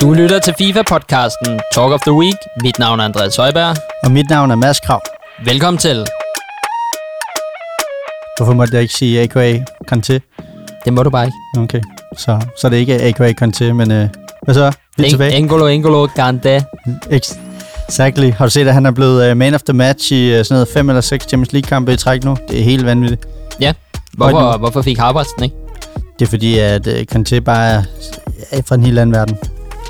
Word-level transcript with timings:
Du 0.00 0.12
lytter 0.12 0.38
til 0.38 0.54
FIFA-podcasten 0.60 1.60
Talk 1.74 1.92
of 1.92 2.00
the 2.00 2.12
Week. 2.12 2.36
Mit 2.62 2.78
navn 2.78 3.00
er 3.00 3.04
Andreas 3.04 3.36
Højberg. 3.36 3.76
Og 4.04 4.10
mit 4.10 4.30
navn 4.30 4.50
er 4.50 4.54
Mads 4.54 4.80
Krav. 4.80 5.00
Velkommen 5.44 5.78
til. 5.78 6.06
Hvorfor 8.36 8.52
måtte 8.52 8.74
jeg 8.74 8.82
ikke 8.82 8.94
sige 8.94 9.22
AKA 9.22 9.58
Kanté? 9.92 10.18
Det 10.84 10.92
må 10.92 11.02
du 11.02 11.10
bare 11.10 11.24
ikke. 11.26 11.36
Okay, 11.58 11.80
så, 12.16 12.40
så 12.60 12.66
er 12.66 12.70
det 12.70 12.76
ikke 12.76 13.02
AKA 13.02 13.32
Kanté, 13.44 13.64
men 13.72 13.90
øh, 13.90 14.08
hvad 14.44 14.54
så? 14.54 14.72
Vi 14.96 15.02
er 15.02 15.06
En- 15.06 15.10
tilbage. 15.10 15.32
Engolo, 15.32 15.66
Engolo. 15.66 16.06
Ex- 17.10 17.38
Exactly. 17.88 18.30
Har 18.32 18.44
du 18.46 18.50
set, 18.50 18.68
at 18.68 18.74
han 18.74 18.86
er 18.86 18.90
blevet 18.90 19.30
uh, 19.30 19.36
man 19.36 19.54
of 19.54 19.62
the 19.62 19.72
match 19.72 20.12
i 20.12 20.38
uh, 20.38 20.44
sådan 20.44 20.54
noget 20.54 20.68
fem 20.68 20.88
eller 20.88 21.00
seks 21.00 21.24
Champions 21.28 21.52
League-kampe 21.52 21.92
i 21.92 21.96
træk 21.96 22.24
nu? 22.24 22.36
Det 22.48 22.58
er 22.60 22.64
helt 22.64 22.86
vanvittigt. 22.86 23.26
Ja. 23.60 23.72
Højt 24.18 24.32
Hvorfor, 24.34 24.58
hvorfor 24.58 24.82
fik 24.82 24.98
Harvards 24.98 25.28
den 25.28 25.44
ikke? 25.44 25.56
Det 26.18 26.24
er 26.26 26.30
fordi, 26.30 26.58
at 26.58 26.86
uh, 26.86 26.92
Kanté 27.14 27.38
bare 27.40 27.68
er, 27.70 27.82
er 28.50 28.62
fra 28.68 28.74
en 28.74 28.82
helt 28.84 28.98
anden 28.98 29.14
verden. 29.16 29.38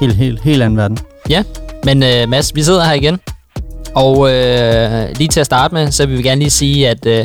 Helt, 0.00 0.14
helt, 0.14 0.41
helt 0.41 0.62
anden 0.62 0.77
verden. 0.77 0.98
Ja. 1.30 1.42
Men 1.84 2.02
uh, 2.02 2.28
Mads, 2.30 2.54
vi 2.54 2.62
sidder 2.62 2.84
her 2.84 2.92
igen. 2.92 3.18
Og 3.95 4.18
uh, 4.18 5.18
lige 5.18 5.28
til 5.28 5.41
at 5.41 5.46
starte 5.46 5.74
med, 5.74 5.91
så 5.91 6.06
vil 6.06 6.18
vi 6.18 6.23
gerne 6.23 6.38
lige 6.38 6.50
sige, 6.50 6.88
at 6.88 7.06
uh, 7.06 7.24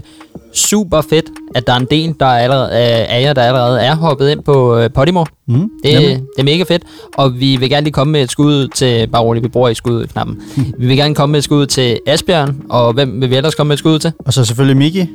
super 0.53 1.02
fedt, 1.09 1.26
at 1.55 1.67
der 1.67 1.73
er 1.73 1.77
en 1.77 1.88
del 1.91 2.15
der 2.20 2.26
er 2.26 2.39
allerede, 2.39 2.67
uh, 2.70 3.15
af 3.15 3.21
jer, 3.21 3.34
der 3.34 3.41
allerede 3.43 3.81
er 3.81 3.95
hoppet 3.95 4.29
ind 4.31 4.39
på 4.43 4.79
uh, 4.79 4.85
Podimo. 4.95 5.26
Mm, 5.48 5.70
Det, 5.84 5.93
det 6.35 6.39
er 6.39 6.43
mega 6.43 6.63
fedt, 6.63 6.84
og 7.17 7.39
vi 7.39 7.55
vil 7.55 7.70
gerne 7.70 7.84
lige 7.84 7.93
komme 7.93 8.12
med 8.12 8.21
et 8.21 8.31
skud 8.31 8.67
til, 8.67 9.07
bare 9.07 9.21
roligt, 9.21 9.43
vi 9.43 9.49
bruger 9.49 9.70
i 9.70 9.73
skudknappen. 9.76 10.41
vi 10.79 10.88
vil 10.88 10.98
gerne 10.98 11.15
komme 11.15 11.31
med 11.31 11.38
et 11.40 11.43
skud 11.43 11.65
til 11.65 11.99
Asbjørn, 12.07 12.55
og 12.70 12.93
hvem 12.93 13.21
vil 13.21 13.29
vi 13.29 13.35
ellers 13.35 13.55
komme 13.55 13.67
med 13.67 13.73
et 13.76 13.79
skud 13.79 13.99
til? 13.99 14.12
Og 14.20 14.34
så 14.34 14.45
selvfølgelig 14.45 14.77
Miki. 14.77 15.07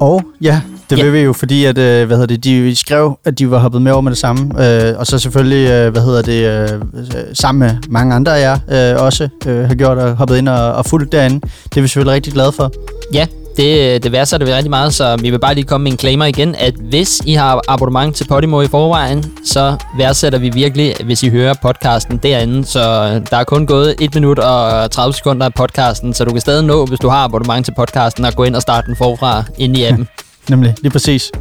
Og 0.00 0.22
ja, 0.40 0.60
det 0.90 0.98
Ja. 0.98 1.02
vil 1.04 1.12
vi 1.12 1.18
jo, 1.18 1.32
fordi 1.32 1.64
at, 1.64 1.78
øh, 1.78 2.06
hvad 2.06 2.16
hedder 2.16 2.26
det, 2.26 2.44
de 2.44 2.76
skrev, 2.76 3.18
at 3.24 3.38
de 3.38 3.50
var 3.50 3.58
hoppet 3.58 3.82
med 3.82 3.92
over 3.92 4.00
med 4.00 4.10
det 4.10 4.18
samme. 4.18 4.66
Øh, 4.66 4.98
og 4.98 5.06
så 5.06 5.18
selvfølgelig, 5.18 5.70
øh, 5.70 5.92
hvad 5.92 6.02
hedder 6.02 6.22
det, 6.22 6.44
øh, 6.72 6.80
øh, 6.96 7.24
sammen 7.34 7.58
med 7.68 7.76
mange 7.88 8.14
andre 8.14 8.38
af 8.38 8.42
jer 8.70 8.94
øh, 8.94 9.02
også 9.04 9.28
øh, 9.46 9.64
har 9.66 9.74
gjort 9.74 9.98
og 9.98 10.16
hoppet 10.16 10.36
ind 10.38 10.48
og, 10.48 10.72
og 10.72 10.86
fulgt 10.86 11.12
derinde. 11.12 11.40
Det 11.64 11.76
er 11.76 11.80
vi 11.80 11.88
selvfølgelig 11.88 12.14
rigtig 12.14 12.32
glade 12.32 12.52
for. 12.52 12.72
Ja, 13.14 13.26
det, 13.56 14.02
det 14.02 14.12
værdsætter 14.12 14.46
vi 14.46 14.54
rigtig 14.54 14.70
meget, 14.70 14.94
så 14.94 15.16
vi 15.16 15.30
vil 15.30 15.38
bare 15.38 15.54
lige 15.54 15.64
komme 15.64 15.84
med 15.84 15.92
en 15.92 15.98
claimer 15.98 16.24
igen, 16.24 16.54
at 16.58 16.74
hvis 16.74 17.20
I 17.26 17.34
har 17.34 17.60
abonnement 17.68 18.16
til 18.16 18.26
Podimo 18.28 18.60
i 18.60 18.66
forvejen, 18.66 19.24
så 19.44 19.76
værdsætter 19.98 20.38
vi 20.38 20.48
virkelig, 20.48 20.94
hvis 21.04 21.22
I 21.22 21.28
hører 21.28 21.54
podcasten 21.62 22.16
derinde. 22.22 22.64
Så 22.64 22.80
der 23.30 23.36
er 23.36 23.44
kun 23.44 23.66
gået 23.66 23.94
1 24.00 24.14
minut 24.14 24.38
og 24.38 24.90
30 24.90 25.14
sekunder 25.14 25.46
af 25.46 25.54
podcasten, 25.54 26.14
så 26.14 26.24
du 26.24 26.30
kan 26.30 26.40
stadig 26.40 26.64
nå, 26.64 26.86
hvis 26.86 26.98
du 26.98 27.08
har 27.08 27.24
abonnement 27.24 27.64
til 27.64 27.74
podcasten, 27.74 28.24
at 28.24 28.36
gå 28.36 28.44
ind 28.44 28.56
og 28.56 28.62
starte 28.62 28.86
den 28.86 28.96
forfra 28.96 29.44
ind 29.58 29.76
i 29.76 29.84
appen. 29.84 30.08
Nemlig, 30.48 30.74
lige 30.82 30.92
præcis. 30.92 31.32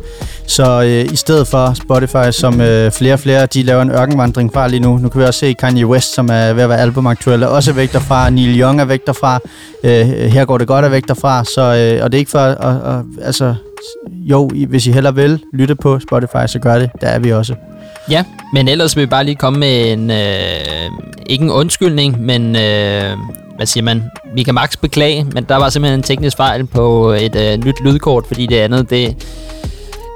Så 0.48 0.82
øh, 0.82 1.14
i 1.14 1.16
stedet 1.16 1.48
for 1.48 1.74
Spotify, 1.74 2.32
som 2.32 2.62
øh, 2.62 2.92
flere 2.92 3.14
og 3.14 3.20
flere, 3.20 3.46
de 3.46 3.64
laver 3.64 3.82
en 3.82 3.92
ørkenvandring 3.92 4.54
fra 4.54 4.68
lige 4.68 4.80
nu. 4.80 4.98
Nu 4.98 5.10
kan 5.10 5.22
vi 5.22 5.26
også 5.26 5.40
se 5.40 5.54
Kanye 5.54 5.88
West, 5.88 6.14
som 6.14 6.30
er 6.32 6.54
ved 6.54 6.64
at 6.64 6.70
være 6.70 6.80
albumaktuel, 6.80 7.44
er 7.44 7.48
også 7.48 7.74
væk 7.74 7.94
derfra. 7.94 8.30
Neil 8.30 8.60
Young 8.62 8.82
er 8.82 8.86
væk 8.86 9.06
derfra. 9.06 9.40
Øh, 9.84 10.08
her 10.08 10.46
går 10.46 10.58
det 10.58 10.68
godt 10.68 10.86
er 10.86 10.90
væk 10.90 11.08
derfra. 11.08 11.44
Så, 11.44 11.62
øh, 11.62 12.04
og 12.04 12.12
det 12.12 12.18
er 12.18 12.20
ikke 12.20 12.32
for, 12.32 12.40
at, 12.40 12.96
at, 12.96 13.04
altså, 13.22 13.56
jo, 14.12 14.50
hvis 14.68 14.88
I 14.88 14.92
heller 14.92 15.12
vil 15.12 15.40
lytte 15.54 15.76
på 15.76 16.00
Spotify, 16.00 16.48
så 16.48 16.60
gør 16.60 16.80
det. 16.80 16.90
Der 17.02 17.08
er 17.08 17.20
vi 17.20 17.32
også. 17.32 17.56
Ja, 18.10 18.24
men 18.54 18.68
ellers 18.68 18.96
vil 18.96 19.02
vi 19.02 19.08
bare 19.08 19.24
lige 19.24 19.36
komme 19.36 19.60
med 19.60 19.92
en, 19.92 20.12
øh, 20.12 20.90
ikke 21.26 21.44
en 21.44 21.52
undskyldning, 21.52 22.22
men 22.22 22.56
øh, 22.56 23.18
hvad 23.60 23.68
siger 23.68 23.84
man, 23.84 24.04
vi 24.34 24.44
kan 24.44 24.54
max 24.54 24.78
beklage, 24.78 25.24
men 25.34 25.44
der 25.44 25.56
var 25.56 25.70
simpelthen 25.70 26.00
en 26.00 26.04
teknisk 26.04 26.38
fejl 26.38 26.66
på 26.66 27.10
et 27.10 27.36
øh, 27.36 27.66
nyt 27.66 27.84
lydkort, 27.84 28.28
fordi 28.28 28.46
det 28.46 28.56
andet, 28.56 28.90
det, 28.90 29.16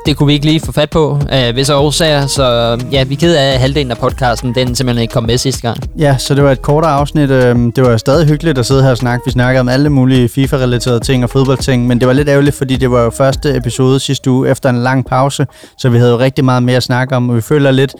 det 0.05 0.17
kunne 0.17 0.27
vi 0.27 0.33
ikke 0.33 0.45
lige 0.45 0.59
få 0.59 0.71
fat 0.71 0.89
på 0.89 1.19
af 1.29 1.55
visse 1.55 1.75
årsager, 1.75 2.27
så 2.27 2.43
ja, 2.91 3.03
vi 3.03 3.13
er 3.13 3.17
ked 3.17 3.35
af 3.35 3.53
at 3.53 3.59
halvdelen 3.59 3.91
af 3.91 3.97
podcasten, 3.97 4.55
den 4.55 4.75
simpelthen 4.75 5.02
ikke 5.02 5.11
kom 5.11 5.23
med 5.23 5.37
sidste 5.37 5.61
gang. 5.61 5.77
Ja, 5.99 6.17
så 6.17 6.36
det 6.36 6.43
var 6.43 6.52
et 6.52 6.61
kortere 6.61 6.91
afsnit. 6.91 7.30
Øhm, 7.30 7.71
Det 7.71 7.83
var 7.83 7.97
stadig 7.97 8.27
hyggeligt 8.27 8.58
at 8.58 8.65
sidde 8.65 8.83
her 8.83 8.89
og 8.92 8.97
snakke. 8.97 9.21
Vi 9.25 9.31
snakkede 9.31 9.59
om 9.59 9.69
alle 9.69 9.89
mulige 9.89 10.30
FIFA-relaterede 10.30 10.99
ting 10.99 11.23
og 11.23 11.30
fodboldting, 11.30 11.87
men 11.87 11.99
det 11.99 12.08
var 12.08 12.13
lidt 12.13 12.30
ærgerligt, 12.30 12.55
fordi 12.55 12.75
det 12.75 12.92
var 12.92 13.02
jo 13.03 13.09
første 13.09 13.55
episode 13.58 13.99
sidste 13.99 14.31
uge 14.31 14.49
efter 14.49 14.69
en 14.69 14.83
lang 14.83 15.05
pause, 15.05 15.45
så 15.77 15.89
vi 15.89 15.97
havde 15.97 16.11
jo 16.11 16.19
rigtig 16.19 16.45
meget 16.45 16.63
mere 16.63 16.77
at 16.77 16.83
snakke 16.83 17.15
om, 17.15 17.30
og 17.30 17.36
vi 17.36 17.42
føler 17.42 17.71
lidt, 17.71 17.93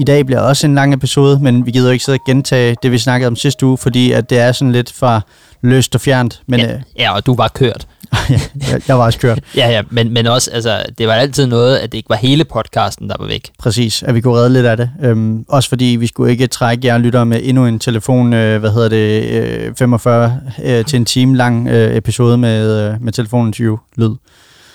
i 0.00 0.04
dag 0.04 0.26
bliver 0.26 0.40
også 0.40 0.66
en 0.66 0.74
lang 0.74 0.94
episode, 0.94 1.38
men 1.42 1.66
vi 1.66 1.70
gider 1.70 1.86
jo 1.88 1.92
ikke 1.92 2.04
sidde 2.04 2.16
og 2.16 2.24
gentage 2.26 2.76
det, 2.82 2.92
vi 2.92 2.98
snakkede 2.98 3.26
om 3.28 3.36
sidste 3.36 3.66
uge, 3.66 3.78
fordi 3.78 4.12
at 4.12 4.30
det 4.30 4.38
er 4.38 4.52
sådan 4.52 4.72
lidt 4.72 4.92
for 4.92 5.22
løst 5.62 5.94
og 5.94 6.00
fjernt. 6.00 6.40
Men 6.48 6.60
ja, 6.60 6.72
øh, 6.74 6.80
ja, 6.98 7.14
og 7.14 7.26
du 7.26 7.34
var 7.34 7.48
kørt. 7.48 7.86
Ja, 8.30 8.40
jeg, 8.70 8.80
jeg 8.88 8.98
var 8.98 9.04
også 9.04 9.18
kørt. 9.18 9.40
Ja, 9.56 9.70
ja, 9.70 9.82
men, 9.90 10.12
men 10.12 10.26
også, 10.26 10.50
altså, 10.50 10.82
det 10.98 11.08
var 11.08 11.12
altid 11.14 11.46
noget, 11.46 11.76
at 11.76 11.92
det 11.92 11.98
ikke 11.98 12.10
var 12.10 12.16
hele 12.16 12.44
podcasten, 12.44 13.08
der 13.08 13.16
var 13.18 13.26
væk. 13.26 13.50
Præcis, 13.58 14.02
at 14.02 14.14
vi 14.14 14.20
kunne 14.20 14.34
redde 14.34 14.52
lidt 14.52 14.66
af 14.66 14.76
det. 14.76 14.90
Øhm, 15.02 15.44
også 15.48 15.68
fordi 15.68 15.84
vi 15.84 16.06
skulle 16.06 16.32
ikke 16.32 16.46
trække 16.46 16.86
jer 16.86 16.98
lyttere 16.98 17.26
med 17.26 17.40
endnu 17.42 17.66
en 17.66 17.78
telefon, 17.78 18.32
øh, 18.32 18.60
hvad 18.60 18.70
hedder 18.70 18.88
det, 18.88 19.24
øh, 19.68 19.74
45 19.78 20.40
øh, 20.64 20.84
til 20.84 20.96
en 20.96 21.04
time 21.04 21.36
lang 21.36 21.68
øh, 21.68 21.96
episode 21.96 22.38
med, 22.38 22.92
øh, 22.92 23.02
med 23.02 23.12
telefoninterview 23.12 23.76
lyd. 23.96 24.10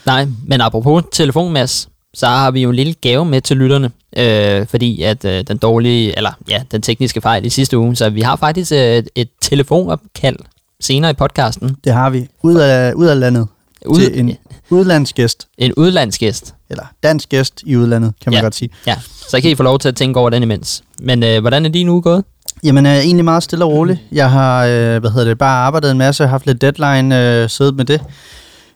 Nej, 0.05 0.27
men 0.47 0.61
apropos 0.61 1.03
telefon, 1.11 1.53
Mads, 1.53 1.89
så 2.13 2.25
har 2.25 2.51
vi 2.51 2.61
jo 2.61 2.69
en 2.69 2.75
lille 2.75 2.93
gave 2.93 3.25
med 3.25 3.41
til 3.41 3.57
lytterne, 3.57 3.91
øh, 4.17 4.67
fordi 4.67 5.01
at 5.01 5.25
øh, 5.25 5.43
den 5.47 5.57
dårlige, 5.57 6.17
eller 6.17 6.31
ja, 6.49 6.61
den 6.71 6.81
tekniske 6.81 7.21
fejl 7.21 7.45
i 7.45 7.49
sidste 7.49 7.77
uge, 7.77 7.95
så 7.95 8.09
vi 8.09 8.21
har 8.21 8.35
faktisk 8.35 8.71
øh, 8.71 9.03
et 9.15 9.29
telefonopkald 9.41 10.37
senere 10.81 11.11
i 11.11 11.13
podcasten. 11.13 11.75
Det 11.83 11.93
har 11.93 12.09
vi. 12.09 12.27
Ud 12.43 12.55
af, 12.55 12.93
ud 12.93 13.05
af 13.07 13.19
landet. 13.19 13.47
Ud, 13.85 13.99
til 13.99 14.19
en 14.19 14.37
udlandsgæst. 14.69 15.47
en 15.57 15.73
udlandsgæst. 15.73 16.53
Eller 16.69 16.83
dansk 17.03 17.29
gæst 17.29 17.61
i 17.65 17.75
udlandet, 17.77 18.13
kan 18.23 18.31
man 18.31 18.37
Ja. 18.37 18.41
godt 18.43 18.55
sige. 18.55 18.69
Ja, 18.87 18.95
så 19.29 19.41
kan 19.41 19.51
I 19.51 19.55
få 19.55 19.63
lov 19.63 19.79
til 19.79 19.87
at 19.87 19.95
tænke 19.95 20.19
over 20.19 20.29
den 20.29 20.43
imens. 20.43 20.83
Men 21.01 21.23
øh, 21.23 21.41
hvordan 21.41 21.65
er 21.65 21.69
din 21.69 21.89
uge 21.89 22.01
gået? 22.01 22.23
Jamen, 22.63 22.85
øh, 22.85 22.91
egentlig 22.95 23.25
meget 23.25 23.43
stille 23.43 23.65
og 23.65 23.71
roligt. 23.71 23.99
Jeg 24.11 24.31
har, 24.31 24.65
øh, 24.65 24.99
hvad 24.99 25.09
hedder 25.11 25.25
det, 25.27 25.37
bare 25.37 25.57
arbejdet 25.65 25.91
en 25.91 25.97
masse, 25.97 26.27
haft 26.27 26.45
lidt 26.45 26.61
deadline, 26.61 27.19
øh, 27.43 27.49
siddet 27.49 27.75
med 27.75 27.85
det. 27.85 28.01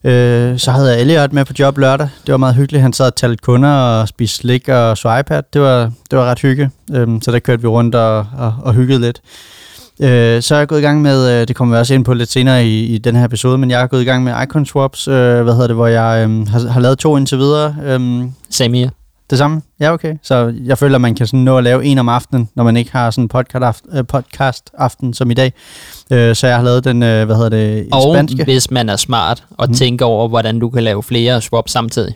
Øh, 0.04 0.60
så 0.60 0.72
havde 0.72 0.92
jeg 0.92 1.02
Elliot 1.02 1.34
med 1.34 1.46
på 1.46 1.54
job 1.60 1.78
lørdag. 1.78 2.10
Det 2.26 2.32
var 2.32 2.38
meget 2.38 2.56
hyggeligt. 2.56 2.82
Han 2.82 2.94
sad 2.94 3.06
og 3.06 3.16
talte 3.16 3.38
kunder 3.38 3.70
og 3.70 4.08
spiste 4.08 4.38
slik 4.38 4.70
og 4.70 4.98
så 4.98 5.18
iPad. 5.18 5.44
Det 5.54 5.62
var, 5.62 5.92
det 6.12 6.20
var 6.20 6.26
ret 6.26 6.40
hygge. 6.40 6.70
Øhm, 6.94 7.22
så 7.22 7.32
der 7.32 7.40
kørte 7.40 7.62
vi 7.62 7.68
rundt 7.68 7.96
og, 7.96 8.28
og, 8.38 8.56
og 8.64 8.74
hyggede 8.74 9.00
lidt. 9.00 9.22
Øh, 10.02 10.42
så 10.42 10.56
er 10.56 10.60
jeg 10.60 10.68
gået 10.68 10.80
i 10.80 10.82
gang 10.82 11.02
med, 11.02 11.42
øh, 11.42 11.48
det 11.48 11.56
kommer 11.56 11.76
vi 11.76 11.80
også 11.80 11.94
ind 11.94 12.06
på 12.06 12.14
lidt 12.14 12.32
senere 12.32 12.66
i, 12.66 12.86
i 12.86 12.98
den 12.98 13.16
her 13.16 13.26
episode, 13.26 13.58
men 13.58 13.72
jeg 13.72 13.82
er 13.82 13.88
gået 13.88 14.02
i 14.02 14.06
gang 14.06 14.24
med 14.24 14.34
Icon 14.44 14.66
Swaps, 14.66 15.08
øh, 15.08 15.14
hvad 15.44 15.54
hedder 15.54 15.68
det, 15.68 15.76
hvor 15.76 15.88
jeg 15.88 16.28
øh, 16.30 16.48
har, 16.48 16.70
har 16.70 16.80
lavet 16.80 17.00
to 17.00 17.18
indtil 17.18 17.38
videre. 17.38 17.76
Øh, 17.84 18.24
Samir. 18.50 18.88
det 19.30 19.38
samme? 19.38 19.62
Ja, 19.80 19.94
okay. 19.94 20.16
Så 20.24 20.54
jeg 20.66 20.78
føler, 20.78 20.96
at 20.96 21.02
man 21.02 21.16
kan 21.16 21.28
sådan 21.28 21.40
nå 21.40 21.58
at 21.58 21.64
lave 21.64 21.86
en 21.86 21.98
om 21.98 22.10
aftenen, 22.10 22.50
når 22.56 22.64
man 22.64 22.78
ikke 22.78 22.92
har 22.92 23.12
sådan 23.12 23.24
en 23.24 23.28
podcast, 23.28 23.64
aften, 23.64 23.98
øh, 23.98 24.04
podcast 24.08 24.70
aften 24.78 25.14
som 25.14 25.32
i 25.32 25.34
dag. 25.34 25.54
Øh, 26.12 26.36
så 26.36 26.48
jeg 26.48 26.56
har 26.58 26.64
lavet 26.64 26.84
den, 26.84 27.04
øh, 27.04 27.26
hvad 27.26 27.36
hedder 27.36 27.50
det, 27.50 27.88
Og 27.92 28.16
spanske. 28.16 28.44
hvis 28.44 28.72
man 28.72 28.90
er 28.90 28.96
smart 28.96 29.44
og 29.58 29.68
Mhm. 29.68 29.76
tænker 29.76 30.06
over, 30.06 30.28
hvordan 30.28 30.60
du 30.60 30.70
kan 30.70 30.84
lave 30.84 31.04
flere 31.04 31.42
swaps 31.42 31.72
samtidig. 31.72 32.16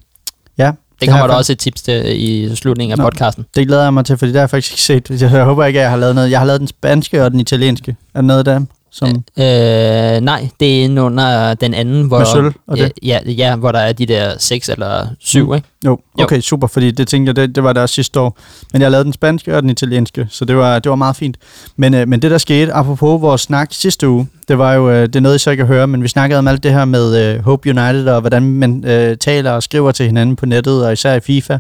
Ja, 0.58 0.72
Det 1.02 1.10
kommer 1.10 1.28
der 1.28 1.34
også 1.34 1.52
et 1.52 1.60
tips 1.60 1.82
til 1.82 2.04
i 2.24 2.56
slutningen 2.56 2.92
af 2.92 2.98
Nå. 2.98 3.04
podcasten. 3.04 3.46
Det 3.56 3.68
glæder 3.68 3.84
jeg 3.84 3.94
mig 3.94 4.06
til, 4.06 4.18
fordi 4.18 4.32
det 4.32 4.36
har 4.36 4.42
jeg 4.42 4.50
faktisk 4.50 4.74
ikke 4.74 4.82
set. 4.82 5.22
Jeg, 5.22 5.32
jeg 5.32 5.44
håber 5.44 5.66
ikke, 5.66 5.80
at 5.80 5.84
jeg 5.84 5.90
har 5.90 5.98
lavet 5.98 6.16
noget. 6.16 6.32
Jeg 6.32 6.40
har 6.40 6.46
lavet 6.46 6.60
den 6.60 6.68
spanske 6.68 7.24
og 7.24 7.32
den 7.32 7.40
italienske. 7.40 7.96
Er 8.14 8.22
der 8.22 8.28
noget 8.28 8.46
der? 8.46 8.62
Som, 8.98 9.10
Øh, 9.10 10.22
nej, 10.22 10.50
det 10.60 10.80
er 10.80 10.84
inde 10.84 11.02
under 11.02 11.54
den 11.54 11.74
anden, 11.74 12.04
hvor, 12.04 12.18
Med 12.18 12.26
sølv 12.26 12.54
og 12.68 12.78
ja, 12.78 12.84
det? 12.84 12.92
ja, 13.04 13.20
ja, 13.26 13.56
hvor 13.56 13.72
der 13.72 13.80
er 13.80 13.94
de 13.94 14.06
der 14.06 14.32
seks 14.40 14.70
eller 14.70 15.08
syv, 15.20 15.48
Mm. 15.48 15.54
ikke? 15.56 15.68
jo, 15.86 16.00
okay, 16.20 16.40
super, 16.42 16.68
fordi 16.68 16.92
det 16.92 17.08
tænkte 17.08 17.30
jeg, 17.30 17.36
det, 17.36 17.56
det 17.56 17.64
var 17.64 17.74
der 17.74 17.86
sidste 17.86 18.20
år. 18.20 18.38
Men 18.74 18.82
jeg 18.82 18.92
lavet 18.92 19.06
den 19.06 19.14
spanske 19.14 19.56
og 19.56 19.62
den 19.62 19.70
italienske, 19.70 20.28
så 20.30 20.46
det 20.46 20.58
var, 20.58 20.80
det 20.80 20.90
var 20.90 20.96
meget 20.96 21.16
fint. 21.16 21.38
Men, 21.76 21.94
øh, 21.94 22.08
men 22.08 22.22
det, 22.22 22.32
der 22.32 22.38
skete, 22.38 22.74
apropos 22.74 23.22
vores 23.22 23.42
snak 23.42 23.68
sidste 23.72 24.10
uge, 24.10 24.28
det 24.48 24.58
var 24.58 24.74
jo, 24.74 24.90
øh, 24.90 25.02
det 25.08 25.16
er 25.16 25.20
noget, 25.20 25.36
I 25.36 25.40
så 25.40 25.50
ikke 25.52 25.62
kan 25.62 25.68
høre, 25.68 25.88
men 25.88 26.04
vi 26.04 26.08
snakkede 26.08 26.40
om 26.40 26.48
alt 26.48 26.64
det 26.64 26.72
her 26.72 26.86
med 26.86 27.36
øh, 27.36 27.44
Hope 27.46 27.70
United, 27.70 28.08
og 28.08 28.20
hvordan 28.22 28.44
man 28.44 28.84
øh, 28.88 29.18
taler 29.18 29.52
og 29.52 29.64
skriver 29.64 29.92
til 29.92 30.06
hinanden 30.06 30.36
på 30.36 30.46
nettet, 30.46 30.86
og 30.86 30.94
især 30.94 31.14
i 31.14 31.20
FIFA. 31.20 31.58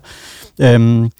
Øhm, 0.62 1.12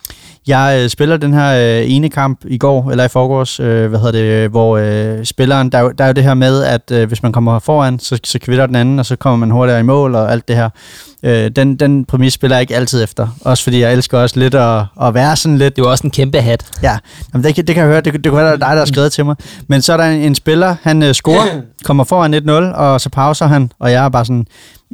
jeg 0.48 0.80
øh, 0.84 0.90
spiller 0.90 1.18
den 1.18 1.34
her 1.34 1.80
øh, 1.82 1.92
ene 1.92 2.10
kamp 2.10 2.40
i 2.48 2.58
går, 2.58 2.92
eller 2.92 3.04
i 3.04 3.08
forgårs, 3.08 3.60
øh, 3.60 3.88
hvad 3.90 4.00
hedder 4.00 4.12
det, 4.12 4.20
øh, 4.24 4.52
hvor 4.52 4.78
øh, 4.78 5.26
spilleren, 5.26 5.70
der, 5.72 5.78
er 5.78 5.82
jo- 5.82 5.92
der 5.98 6.04
er 6.04 6.08
jo 6.08 6.14
det 6.14 6.24
her 6.24 6.34
med, 6.34 6.64
at 6.64 6.92
øh, 6.92 7.08
hvis 7.08 7.24
man 7.24 7.32
kommer 7.32 7.60
foran, 7.60 8.00
så, 8.00 8.20
så 8.24 8.40
kvitter 8.40 8.66
den 8.66 8.76
anden, 8.76 9.00
og 9.00 9.06
så 9.06 9.16
kommer 9.16 9.38
man 9.38 9.52
hurtigere 9.52 9.80
i 9.80 9.84
mål 9.84 10.16
og 10.16 10.32
alt 10.32 10.48
det 10.48 10.56
her. 10.56 10.70
Øh, 11.24 11.52
den, 11.56 11.76
den 11.76 12.06
præmis 12.06 12.34
spiller 12.34 12.58
jeg 12.58 12.62
ikke 12.62 12.76
altid 12.76 13.04
efter. 13.04 13.28
Også 13.42 13.64
fordi 13.64 13.82
jeg 13.82 13.94
elsker 13.94 14.20
også 14.20 14.40
lidt 14.40 14.56
at, 14.56 14.84
at 15.02 15.14
være 15.14 15.36
sådan 15.36 15.58
lidt 15.58 15.76
Det 15.76 15.84
var 15.84 15.90
også 15.90 16.08
en 16.08 16.12
kæmpe 16.12 16.42
hat. 16.42 16.66
Ja, 16.84 16.98
Jamen, 17.34 17.44
det, 17.44 17.56
kan, 17.56 17.68
det 17.68 17.76
kan 17.76 17.82
jeg 17.84 17.92
høre. 17.92 18.02
Det, 18.02 18.14
det 18.14 18.32
kunne 18.32 18.44
være, 18.44 18.52
dig, 18.52 18.60
der 18.60 18.66
har 18.78 18.86
skrevet 18.86 19.12
til 19.12 19.26
mig. 19.26 19.36
Men 19.68 19.82
så 19.82 19.94
er 19.94 19.98
der 19.98 20.04
en, 20.04 20.22
en 20.22 20.36
spiller, 20.36 20.76
han 20.82 21.04
øh, 21.04 21.14
scorer, 21.14 21.46
kommer 21.84 22.04
foran 22.04 22.34
1-0, 22.34 22.52
og 22.78 23.02
så 23.02 23.10
pauser 23.10 23.46
han, 23.48 23.72
og 23.80 23.92
jeg 23.92 24.06
er 24.06 24.10
bare 24.10 24.26
sådan, 24.26 24.46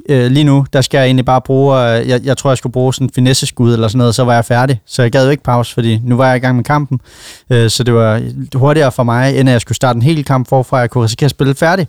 øh, 0.09 0.31
lige 0.31 0.43
nu, 0.43 0.65
der 0.73 0.81
skal 0.81 0.97
jeg 0.97 1.05
egentlig 1.05 1.25
bare 1.25 1.41
bruge, 1.41 1.77
øh, 1.77 2.09
jeg, 2.09 2.21
jeg 2.23 2.37
tror, 2.37 2.49
jeg 2.49 2.57
skulle 2.57 2.73
bruge 2.73 2.93
sådan 2.93 3.07
en 3.07 3.11
finesse-skud 3.15 3.73
eller 3.73 3.87
sådan 3.87 3.97
noget, 3.97 4.15
så 4.15 4.23
var 4.23 4.33
jeg 4.33 4.45
færdig. 4.45 4.81
Så 4.85 5.01
jeg 5.01 5.11
gad 5.11 5.25
jo 5.25 5.31
ikke 5.31 5.43
pause, 5.43 5.73
fordi 5.73 5.99
nu 6.03 6.17
var 6.17 6.27
jeg 6.27 6.35
i 6.35 6.39
gang 6.39 6.55
med 6.55 6.63
kampen. 6.63 6.99
Øh, 7.49 7.69
så 7.69 7.83
det 7.83 7.93
var 7.93 8.21
hurtigere 8.55 8.91
for 8.91 9.03
mig, 9.03 9.39
end 9.39 9.49
at 9.49 9.53
jeg 9.53 9.61
skulle 9.61 9.75
starte 9.75 9.97
en 9.97 10.01
hel 10.01 10.25
kamp 10.25 10.49
forfra, 10.49 10.77
jeg 10.77 10.89
kunne 10.89 11.03
risikere 11.03 11.25
at 11.25 11.31
spille 11.31 11.55
færdig. 11.55 11.87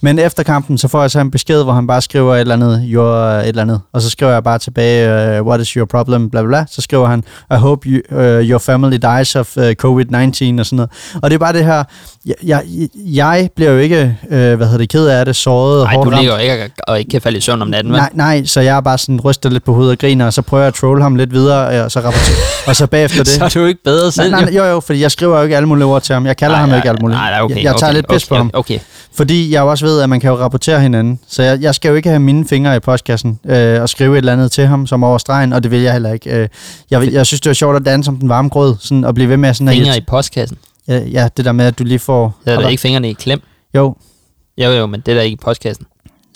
Men 0.00 0.18
efter 0.18 0.42
kampen, 0.42 0.78
så 0.78 0.88
får 0.88 1.00
jeg 1.00 1.10
så 1.10 1.20
en 1.20 1.30
besked, 1.30 1.62
hvor 1.62 1.72
han 1.72 1.86
bare 1.86 2.02
skriver 2.02 2.34
et 2.34 2.40
eller 2.40 2.54
andet, 2.54 2.84
your, 2.84 3.14
et 3.14 3.48
eller 3.48 3.62
andet, 3.62 3.80
og 3.92 4.02
så 4.02 4.10
skriver 4.10 4.32
jeg 4.32 4.44
bare 4.44 4.58
tilbage, 4.58 5.40
uh, 5.40 5.46
what 5.46 5.60
is 5.60 5.68
your 5.68 5.86
problem, 5.86 6.30
bla 6.30 6.42
bla 6.42 6.48
bla. 6.48 6.64
Så 6.70 6.82
skriver 6.82 7.06
han, 7.06 7.24
I 7.50 7.54
hope 7.54 7.88
you, 7.88 8.00
uh, 8.18 8.48
your 8.50 8.58
family 8.58 8.96
dies 8.96 9.36
of 9.36 9.56
uh, 9.56 9.62
COVID-19 9.62 10.60
og 10.60 10.66
sådan 10.66 10.76
noget. 10.76 10.90
Og 11.22 11.30
det 11.30 11.34
er 11.34 11.38
bare 11.38 11.52
det 11.52 11.64
her, 11.64 11.84
jeg, 12.26 12.34
jeg, 12.44 12.62
jeg 12.96 13.50
bliver 13.56 13.70
jo 13.70 13.78
ikke, 13.78 14.16
uh, 14.22 14.28
hvad 14.30 14.56
hedder 14.56 14.78
det, 14.78 14.88
ked 14.88 15.06
af 15.06 15.24
det, 15.24 15.36
såret 15.36 15.84
Nej, 15.84 15.94
du 16.04 16.10
ligger 16.10 16.32
jo 16.32 16.38
ikke 16.38 16.70
og 16.88 16.98
ikke 16.98 17.10
kan 17.10 17.20
falde 17.20 17.38
i 17.38 17.40
søvn 17.40 17.62
om 17.62 17.68
natten, 17.68 17.92
vel? 17.92 17.98
Nej, 17.98 18.10
nej, 18.14 18.44
så 18.44 18.60
jeg 18.60 18.76
er 18.76 18.80
bare 18.80 18.98
sådan 18.98 19.20
ryster 19.20 19.50
lidt 19.50 19.64
på 19.64 19.72
hovedet 19.74 19.92
og 19.92 19.98
griner, 19.98 20.26
og 20.26 20.32
så 20.32 20.42
prøver 20.42 20.62
jeg 20.62 20.68
at 20.68 20.74
trolle 20.74 21.02
ham 21.02 21.16
lidt 21.16 21.32
videre, 21.32 21.84
og 21.84 21.90
så 21.90 21.98
rapporterer, 21.98 22.36
og 22.66 22.76
så 22.76 22.86
bagefter 22.86 23.18
det. 23.24 23.28
så 23.28 23.44
er 23.44 23.48
du 23.48 23.64
ikke 23.64 23.82
bedre 23.84 24.12
selv, 24.12 24.30
nej, 24.30 24.44
nej, 24.44 24.54
jo, 24.56 24.64
jo, 24.64 24.80
fordi 24.80 25.00
jeg 25.00 25.10
skriver 25.10 25.36
jo 25.36 25.42
ikke 25.42 25.56
alle 25.56 25.68
mulige 25.68 25.84
ord 25.84 26.02
til 26.02 26.12
ham. 26.12 26.26
Jeg 26.26 26.36
kalder 26.36 26.54
nej, 26.54 26.60
ham 26.60 26.68
nej, 26.68 26.78
ikke 26.78 26.88
alle 26.88 26.98
mulige. 27.00 27.18
Nej, 27.18 27.30
nej, 27.30 27.40
okay, 27.40 27.56
jeg, 27.56 27.64
jeg 27.64 27.74
tager 27.78 27.90
okay, 27.90 27.94
lidt 27.94 28.08
pis 28.08 28.24
okay, 28.24 28.28
på 28.28 28.34
ham. 28.34 28.50
Okay. 28.54 28.78
Fordi 29.18 29.52
jeg 29.52 29.62
også 29.62 29.86
ved, 29.86 30.00
at 30.00 30.08
man 30.08 30.20
kan 30.20 30.30
jo 30.30 30.36
rapportere 30.36 30.80
hinanden. 30.80 31.20
Så 31.26 31.42
jeg, 31.42 31.62
jeg 31.62 31.74
skal 31.74 31.88
jo 31.88 31.94
ikke 31.94 32.08
have 32.08 32.20
mine 32.20 32.48
fingre 32.48 32.76
i 32.76 32.80
postkassen 32.80 33.40
øh, 33.44 33.82
og 33.82 33.88
skrive 33.88 34.12
et 34.12 34.18
eller 34.18 34.32
andet 34.32 34.52
til 34.52 34.66
ham 34.66 34.86
som 34.86 35.04
over 35.04 35.18
stregen, 35.18 35.52
og 35.52 35.62
det 35.62 35.70
vil 35.70 35.80
jeg 35.80 35.92
heller 35.92 36.12
ikke. 36.12 36.30
Øh, 36.30 36.48
jeg, 36.90 37.12
jeg 37.12 37.26
synes, 37.26 37.40
det 37.40 37.50
var 37.50 37.54
sjovt 37.54 37.76
at 37.76 37.84
danse 37.84 38.06
som 38.06 38.16
den 38.16 38.28
varme 38.28 38.48
grød, 38.48 38.76
sådan 38.80 39.04
at 39.04 39.14
blive 39.14 39.28
ved 39.28 39.36
med 39.36 39.54
sådan 39.54 39.74
Fingre 39.74 39.90
at... 39.90 39.96
i 39.96 40.04
postkassen? 40.08 40.58
Ja, 40.88 40.98
ja, 40.98 41.28
det 41.36 41.44
der 41.44 41.52
med, 41.52 41.64
at 41.64 41.78
du 41.78 41.84
lige 41.84 41.98
får... 41.98 42.38
Det 42.44 42.52
er 42.52 42.60
da 42.60 42.68
ikke 42.68 42.80
fingrene 42.80 43.10
i 43.10 43.12
klem? 43.12 43.40
Jo. 43.74 43.96
Jo, 44.58 44.70
jo, 44.70 44.86
men 44.86 45.00
det 45.00 45.12
er 45.12 45.16
da 45.16 45.22
ikke 45.22 45.34
i 45.34 45.38
postkassen. 45.44 45.86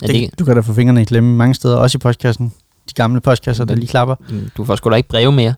Er 0.03 0.07
det, 0.07 0.15
det 0.15 0.39
du 0.39 0.45
kan 0.45 0.55
da 0.55 0.61
få 0.61 0.73
fingrene 0.73 1.01
i 1.01 1.05
klemme 1.05 1.35
mange 1.35 1.55
steder, 1.55 1.75
også 1.75 1.97
i 1.97 1.99
postkassen. 1.99 2.53
De 2.89 2.93
gamle 2.93 3.21
postkasser, 3.21 3.65
der 3.65 3.75
lige 3.75 3.87
klapper. 3.87 4.15
Du 4.57 4.65
får 4.65 4.75
sgu 4.75 4.89
da 4.89 4.95
ikke 4.95 5.09
breve 5.09 5.31
mere. 5.31 5.53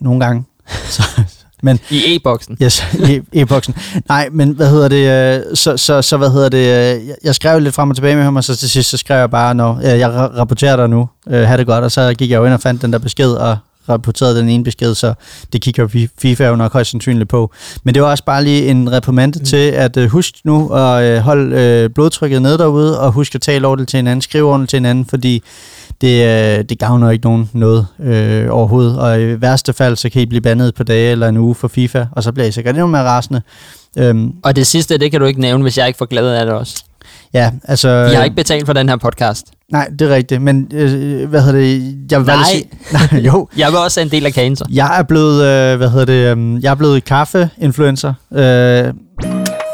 Nogle 0.00 0.24
gange. 0.24 0.44
så, 0.68 1.02
men, 1.64 1.78
I 1.90 2.14
e-boksen? 2.14 2.56
Yes, 2.62 2.84
i 3.08 3.20
e-boksen. 3.40 3.74
Nej, 4.08 4.28
men 4.32 4.50
hvad 4.50 4.70
hedder 4.70 4.88
det, 4.88 5.40
øh, 5.50 5.56
så, 5.56 5.76
så, 5.76 6.02
så 6.02 6.16
hvad 6.16 6.30
hedder 6.30 6.48
det, 6.48 6.98
øh, 6.98 7.08
jeg 7.24 7.34
skrev 7.34 7.60
lidt 7.60 7.74
frem 7.74 7.90
og 7.90 7.96
tilbage 7.96 8.16
med 8.16 8.24
ham, 8.24 8.36
og 8.36 8.44
så 8.44 8.56
til 8.56 8.70
sidst 8.70 8.90
så 8.90 8.96
skrev 8.96 9.18
jeg 9.18 9.30
bare, 9.30 9.54
når 9.54 9.80
jeg 9.80 10.10
rapporterer 10.12 10.76
dig 10.76 10.90
nu, 10.90 11.08
ha' 11.26 11.56
det 11.56 11.66
godt, 11.66 11.84
og 11.84 11.92
så 11.92 12.14
gik 12.18 12.30
jeg 12.30 12.36
jo 12.36 12.44
ind 12.44 12.54
og 12.54 12.60
fandt 12.60 12.82
den 12.82 12.92
der 12.92 12.98
besked, 12.98 13.30
og 13.30 13.56
rapporterede 13.88 14.38
den 14.38 14.48
ene 14.48 14.64
besked, 14.64 14.94
så 14.94 15.14
det 15.52 15.62
kigger 15.62 16.08
FIFA 16.18 16.46
jo 16.46 16.56
nok 16.56 16.72
højst 16.72 16.90
sandsynligt 16.90 17.28
på. 17.28 17.52
Men 17.84 17.94
det 17.94 18.02
var 18.02 18.10
også 18.10 18.24
bare 18.24 18.44
lige 18.44 18.66
en 18.66 18.92
reprimande 18.92 19.38
mm. 19.38 19.44
til 19.44 19.56
at 19.56 19.96
uh, 19.96 20.04
husk 20.04 20.34
nu 20.44 20.68
at 20.68 21.18
uh, 21.18 21.22
holde 21.22 21.84
uh, 21.84 21.94
blodtrykket 21.94 22.42
ned 22.42 22.58
derude, 22.58 23.00
og 23.00 23.12
husk 23.12 23.34
at 23.34 23.40
tale 23.40 23.66
ordentligt 23.66 23.90
til 23.90 23.96
hinanden, 23.96 24.22
skrive 24.22 24.48
ordentligt 24.48 24.70
til 24.70 24.76
hinanden, 24.76 25.06
fordi 25.06 25.42
det, 26.00 26.58
uh, 26.58 26.64
det 26.68 26.78
gavner 26.78 27.10
ikke 27.10 27.24
nogen 27.24 27.50
noget 27.52 27.86
uh, 27.98 28.56
overhovedet. 28.56 28.98
Og 28.98 29.22
i 29.22 29.40
værste 29.40 29.72
fald, 29.72 29.96
så 29.96 30.10
kan 30.10 30.22
I 30.22 30.26
blive 30.26 30.40
bandet 30.40 30.74
på 30.74 30.82
dage 30.82 31.12
eller 31.12 31.28
en 31.28 31.36
uge 31.36 31.54
for 31.54 31.68
FIFA, 31.68 32.06
og 32.12 32.22
så 32.22 32.32
bliver 32.32 32.46
I 32.46 32.52
sikkert 32.52 32.74
endnu 32.74 32.86
mere 32.86 33.02
rasende. 33.02 33.42
Um, 34.00 34.34
og 34.42 34.56
det 34.56 34.66
sidste, 34.66 34.98
det 34.98 35.10
kan 35.10 35.20
du 35.20 35.26
ikke 35.26 35.40
nævne, 35.40 35.62
hvis 35.62 35.78
jeg 35.78 35.86
ikke 35.86 35.96
får 35.96 36.06
glæde 36.06 36.38
af 36.38 36.46
det 36.46 36.54
også. 36.54 36.84
Ja, 37.34 37.50
altså... 37.64 38.06
Vi 38.08 38.14
har 38.14 38.24
ikke 38.24 38.36
betalt 38.36 38.66
for 38.66 38.72
den 38.72 38.88
her 38.88 38.96
podcast. 38.96 39.46
Nej, 39.72 39.88
det 39.98 40.10
er 40.10 40.14
rigtigt, 40.14 40.42
men 40.42 40.68
øh, 40.72 41.28
hvad 41.28 41.42
hedder 41.42 41.60
det? 41.60 41.96
Jeg 42.10 42.20
vil 42.20 42.26
Nej. 42.26 42.44
Sige, 42.52 42.68
nej, 43.12 43.20
jo. 43.20 43.48
jeg 43.58 43.68
vil 43.68 43.78
også 43.78 44.00
en 44.00 44.08
del 44.10 44.26
af 44.26 44.32
kagen, 44.32 44.56
så. 44.56 44.64
Jeg 44.70 44.98
er 44.98 45.02
blevet, 45.02 45.44
øh, 45.44 45.76
hvad 45.76 45.90
hedder 45.90 46.04
det, 46.04 46.38
øh, 46.38 46.62
jeg 46.62 46.70
er 46.70 46.74
blevet 46.74 47.04
kaffe-influencer. 47.04 48.14
Øh, 48.32 48.94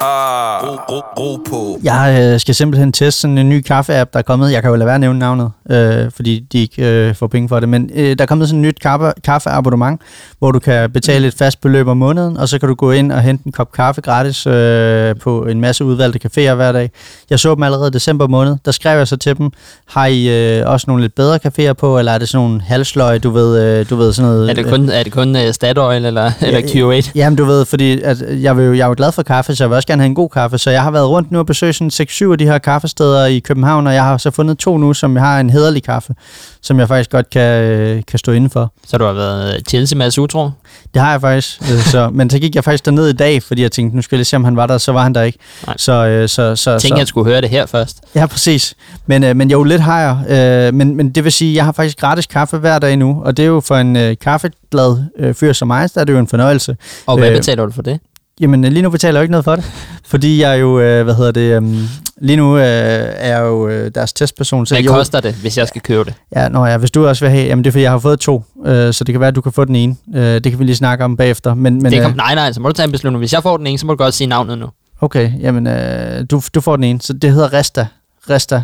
Ah, 0.02 0.64
ro, 0.64 0.76
ro, 0.90 1.00
ro 1.18 1.36
på. 1.36 1.78
Jeg 1.82 2.18
øh, 2.22 2.40
skal 2.40 2.54
simpelthen 2.54 2.92
teste 2.92 3.20
sådan 3.20 3.38
en 3.38 3.48
ny 3.48 3.60
kaffe-app, 3.60 4.10
der 4.12 4.18
er 4.18 4.22
kommet. 4.22 4.52
Jeg 4.52 4.62
kan 4.62 4.70
jo 4.70 4.76
lade 4.76 4.86
være 4.86 4.94
at 4.94 5.00
nævne 5.00 5.18
navnet, 5.18 5.50
øh, 5.70 6.10
fordi 6.16 6.46
de 6.52 6.58
ikke 6.58 7.08
øh, 7.08 7.14
får 7.14 7.26
penge 7.26 7.48
for 7.48 7.60
det. 7.60 7.68
Men 7.68 7.90
øh, 7.94 8.18
der 8.18 8.22
er 8.22 8.26
kommet 8.26 8.48
sådan 8.48 8.60
et 8.60 8.66
nyt 8.68 8.80
kaffe, 8.80 9.12
kaffeabonnement, 9.24 10.00
hvor 10.38 10.52
du 10.52 10.58
kan 10.58 10.90
betale 10.90 11.26
et 11.28 11.34
fast 11.34 11.60
beløb 11.60 11.86
om 11.86 11.96
måneden, 11.96 12.36
og 12.36 12.48
så 12.48 12.58
kan 12.58 12.68
du 12.68 12.74
gå 12.74 12.90
ind 12.90 13.12
og 13.12 13.20
hente 13.20 13.42
en 13.46 13.52
kop 13.52 13.72
kaffe 13.72 14.00
gratis 14.00 14.46
øh, 14.46 15.16
på 15.16 15.42
en 15.42 15.60
masse 15.60 15.84
udvalgte 15.84 16.18
caféer 16.26 16.54
hver 16.54 16.72
dag. 16.72 16.90
Jeg 17.30 17.38
så 17.40 17.54
dem 17.54 17.62
allerede 17.62 17.88
i 17.88 17.90
december 17.90 18.26
måned. 18.26 18.56
Der 18.64 18.70
skrev 18.70 18.98
jeg 18.98 19.08
så 19.08 19.16
til 19.16 19.38
dem, 19.38 19.50
har 19.88 20.06
I 20.06 20.58
øh, 20.58 20.70
også 20.70 20.84
nogle 20.88 21.02
lidt 21.02 21.14
bedre 21.14 21.38
caféer 21.46 21.72
på, 21.72 21.98
eller 21.98 22.12
er 22.12 22.18
det 22.18 22.28
sådan 22.28 22.46
nogle 22.46 22.60
halsløg, 22.62 23.22
du 23.22 23.30
ved, 23.30 23.62
øh, 23.62 23.90
du 23.90 23.96
ved 23.96 24.12
sådan 24.12 24.30
noget... 24.30 24.50
Er 24.50 24.54
det 24.54 24.66
kun, 24.66 24.88
er 24.88 25.02
det 25.02 25.12
kun 25.12 25.36
uh, 25.36 25.52
Statoil 25.52 26.04
eller, 26.04 26.30
eller 26.40 26.60
Q8? 26.60 27.10
Jamen 27.14 27.36
du 27.36 27.44
ved, 27.44 27.64
fordi 27.64 28.02
at 28.02 28.24
jeg, 28.42 28.56
vil 28.56 28.64
jo, 28.64 28.72
jeg 28.72 28.84
er 28.84 28.88
jo 28.88 28.94
glad 28.96 29.12
for 29.12 29.22
kaffe, 29.22 29.54
så 29.54 29.64
jeg 29.64 29.70
vil 29.70 29.76
også 29.76 29.89
gerne 29.90 30.02
have 30.02 30.06
en 30.06 30.14
god 30.14 30.28
kaffe, 30.28 30.58
så 30.58 30.70
jeg 30.70 30.82
har 30.82 30.90
været 30.90 31.08
rundt 31.08 31.32
nu 31.32 31.38
og 31.38 31.46
besøgt 31.46 31.76
sådan 31.76 31.90
6-7 32.28 32.32
af 32.32 32.38
de 32.38 32.44
her 32.44 32.58
kaffesteder 32.58 33.26
i 33.26 33.38
København, 33.38 33.86
og 33.86 33.94
jeg 33.94 34.04
har 34.04 34.16
så 34.16 34.30
fundet 34.30 34.58
to 34.58 34.78
nu, 34.78 34.94
som 34.94 35.16
har 35.16 35.40
en 35.40 35.50
hederlig 35.50 35.82
kaffe, 35.82 36.14
som 36.62 36.78
jeg 36.78 36.88
faktisk 36.88 37.10
godt 37.10 37.30
kan, 37.30 37.62
øh, 37.62 38.02
kan 38.08 38.18
stå 38.18 38.32
indenfor. 38.32 38.72
Så 38.86 38.98
du 38.98 39.04
har 39.04 39.12
været 39.12 39.68
Chelsea 39.68 39.98
med 39.98 40.18
utro? 40.18 40.50
Det 40.94 41.02
har 41.02 41.10
jeg 41.10 41.20
faktisk, 41.20 41.62
øh, 41.62 41.78
så, 41.78 42.10
men 42.18 42.30
så 42.30 42.38
gik 42.38 42.54
jeg 42.54 42.64
faktisk 42.64 42.84
derned 42.84 43.08
i 43.08 43.12
dag, 43.12 43.42
fordi 43.42 43.62
jeg 43.62 43.72
tænkte, 43.72 43.96
nu 43.96 44.02
skal 44.02 44.16
jeg 44.16 44.18
lige 44.18 44.24
se, 44.24 44.36
om 44.36 44.44
han 44.44 44.56
var 44.56 44.66
der, 44.66 44.78
så 44.78 44.92
var 44.92 45.02
han 45.02 45.14
der 45.14 45.22
ikke. 45.22 45.38
Nej. 45.66 45.76
Så, 45.78 45.92
øh, 45.92 46.28
så, 46.28 46.56
så, 46.56 46.70
jeg 46.70 46.80
tænkte, 46.80 46.96
så, 46.96 47.00
jeg 47.00 47.06
skulle 47.06 47.30
høre 47.30 47.40
det 47.40 47.50
her 47.50 47.66
først. 47.66 48.00
Ja, 48.14 48.26
præcis. 48.26 48.74
Men, 49.06 49.24
øh, 49.24 49.36
men 49.36 49.50
jo, 49.50 49.62
lidt 49.62 49.80
har 49.82 50.00
jeg. 50.00 50.38
Øh, 50.68 50.74
men, 50.74 50.96
men 50.96 51.10
det 51.10 51.24
vil 51.24 51.32
sige, 51.32 51.54
jeg 51.54 51.64
har 51.64 51.72
faktisk 51.72 51.98
gratis 51.98 52.26
kaffe 52.26 52.58
hver 52.58 52.78
dag 52.78 52.96
nu, 52.96 53.22
og 53.24 53.36
det 53.36 53.42
er 53.42 53.46
jo 53.46 53.60
for 53.60 53.76
en 53.76 53.96
øh, 53.96 54.16
kaffeglad 54.20 55.04
øh, 55.18 55.34
fyr 55.34 55.52
som 55.52 55.68
mig, 55.68 55.90
så 55.90 56.00
er 56.00 56.04
det 56.04 56.12
jo 56.12 56.18
en 56.18 56.28
fornøjelse. 56.28 56.76
Og 57.06 57.18
hvad 57.18 57.30
øh, 57.30 57.36
betaler 57.36 57.66
du 57.66 57.72
for 57.72 57.82
det? 57.82 58.00
Jamen, 58.40 58.64
lige 58.64 58.82
nu 58.82 58.90
betaler 58.90 59.18
jeg 59.18 59.20
jo 59.20 59.22
ikke 59.22 59.30
noget 59.30 59.44
for 59.44 59.56
det, 59.56 59.64
fordi 60.04 60.42
jeg 60.42 60.60
jo, 60.60 60.80
øh, 60.80 61.04
hvad 61.04 61.14
hedder 61.14 61.32
det, 61.32 61.56
um, 61.56 61.88
lige 62.20 62.36
nu 62.36 62.56
øh, 62.56 62.62
er 62.62 63.36
jeg 63.36 63.40
jo 63.40 63.68
øh, 63.68 63.90
deres 63.94 64.12
testperson. 64.12 64.66
Så 64.66 64.74
Hvad 64.74 64.82
jo, 64.82 64.92
koster 64.92 65.20
det, 65.20 65.34
hvis 65.34 65.58
jeg 65.58 65.68
skal 65.68 65.80
købe 65.80 66.04
det? 66.04 66.14
Ja, 66.36 66.48
nå 66.48 66.66
ja, 66.66 66.76
hvis 66.76 66.90
du 66.90 67.06
også 67.06 67.24
vil 67.24 67.30
have, 67.30 67.46
jamen 67.46 67.64
det 67.64 67.70
er 67.70 67.72
fordi, 67.72 67.82
jeg 67.82 67.90
har 67.90 67.98
fået 67.98 68.20
to, 68.20 68.44
øh, 68.66 68.92
så 68.92 69.04
det 69.04 69.12
kan 69.12 69.20
være, 69.20 69.28
at 69.28 69.36
du 69.36 69.40
kan 69.40 69.52
få 69.52 69.64
den 69.64 69.76
ene. 69.76 69.96
Øh, 70.14 70.22
det 70.22 70.42
kan 70.42 70.58
vi 70.58 70.64
lige 70.64 70.76
snakke 70.76 71.04
om 71.04 71.16
bagefter. 71.16 71.54
Men, 71.54 71.82
men, 71.82 71.92
det 71.92 72.00
kan, 72.00 72.10
øh, 72.10 72.16
nej, 72.16 72.34
nej, 72.34 72.52
så 72.52 72.60
må 72.60 72.68
du 72.68 72.72
tage 72.72 72.84
en 72.84 72.92
beslutning. 72.92 73.18
Hvis 73.18 73.32
jeg 73.32 73.42
får 73.42 73.56
den 73.56 73.66
ene, 73.66 73.78
så 73.78 73.86
må 73.86 73.92
du 73.92 73.96
godt 73.96 74.14
sige 74.14 74.28
navnet 74.28 74.58
nu. 74.58 74.66
Okay, 75.00 75.30
jamen 75.40 75.66
øh, 75.66 76.24
du, 76.30 76.42
du 76.54 76.60
får 76.60 76.76
den 76.76 76.84
ene, 76.84 77.00
så 77.00 77.12
det 77.12 77.32
hedder 77.32 77.52
Resta. 77.52 77.86
Resta. 78.30 78.62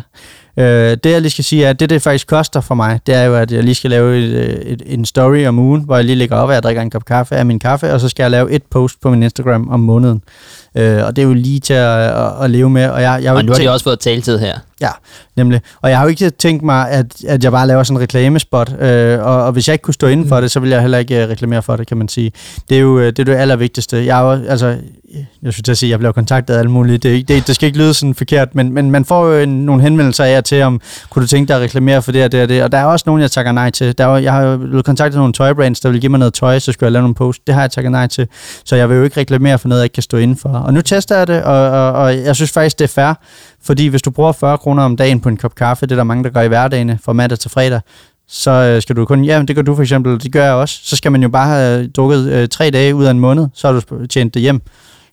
Øh, 0.59 0.97
det 1.03 1.11
jeg 1.11 1.21
lige 1.21 1.31
skal 1.31 1.43
sige 1.43 1.65
er, 1.65 1.69
at 1.69 1.79
det 1.79 1.89
det 1.89 2.01
faktisk 2.01 2.27
koster 2.27 2.61
for 2.61 2.75
mig, 2.75 2.99
det 3.07 3.15
er 3.15 3.23
jo, 3.23 3.35
at 3.35 3.51
jeg 3.51 3.63
lige 3.63 3.75
skal 3.75 3.89
lave 3.89 4.17
et, 4.17 4.71
et, 4.71 4.81
en 4.85 5.05
story 5.05 5.45
om 5.45 5.59
ugen, 5.59 5.81
hvor 5.81 5.95
jeg 5.95 6.05
lige 6.05 6.15
lægger 6.15 6.35
op, 6.35 6.49
at 6.49 6.53
jeg 6.53 6.63
drikker 6.63 6.81
en 6.81 6.89
kop 6.89 7.05
kaffe 7.05 7.35
af 7.35 7.45
min 7.45 7.59
kaffe, 7.59 7.93
og 7.93 7.99
så 7.99 8.09
skal 8.09 8.23
jeg 8.23 8.31
lave 8.31 8.51
et 8.51 8.63
post 8.63 9.01
på 9.01 9.09
min 9.09 9.23
Instagram 9.23 9.69
om 9.69 9.79
måneden. 9.79 10.21
Øh, 10.75 11.05
og 11.05 11.15
det 11.15 11.21
er 11.21 11.27
jo 11.27 11.33
lige 11.33 11.59
til 11.59 11.73
at, 11.73 11.99
at, 11.99 12.43
at 12.43 12.49
leve 12.49 12.69
med. 12.69 12.89
Og, 12.89 13.01
jeg, 13.01 13.19
jeg 13.23 13.33
og 13.33 13.45
nu 13.45 13.51
har 13.51 13.59
de 13.59 13.71
også 13.71 13.83
fået 13.83 13.99
taletid 13.99 14.39
her. 14.39 14.59
Ja, 14.81 14.89
nemlig. 15.35 15.61
Og 15.81 15.89
jeg 15.89 15.97
har 15.97 16.05
jo 16.05 16.09
ikke 16.09 16.29
tænkt 16.29 16.63
mig, 16.63 16.89
at, 16.89 17.05
at 17.27 17.43
jeg 17.43 17.51
bare 17.51 17.67
laver 17.67 17.83
sådan 17.83 17.97
en 17.97 18.01
reklamespot, 18.01 18.81
øh, 18.81 19.19
og, 19.19 19.43
og 19.43 19.51
hvis 19.51 19.67
jeg 19.67 19.73
ikke 19.73 19.83
kunne 19.83 19.93
stå 19.93 20.07
inden 20.07 20.27
for 20.27 20.41
det, 20.41 20.51
så 20.51 20.59
vil 20.59 20.69
jeg 20.69 20.81
heller 20.81 20.97
ikke 20.97 21.23
uh, 21.23 21.29
reklamere 21.29 21.61
for 21.61 21.75
det, 21.75 21.87
kan 21.87 21.97
man 21.97 22.07
sige. 22.07 22.31
Det 22.69 22.77
er 22.77 22.81
jo 22.81 23.01
det, 23.01 23.19
er 23.19 23.23
det 23.23 23.35
allervigtigste. 23.35 24.05
Jeg 24.05 24.19
er 24.19 24.23
jo, 24.23 24.45
altså, 24.47 24.67
jeg 25.43 25.53
synes 25.53 25.63
til 25.63 25.71
at 25.71 25.77
sige, 25.77 25.87
at 25.87 25.91
jeg 25.91 25.99
bliver 25.99 26.11
kontaktet 26.11 26.53
af 26.53 26.59
alle 26.59 26.71
mulige. 26.71 26.97
Det, 26.97 27.27
det, 27.27 27.47
det 27.47 27.55
skal 27.55 27.67
ikke 27.67 27.79
lyde 27.79 27.93
sådan 27.93 28.15
forkert, 28.15 28.55
men, 28.55 28.73
men 28.73 28.91
man 28.91 29.05
får 29.05 29.27
jo 29.27 29.39
en, 29.39 29.49
nogle 29.49 29.81
henvendelser 29.81 30.23
af 30.23 30.43
til, 30.47 30.63
om 30.63 30.81
kunne 31.09 31.21
du 31.21 31.27
tænke 31.27 31.47
dig 31.47 31.55
at 31.55 31.61
reklamere 31.61 32.01
for 32.01 32.11
det 32.11 32.23
og 32.23 32.31
det 32.31 32.41
og 32.41 32.49
det. 32.49 32.63
Og 32.63 32.71
der 32.71 32.77
er 32.77 32.85
også 32.85 33.03
nogen, 33.07 33.21
jeg 33.21 33.31
takker 33.31 33.51
nej 33.51 33.69
til. 33.69 33.97
Der 33.97 34.07
er, 34.07 34.17
jeg 34.17 34.33
har 34.33 34.41
jo 34.41 34.57
blevet 34.57 34.85
kontaktet 34.85 35.17
nogle 35.17 35.33
tøjbrands, 35.33 35.79
der 35.79 35.89
vil 35.89 36.01
give 36.01 36.09
mig 36.09 36.19
noget 36.19 36.33
tøj, 36.33 36.59
så 36.59 36.71
skulle 36.71 36.87
jeg 36.87 36.91
lave 36.91 37.01
nogle 37.01 37.15
post. 37.15 37.47
Det 37.47 37.55
har 37.55 37.61
jeg 37.61 37.71
takket 37.71 37.91
nej 37.91 38.07
til. 38.07 38.27
Så 38.65 38.75
jeg 38.75 38.89
vil 38.89 38.97
jo 38.97 39.03
ikke 39.03 39.19
reklamere 39.19 39.59
for 39.59 39.67
noget, 39.67 39.81
jeg 39.81 39.85
ikke 39.85 39.93
kan 39.93 40.03
stå 40.03 40.17
inden 40.17 40.37
for. 40.37 40.49
Og 40.49 40.73
nu 40.73 40.81
tester 40.81 41.17
jeg 41.17 41.27
det, 41.27 41.43
og, 41.43 41.69
og, 41.69 41.91
og 41.91 42.15
jeg 42.17 42.35
synes 42.35 42.51
faktisk, 42.51 42.79
det 42.79 42.83
er 42.83 42.93
fair. 42.93 43.13
Fordi 43.63 43.87
hvis 43.87 44.01
du 44.01 44.11
bruger 44.11 44.31
40 44.31 44.57
kroner 44.57 44.83
om 44.83 44.97
dagen 44.97 45.19
på 45.19 45.29
en 45.29 45.37
kop 45.37 45.55
kaffe, 45.55 45.85
det 45.85 45.91
er 45.91 45.95
der 45.95 46.03
mange, 46.03 46.23
der 46.23 46.29
gør 46.29 46.41
i 46.41 46.47
hverdagen 46.47 46.99
fra 47.03 47.13
mandag 47.13 47.39
til 47.39 47.51
fredag, 47.51 47.81
så 48.27 48.51
øh, 48.51 48.81
skal 48.81 48.95
du 48.95 49.05
kun, 49.05 49.23
ja, 49.23 49.43
det 49.47 49.55
gør 49.55 49.61
du 49.61 49.75
for 49.75 49.81
eksempel, 49.81 50.23
det 50.23 50.31
gør 50.31 50.43
jeg 50.43 50.53
også, 50.53 50.79
så 50.83 50.95
skal 50.95 51.11
man 51.11 51.23
jo 51.23 51.29
bare 51.29 51.47
have 51.47 51.87
drukket 51.87 52.31
øh, 52.31 52.47
tre 52.47 52.69
dage 52.69 52.95
ud 52.95 53.05
af 53.05 53.11
en 53.11 53.19
måned, 53.19 53.47
så 53.53 53.67
har 53.67 53.79
du 53.79 54.05
tjent 54.05 54.33
det 54.33 54.41
hjem. 54.41 54.61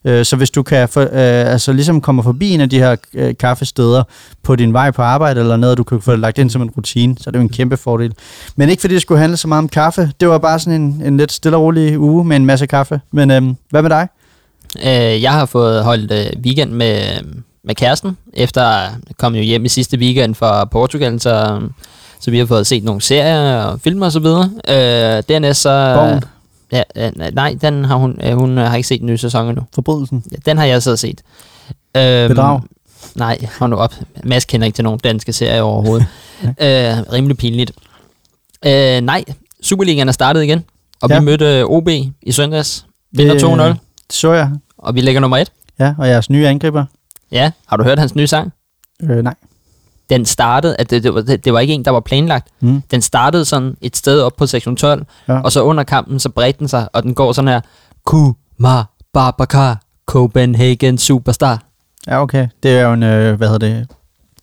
Øh, 0.05 0.25
så 0.25 0.37
hvis 0.37 0.51
du 0.51 0.63
kan 0.63 0.89
for, 0.89 1.01
øh, 1.01 1.09
altså 1.53 1.73
ligesom 1.73 2.01
komme 2.01 2.23
forbi 2.23 2.51
en 2.51 2.61
af 2.61 2.71
de 2.71 2.79
her 2.79 2.97
øh, 3.15 3.35
kaffesteder 3.41 4.03
på 4.43 4.57
din 4.57 4.73
vej 4.73 4.91
på 4.91 5.03
arbejde 5.03 5.41
eller 5.41 5.57
noget, 5.57 5.79
du 5.79 5.85
kan 5.85 6.01
få 6.01 6.13
det 6.13 6.21
lagt 6.21 6.39
ind 6.39 6.51
som 6.51 6.63
en 6.63 6.71
rutine, 6.71 7.17
så 7.19 7.25
er 7.27 7.31
det 7.31 7.39
jo 7.39 7.43
en 7.43 7.49
kæmpe 7.49 7.77
fordel. 7.77 8.13
Men 8.57 8.69
ikke 8.69 8.81
fordi 8.81 8.95
det 8.95 9.03
skulle 9.03 9.21
handle 9.21 9.37
så 9.37 9.49
meget 9.49 9.59
om 9.59 9.69
kaffe, 9.69 10.13
det 10.21 10.29
var 10.29 10.39
bare 10.39 10.59
sådan 10.59 10.81
en, 10.81 11.03
en 11.05 11.17
lidt 11.17 11.33
stille 11.33 11.57
og 11.57 11.63
rolig 11.63 11.99
uge 11.99 12.25
med 12.25 12.37
en 12.37 12.47
masse 12.47 12.67
kaffe. 12.67 13.01
Men 13.13 13.31
øh, 13.31 13.43
hvad 13.71 13.83
med 13.83 13.91
dig? 13.91 14.09
Øh, 14.79 15.23
jeg 15.23 15.33
har 15.33 15.47
fået 15.47 15.85
holdt 15.85 16.13
øh, 16.13 16.27
weekend 16.45 16.71
med, 16.71 17.01
med 17.65 17.75
kæresten, 17.75 18.17
efter 18.33 18.63
at 18.63 18.91
komme 19.19 19.39
jo 19.39 19.45
hjem 19.45 19.65
i 19.65 19.69
sidste 19.69 19.99
weekend 19.99 20.35
fra 20.35 20.65
Portugal, 20.65 21.21
så, 21.21 21.61
så 22.21 22.31
vi 22.31 22.39
har 22.39 22.47
fået 22.47 22.67
set 22.67 22.85
nogle 22.85 23.01
serier 23.01 23.63
og 23.63 23.81
film 23.81 24.03
og 24.03 24.13
så 24.13 24.21
videre. 24.21 24.51
Øh, 24.69 25.23
dernæst 25.29 25.61
så... 25.61 25.95
Born. 25.95 26.34
Ja, 26.75 27.11
nej, 27.33 27.57
den 27.61 27.85
har 27.85 27.97
hun, 27.97 28.21
hun 28.33 28.57
har 28.57 28.77
ikke 28.77 28.89
set 28.89 29.01
den 29.01 29.07
nye 29.07 29.19
sæson 29.19 29.49
endnu. 29.49 29.65
Forbrydelsen? 29.75 30.25
Ja, 30.33 30.37
den 30.47 30.59
har 30.59 30.65
jeg 30.65 30.83
så 30.83 30.97
set. 30.97 31.23
Øhm, 31.97 32.29
Bedrag? 32.29 32.61
Nej, 33.15 33.47
hold 33.59 33.71
nu 33.71 33.77
op. 33.77 33.95
Mads 34.25 34.45
kender 34.45 34.67
ikke 34.67 34.77
til 34.77 34.85
nogen 34.85 35.01
danske 35.05 35.33
serier 35.33 35.63
overhovedet. 35.63 36.07
øh, 36.43 37.13
rimelig 37.13 37.37
pinligt. 37.37 37.73
Øh, 38.67 39.01
nej, 39.01 39.25
Superligaen 39.63 40.09
er 40.09 40.13
startet 40.13 40.43
igen, 40.43 40.65
og 41.03 41.11
ja. 41.11 41.19
vi 41.19 41.25
mødte 41.25 41.65
OB 41.67 41.89
i 42.23 42.33
søndags. 42.33 42.87
Vinder 43.13 43.35
2-0. 43.35 43.63
Det 43.63 43.79
så 44.11 44.33
jeg. 44.33 44.51
Og 44.79 44.95
vi 44.95 45.01
ligger 45.01 45.21
nummer 45.21 45.37
et. 45.37 45.53
Ja, 45.79 45.95
og 45.99 46.09
jeres 46.09 46.31
nye 46.31 46.49
angriber. 46.49 46.85
Ja, 47.33 47.51
har 47.67 47.77
du 47.77 47.85
hørt 47.85 47.99
hans 47.99 48.15
nye 48.15 48.27
sang? 48.27 48.53
Øh, 49.03 49.23
nej. 49.23 49.35
Den 50.11 50.25
startede, 50.25 50.77
at 50.79 50.91
det, 50.91 51.03
det, 51.03 51.15
var, 51.15 51.21
det, 51.21 51.45
det 51.45 51.53
var 51.53 51.61
ikke 51.61 51.75
en, 51.75 51.85
der 51.85 51.91
var 51.91 52.01
planlagt. 52.01 52.49
Mm. 52.61 52.83
Den 52.91 53.03
startede 53.03 53.45
sådan 53.45 53.77
et 53.81 53.97
sted 53.97 54.21
op 54.21 54.33
på 54.37 54.47
sektion 54.47 54.77
12, 54.77 55.07
ja. 55.29 55.41
og 55.41 55.53
så 55.53 55.63
under 55.63 55.85
kampen, 55.85 56.19
så 56.19 56.29
bredte 56.29 56.59
den 56.59 56.69
sig, 56.69 56.89
og 56.93 57.03
den 57.03 57.15
går 57.15 57.33
sådan 57.33 57.49
her, 57.49 57.61
Kuma 58.05 58.85
Babaka 59.15 59.75
Copenhagen 60.07 60.99
Superstar. 60.99 61.63
Ja, 62.07 62.23
okay. 62.23 62.49
Det 62.63 62.79
er 62.79 62.83
jo 62.83 62.93
en, 62.93 63.03
øh, 63.03 63.37
hvad 63.37 63.49
hedder 63.49 63.69
det, 63.69 63.87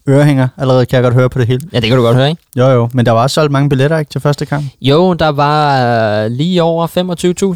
ørehænger. 0.09 0.47
Allerede 0.57 0.85
kan 0.85 0.95
jeg 0.95 1.03
godt 1.03 1.13
høre 1.13 1.29
på 1.29 1.39
det 1.39 1.47
hele. 1.47 1.69
Ja, 1.73 1.79
det 1.79 1.89
kan 1.89 1.97
du 1.97 2.03
godt 2.03 2.15
høre, 2.17 2.29
ikke? 2.29 2.41
Jo, 2.57 2.67
jo. 2.67 2.89
Men 2.93 3.05
der 3.05 3.11
var 3.11 3.21
også 3.21 3.33
solgt 3.33 3.51
mange 3.51 3.69
billetter, 3.69 3.97
ikke, 3.97 4.11
til 4.11 4.21
første 4.21 4.45
kamp? 4.45 4.65
Jo, 4.81 5.13
der 5.13 5.27
var 5.29 6.23
øh, 6.23 6.31
lige 6.31 6.63
over 6.63 6.87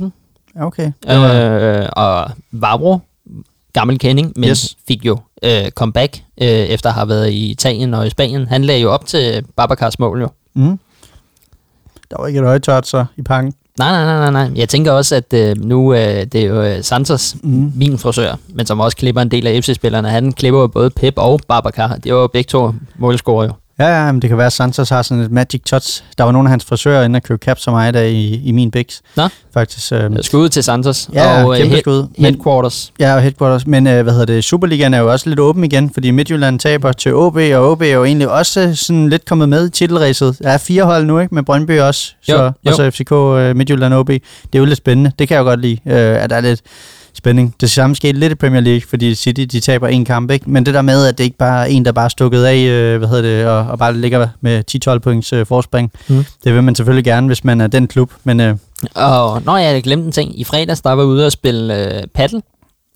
25.000. 0.02 0.10
Ja, 0.56 0.66
okay. 0.66 0.92
Var, 1.08 1.34
Øh, 1.34 1.90
og 1.92 2.32
Vavro, 2.52 3.00
gammel 3.76 4.00
kending, 4.00 4.34
men 4.36 4.50
Yes. 4.50 4.78
fik 4.88 5.06
jo 5.06 5.18
øh, 5.44 5.70
comeback 5.70 6.18
øh, 6.42 6.48
efter 6.48 6.90
at 6.90 6.96
have 6.96 7.08
været 7.10 7.30
i 7.30 7.50
Italien 7.52 7.94
og 7.94 8.08
i 8.08 8.10
Spanien. 8.10 8.48
Han 8.48 8.64
lagde 8.66 8.82
jo 8.82 8.92
op 8.92 9.06
til 9.06 9.44
Babacars 9.58 10.00
mål 10.00 10.22
jo. 10.22 10.28
mm. 10.54 10.80
Der 12.12 12.18
var 12.20 12.28
ikke 12.28 12.40
et 12.40 12.46
øje 12.46 12.60
tørt 12.60 12.88
så 12.88 13.06
i 13.18 13.22
pakken. 13.22 13.54
Nej, 13.80 13.92
nej, 13.92 14.06
nej, 14.06 14.32
nej, 14.32 14.48
nej. 14.48 14.58
Jeg 14.58 14.70
tænker 14.70 14.92
også, 14.92 15.16
at 15.16 15.34
øh, 15.34 15.58
nu 15.58 15.94
øh, 15.94 16.00
det 16.00 16.36
er 16.36 16.46
jo 16.46 16.62
øh, 16.64 16.84
Santos, 16.84 17.36
Mm. 17.44 17.72
min 17.76 17.98
frisør, 17.98 18.36
men 18.50 18.66
som 18.66 18.80
også 18.80 18.98
klipper 18.98 19.22
en 19.22 19.32
del 19.32 19.48
af 19.48 19.64
FC-spillerne. 19.64 20.10
Han 20.10 20.32
klipper 20.32 20.60
jo 20.60 20.68
både 20.68 20.90
Pep 20.90 21.14
og 21.18 21.40
Babacar. 21.48 21.96
Det 21.96 22.14
var 22.14 22.20
jo 22.22 22.28
begge 22.28 22.48
to 22.48 22.74
målscorer 22.98 23.46
jo. 23.46 23.52
Ja, 23.80 24.06
ja, 24.06 24.12
men 24.12 24.22
det 24.22 24.28
kan 24.30 24.38
være, 24.38 24.48
at 24.48 24.54
Santos 24.54 24.90
har 24.90 25.02
sådan 25.02 25.24
et 25.24 25.32
magic 25.32 25.62
touch. 25.66 26.04
Der 26.18 26.24
var 26.24 26.32
nogle 26.32 26.48
af 26.48 26.52
hans 26.52 26.66
frisører 26.66 27.04
inde 27.06 27.18
og 27.18 27.24
købe 27.24 27.46
caps 27.46 27.62
som 27.62 27.74
mig 27.74 27.94
der 27.94 28.02
i, 28.02 28.42
i 28.44 28.52
min 28.52 28.72
Bix. 28.72 29.00
Nå. 29.18 29.28
Faktisk. 29.54 29.92
Øh, 29.92 30.12
Skud 30.22 30.50
til 30.50 30.64
Santos 30.64 31.10
ja, 31.14 31.44
og 31.44 31.52
øh, 31.54 31.58
kæmpe 31.58 31.74
head- 31.76 31.82
skud. 31.82 32.08
Men, 32.18 32.26
headquarters. 32.26 32.92
ja, 33.00 33.16
og 33.16 33.22
headquarters. 33.22 33.68
Men 33.68 33.88
øh, 33.88 34.04
hvad 34.04 34.14
hedder 34.14 34.26
det, 34.26 34.44
Superligaen 34.44 34.94
er 34.94 35.00
jo 35.00 35.12
også 35.12 35.30
lidt 35.30 35.40
åben 35.40 35.64
igen, 35.64 35.90
fordi 35.94 36.12
Midtjylland 36.12 36.60
taber 36.60 36.92
til 36.92 37.14
OB, 37.16 37.36
og 37.36 37.72
OB 37.72 37.82
er 37.82 37.86
jo 37.86 38.04
egentlig 38.04 38.30
også 38.30 38.76
sådan 38.76 39.10
lidt 39.10 39.26
kommet 39.26 39.50
med 39.50 39.68
i 39.68 39.70
titelræset. 39.70 40.38
Der 40.44 40.50
er 40.50 40.58
fire 40.58 40.84
hold 40.84 41.06
nu, 41.06 41.20
ikke? 41.20 41.36
Med 41.36 41.44
Brøndby 41.44 41.80
også, 41.80 42.14
så, 42.26 42.36
Jo, 42.38 42.44
jo. 42.44 42.52
og 42.66 42.74
så 42.76 42.92
FCK, 42.92 43.12
øh, 43.12 43.56
Midtjylland 43.56 43.94
og 43.94 44.00
OB. 44.00 44.08
Det 44.10 44.22
er 44.54 44.60
jo 44.60 44.66
lidt 44.66 44.78
spændende. 44.78 45.12
Det 45.20 45.28
kan 45.28 45.36
jeg 45.36 45.40
jo 45.42 45.46
godt 45.46 45.62
lide, 45.62 45.78
øh, 45.86 46.24
at 46.24 46.30
der 46.30 46.36
er 46.36 46.42
lidt 46.42 46.62
spænding. 47.16 47.56
Det 47.62 47.72
samme 47.72 47.96
skete 47.96 48.20
lidt 48.20 48.32
i 48.32 48.36
Premier 48.36 48.62
League, 48.62 48.82
fordi 48.90 49.16
City 49.16 49.42
de 49.42 49.60
taber 49.60 49.88
en 49.88 50.06
kamp, 50.06 50.32
ikke? 50.32 50.50
Men 50.50 50.66
det 50.66 50.74
der 50.74 50.82
med, 50.82 51.06
at 51.08 51.18
det 51.18 51.24
ikke 51.24 51.38
bare 51.38 51.62
er 51.62 51.72
en, 51.72 51.86
der 51.86 51.92
bare 51.92 52.06
er 52.06 52.10
stukket 52.10 52.44
af, 52.44 52.58
øh, 52.58 52.98
hvad 52.98 53.08
hedder 53.08 53.22
det, 53.22 53.46
og, 53.48 53.58
og 53.58 53.80
bare 53.80 53.98
ligger 53.98 54.28
med 54.42 54.64
10-12 54.96 54.98
points 55.00 55.34
øh, 55.34 55.46
forspring. 55.46 55.92
Mm. 56.08 56.26
Det 56.44 56.54
vil 56.54 56.64
man 56.64 56.76
selvfølgelig 56.76 57.04
gerne, 57.06 57.28
hvis 57.28 57.44
man 57.44 57.62
er 57.62 57.68
den 57.68 57.88
klub, 57.88 58.12
men 58.24 58.40
øh, 58.40 58.56
Og 58.96 59.42
når 59.46 59.58
jeg 59.58 59.84
glemte 59.84 60.06
en 60.06 60.12
ting. 60.12 60.40
I 60.40 60.44
fredags, 60.44 60.82
der 60.82 60.90
var 60.92 61.04
jeg 61.04 61.08
ude 61.08 61.26
og 61.26 61.32
spille 61.32 61.96
øh, 61.98 62.04
paddle. 62.14 62.42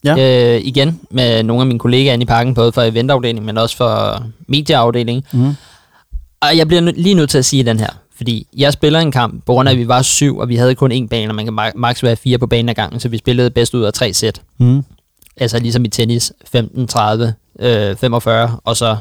Ja. 0.03 0.55
Øh, 0.55 0.61
igen 0.63 0.99
med 1.11 1.43
nogle 1.43 1.61
af 1.61 1.67
mine 1.67 1.79
kollegaer 1.79 2.13
inde 2.13 2.23
i 2.23 2.25
parken, 2.25 2.53
både 2.53 2.71
for 2.71 2.81
eventafdelingen, 2.81 3.45
men 3.45 3.57
også 3.57 3.77
for 3.77 4.23
medieafdelingen. 4.47 5.23
mm. 5.33 5.53
Og 6.41 6.57
jeg 6.57 6.67
bliver 6.67 6.81
nø- 6.81 7.01
lige 7.01 7.15
nødt 7.15 7.29
til 7.29 7.38
at 7.38 7.45
sige 7.45 7.63
den 7.63 7.79
her. 7.79 7.89
Fordi 8.19 8.47
jeg 8.57 8.73
spiller 8.73 8.99
en 8.99 9.11
kamp, 9.11 9.45
på 9.45 9.53
grund 9.53 9.69
af, 9.69 9.73
at 9.73 9.79
vi 9.79 9.88
var 9.88 10.01
syv, 10.01 10.38
og 10.38 10.49
vi 10.49 10.55
havde 10.55 10.75
kun 10.75 10.91
én 10.91 11.07
bane, 11.07 11.31
og 11.31 11.35
man 11.35 11.45
kan 11.45 11.59
ma- 11.59 11.71
maks 11.75 12.03
være 12.03 12.15
fire 12.15 12.38
på 12.38 12.47
banen 12.47 12.69
ad 12.69 12.73
gangen, 12.75 12.99
så 12.99 13.09
vi 13.09 13.17
spillede 13.17 13.49
bedst 13.49 13.73
ud 13.73 13.83
af 13.83 13.93
tre 13.93 14.13
sæt. 14.13 14.41
Mm. 14.57 14.83
Altså 15.38 15.59
ligesom 15.59 15.85
i 15.85 15.88
tennis, 15.88 16.33
15, 16.47 16.88
30, 16.88 17.33
øh, 17.59 17.95
45, 17.95 18.57
og 18.63 18.77
så 18.77 18.97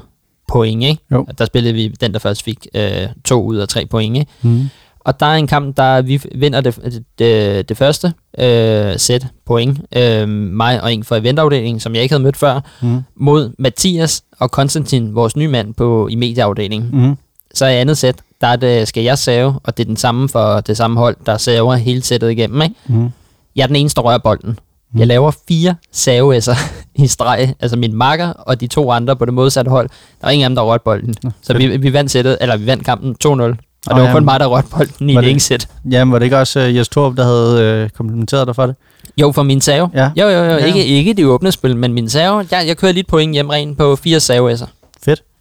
point, 0.49 0.83
ikke? 0.85 1.03
Jo. 1.13 1.27
Der 1.39 1.45
spillede 1.45 1.75
vi 1.75 1.89
den, 1.89 2.13
der 2.13 2.19
først 2.19 2.43
fik 2.43 2.67
øh, 2.75 3.03
to 3.25 3.43
ud 3.45 3.57
af 3.57 3.69
tre 3.69 3.87
point, 3.87 4.17
ikke? 4.17 4.31
Mm. 4.43 4.69
Og 5.01 5.21
der 5.21 5.27
er 5.27 5.35
en 5.35 5.47
kamp, 5.47 5.77
der 5.77 6.03
vi 6.03 6.21
vinder 6.35 6.61
det, 6.61 7.03
det, 7.19 7.69
det 7.69 7.77
første 7.77 8.13
øh, 8.39 8.99
sæt 8.99 9.27
point. 9.47 9.79
Øh, 9.97 10.29
mig 10.29 10.83
og 10.83 10.93
en 10.93 11.05
fra 11.05 11.17
eventafdelingen, 11.17 11.81
som 11.81 11.95
jeg 11.95 12.03
ikke 12.03 12.13
havde 12.13 12.23
mødt 12.23 12.37
før, 12.37 12.61
Mm. 12.83 13.01
mod 13.17 13.53
Mathias 13.59 14.23
og 14.39 14.51
Konstantin, 14.51 15.15
vores 15.15 15.37
nye 15.37 15.49
mand 15.49 15.75
på, 15.75 16.09
i 16.09 16.15
medieafdelingen. 16.15 16.91
Mm. 16.93 17.17
Så 17.55 17.67
i 17.67 17.75
andet 17.75 17.99
sæt, 17.99 18.15
der 18.41 18.47
er 18.47 18.57
det, 18.57 18.89
skal 18.89 19.03
jeg 19.03 19.19
save, 19.19 19.55
og 19.65 19.77
det 19.77 19.83
er 19.83 19.87
den 19.87 19.97
samme 19.97 20.29
for 20.29 20.61
det 20.61 20.77
samme 20.77 21.01
hold, 21.01 21.17
der 21.27 21.37
saver 21.37 21.75
hele 21.75 22.03
sættet 22.03 22.31
igennem. 22.31 22.63
Ikke? 22.63 22.75
Mm. 22.87 23.09
Jeg 23.57 23.63
er 23.63 23.67
den 23.67 23.77
eneste, 23.77 24.01
der 24.01 24.07
rører 24.07 24.19
bolden. 24.19 24.59
Jeg 24.99 25.07
laver 25.07 25.31
fire 25.49 25.75
saveesser 25.93 26.55
i 26.95 27.07
streg, 27.07 27.55
altså 27.61 27.77
min 27.77 27.95
makker 27.95 28.29
og 28.29 28.61
de 28.61 28.67
to 28.67 28.91
andre 28.91 29.17
på 29.17 29.25
det 29.25 29.35
modsatte 29.35 29.69
hold. 29.69 29.89
Der 29.89 30.27
var 30.27 30.31
ingen 30.31 30.45
af 30.45 30.49
dem, 30.51 30.55
der 30.57 30.63
rørte 30.63 30.85
bolden. 30.85 31.15
Så 31.43 31.55
vi, 31.55 31.77
vi 31.77 31.93
vandt 31.93 32.11
sættet, 32.11 32.39
eller 32.41 32.57
vi 32.57 32.67
vandt 32.67 32.85
kampen 32.85 33.17
2-0. 33.25 33.29
Og 33.31 33.35
det 33.49 33.57
Nå, 33.89 33.95
var 33.95 34.03
ja, 34.07 34.13
kun 34.13 34.25
mig, 34.25 34.41
der 34.41 34.47
rørte 34.47 34.69
bolden 34.77 35.11
i 35.11 35.15
det 35.15 35.23
det- 35.25 35.31
ene 35.31 35.41
sæt. 35.41 35.69
Jamen, 35.91 36.13
var 36.13 36.19
det 36.19 36.27
ikke 36.27 36.39
også 36.39 36.61
uh, 36.67 36.77
Jes 36.77 36.89
Torp, 36.89 37.17
der 37.17 37.25
havde 37.25 37.63
øh, 37.85 37.91
komplimenteret 37.91 38.47
dig 38.47 38.55
for 38.57 38.67
det? 38.67 38.77
Jo, 39.21 39.33
for 39.33 39.43
min 39.43 39.61
save. 39.61 39.91
Ja. 39.95 40.11
Jo, 40.17 40.27
jo, 40.29 40.39
jo. 40.45 40.45
Ja. 40.45 40.65
Ikke, 40.65 40.85
ikke 40.87 41.13
det 41.15 41.27
åbne 41.27 41.53
spil, 41.53 41.77
men 41.77 41.93
min 41.93 42.09
save. 42.09 42.47
Jeg, 42.51 42.65
jeg 42.67 42.77
kører 42.77 42.93
lidt 42.93 43.07
point 43.07 43.33
hjem 43.33 43.49
rent 43.49 43.79
på 43.79 43.97
fire 43.97 44.21
saveesser. 44.21 44.67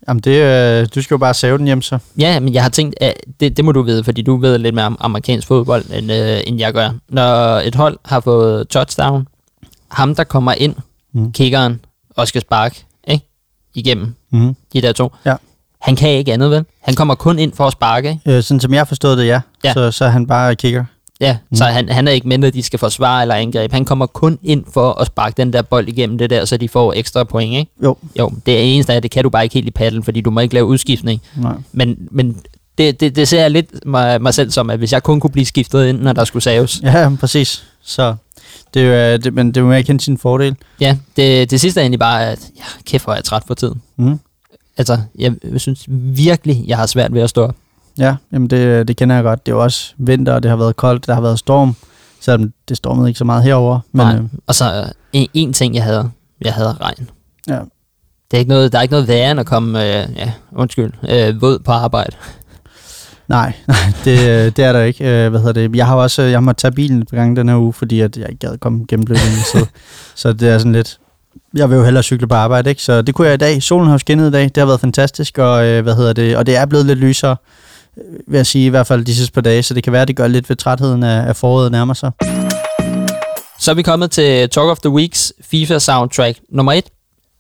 Jamen, 0.08 0.22
det, 0.22 0.42
øh, 0.82 0.88
du 0.96 1.02
skal 1.02 1.16
jo 1.16 1.18
bare 1.18 1.34
save 1.34 1.58
den 1.58 1.66
hjem, 1.66 1.82
så. 1.82 1.98
Ja, 2.20 2.40
men 2.40 2.54
jeg 2.54 2.62
har 2.64 2.70
tænkt, 2.70 2.96
at 3.02 3.14
det, 3.40 3.58
det 3.58 3.66
må 3.66 3.72
du 3.72 3.82
vide, 3.82 4.04
fordi 4.04 4.22
du 4.22 4.38
ved 4.38 4.58
lidt 4.58 4.76
mere 4.76 4.86
om 4.86 4.98
amerikansk 5.00 5.48
fodbold, 5.48 5.86
end, 5.94 6.12
øh, 6.12 6.40
end 6.46 6.60
jeg 6.60 6.74
gør. 6.74 6.90
Når 7.10 7.60
et 7.60 7.76
hold 7.76 7.98
har 8.06 8.20
fået 8.20 8.68
touchdown, 8.68 9.28
ham 9.92 10.16
der 10.16 10.24
kommer 10.24 10.52
ind, 10.54 10.76
Mm. 11.14 11.32
kiggeren, 11.32 11.80
og 12.16 12.28
skal 12.28 12.42
sparke, 12.42 12.86
ikke? 13.08 13.26
Igennem 13.76 14.16
Mm. 14.32 14.56
de 14.74 14.82
der 14.82 14.92
to. 14.92 15.12
Ja. 15.26 15.36
Han 15.82 15.96
kan 15.96 16.10
ikke 16.10 16.34
andet, 16.34 16.52
vel? 16.52 16.66
Han 16.82 16.96
kommer 16.96 17.16
kun 17.16 17.40
ind 17.40 17.54
for 17.54 17.66
at 17.68 17.74
sparke, 17.74 18.10
ikke? 18.10 18.38
Øh, 18.38 18.44
sådan 18.44 18.60
som 18.60 18.74
jeg 18.74 18.88
forstået 18.88 19.18
det, 19.18 19.26
ja. 19.28 19.42
Ja. 19.64 19.74
Så, 19.74 19.92
så 19.92 20.08
han 20.08 20.28
bare 20.28 20.56
kigger. 20.56 20.86
Ja, 21.22 21.38
mm. 21.50 21.56
så 21.56 21.64
han, 21.64 21.90
han 21.90 22.08
er 22.08 22.12
ikke 22.12 22.28
mindre, 22.28 22.48
at 22.48 22.54
de 22.54 22.64
skal 22.64 22.80
forsvare 22.80 23.22
eller 23.22 23.36
angribe. 23.36 23.74
Han 23.74 23.86
kommer 23.86 24.06
kun 24.06 24.40
ind 24.44 24.64
for 24.74 25.02
at 25.02 25.08
sparke 25.08 25.34
den 25.38 25.54
der 25.54 25.62
bold 25.62 25.88
igennem 25.88 26.18
det 26.18 26.30
der, 26.30 26.46
så 26.46 26.58
de 26.58 26.70
får 26.70 26.94
ekstra 26.94 27.24
point, 27.24 27.54
ikke? 27.54 27.72
Jo. 27.84 27.98
Jo, 28.20 28.32
det 28.46 28.76
eneste 28.76 28.94
af 28.94 29.02
det 29.02 29.12
kan 29.12 29.24
du 29.24 29.30
bare 29.30 29.44
ikke 29.44 29.54
helt 29.54 29.68
i 29.68 29.72
paddle, 29.72 30.04
fordi 30.04 30.22
du 30.22 30.32
må 30.32 30.40
ikke 30.40 30.54
lave 30.54 30.66
udskiftning. 30.66 31.22
Nej. 31.36 31.56
Men, 31.72 32.08
men 32.12 32.42
det, 32.78 33.00
det, 33.00 33.16
det 33.16 33.28
ser 33.28 33.42
jeg 33.42 33.52
lidt 33.52 33.86
mig, 33.86 34.22
mig 34.22 34.34
selv 34.34 34.52
som, 34.52 34.70
at 34.70 34.78
hvis 34.78 34.94
jeg 34.94 35.04
kun 35.04 35.20
kunne 35.20 35.32
blive 35.32 35.46
skiftet 35.46 35.88
ind, 35.88 36.00
når 36.00 36.14
der 36.14 36.24
skulle 36.24 36.44
saves. 36.44 36.82
Ja, 36.84 37.10
præcis. 37.20 37.64
Så 37.82 38.16
det 38.74 38.82
er 38.82 38.86
jo, 38.86 39.14
øh, 39.14 39.24
det, 39.24 39.34
men 39.34 39.48
det 39.48 39.58
er 39.58 39.62
jo 39.62 39.68
med 39.68 39.78
at 39.78 39.86
kende 39.86 40.04
sin 40.04 40.18
fordel. 40.18 40.56
Ja, 40.82 40.98
det, 41.16 41.52
det 41.52 41.62
sidste 41.62 41.80
er 41.80 41.84
egentlig 41.84 42.00
bare, 42.00 42.26
at 42.26 42.40
ja, 42.58 42.64
kæft 42.86 43.04
hvor 43.04 43.14
er 43.14 43.18
jeg 43.18 43.24
træt 43.24 43.44
for 43.48 43.54
tiden. 43.54 43.82
Mm. 43.98 44.20
Altså, 44.78 44.98
jeg 45.20 45.34
synes 45.58 45.86
virkelig, 45.90 46.64
jeg 46.68 46.78
har 46.78 46.86
svært 46.86 47.14
ved 47.14 47.22
at 47.22 47.30
stå 47.30 47.44
op. 47.44 47.56
Ja, 47.98 48.16
jamen 48.34 48.50
det, 48.50 48.88
det 48.88 48.98
kender 48.98 49.16
jeg 49.16 49.24
godt. 49.24 49.46
Det 49.46 49.52
er 49.52 49.56
jo 49.56 49.64
også 49.64 49.94
vinter, 49.98 50.34
og 50.34 50.44
det 50.44 50.50
har 50.52 50.56
været 50.58 50.76
koldt, 50.76 51.08
der 51.08 51.14
har 51.14 51.22
været 51.22 51.40
storm. 51.40 51.76
Selvom 52.22 52.54
det 52.70 52.78
stormede 52.78 53.08
ikke 53.10 53.18
så 53.18 53.26
meget 53.26 53.44
herover. 53.44 53.80
Men, 53.92 54.06
Nej. 54.08 54.16
øh, 54.16 54.24
Og 54.48 54.56
så 54.56 54.82
øh, 54.82 54.88
en, 55.14 55.28
en 55.34 55.54
ting, 55.54 55.76
jeg 55.76 55.84
havde. 55.84 56.12
Jeg 56.42 56.54
havde 56.54 56.74
regn. 56.82 57.10
ja. 57.48 57.60
Det 58.32 58.38
er 58.38 58.40
ikke 58.40 58.50
noget, 58.50 58.72
der 58.72 58.78
er 58.78 58.82
ikke 58.82 58.92
noget 58.92 59.08
værre 59.08 59.32
end 59.32 59.40
at 59.40 59.46
komme, 59.46 59.80
øh, 59.84 60.08
ja, 60.16 60.32
undskyld, 60.56 60.92
øh, 61.10 61.42
våd 61.42 61.60
på 61.60 61.72
arbejde. 61.72 62.16
Nej, 63.28 63.54
nej 63.68 63.78
det, 64.06 64.20
øh, 64.20 64.46
det 64.46 64.60
er 64.60 64.74
der 64.74 64.82
ikke. 64.84 65.26
Øh, 65.26 65.30
hvad 65.30 65.40
hedder 65.40 65.54
det? 65.68 65.76
Jeg 65.76 65.88
har 65.88 65.96
også 65.96 66.22
jeg 66.22 66.34
har 66.36 66.40
måttet 66.40 66.62
tage 66.62 66.72
bilen 66.72 67.02
et 67.02 67.08
par 67.10 67.18
gange 67.18 67.36
den 67.36 67.50
her 67.50 67.58
uge, 67.58 67.74
fordi 67.74 68.00
at 68.02 68.18
jeg 68.18 68.30
ikke 68.30 68.48
gad 68.48 68.58
komme 68.58 68.86
gennem 68.88 69.16
så, 69.54 69.66
så 70.16 70.34
det 70.34 70.50
er 70.50 70.58
sådan 70.58 70.72
lidt... 70.72 71.00
Jeg 71.54 71.70
vil 71.70 71.76
jo 71.76 71.84
hellere 71.84 72.04
cykle 72.04 72.28
på 72.28 72.36
arbejde, 72.36 72.70
ikke? 72.70 72.84
Så 72.84 73.02
det 73.02 73.16
kunne 73.16 73.28
jeg 73.28 73.34
i 73.34 73.38
dag. 73.38 73.64
Solen 73.64 73.90
har 73.90 73.98
skinnet 73.98 74.28
i 74.28 74.32
dag. 74.32 74.44
Det 74.44 74.58
har 74.58 74.66
været 74.66 74.80
fantastisk, 74.80 75.38
og, 75.38 75.66
øh, 75.66 75.84
hvad 75.84 75.96
hedder 75.96 76.14
det? 76.14 76.38
og 76.38 76.46
det 76.46 76.58
er 76.58 76.66
blevet 76.66 76.86
lidt 76.86 77.00
lysere, 77.00 77.36
vil 78.28 78.38
jeg 78.38 78.46
sige, 78.46 78.66
i 78.66 78.70
hvert 78.70 78.88
fald 78.88 79.06
de 79.06 79.16
sidste 79.16 79.34
par 79.34 79.42
dage. 79.42 79.64
Så 79.64 79.74
det 79.74 79.84
kan 79.84 79.94
være, 79.94 80.02
at 80.02 80.08
det 80.08 80.16
gør 80.16 80.28
lidt 80.28 80.50
ved 80.50 80.56
trætheden 80.56 81.04
af, 81.04 81.28
af 81.28 81.36
foråret 81.36 81.72
nærmer 81.72 81.94
sig. 81.94 82.12
Så 83.60 83.72
er 83.72 83.76
vi 83.76 83.82
kommet 83.82 84.12
til 84.12 84.50
Talk 84.50 84.70
of 84.70 84.80
the 84.80 84.90
Weeks 84.90 85.34
FIFA 85.42 85.80
soundtrack 85.80 86.40
nummer 86.50 86.74
1. 86.74 86.84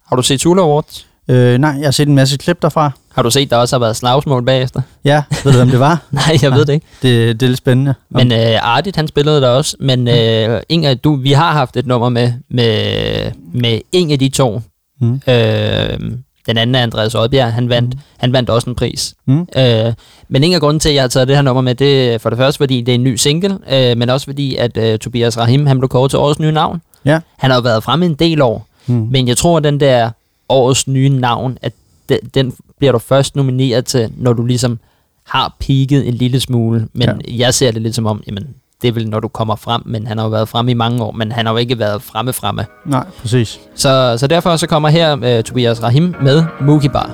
Har 0.10 0.16
du 0.16 0.22
set 0.22 0.40
Tula 0.40 0.62
Awards? 0.62 1.08
Øh, 1.30 1.58
nej, 1.58 1.70
jeg 1.80 1.86
har 1.88 1.92
set 1.92 2.08
en 2.08 2.16
masse 2.16 2.38
klip 2.38 2.62
derfra. 2.62 2.92
Har 3.16 3.22
du 3.22 3.32
set, 3.32 3.50
der 3.50 3.58
også 3.58 3.76
har 3.76 3.80
været 3.80 3.96
slagsmål 3.96 4.46
bagefter? 4.46 4.82
Ja, 5.06 5.24
ved 5.44 5.52
du, 5.52 5.58
hvem 5.58 5.70
det 5.70 5.80
var? 5.80 6.02
Nej, 6.12 6.38
jeg 6.42 6.52
ved 6.52 6.66
det 6.66 6.74
ikke. 6.74 6.86
Det, 7.02 7.40
det 7.40 7.46
er 7.46 7.50
lidt 7.50 7.58
spændende. 7.58 7.94
Men 8.10 8.32
øh, 8.32 8.76
Ardit, 8.76 8.96
han 8.96 9.08
spillede 9.08 9.42
der 9.42 9.50
også. 9.50 9.78
Men 9.80 10.08
øh, 10.08 10.62
Inger, 10.70 10.94
du, 10.94 11.16
vi 11.16 11.32
har 11.32 11.52
haft 11.52 11.78
et 11.78 11.88
nummer 11.88 12.10
med, 12.10 12.34
med, 12.50 13.32
med 13.54 13.80
en 13.92 14.12
af 14.12 14.20
de 14.20 14.30
to. 14.30 14.62
Mm. 15.02 15.22
Øh, 15.28 16.00
den 16.48 16.58
anden 16.58 16.76
er 16.76 16.84
Andreas 16.84 17.16
Oddbjerg. 17.16 17.54
Han 17.54 17.70
vandt, 17.70 17.94
mm. 17.94 18.00
han 18.18 18.34
vandt 18.34 18.50
også 18.50 18.70
en 18.70 18.76
pris. 18.76 19.16
Mm. 19.26 19.48
Øh, 19.58 19.94
men 20.30 20.44
en 20.44 20.54
af 20.54 20.60
grunden 20.60 20.80
til, 20.80 20.90
at 20.90 20.96
jeg 20.96 21.04
har 21.04 21.08
taget 21.08 21.28
det 21.28 21.36
her 21.36 21.44
nummer 21.44 21.62
med, 21.62 21.76
det 21.76 22.14
er 22.14 22.18
for 22.18 22.30
det 22.30 22.38
første, 22.38 22.58
fordi 22.58 22.82
det 22.82 22.92
er 22.92 22.96
en 22.96 23.04
ny 23.04 23.16
single, 23.16 23.58
øh, 23.72 23.98
men 23.98 24.10
også 24.10 24.26
fordi, 24.26 24.56
at 24.56 24.78
øh, 24.78 25.00
Tobias 25.00 25.38
Rahim, 25.38 25.66
han 25.66 25.80
blev 25.80 25.90
kåret 25.90 26.10
til 26.12 26.20
årets 26.20 26.40
nye 26.40 26.52
navn. 26.52 26.82
Ja. 27.06 27.20
Han 27.38 27.50
har 27.52 27.58
jo 27.58 27.62
været 27.62 27.84
fremme 27.84 28.06
en 28.06 28.14
del 28.14 28.42
år, 28.42 28.68
Mm. 28.90 29.08
men 29.12 29.28
jeg 29.28 29.38
tror, 29.38 29.58
at 29.58 29.64
den 29.64 29.80
der 29.80 30.10
årets 30.50 30.88
nye 30.88 31.10
navn, 31.10 31.58
at 31.62 31.74
den, 32.10 32.20
den 32.34 32.54
bliver 32.78 32.92
du 32.92 33.00
først 33.00 33.36
nomineret 33.36 33.86
til, 33.86 34.10
når 34.18 34.34
du 34.34 34.46
ligesom 34.46 34.80
har 35.26 35.56
peaked 35.60 36.06
en 36.08 36.14
lille 36.14 36.40
smule. 36.40 36.88
Men 36.94 37.10
ja. 37.28 37.38
jeg 37.38 37.54
ser 37.54 37.72
det 37.72 37.82
lidt 37.82 37.96
som 37.96 38.06
om, 38.06 38.24
jamen, 38.28 38.48
det 38.82 38.88
er 38.88 38.92
vel, 38.92 39.10
når 39.10 39.20
du 39.20 39.28
kommer 39.28 39.56
frem, 39.56 39.82
men 39.86 40.08
han 40.08 40.18
har 40.18 40.26
jo 40.26 40.30
været 40.30 40.50
fremme 40.50 40.72
i 40.72 40.74
mange 40.74 41.04
år, 41.04 41.12
men 41.12 41.32
han 41.32 41.46
har 41.46 41.54
jo 41.54 41.58
ikke 41.58 41.80
været 41.80 42.02
fremme 42.02 42.34
fremme. 42.34 42.66
Nej, 42.86 43.06
præcis. 43.22 43.60
Så, 43.76 44.16
så 44.18 44.28
derfor 44.28 44.56
så 44.56 44.68
kommer 44.68 44.90
her 44.90 45.38
uh, 45.38 45.44
Tobias 45.44 45.84
Rahim 45.84 46.16
med 46.22 46.44
Mookie 46.62 46.90
Bar. 46.90 47.12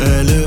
Alle 0.00 0.41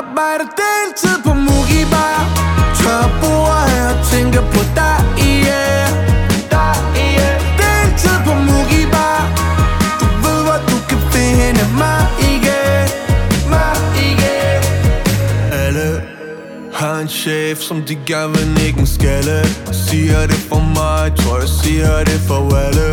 Arbejder 0.00 0.44
deltid 0.62 1.22
på 1.24 1.34
Mugi 1.34 1.84
Bar 1.90 2.20
Tør 2.78 3.04
bord 3.20 3.70
her 3.70 3.88
og 3.88 4.06
tænker 4.12 4.40
på 4.40 4.60
dig, 4.78 4.98
yeah. 5.18 5.88
Deltid 7.60 8.16
på 8.26 8.34
Mugi 8.34 8.82
Bar 8.92 9.22
Du 10.00 10.06
ved 10.22 10.42
hvor 10.46 10.60
du 10.70 10.76
kan 10.88 11.00
finde 11.12 11.64
mig 11.82 12.02
igen. 12.32 12.86
Mig 13.52 13.76
igen. 14.10 14.62
Alle 15.52 16.02
har 16.72 16.98
en 17.00 17.08
chef, 17.08 17.58
som 17.58 17.82
de 17.82 17.98
gerne 18.06 18.32
vil 18.34 18.48
nikke 18.48 18.80
en 18.80 18.86
skalle. 18.86 19.44
Siger 19.72 20.20
det 20.26 20.40
for 20.48 20.60
mig, 20.78 21.12
tror 21.16 21.38
jeg 21.38 21.48
siger 21.48 22.04
det 22.04 22.20
for 22.28 22.56
alle. 22.56 22.88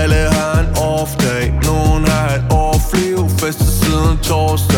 Alle 0.00 0.16
har 0.36 0.60
en 0.60 0.68
off 0.78 1.10
day, 1.16 1.44
nogen 1.64 2.04
har 2.08 2.28
et 2.34 2.44
off 2.50 2.84
liv 2.94 3.28
Fester 3.38 3.64
siden 3.64 4.18
torsdag. 4.22 4.69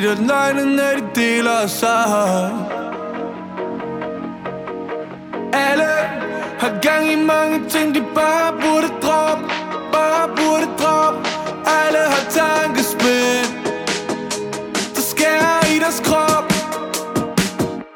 Har 0.00 0.16
set 0.16 0.20
at 0.20 0.26
nøgne, 0.26 0.76
når 0.76 0.96
de 0.96 1.20
deler 1.20 1.66
sig. 1.66 2.50
Alle 5.52 5.92
har 6.58 6.80
gang 6.82 7.12
i 7.12 7.16
mange 7.16 7.68
ting, 7.68 7.94
de 7.94 8.02
bare 8.14 8.52
burde 8.52 8.88
droppe 9.02 9.44
Bare 9.92 10.28
burde 10.28 10.66
droppe. 10.78 11.28
Alle 11.66 11.98
har 11.98 12.24
tankespind 12.30 13.64
Der 14.94 15.02
skærer 15.10 15.66
i 15.74 15.78
deres 15.78 16.00
krop. 16.04 16.52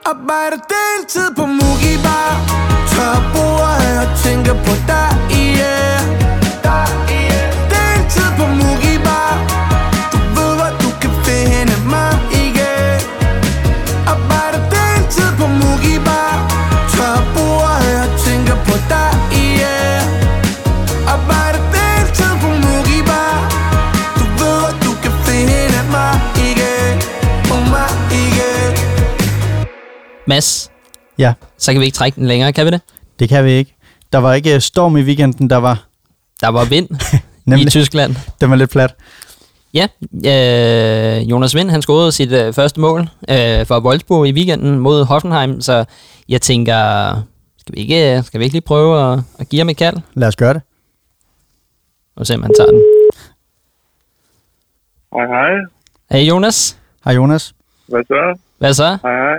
Arbejder 0.06 0.58
deltid 0.74 1.34
på 1.36 1.46
Mugi 1.46 1.94
Bar 2.04 2.34
Tør 2.90 3.16
bord 3.34 4.02
og 4.02 4.18
tænker 4.24 4.54
på 4.54 4.72
dig, 4.88 5.10
yeah 5.32 6.01
Mads, 30.26 30.70
Ja, 31.18 31.34
så 31.58 31.72
kan 31.72 31.80
vi 31.80 31.84
ikke 31.86 31.96
trække 31.96 32.16
den 32.16 32.26
længere, 32.26 32.52
kan 32.52 32.66
vi 32.66 32.70
det? 32.70 32.80
det 33.18 33.28
kan 33.28 33.44
vi 33.44 33.50
ikke. 33.50 33.76
Der 34.12 34.18
var 34.18 34.34
ikke 34.34 34.54
øh, 34.54 34.60
storm 34.60 34.96
i 34.96 35.02
weekenden, 35.02 35.50
der 35.50 35.56
var, 35.56 35.84
Der 36.40 36.48
var 36.48 36.64
vind 36.64 36.88
i 37.60 37.70
Tyskland. 37.70 38.16
den 38.40 38.50
var 38.50 38.56
lidt 38.56 38.70
plat. 38.70 38.94
Ja, 39.74 39.86
øh, 41.18 41.30
Jonas 41.30 41.54
Vind, 41.54 41.70
han 41.70 41.82
scorede 41.82 42.12
sit 42.12 42.32
øh, 42.32 42.52
første 42.52 42.80
mål 42.80 43.00
øh, 43.28 43.66
for 43.66 43.80
Wolfsburg 43.80 44.26
i 44.28 44.32
weekenden 44.32 44.78
mod 44.78 45.04
Hoffenheim, 45.04 45.60
så 45.60 45.84
jeg 46.28 46.40
tænker, 46.42 47.14
skal 47.58 47.74
vi 47.74 47.80
ikke, 47.80 48.16
øh, 48.16 48.24
skal 48.24 48.40
vi 48.40 48.44
ikke 48.44 48.54
lige 48.54 48.60
prøve 48.62 49.12
at, 49.12 49.20
at 49.38 49.48
give 49.48 49.60
ham 49.60 49.68
et 49.68 49.76
kald? 49.76 49.96
Lad 50.14 50.28
os 50.28 50.36
gøre 50.36 50.54
det. 50.54 50.62
Og 52.16 52.26
se, 52.26 52.34
om 52.34 52.42
han 52.42 52.52
tager 52.58 52.70
den. 52.70 52.82
Hej 55.14 55.26
hej. 55.26 55.50
Hey 56.10 56.28
Jonas, 56.28 56.78
Hej 57.04 57.14
Jonas. 57.14 57.54
Hvad 57.88 58.04
så? 58.04 58.38
hvad 58.58 58.74
så? 58.74 58.98
Hej 59.02 59.12
hej. 59.12 59.36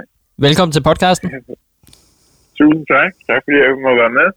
Velkommen 0.48 0.74
til 0.76 0.84
podcasten. 0.90 1.28
Tusind 2.60 2.86
tak. 2.94 3.12
Tak 3.30 3.40
fordi 3.46 3.58
jeg 3.66 3.72
må 3.86 3.92
være 4.02 4.14
med. 4.20 4.30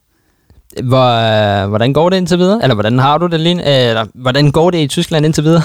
Hvor, 0.91 1.09
øh, 1.27 1.63
hvordan 1.73 1.93
går 1.99 2.07
det 2.11 2.17
indtil 2.21 2.39
videre? 2.45 2.59
Eller 2.63 2.77
hvordan 2.79 2.99
har 3.07 3.17
du 3.23 3.27
det 3.35 3.41
lige? 3.47 3.61
Eller 3.91 4.05
hvordan 4.25 4.47
går 4.59 4.69
det 4.75 4.81
i 4.87 4.93
Tyskland 4.97 5.23
indtil 5.27 5.45
videre? 5.49 5.65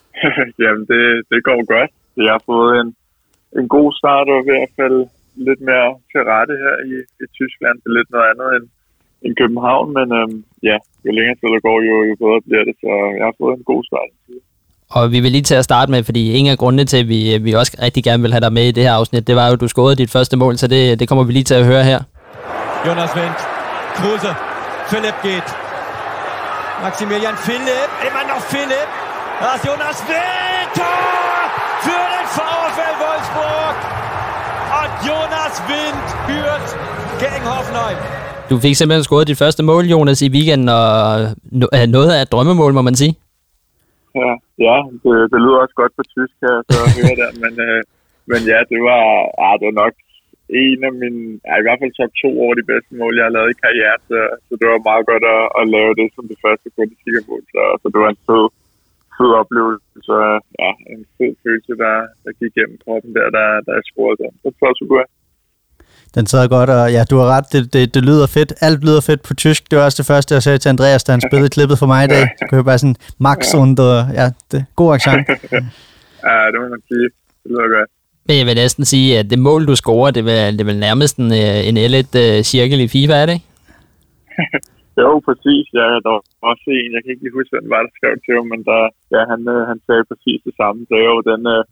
Jamen 0.62 0.84
det, 0.92 1.02
det 1.32 1.40
går 1.48 1.60
godt. 1.74 1.90
Jeg 2.26 2.32
har 2.36 2.42
fået 2.52 2.72
en, 2.82 2.88
en 3.58 3.66
god 3.76 3.88
start 4.00 4.26
og 4.34 4.40
ved 4.48 4.58
at 4.66 4.70
falde 4.78 5.00
lidt 5.48 5.60
mere 5.70 5.90
til 6.10 6.20
rette 6.32 6.54
her 6.64 6.74
i, 6.92 6.94
i 7.24 7.26
Tyskland. 7.38 7.76
Det 7.82 7.88
er 7.90 7.96
lidt 7.98 8.10
noget 8.14 8.26
andet 8.32 8.48
end, 8.56 8.66
end 9.24 9.32
København, 9.40 9.88
men 9.98 10.06
øhm, 10.18 10.38
ja, 10.68 10.76
jo 11.04 11.10
længere 11.18 11.36
tid 11.38 11.48
der 11.54 11.66
går, 11.68 11.78
jo, 11.90 11.96
jo 12.08 12.14
bedre 12.22 12.40
bliver 12.46 12.64
det. 12.68 12.74
Så 12.82 12.90
jeg 13.18 13.24
har 13.28 13.36
fået 13.40 13.54
en 13.56 13.68
god 13.72 13.82
start. 13.88 14.10
Og 14.92 15.12
vi 15.12 15.20
vil 15.20 15.32
lige 15.32 15.42
til 15.42 15.54
at 15.54 15.64
starte 15.64 15.90
med, 15.90 16.04
fordi 16.04 16.36
en 16.36 16.46
af 16.46 16.58
grundene 16.58 16.84
til, 16.84 16.96
at 16.96 17.08
vi, 17.08 17.38
vi 17.38 17.52
også 17.52 17.72
rigtig 17.82 18.04
gerne 18.04 18.22
vil 18.22 18.32
have 18.32 18.40
dig 18.40 18.52
med 18.52 18.64
i 18.64 18.70
det 18.70 18.82
her 18.82 18.92
afsnit, 18.92 19.26
det 19.26 19.36
var 19.36 19.46
jo, 19.46 19.52
at 19.52 19.60
du 19.60 19.68
scorede 19.68 19.96
dit 19.96 20.10
første 20.10 20.36
mål, 20.36 20.58
så 20.58 20.66
det, 20.66 21.00
det 21.00 21.08
kommer 21.08 21.24
vi 21.24 21.32
lige 21.32 21.44
til 21.44 21.54
at 21.54 21.64
høre 21.64 21.84
her. 21.84 22.00
Jonas 22.86 23.10
Wind, 23.16 23.34
Kruse, 23.96 24.34
Philipp 24.90 25.16
geht. 25.22 25.48
Maximilian 26.82 27.36
Philipp, 27.46 27.90
immer 28.06 28.24
noch 28.32 28.42
Philipp. 28.52 28.88
Da 29.40 29.46
ist 29.56 29.64
Jonas 29.68 29.98
Wind, 30.08 30.68
Tor 30.78 31.32
für 31.84 32.04
den 32.14 32.26
VfL 32.36 32.94
Wolfsburg. 33.02 33.74
Und 34.80 34.92
Jonas 35.08 35.54
Wind 35.70 36.02
führt 36.26 36.66
gegen 37.22 37.44
Hoffenheim. 37.52 37.96
Du 38.50 38.58
fik 38.58 38.76
simpelthen 38.76 39.04
scoret 39.04 39.28
dit 39.28 39.38
første 39.38 39.62
mål, 39.62 39.84
Jonas, 39.84 40.22
i 40.22 40.28
weekenden, 40.28 40.68
og 40.68 41.28
no, 41.44 41.66
noget 41.88 42.12
af 42.12 42.22
et 42.22 42.32
drømmemål, 42.32 42.74
må 42.74 42.82
man 42.82 42.94
sige. 42.94 43.16
Ja, 44.20 44.32
ja 44.66 44.76
det, 45.02 45.14
det 45.32 45.38
lyder 45.44 45.62
også 45.64 45.76
godt 45.80 45.94
på 45.96 46.02
tysk, 46.14 46.34
kan 46.40 46.50
jeg 46.56 46.64
så 46.68 46.80
høre 46.96 47.16
der, 47.22 47.30
men, 47.42 47.52
øh, 47.66 47.80
men 48.30 48.40
ja, 48.52 48.60
det 48.72 48.80
var, 48.88 49.04
ja, 49.42 49.50
det 49.58 49.66
var 49.70 49.78
nok 49.84 49.94
en 50.68 50.80
af 50.88 50.94
mine, 51.02 51.22
ja, 51.46 51.54
i 51.58 51.64
hvert 51.64 51.80
fald 51.80 51.92
top 51.94 52.12
to 52.22 52.30
over 52.44 52.54
de 52.56 52.68
bedste 52.72 52.92
mål, 53.00 53.16
jeg 53.16 53.26
har 53.26 53.36
lavet 53.36 53.52
i 53.52 53.60
karrieren, 53.62 54.02
så, 54.10 54.18
så 54.46 54.52
det 54.60 54.66
var 54.72 54.88
meget 54.90 55.04
godt 55.10 55.24
at, 55.36 55.44
at 55.60 55.64
lave 55.76 55.92
det 56.00 56.08
som 56.14 56.24
det 56.32 56.38
første 56.44 56.68
Bundesliga-mål, 56.76 57.42
så, 57.54 57.62
så 57.80 57.86
det 57.92 57.98
var 58.04 58.10
en 58.12 58.24
fed, 58.28 58.44
fed 59.16 59.30
oplevelse, 59.42 59.96
så 60.08 60.18
ja, 60.62 60.70
en 60.94 61.04
fed 61.16 61.32
følelse, 61.44 61.72
der, 61.84 61.96
der 62.24 62.32
gik 62.40 62.52
gennem 62.58 62.78
kroppen 62.84 63.10
der, 63.18 63.26
der, 63.36 63.46
der 63.66 63.72
jeg 63.78 63.86
scorede 63.90 64.20
den. 64.22 64.32
Det 64.42 64.50
var 64.62 64.74
så 64.80 64.86
godt. 64.94 65.10
Den 66.14 66.26
sad 66.26 66.48
godt, 66.48 66.70
og 66.70 66.92
ja, 66.92 67.02
du 67.10 67.16
har 67.16 67.26
ret, 67.36 67.44
det, 67.52 67.72
det, 67.72 67.94
det 67.94 68.02
lyder 68.04 68.26
fedt. 68.26 68.52
Alt 68.60 68.80
lyder 68.84 69.00
fedt 69.00 69.22
på 69.22 69.34
tysk. 69.34 69.70
Det 69.70 69.78
var 69.78 69.84
også 69.84 70.02
det 70.02 70.06
første, 70.06 70.34
jeg 70.34 70.42
sagde 70.42 70.58
til 70.58 70.68
Andreas, 70.68 71.04
da 71.04 71.12
han 71.12 71.22
spillede 71.28 71.50
klippet 71.56 71.78
for 71.78 71.86
mig 71.86 72.04
i 72.04 72.08
dag. 72.08 72.24
Så 72.38 72.44
kunne 72.48 72.56
jeg 72.56 72.64
bare 72.64 72.78
sådan, 72.78 72.96
Max 73.18 73.54
und, 73.54 73.78
ja, 74.20 74.26
det, 74.50 74.64
god 74.76 74.94
accent. 74.94 75.28
Ja, 76.28 76.36
det 76.52 76.58
må 76.62 76.66
man 76.74 76.82
sige. 76.90 77.06
Det 77.42 77.48
lyder 77.50 77.68
godt. 77.76 77.90
Men 78.26 78.34
jeg 78.38 78.46
vil 78.46 78.54
næsten 78.64 78.84
sige, 78.84 79.18
at 79.18 79.26
det 79.30 79.38
mål, 79.48 79.62
du 79.70 79.74
scorer, 79.82 80.10
det 80.10 80.20
er 80.20 80.28
vel, 80.32 80.58
det 80.58 80.66
vel 80.70 80.78
nærmest 80.88 81.14
en, 81.22 81.30
øh, 81.42 81.68
en 81.68 81.76
L1-cirkel 81.90 82.80
i 82.86 82.88
FIFA, 82.94 83.14
er 83.22 83.26
det 83.26 83.34
ikke? 83.38 83.48
Jo, 85.02 85.10
præcis. 85.28 85.66
Ja, 85.80 85.86
der 86.04 86.10
var 86.14 86.22
også 86.50 86.66
en, 86.78 86.90
jeg 86.94 87.00
kan 87.02 87.10
ikke 87.12 87.24
lige 87.24 87.38
huske, 87.38 87.52
hvem 87.54 87.72
var, 87.74 87.82
der 87.86 87.92
skrev 87.98 88.14
til 88.24 88.34
ham, 88.38 88.46
men 88.52 88.60
der, 88.70 88.80
ja, 89.14 89.20
han, 89.32 89.40
øh, 89.54 89.60
han 89.70 89.78
sagde 89.86 90.04
præcis 90.10 90.40
det 90.48 90.54
samme. 90.60 90.80
Så 90.90 90.96
jo, 91.08 91.14
den, 91.30 91.42
øh, 91.54 91.62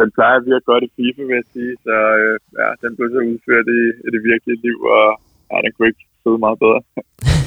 den 0.00 0.08
plejer 0.16 0.38
virkelig 0.48 0.68
godt 0.70 0.84
i 0.86 0.90
FIFA, 0.96 1.22
vil 1.28 1.38
jeg 1.40 1.48
sige. 1.54 1.72
Så 1.86 1.94
øh, 2.20 2.34
ja, 2.60 2.68
den 2.82 2.90
blev 2.96 3.08
så 3.14 3.20
udført 3.30 3.66
i, 3.80 3.82
i 4.06 4.08
det 4.14 4.22
virkelige 4.30 4.62
liv, 4.66 4.78
og 4.96 5.06
ja, 5.50 5.56
den 5.64 5.70
kunne 5.72 5.88
ikke 5.92 6.04
sidde 6.22 6.38
meget 6.44 6.58
bedre. 6.64 6.80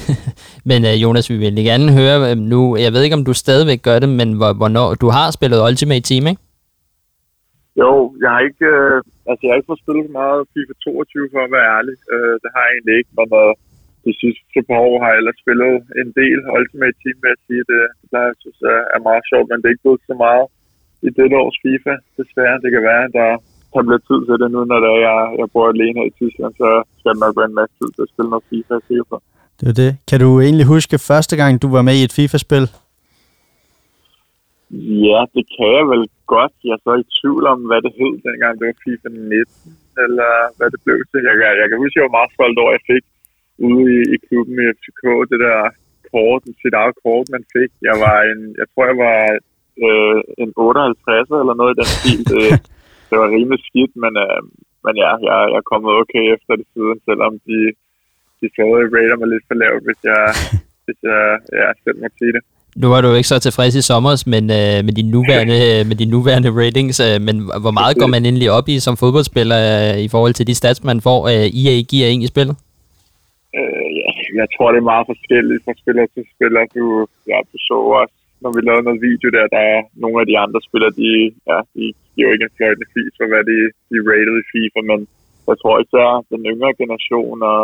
Men 0.70 0.80
øh, 0.88 0.94
Jonas, 1.02 1.30
vi 1.32 1.36
vil 1.42 1.68
gerne 1.70 1.88
høre 2.00 2.16
øh, 2.28 2.36
nu, 2.52 2.60
jeg 2.84 2.90
ved 2.92 3.02
ikke, 3.04 3.18
om 3.20 3.26
du 3.28 3.34
stadigvæk 3.44 3.80
gør 3.88 3.98
det, 4.02 4.10
men 4.20 4.28
hvor, 4.38 4.52
hvornår, 4.60 4.88
du 5.02 5.08
har 5.16 5.26
spillet 5.36 5.64
Ultimate 5.68 6.06
Team, 6.08 6.24
ikke? 6.32 6.42
Jo, 7.82 7.90
jeg 8.22 8.30
har 8.34 8.42
ikke, 8.48 8.68
øh, 8.76 8.96
altså 9.28 9.42
jeg 9.42 9.50
har 9.50 9.58
ikke 9.58 9.70
fået 9.72 9.84
spillet 9.84 10.04
så 10.08 10.14
meget 10.22 10.40
FIFA 10.52 10.74
22 10.84 11.32
for 11.34 11.40
at 11.44 11.52
være 11.56 11.68
ærlig. 11.78 11.96
Øh, 12.14 12.34
det 12.42 12.48
har 12.54 12.62
jeg 12.64 12.72
egentlig 12.74 12.96
ikke, 13.00 13.12
men 13.18 13.28
øh, 13.42 13.52
de 14.06 14.12
sidste 14.22 14.60
par 14.68 14.80
år 14.88 14.96
har 15.02 15.10
jeg 15.10 15.18
ellers 15.20 15.38
spillet 15.44 15.74
en 16.00 16.10
del 16.20 16.38
Ultimate 16.56 16.96
Team, 17.02 17.16
vil 17.22 17.32
jeg 17.34 17.40
sige. 17.46 17.62
Det, 17.70 17.80
det 17.98 18.06
plejer 18.10 18.28
jeg 18.32 18.38
synes 18.42 18.60
er, 18.74 18.80
er 18.96 19.00
meget 19.08 19.24
sjovt, 19.30 19.46
men 19.48 19.58
det 19.58 19.66
er 19.66 19.74
ikke 19.74 19.86
blevet 19.86 20.08
så 20.10 20.16
meget 20.26 20.46
i 21.06 21.08
dette 21.18 21.36
års 21.42 21.58
FIFA, 21.64 21.94
desværre. 22.18 22.62
Det 22.64 22.70
kan 22.74 22.82
være, 22.90 23.04
at 23.08 23.14
der 23.20 23.30
kan 23.72 23.86
blive 23.88 24.02
tid 24.08 24.20
til 24.28 24.36
det 24.42 24.48
nu, 24.54 24.60
når 24.70 24.78
det 24.84 24.90
er, 24.94 25.00
jeg, 25.08 25.18
jeg 25.40 25.48
bor 25.54 25.66
alene 25.68 25.98
her 26.00 26.08
i 26.12 26.16
Tyskland, 26.20 26.52
så 26.62 26.68
skal 26.98 27.10
jeg 27.12 27.22
nok 27.24 27.34
være 27.38 27.50
en 27.52 27.58
masse 27.60 27.74
tid 27.80 27.90
til 27.94 28.02
at 28.06 28.12
spille 28.12 28.30
noget 28.32 28.48
FIFA, 28.50 28.74
sikker 28.88 29.06
på. 29.12 29.16
Det 29.58 29.66
er 29.72 29.76
det. 29.82 29.92
Kan 30.08 30.18
du 30.24 30.30
egentlig 30.46 30.66
huske 30.74 31.04
første 31.10 31.34
gang, 31.40 31.52
du 31.62 31.68
var 31.76 31.82
med 31.88 31.96
i 31.98 32.06
et 32.08 32.16
FIFA-spil? 32.18 32.66
Ja, 35.06 35.20
det 35.34 35.44
kan 35.54 35.68
jeg 35.78 35.86
vel 35.92 36.04
godt. 36.34 36.54
Jeg 36.66 36.74
er 36.76 36.82
så 36.86 36.92
i 37.02 37.06
tvivl 37.18 37.44
om, 37.52 37.58
hvad 37.68 37.80
det 37.86 37.92
hed 37.98 38.14
dengang. 38.28 38.52
Det 38.58 38.64
var 38.68 38.82
FIFA 38.84 39.08
19, 39.08 40.04
eller 40.04 40.32
hvad 40.56 40.68
det 40.74 40.80
blev 40.84 40.98
til. 41.10 41.20
Jeg, 41.28 41.34
jeg, 41.44 41.52
jeg 41.60 41.66
kan 41.68 41.78
huske, 41.82 41.94
at 41.94 41.98
jeg 41.98 42.08
var 42.08 42.18
meget 42.18 42.34
stolt 42.36 42.58
over, 42.62 42.72
at 42.72 42.76
jeg 42.78 42.86
fik 42.92 43.04
ude 43.68 43.84
i, 43.96 44.00
i 44.14 44.16
klubben 44.26 44.56
i 44.62 44.66
FCK, 44.76 45.02
det 45.32 45.38
der 45.46 45.58
kort, 46.12 46.42
sit 46.62 46.74
eget 46.80 46.96
kort, 47.04 47.26
man 47.34 47.44
fik. 47.56 47.70
Jeg 47.88 47.96
var 48.04 48.16
en, 48.30 48.40
jeg 48.60 48.66
tror, 48.70 48.84
jeg 48.90 48.98
var 49.06 49.18
øh, 49.90 50.18
en 50.42 50.50
58 50.56 51.28
eller 51.40 51.54
noget 51.60 51.72
i 51.72 51.78
den 51.80 51.90
stil. 51.98 52.20
Det, 52.32 52.44
det 53.08 53.16
var 53.20 53.28
rimelig 53.36 53.60
skidt, 53.68 53.94
men, 54.04 54.12
øh, 54.24 54.40
men 54.84 54.94
ja, 55.04 55.12
jeg, 55.28 55.38
jeg 55.52 55.58
er 55.62 55.70
kommet 55.72 55.90
okay 56.00 56.24
efter 56.34 56.52
det 56.60 56.66
siden, 56.74 56.98
selvom 57.08 57.32
de, 57.48 57.58
de 58.40 58.46
stadig 58.54 58.86
rater 58.96 59.16
mig 59.20 59.28
lidt 59.30 59.44
for 59.48 59.56
lavt, 59.62 59.82
hvis 59.86 60.00
jeg, 60.10 60.22
hvis 60.86 61.00
jeg 61.10 61.22
ja, 61.60 61.68
selv 61.84 61.98
må 62.02 62.08
sige 62.20 62.34
det. 62.36 62.44
Nu 62.82 62.86
var 62.92 63.00
du 63.00 63.08
jo 63.08 63.18
ikke 63.20 63.32
så 63.32 63.38
tilfreds 63.38 63.74
i 63.74 63.88
sommer 63.90 64.24
men 64.34 64.44
øh, 64.58 64.78
med, 64.86 64.94
de 64.98 65.04
nuværende, 65.14 65.58
med 65.88 65.96
de 66.02 66.06
nuværende 66.14 66.50
ratings, 66.60 66.98
øh, 67.06 67.16
men 67.26 67.36
hvor 67.64 67.74
meget 67.80 67.98
går 68.00 68.10
man 68.14 68.26
endelig 68.26 68.50
op 68.58 68.68
i 68.74 68.76
som 68.86 68.96
fodboldspiller 69.02 69.60
øh, 69.72 69.98
i 70.06 70.08
forhold 70.14 70.34
til 70.34 70.46
de 70.46 70.54
stats, 70.54 70.84
man 70.90 71.00
får, 71.08 71.20
øh, 71.32 71.46
EA 71.60 71.74
giver 71.92 72.08
ind 72.14 72.22
i 72.22 72.32
spillet? 72.34 72.56
Øh, 73.58 73.86
ja, 74.00 74.10
jeg 74.40 74.48
tror, 74.54 74.68
det 74.72 74.78
er 74.80 74.92
meget 74.92 75.06
forskelligt 75.12 75.64
fra 75.64 75.72
spiller 75.82 76.06
til 76.14 76.24
spiller. 76.34 76.62
Du, 76.76 76.84
ja, 77.30 77.38
du 77.52 77.56
så 77.68 77.76
også, 78.00 78.16
når 78.42 78.52
vi 78.56 78.60
lavede 78.68 78.86
noget 78.86 79.06
video 79.08 79.28
der, 79.36 79.46
der 79.54 79.62
er 79.74 79.80
nogle 80.02 80.18
af 80.22 80.26
de 80.30 80.36
andre 80.44 80.60
spillere, 80.68 80.98
de, 81.02 81.10
ja, 81.50 81.58
de 81.74 81.84
giver 82.12 82.28
jo 82.28 82.34
ikke 82.34 82.46
en 82.48 82.56
fløjtende 82.56 82.92
fis 82.94 83.14
for, 83.18 83.26
hvad 83.32 83.44
de, 83.50 83.58
de 83.90 83.96
rated 84.10 84.36
i 84.40 84.48
FIFA, 84.52 84.80
men 84.90 85.00
jeg 85.48 85.56
tror 85.58 85.76
især 85.84 86.08
den 86.32 86.42
yngre 86.52 86.72
generation 86.80 87.38
og 87.52 87.60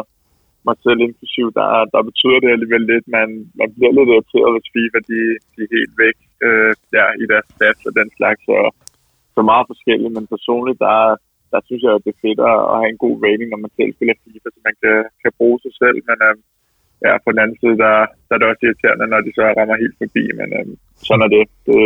mig 0.68 0.76
selv 0.84 1.00
inklusiv, 1.08 1.46
der, 1.58 1.68
der 1.94 2.00
betyder 2.08 2.38
det 2.40 2.50
alligevel 2.54 2.84
lidt. 2.92 3.06
Man, 3.16 3.28
man 3.60 3.68
bliver 3.74 3.92
lidt 3.94 4.10
irriteret, 4.12 4.54
hvis 4.54 4.72
FIFA 4.74 4.98
de, 5.10 5.20
de 5.52 5.60
er 5.64 5.74
helt 5.76 5.94
væk 6.02 6.16
øh, 6.46 6.72
der 6.94 7.06
i 7.22 7.24
deres 7.32 7.48
stats 7.54 7.82
og 7.88 7.92
den 8.00 8.08
slags. 8.18 8.40
Så, 8.48 8.58
så 9.36 9.40
meget 9.50 9.66
forskelligt, 9.72 10.14
men 10.16 10.32
personligt, 10.34 10.78
der, 10.86 10.98
der 11.52 11.60
synes 11.68 11.82
jeg, 11.82 11.92
at 11.94 12.04
det 12.04 12.12
er 12.12 12.24
fedt 12.26 12.40
at 12.50 12.78
have 12.80 12.90
en 12.92 13.02
god 13.04 13.16
rating, 13.24 13.48
når 13.50 13.60
man 13.64 13.72
selv 13.78 13.92
spiller 13.94 14.16
FIFA, 14.24 14.48
så 14.54 14.60
man 14.68 14.76
kan, 14.82 14.96
kan 15.22 15.32
bruge 15.38 15.58
sig 15.64 15.72
selv. 15.82 15.98
Men 16.08 16.18
øh, 16.28 16.34
ja, 17.06 17.12
på 17.24 17.28
den 17.32 17.42
anden 17.42 17.58
side, 17.62 17.76
der, 17.84 17.94
der 18.26 18.32
er 18.34 18.40
det 18.40 18.50
også 18.50 18.62
irriterende, 18.64 19.06
når 19.12 19.20
de 19.26 19.32
så 19.38 19.42
rammer 19.58 19.82
helt 19.84 19.96
forbi. 20.02 20.24
Men 20.38 20.48
øh, 20.58 20.66
sådan 21.06 21.24
er 21.26 21.30
det. 21.36 21.44
det. 21.66 21.80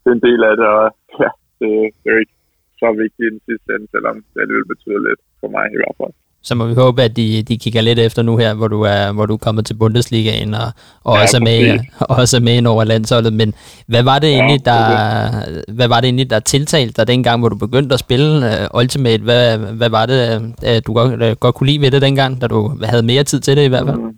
Det 0.00 0.08
er 0.10 0.16
en 0.18 0.26
del 0.28 0.40
af 0.50 0.54
det, 0.60 0.68
og 0.78 0.86
ja, 1.22 1.30
det, 1.60 1.70
det 2.00 2.08
er 2.10 2.22
ikke 2.24 2.38
så 2.82 2.88
vigtigt 3.02 3.28
i 3.28 3.34
den 3.34 3.42
sidste 3.48 3.68
ende, 3.74 3.86
selvom 3.94 4.16
det 4.32 4.40
alligevel 4.42 4.72
betyder 4.72 5.00
lidt 5.08 5.22
for 5.40 5.48
mig 5.56 5.66
i 5.74 5.80
hvert 5.80 5.98
fald 6.00 6.14
så 6.42 6.54
må 6.54 6.66
vi 6.66 6.74
håbe, 6.74 7.02
at 7.02 7.16
de, 7.16 7.42
de 7.42 7.58
kigger 7.58 7.80
lidt 7.80 7.98
efter 7.98 8.22
nu 8.22 8.36
her, 8.36 8.54
hvor 8.54 8.68
du 8.68 8.82
er, 8.82 9.12
hvor 9.12 9.26
du 9.26 9.34
er 9.34 9.38
kommet 9.38 9.66
til 9.66 9.74
Bundesligaen 9.74 10.54
og, 10.54 10.68
og, 11.04 11.16
ja, 11.16 11.22
også, 11.22 11.36
er 11.36 11.40
med, 11.40 11.78
og 11.98 12.16
også 12.20 12.36
er 12.36 12.40
med 12.40 12.54
ind 12.56 12.66
over 12.66 12.84
landsholdet. 12.84 13.32
Men 13.32 13.54
hvad 13.86 14.02
var 14.02 14.18
det 14.18 14.28
ja, 14.28 14.34
egentlig, 14.34 14.64
der, 14.64 15.30
det. 15.30 15.64
hvad 15.68 15.88
var 15.88 16.00
det 16.00 16.04
egentlig, 16.04 16.30
der 16.30 16.40
tiltalte 16.40 16.94
dig 16.96 17.06
dengang, 17.06 17.40
hvor 17.40 17.48
du 17.48 17.56
begyndte 17.56 17.94
at 17.94 18.00
spille 18.00 18.36
uh, 18.36 18.78
Ultimate? 18.80 19.22
Hvad, 19.22 19.58
hvad 19.58 19.90
var 19.90 20.06
det, 20.06 20.40
uh, 20.40 20.68
du 20.86 20.92
godt, 20.92 21.22
uh, 21.22 21.36
godt 21.40 21.54
kunne 21.54 21.66
lide 21.66 21.80
ved 21.80 21.90
det 21.90 22.02
dengang, 22.02 22.40
da 22.40 22.46
du 22.46 22.76
havde 22.82 23.02
mere 23.02 23.24
tid 23.24 23.40
til 23.40 23.56
det 23.56 23.64
i 23.64 23.68
hvert 23.68 23.86
fald? 23.86 23.98
Mm. 23.98 24.16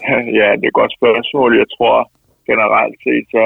Ja, 0.38 0.48
det 0.58 0.64
er 0.66 0.72
et 0.72 0.80
godt 0.80 0.94
spørgsmål. 0.98 1.50
Jeg 1.62 1.68
tror 1.76 1.96
generelt 2.50 2.96
set, 3.04 3.26
så, 3.34 3.44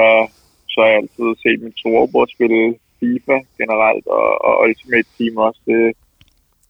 så 0.71 0.77
har 0.81 0.89
jeg 0.89 0.99
altid 1.01 1.29
set 1.43 1.59
min 1.63 1.77
storebror 1.81 2.25
spille 2.35 2.61
FIFA 2.99 3.37
generelt, 3.59 4.05
og, 4.19 4.29
og 4.47 4.53
Ultimate 4.63 5.09
Team 5.17 5.35
også. 5.47 5.61
Det, 5.71 5.81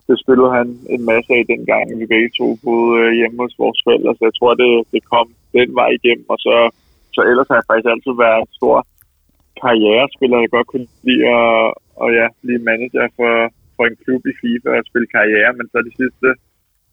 det 0.07 0.15
spillede 0.23 0.51
han 0.57 0.67
en 0.95 1.03
masse 1.11 1.31
af 1.39 1.43
dengang, 1.53 1.85
vi 1.99 2.05
begge 2.13 2.31
to 2.39 2.47
boede 2.63 2.91
øh, 3.01 3.13
hjemme 3.19 3.37
hos 3.43 3.55
vores 3.63 3.79
forældre, 3.85 4.11
så 4.15 4.23
jeg 4.29 4.35
tror, 4.39 4.53
det, 4.61 4.71
det 4.93 5.01
kom 5.13 5.27
den 5.57 5.69
vej 5.79 5.89
igennem, 5.99 6.27
og 6.33 6.39
så, 6.45 6.55
så 7.15 7.21
ellers 7.29 7.47
har 7.49 7.57
jeg 7.59 7.67
faktisk 7.69 7.89
altid 7.93 8.13
været 8.25 8.55
stor 8.59 8.77
karrierespiller, 9.61 10.37
jeg 10.37 10.55
godt 10.57 10.67
kunne 10.71 10.89
lide 11.07 11.23
at 11.37 11.73
og 12.03 12.09
ja, 12.19 12.27
blive 12.43 12.61
manager 12.69 13.05
for, 13.17 13.33
for 13.75 13.83
en 13.89 13.97
klub 14.03 14.21
i 14.31 14.33
FIFA 14.41 14.69
og 14.79 14.87
spille 14.89 15.09
karriere, 15.17 15.51
men 15.57 15.65
så 15.71 15.77
de 15.87 15.93
sidste 16.01 16.27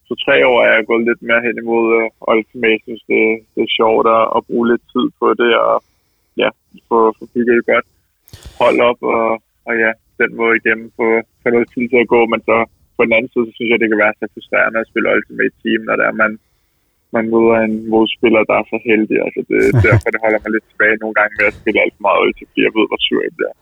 to-tre 0.09 0.37
år 0.51 0.59
er 0.67 0.73
jeg 0.75 0.87
gået 0.90 1.09
lidt 1.09 1.23
mere 1.29 1.43
hen 1.47 1.57
imod 1.62 1.85
øh, 1.99 2.07
uh, 2.21 2.33
Ultimate. 2.33 2.85
Jeg 2.87 2.87
synes, 2.88 3.05
det, 3.12 3.23
det 3.55 3.62
er 3.62 3.77
sjovt 3.81 4.07
at, 4.17 4.25
at 4.37 4.40
bruge 4.49 4.67
lidt 4.71 4.85
tid 4.93 5.07
på 5.21 5.29
det, 5.40 5.53
og 5.69 5.77
ja, 6.43 6.49
få, 6.88 6.99
få 7.19 7.25
bygget 7.35 7.57
et 7.59 7.67
godt 7.73 7.88
hold 8.61 8.79
op, 8.90 9.01
og, 9.14 9.29
og 9.69 9.73
ja, 9.85 9.90
den 10.23 10.31
måde 10.40 10.55
igennem 10.61 10.88
få, 10.99 11.07
få 11.43 11.49
noget 11.55 11.69
tid 11.75 11.85
til 11.88 12.01
at 12.05 12.12
gå, 12.14 12.21
men 12.33 12.40
så 12.49 12.57
på 12.97 13.03
den 13.05 13.12
anden 13.17 13.31
side, 13.33 13.47
så 13.47 13.53
synes 13.55 13.71
jeg, 13.71 13.81
det 13.81 13.90
kan 13.90 14.05
være 14.05 14.14
så 14.21 14.27
frustrerende 14.35 14.81
at 14.81 14.88
spille 14.90 15.12
Ultimate 15.14 15.57
Team, 15.62 15.81
når 15.88 15.97
der 16.01 16.07
er, 16.11 16.17
man, 16.23 16.33
man 17.16 17.24
møder 17.35 17.57
en 17.66 17.74
modspiller, 17.92 18.42
der 18.48 18.55
er 18.61 18.66
så 18.72 18.79
heldig. 18.88 19.16
Altså 19.27 19.40
det, 19.50 19.61
derfor 19.87 20.09
det 20.14 20.20
holder 20.24 20.40
mig 20.44 20.50
lidt 20.55 20.66
tilbage 20.72 20.96
nogle 21.03 21.14
gange 21.18 21.33
med 21.38 21.46
at 21.50 21.55
spille 21.61 21.79
alt 21.83 21.94
for 21.96 22.03
meget 22.07 22.20
Ultimate, 22.24 22.48
fordi 22.50 22.62
jeg 22.68 22.74
ved, 22.79 22.87
hvor 22.90 23.00
sur 23.07 23.20
jeg 23.27 23.35
bliver. 23.38 23.55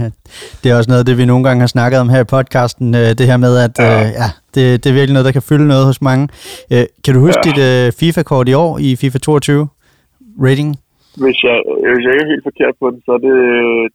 det 0.60 0.66
er 0.68 0.74
også 0.78 0.90
noget 0.90 1.02
af 1.02 1.08
det, 1.08 1.16
vi 1.20 1.24
nogle 1.32 1.44
gange 1.46 1.60
har 1.64 1.72
snakket 1.76 1.98
om 2.02 2.08
her 2.14 2.20
i 2.26 2.30
podcasten, 2.36 2.88
øh, 3.00 3.10
det 3.18 3.24
her 3.30 3.38
med, 3.46 3.54
at 3.66 3.74
ja. 3.78 3.90
Øh, 3.94 4.06
ja, 4.20 4.28
det, 4.54 4.64
det 4.80 4.88
er 4.90 4.96
virkelig 4.98 5.14
noget, 5.16 5.28
der 5.28 5.36
kan 5.38 5.48
fylde 5.50 5.66
noget 5.72 5.84
hos 5.90 6.00
mange. 6.08 6.24
Øh, 6.72 6.84
kan 7.04 7.14
du 7.14 7.20
huske 7.26 7.42
ja. 7.44 7.48
dit 7.48 7.60
øh, 7.68 7.86
FIFA-kort 8.00 8.46
i 8.52 8.54
år 8.64 8.72
i 8.86 8.88
FIFA 9.00 9.18
22 9.18 9.68
rating? 10.46 10.70
Hvis 11.22 11.38
jeg, 11.46 11.56
hvis 11.92 12.04
jeg 12.06 12.12
ikke 12.14 12.26
er 12.26 12.32
helt 12.34 12.48
forkert 12.50 12.74
på 12.80 12.86
den, 12.92 13.00
så 13.06 13.10
er 13.16 13.22
det 13.28 13.36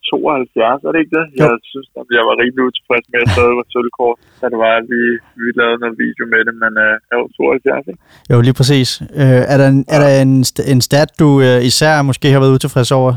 72, 0.09 0.83
er 0.87 0.91
det 0.91 0.99
ikke 1.03 1.15
det? 1.19 1.25
Jo. 1.37 1.43
Jeg 1.43 1.53
synes, 1.71 1.89
at 1.99 2.07
jeg 2.17 2.23
var 2.29 2.35
rigtig 2.41 2.61
utilfreds 2.67 3.05
med, 3.09 3.17
at 3.19 3.23
jeg 3.23 3.33
stadig 3.35 3.55
var 3.59 3.67
sølvkort, 3.73 4.17
da 4.39 4.45
det 4.53 4.59
var, 4.65 4.73
at 4.81 4.85
vi, 4.93 5.01
vi 5.41 5.47
lavede 5.59 5.81
noget 5.83 5.95
video 6.05 6.23
med 6.33 6.41
det, 6.47 6.55
men 6.63 6.73
uh, 6.85 6.93
jeg 7.09 7.15
var 7.21 7.27
72, 7.37 7.87
ikke? 7.91 8.01
Jo, 8.31 8.37
lige 8.47 8.57
præcis. 8.59 8.89
Uh, 9.21 9.43
er 9.51 9.57
der, 9.61 9.67
en, 9.73 9.81
er 9.95 9.99
der 10.03 10.11
en, 10.25 10.33
en 10.73 10.81
stat, 10.89 11.09
du 11.21 11.27
uh, 11.47 11.59
især 11.71 11.93
måske 12.09 12.27
har 12.33 12.41
været 12.43 12.55
utilfreds 12.57 12.91
over? 12.99 13.11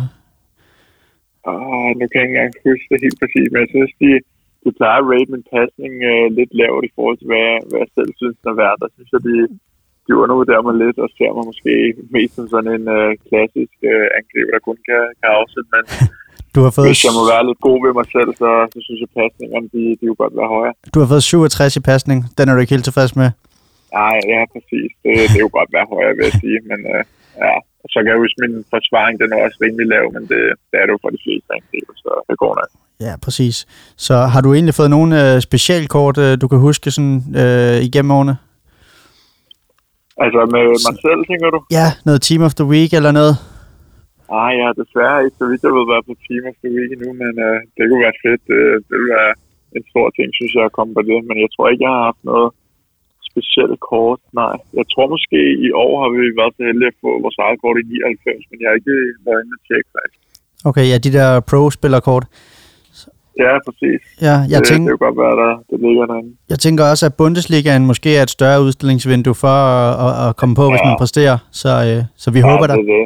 Uh, 1.50 1.90
nu 1.98 2.04
kan 2.08 2.16
jeg 2.18 2.26
ikke 2.26 2.34
engang 2.34 2.52
huske 2.68 2.86
det 2.90 3.04
helt 3.06 3.18
præcis, 3.22 3.46
men 3.52 3.60
jeg 3.64 3.70
synes, 3.74 3.92
de, 4.02 4.10
de 4.62 4.70
plejer 4.78 4.98
at 5.02 5.08
rate 5.12 5.30
min 5.34 5.44
pasning 5.54 5.92
uh, 6.10 6.26
lidt 6.38 6.52
lavt 6.60 6.84
i 6.88 6.94
forhold 6.96 7.16
til, 7.18 7.28
hvad, 7.32 7.48
hvad 7.68 7.78
jeg 7.84 7.90
selv 7.96 8.10
synes, 8.20 8.36
den 8.42 8.48
er 8.52 8.58
værd. 8.62 8.76
Der 8.82 8.88
synes 8.94 9.10
jeg, 9.14 9.22
de, 9.28 9.34
de 10.06 10.12
undervurderer 10.22 10.62
mig 10.68 10.76
lidt, 10.84 10.98
og 11.04 11.08
ser 11.18 11.30
mig 11.36 11.44
måske 11.50 11.72
mest 12.14 12.32
som 12.36 12.46
sådan 12.54 12.72
en 12.76 12.86
øh, 12.98 13.10
klassisk 13.28 13.76
øh, 13.92 14.06
angriber, 14.18 14.50
der 14.54 14.62
kun 14.68 14.78
kan, 14.88 15.02
kan 15.20 15.30
afsætte, 15.40 15.68
men 15.74 15.84
du 16.54 16.60
har 16.64 16.72
fået... 16.74 16.88
hvis 16.88 17.04
jeg 17.06 17.14
må 17.18 17.22
være 17.32 17.44
lidt 17.48 17.60
god 17.68 17.78
ved 17.84 17.92
mig 18.00 18.06
selv, 18.16 18.30
så, 18.40 18.50
så 18.72 18.78
synes 18.86 19.00
jeg, 19.02 19.10
at 19.12 19.16
pasningerne, 19.20 19.68
de, 19.74 19.82
de 20.00 20.04
jo 20.10 20.14
godt 20.22 20.34
være 20.40 20.50
højere. 20.56 20.74
Du 20.94 20.98
har 21.00 21.08
fået 21.12 21.22
67 21.22 21.76
i 21.80 21.82
pasning, 21.92 22.18
den 22.36 22.44
er 22.46 22.52
du 22.54 22.60
ikke 22.62 22.74
helt 22.76 22.86
tilfreds 22.88 23.12
med? 23.20 23.28
Nej, 24.00 24.16
ja, 24.34 24.40
præcis. 24.54 24.90
Det, 25.04 25.12
det 25.32 25.38
er 25.40 25.46
jo 25.48 25.52
godt 25.58 25.70
være 25.76 25.86
højere, 25.94 26.14
vil 26.16 26.24
jeg 26.28 26.36
sige, 26.44 26.58
men 26.70 26.80
øh, 26.92 27.02
ja. 27.44 27.54
Så 27.92 27.96
kan 28.00 28.10
jeg 28.12 28.18
huske, 28.24 28.38
min 28.44 28.54
forsvaring, 28.74 29.14
den 29.22 29.28
er 29.34 29.38
også 29.44 29.58
rimelig 29.64 29.86
lav, 29.94 30.04
men 30.16 30.22
det, 30.30 30.40
det 30.70 30.76
er 30.80 30.84
det 30.86 30.92
jo 30.96 30.98
for 31.04 31.10
de 31.16 31.20
fleste 31.24 31.48
angriber, 31.58 31.94
så 32.04 32.10
det 32.30 32.36
går 32.44 32.52
nok. 32.60 32.70
Ja, 33.00 33.12
præcis. 33.24 33.56
Så 34.06 34.16
har 34.32 34.40
du 34.40 34.54
egentlig 34.54 34.74
fået 34.74 34.90
nogle 34.90 35.10
øh, 35.22 35.40
specialkort, 35.40 36.18
øh, 36.18 36.40
du 36.40 36.48
kan 36.48 36.58
huske 36.58 36.90
sådan, 36.90 37.16
øh, 37.42 37.76
igennem 37.88 38.10
årene? 38.10 38.36
Altså 40.22 40.40
med 40.54 40.64
mig 40.86 40.96
selv, 41.06 41.20
tænker 41.30 41.48
du? 41.54 41.60
Ja, 41.78 41.88
noget 42.06 42.20
Team 42.26 42.42
of 42.48 42.54
the 42.60 42.68
Week 42.72 42.90
eller 42.98 43.12
noget? 43.20 43.34
Nej, 44.34 44.50
jeg 44.58 44.64
har 44.68 44.76
desværre 44.82 45.24
ikke 45.24 45.38
så 45.40 45.46
vidt 45.50 45.66
jeg 45.66 45.72
ved 45.76 45.86
være 45.94 46.04
på 46.08 46.14
Team 46.26 46.44
of 46.50 46.56
the 46.62 46.70
Week 46.76 46.90
endnu, 46.94 47.10
men 47.22 47.32
uh, 47.48 47.58
det 47.74 47.82
kunne 47.84 48.04
være 48.06 48.20
fedt. 48.24 48.42
Det, 48.50 48.60
det 48.88 48.94
ville 48.98 49.14
være 49.20 49.32
en 49.76 49.84
stor 49.92 50.06
ting, 50.16 50.28
synes 50.38 50.52
jeg, 50.56 50.64
at 50.68 50.76
komme 50.78 50.92
på 50.96 51.02
det. 51.08 51.18
Men 51.28 51.36
jeg 51.44 51.50
tror 51.54 51.66
ikke, 51.68 51.84
jeg 51.86 51.94
har 51.96 52.04
haft 52.10 52.22
noget 52.32 52.48
specielt 53.30 53.78
kort. 53.90 54.20
Nej, 54.40 54.56
jeg 54.78 54.86
tror 54.92 55.06
måske 55.14 55.38
i 55.66 55.68
år 55.84 55.94
har 56.02 56.10
vi 56.14 56.22
været 56.40 56.54
så 56.56 56.62
heldige 56.68 56.92
at 56.92 56.98
få 57.04 57.10
vores 57.24 57.38
eget 57.44 57.58
kort 57.62 57.76
i 57.82 57.84
99, 57.86 58.44
men 58.50 58.56
jeg 58.60 58.68
har 58.70 58.76
ikke 58.80 58.96
været 59.26 59.40
inde 59.42 59.56
og 59.58 59.62
tjekke 59.68 59.88
faktisk. 59.96 60.24
Okay, 60.68 60.84
ja, 60.90 60.96
de 61.06 61.10
der 61.18 61.28
pro-spillerkort. 61.50 62.24
Ja, 63.44 63.52
præcis. 63.66 64.00
Ja, 64.26 64.36
jeg 64.52 64.58
det, 64.60 64.66
tænker, 64.70 64.90
det 64.90 65.00
kan 65.00 65.06
godt 65.06 65.18
være, 65.24 65.36
der 65.42 65.52
det 65.70 65.78
ligger 65.86 66.06
derinde. 66.10 66.30
Jeg 66.52 66.58
tænker 66.64 66.82
også, 66.92 67.04
at 67.08 67.14
Bundesligaen 67.20 67.84
måske 67.90 68.10
er 68.18 68.22
et 68.28 68.34
større 68.38 68.62
udstillingsvindue 68.66 69.36
for 69.44 69.56
at, 69.72 69.92
at, 70.06 70.12
at 70.24 70.30
komme 70.40 70.54
på, 70.60 70.64
ja. 70.66 70.70
hvis 70.72 70.82
man 70.88 70.96
præsterer. 71.02 71.38
Så, 71.62 71.70
øh, 71.88 72.00
så 72.22 72.28
vi 72.36 72.40
ja, 72.40 72.46
håber 72.50 72.66
der. 72.70 72.76
Det, 72.76 72.86
det. 72.92 73.04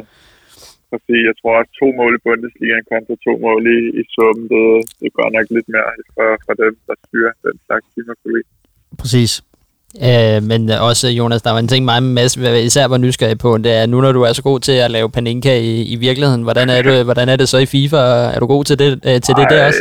Præcis. 0.91 1.21
Jeg 1.29 1.35
tror 1.39 1.53
også, 1.59 1.71
to 1.81 1.87
mål 1.99 2.11
i 2.17 2.21
Bundesligaen 2.27 2.85
kontra 2.91 3.15
to 3.27 3.33
mål 3.45 3.61
i, 3.77 3.79
i 3.99 4.01
summen, 4.13 4.45
det, 4.53 4.65
det 5.01 5.09
gør 5.17 5.27
nok 5.37 5.47
lidt 5.55 5.67
mere 5.75 5.89
for, 6.15 6.27
for 6.45 6.53
dem, 6.63 6.73
der 6.87 6.95
styrer 7.05 7.33
den 7.45 7.55
slags 7.65 7.85
timer 7.93 8.15
Præcis. 9.01 9.31
Øh, 10.07 10.43
men 10.43 10.69
også, 10.69 11.07
Jonas, 11.07 11.41
der 11.41 11.51
var 11.51 11.59
en 11.59 11.67
ting, 11.67 11.85
mig 11.85 12.03
med 12.03 12.13
Mads 12.13 12.37
især 12.71 12.85
var 12.87 12.97
nysgerrig 12.97 13.37
på, 13.37 13.57
det 13.57 13.71
er, 13.71 13.85
nu 13.85 14.01
når 14.01 14.11
du 14.11 14.21
er 14.21 14.33
så 14.33 14.43
god 14.43 14.59
til 14.59 14.71
at 14.71 14.91
lave 14.91 15.09
paninka 15.09 15.53
i, 15.59 15.83
i 15.93 15.95
virkeligheden, 15.95 16.43
hvordan 16.43 16.69
er, 16.69 16.81
du, 16.81 17.03
hvordan 17.03 17.29
er 17.29 17.35
det 17.35 17.49
så 17.49 17.57
i 17.57 17.65
FIFA? 17.65 17.97
Er 18.35 18.39
du 18.39 18.47
god 18.47 18.63
til 18.65 18.79
det, 18.79 18.91
øh, 18.91 19.21
til 19.21 19.33
Ej, 19.33 19.39
det 19.39 19.47
der 19.49 19.67
også? 19.67 19.79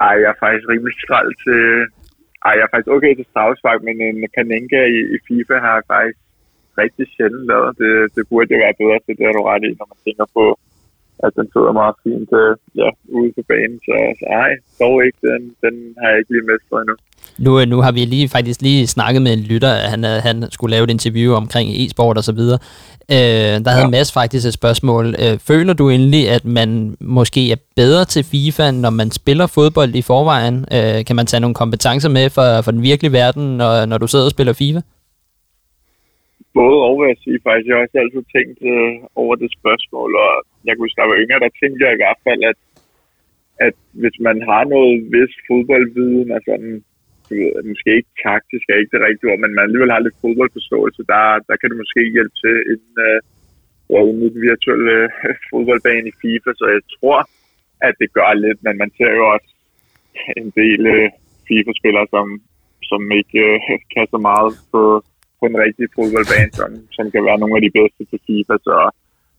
Ej, 0.00 0.14
jeg 0.22 0.30
er 0.34 0.42
faktisk 0.44 0.66
rimelig 0.72 0.94
skrald 1.04 1.32
til... 1.44 1.62
Ej, 2.46 2.52
jeg 2.56 2.64
er 2.66 2.72
faktisk 2.72 2.94
okay 2.96 3.12
til 3.16 3.26
strafspark, 3.30 3.80
men 3.88 3.96
øh, 4.04 4.08
en 4.08 4.34
paninka 4.36 4.80
i, 4.96 4.98
i 5.14 5.16
FIFA 5.26 5.56
har 5.64 5.74
jeg 5.78 5.88
faktisk 5.92 6.18
rigtig 6.82 7.06
sjældent 7.14 7.46
lavet. 7.50 7.70
Det, 7.80 7.92
det 8.14 8.22
burde 8.30 8.54
jo 8.54 8.58
være 8.64 8.78
bedre 8.80 8.98
til, 9.00 9.16
det 9.18 9.26
har 9.26 9.34
du 9.36 9.42
ret 9.50 9.64
i, 9.68 9.70
når 9.78 9.86
man 9.92 9.98
tænker 10.06 10.26
på, 10.36 10.44
at 11.26 11.30
den 11.38 11.46
sidder 11.52 11.72
meget 11.80 11.94
fint 12.04 12.30
øh, 12.42 12.52
ja, 12.80 12.88
ude 13.18 13.32
på 13.36 13.42
banen. 13.50 13.78
Så, 13.86 13.94
så 14.18 14.24
ej, 14.42 14.52
dog 14.80 14.94
ikke. 15.06 15.18
Den, 15.28 15.42
den 15.64 15.74
har 16.00 16.08
jeg 16.10 16.18
ikke 16.20 16.32
lige 16.34 16.48
mestret 16.50 16.80
endnu. 16.82 16.96
Nu, 17.38 17.60
øh, 17.60 17.66
nu 17.72 17.78
har 17.84 17.92
vi 17.92 18.00
lige 18.04 18.28
faktisk 18.28 18.60
lige 18.62 18.86
snakket 18.86 19.22
med 19.22 19.32
en 19.32 19.44
lytter, 19.52 19.72
at 19.82 19.88
han, 19.94 20.04
øh, 20.04 20.16
han 20.28 20.36
skulle 20.50 20.74
lave 20.74 20.84
et 20.84 20.90
interview 20.90 21.30
omkring 21.42 21.66
e-sport 21.82 22.16
og 22.20 22.24
så 22.24 22.34
videre. 22.40 22.58
Øh, 23.16 23.54
der 23.64 23.70
havde 23.74 23.90
ja. 23.90 23.96
Mads 23.96 24.12
faktisk 24.12 24.46
et 24.46 24.58
spørgsmål. 24.60 25.04
Øh, 25.22 25.34
føler 25.50 25.74
du 25.80 25.88
endelig, 25.88 26.22
at 26.36 26.44
man 26.44 26.96
måske 27.00 27.52
er 27.52 27.60
bedre 27.76 28.04
til 28.04 28.24
FIFA, 28.32 28.70
når 28.70 28.90
man 28.90 29.10
spiller 29.10 29.46
fodbold 29.46 29.92
i 29.94 30.02
forvejen? 30.02 30.56
Øh, 30.76 31.04
kan 31.06 31.16
man 31.16 31.26
tage 31.26 31.40
nogle 31.40 31.60
kompetencer 31.62 32.10
med 32.18 32.26
for, 32.36 32.62
for 32.64 32.70
den 32.70 32.82
virkelige 32.82 33.12
verden, 33.12 33.44
når, 33.60 33.86
når 33.90 33.98
du 33.98 34.06
sidder 34.06 34.24
og 34.24 34.34
spiller 34.36 34.52
FIFA? 34.52 34.80
Både 36.58 36.76
og, 36.86 36.94
vil 36.98 37.08
jeg 37.12 37.20
sige 37.24 37.38
faktisk. 37.46 37.66
Jeg 37.68 37.76
har 37.76 37.84
også 37.86 37.98
altid 38.02 38.22
tænkt 38.36 38.58
øh, 38.72 38.92
over 39.22 39.34
det 39.42 39.50
spørgsmål, 39.58 40.10
og 40.26 40.32
jeg 40.64 40.72
kunne 40.72 40.84
huske, 40.86 40.98
da 40.98 41.02
jeg 41.02 41.12
var 41.12 41.22
yngre, 41.22 41.44
der 41.44 41.58
tænkte 41.60 41.84
jeg 41.84 41.92
i 41.94 42.00
hvert 42.02 42.20
fald, 42.26 42.40
at, 42.50 42.58
at 43.66 43.76
hvis 44.00 44.16
man 44.26 44.38
har 44.50 44.62
noget 44.74 44.94
vis 45.14 45.34
fodboldviden, 45.48 46.28
altså 46.36 46.50
sådan, 46.52 46.74
du 47.26 47.32
ved, 47.40 47.52
måske 47.72 47.90
ikke 47.98 48.14
taktisk 48.28 48.64
er 48.68 48.80
ikke 48.80 48.94
det 48.96 49.06
rigtige 49.08 49.30
ord, 49.30 49.40
men 49.42 49.52
man 49.54 49.66
alligevel 49.66 49.94
har 49.94 50.04
lidt 50.04 50.22
fodboldforståelse, 50.24 51.02
der, 51.12 51.24
der 51.48 51.54
kan 51.56 51.68
det 51.70 51.80
måske 51.82 52.00
hjælpe 52.14 52.36
til 52.42 52.56
inden, 52.72 52.94
øh, 53.08 53.18
ja, 53.92 54.00
inden 54.08 54.30
den 54.34 54.42
virtuelle 54.50 54.94
øh, 55.04 55.34
fodboldbane 55.50 56.06
i 56.10 56.18
FIFA, 56.22 56.50
så 56.60 56.64
jeg 56.76 56.82
tror, 56.96 57.18
at 57.86 57.94
det 58.00 58.08
gør 58.18 58.30
lidt, 58.44 58.60
men 58.66 58.74
man 58.82 58.90
ser 58.98 59.12
jo 59.18 59.24
også 59.34 59.50
en 60.40 60.48
del 60.60 60.80
øh, 60.94 61.08
FIFA-spillere, 61.48 62.06
som, 62.14 62.26
som 62.90 63.02
ikke 63.20 63.40
øh, 63.50 63.78
kan 63.92 64.06
så 64.14 64.18
meget 64.30 64.50
på, 64.72 64.82
på 65.38 65.44
en 65.50 65.58
rigtig 65.64 65.86
fodboldbane, 65.96 66.52
som, 66.60 66.70
som 66.96 67.04
kan 67.12 67.22
være 67.28 67.38
nogle 67.40 67.56
af 67.58 67.62
de 67.66 67.76
bedste 67.78 68.02
til 68.10 68.20
FIFA, 68.26 68.54
så, 68.66 68.76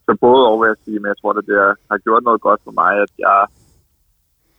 så 0.06 0.12
både 0.26 0.42
over 0.50 0.60
vil 0.62 0.72
jeg 0.74 0.84
sige, 0.86 1.00
men 1.00 1.10
jeg 1.12 1.20
tror, 1.20 1.32
at 1.32 1.48
det 1.52 1.58
har 1.92 2.00
gjort 2.06 2.24
noget 2.28 2.42
godt 2.48 2.62
for 2.66 2.74
mig, 2.82 2.92
at 3.06 3.14
jeg 3.26 3.40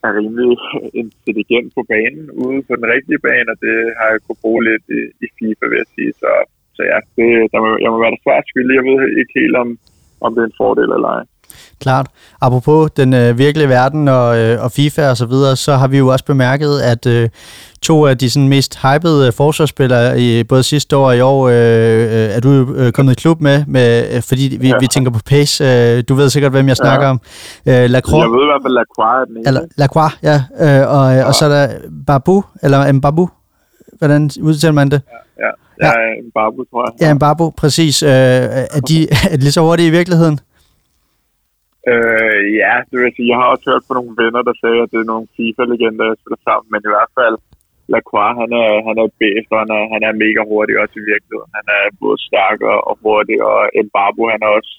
er 0.05 0.11
rimelig 0.19 0.51
intelligent 1.03 1.69
på 1.77 1.81
banen 1.93 2.25
ude 2.45 2.61
på 2.67 2.73
den 2.79 2.87
rigtige 2.93 3.23
bane, 3.25 3.49
og 3.53 3.57
det 3.65 3.77
har 3.99 4.07
jeg 4.13 4.21
kunne 4.25 4.43
bruge 4.43 4.61
lidt 4.69 4.85
i, 4.99 5.01
i 5.25 5.27
FIFA, 5.37 5.65
vil 5.69 5.81
jeg 5.83 5.89
sige. 5.95 6.13
Så, 6.21 6.31
så 6.75 6.81
ja, 6.91 6.97
det, 7.17 7.29
der 7.53 7.59
må, 7.63 7.69
jeg 7.83 7.91
må 7.91 7.97
være 8.03 8.13
der 8.15 8.23
svært 8.25 8.45
skyldig. 8.51 8.73
Jeg 8.79 8.87
ved 8.89 8.99
ikke 9.19 9.33
helt, 9.41 9.55
om, 9.63 9.69
om 10.25 10.29
det 10.33 10.41
er 10.41 10.49
en 10.49 10.61
fordel 10.61 10.89
eller 10.95 11.09
ej. 11.17 11.23
Klart. 11.81 12.07
Apropos 12.41 12.91
den 12.91 13.13
øh, 13.13 13.37
virkelige 13.37 13.69
verden 13.69 14.07
og, 14.07 14.37
øh, 14.37 14.63
og 14.63 14.71
FIFA 14.71 15.09
og 15.09 15.17
så 15.17 15.25
videre, 15.25 15.55
så 15.55 15.75
har 15.75 15.87
vi 15.87 15.97
jo 15.97 16.07
også 16.07 16.25
bemærket, 16.25 16.79
at 16.79 17.05
øh, 17.05 17.29
to 17.81 18.05
af 18.05 18.17
de 18.17 18.29
sådan, 18.29 18.47
mest 18.47 18.79
hypede 18.81 19.31
forsvarsspillere 19.31 20.19
i 20.19 20.43
både 20.43 20.63
sidste 20.63 20.97
år 20.97 21.07
og 21.07 21.17
i 21.17 21.21
år 21.21 21.47
øh, 21.47 21.53
øh 21.53 22.35
er 22.35 22.39
du 22.39 22.73
øh, 22.75 22.91
kommet 22.91 23.11
i 23.11 23.15
klub 23.15 23.41
med, 23.41 23.63
med 23.67 24.15
øh, 24.15 24.21
fordi 24.21 24.57
vi, 24.59 24.67
ja. 24.67 24.73
vi 24.79 24.87
tænker 24.87 25.11
på 25.11 25.19
Pace. 25.25 25.63
Øh, 25.63 26.03
du 26.09 26.15
ved 26.15 26.29
sikkert, 26.29 26.51
hvem 26.51 26.67
jeg 26.67 26.77
snakker 26.77 27.05
ja. 27.05 27.11
om. 27.11 27.21
Øh, 27.65 27.89
Lacroix. 27.89 28.21
Jeg 28.23 28.31
ved 28.31 28.43
i 28.43 28.49
hvert 28.51 28.61
fald, 28.63 28.73
Lacroix 28.73 29.21
er 29.21 29.25
den 29.25 29.37
ene. 29.37 29.47
Eller, 29.47 29.61
Lacroix, 29.77 30.11
ja. 30.23 30.37
Øh, 30.59 30.95
og, 30.95 31.15
ja. 31.15 31.23
og 31.23 31.35
så 31.35 31.45
er 31.45 31.49
der 31.49 31.67
Babu, 32.07 32.43
eller 32.63 32.91
Mbabu. 32.91 33.29
Hvordan 33.97 34.29
udtaler 34.41 34.73
man 34.73 34.91
det? 34.91 35.01
Ja, 35.39 35.45
ja. 35.45 35.87
ja. 35.87 35.99
ja 35.99 36.21
Mbabu, 36.27 36.63
tror 36.69 36.91
jeg. 37.01 37.07
Ja, 37.07 37.13
Mbabu, 37.13 37.49
præcis. 37.49 38.03
Øh, 38.03 38.09
er, 38.09 38.81
de, 38.87 39.07
er 39.31 39.37
de 39.37 39.37
lige 39.37 39.51
så 39.51 39.61
hurtige 39.61 39.87
i 39.87 39.91
virkeligheden? 39.91 40.39
Øh, 41.91 42.43
ja, 42.61 42.73
det 42.89 42.97
vil 42.99 43.15
sige, 43.15 43.31
jeg 43.31 43.39
har 43.41 43.49
også 43.53 43.65
hørt 43.71 43.87
på 43.87 43.93
nogle 43.97 44.13
venner, 44.21 44.41
der 44.49 44.55
sagde, 44.61 44.81
at 44.83 44.91
det 44.93 44.99
er 44.99 45.11
nogle 45.13 45.27
FIFA-legender, 45.35 46.05
jeg 46.09 46.17
spiller 46.21 46.41
sammen, 46.47 46.67
men 46.71 46.81
i 46.83 46.91
hvert 46.93 47.13
fald 47.19 47.37
Lacroix, 47.93 48.33
han 48.41 48.51
er, 48.63 48.69
han 48.87 48.97
er 49.03 49.17
bedst, 49.23 49.49
og 49.53 49.59
han 49.63 49.71
er, 49.77 49.83
han 49.93 50.01
er 50.07 50.21
mega 50.23 50.41
hurtig 50.51 50.75
også 50.81 50.95
i 50.99 51.07
virkeligheden. 51.11 51.51
Han 51.59 51.67
er 51.77 51.83
både 52.03 52.17
stærk 52.27 52.59
og 52.89 52.93
hurtig, 53.03 53.37
og 53.49 53.57
Mbabu, 53.85 54.21
han 54.33 54.41
er 54.47 54.51
også, 54.57 54.73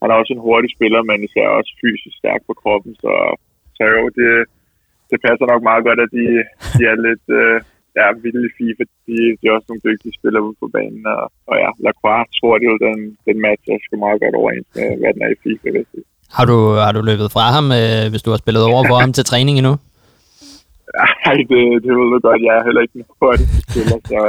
han 0.00 0.08
er 0.10 0.16
også 0.20 0.32
en 0.34 0.46
hurtig 0.48 0.70
spiller, 0.76 1.00
men 1.10 1.26
især 1.26 1.46
også 1.58 1.72
fysisk 1.82 2.16
stærk 2.22 2.40
på 2.48 2.54
kroppen, 2.62 2.92
så, 3.02 3.12
så 3.76 3.82
jo, 3.94 4.02
det, 4.18 4.30
det 5.10 5.18
passer 5.26 5.46
nok 5.52 5.62
meget 5.70 5.82
godt, 5.88 6.00
at 6.04 6.10
de, 6.18 6.26
de 6.76 6.82
er 6.92 6.96
lidt 7.08 7.26
øh, 7.40 7.58
ja, 7.98 8.06
vilde 8.24 8.46
i 8.48 8.54
FIFA. 8.58 8.84
De, 9.08 9.16
de 9.38 9.44
er 9.46 9.54
også 9.56 9.68
nogle 9.68 9.86
dygtige 9.88 10.16
spillere 10.18 10.46
ude 10.46 10.60
på 10.62 10.68
banen, 10.76 11.04
og, 11.16 11.22
og 11.50 11.56
ja, 11.62 11.70
Lacroix 11.84 12.22
tror 12.38 12.54
det 12.58 12.66
jo, 12.72 12.76
den, 12.86 12.98
den 13.26 13.36
match 13.46 13.64
er 13.72 13.78
skal 13.84 13.98
meget 14.06 14.20
godt 14.22 14.38
overens 14.40 14.68
med, 14.76 14.86
hvad 15.00 15.12
den 15.14 15.22
er 15.26 15.32
i 15.34 15.42
FIFA, 15.44 15.68
Det 15.76 15.86
jeg. 15.94 16.04
Har 16.32 16.44
du, 16.44 16.56
har 16.84 16.92
du 16.92 17.00
løbet 17.10 17.32
fra 17.32 17.44
ham, 17.56 17.66
øh, 17.72 18.10
hvis 18.10 18.22
du 18.22 18.30
har 18.30 18.36
spillet 18.36 18.62
over 18.64 18.82
for 18.88 18.96
ham 19.02 19.12
til 19.12 19.24
træning 19.24 19.58
endnu? 19.58 19.74
Nej, 21.26 21.36
det, 21.50 21.60
det 21.84 21.90
ved 21.98 22.06
du 22.12 22.18
godt. 22.28 22.42
Jeg 22.48 22.54
er 22.58 22.64
heller 22.68 22.82
ikke 22.86 23.04
hurtig 23.20 23.46
spiller, 23.68 23.98
så 24.12 24.20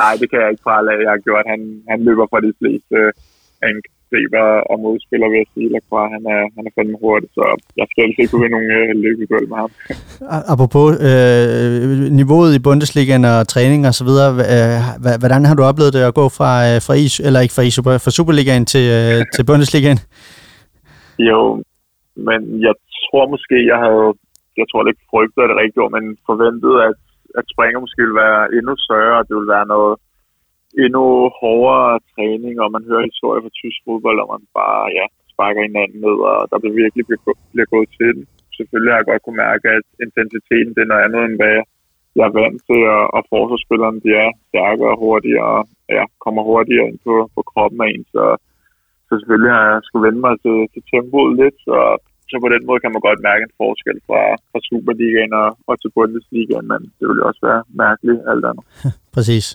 nej, 0.00 0.12
det 0.20 0.26
kan 0.30 0.40
jeg 0.42 0.50
ikke 0.50 0.66
prale 0.68 0.86
af. 0.92 0.98
Jeg 1.04 1.10
har 1.14 1.22
gjort. 1.26 1.44
Han, 1.52 1.60
han 1.90 1.98
løber 2.08 2.26
fra 2.30 2.40
de 2.46 2.52
fleste 2.60 2.96
angriber 3.68 4.46
og 4.70 4.76
modspiller, 4.84 5.28
vil 5.32 5.40
jeg 5.42 5.50
sige. 5.54 5.68
Lacroix, 5.74 6.06
han 6.14 6.22
er, 6.34 6.42
han 6.56 6.62
er 6.68 6.72
fandme 6.76 6.96
hurtig, 7.04 7.28
så 7.38 7.44
jeg 7.78 7.86
skal 7.90 8.02
altså 8.06 8.20
ikke 8.22 8.36
vinde 8.40 8.54
nogle 8.56 8.70
øh, 8.78 8.90
løbegulv 9.04 9.46
med 9.52 9.58
ham. 9.62 9.70
Apropos 10.52 10.88
øh, 11.08 12.12
niveauet 12.18 12.52
i 12.54 12.64
Bundesligaen 12.66 13.24
og 13.32 13.48
træning 13.48 13.80
og 13.90 13.94
så 13.98 14.04
videre, 14.08 14.30
øh, 14.54 14.78
hvordan 15.22 15.42
har 15.48 15.54
du 15.54 15.62
oplevet 15.70 15.92
det 15.96 16.02
at 16.10 16.14
gå 16.20 16.26
fra, 16.38 16.52
øh, 16.68 16.76
fra, 16.86 16.94
is, 17.04 17.14
eller 17.26 17.40
ikke 17.40 17.54
fra, 17.54 17.62
is, 17.62 17.76
fra 18.04 18.10
Superligaen 18.18 18.64
til, 18.72 18.84
øh, 18.98 19.24
til 19.34 19.44
Bundesligaen? 19.50 20.00
Jo, 21.28 21.40
men 22.26 22.40
jeg 22.66 22.74
tror 23.06 23.24
måske, 23.34 23.56
jeg 23.72 23.78
havde, 23.84 24.08
jeg 24.60 24.66
tror 24.68 24.88
ikke 24.90 25.10
frygtet 25.12 25.48
det 25.50 25.60
rigtigt 25.62 25.94
men 25.96 26.04
forventet, 26.30 26.74
at, 26.88 26.98
at 27.38 27.44
springer 27.52 27.80
måske 27.84 28.02
ville 28.02 28.22
være 28.26 28.42
endnu 28.56 28.74
større, 28.86 29.18
og 29.18 29.24
det 29.26 29.34
ville 29.36 29.54
være 29.56 29.72
noget 29.74 29.94
endnu 30.84 31.04
hårdere 31.40 32.00
træning, 32.12 32.54
og 32.62 32.68
man 32.74 32.84
hører 32.88 33.08
historier 33.10 33.42
fra 33.42 33.56
tysk 33.60 33.78
fodbold, 33.84 34.18
og 34.22 34.28
man 34.34 34.44
bare 34.60 34.84
ja, 34.98 35.06
sparker 35.32 35.62
hinanden 35.68 36.00
ned, 36.06 36.18
og 36.30 36.38
der 36.50 36.58
bliver 36.58 36.80
virkelig 36.82 37.04
bliver, 37.06 37.22
bliver 37.52 37.68
gået 37.74 37.90
til 37.98 38.10
den. 38.16 38.24
Selvfølgelig 38.58 38.92
har 38.92 39.00
jeg 39.00 39.10
godt 39.10 39.24
kunne 39.24 39.42
mærke, 39.46 39.66
at 39.78 39.86
intensiteten 40.06 40.74
det 40.74 40.82
er 40.82 40.90
noget 40.92 41.04
andet, 41.06 41.22
end 41.24 41.36
hvad 41.40 41.56
jeg 42.18 42.26
er 42.28 42.36
vant 42.40 42.60
til, 42.68 42.80
og, 42.96 43.04
og 43.16 43.22
forsvarsspillerne 43.32 44.00
de 44.04 44.10
er 44.24 44.30
stærkere 44.48 44.92
og 44.94 45.00
hurtigere, 45.04 45.50
og 45.56 45.62
ja, 45.96 46.04
kommer 46.24 46.42
hurtigere 46.50 46.88
ind 46.88 46.98
på, 47.06 47.14
på 47.34 47.40
kroppen 47.50 47.80
af 47.84 47.88
en, 47.94 48.04
så 48.14 48.24
så 49.10 49.14
selvfølgelig 49.20 49.52
har 49.56 49.64
jeg 49.72 49.80
skulle 49.86 50.06
vende 50.06 50.22
mig 50.26 50.34
til, 50.44 50.56
til 50.72 50.82
tempoet 50.92 51.32
lidt, 51.40 51.56
så, 51.66 51.78
så 52.30 52.34
på 52.44 52.48
den 52.54 52.62
måde 52.68 52.80
kan 52.80 52.92
man 52.92 53.06
godt 53.08 53.20
mærke 53.28 53.42
en 53.46 53.58
forskel 53.62 53.98
fra, 54.08 54.22
fra 54.50 54.60
Superligaen 54.68 55.32
og, 55.42 55.48
og 55.68 55.74
til 55.80 55.90
Bundesligaen, 55.96 56.66
men 56.72 56.80
det 56.98 57.04
ville 57.08 57.26
også 57.28 57.42
være 57.48 57.62
mærkeligt 57.84 58.20
alt 58.32 58.44
andet. 58.50 58.64
Præcis. 59.16 59.46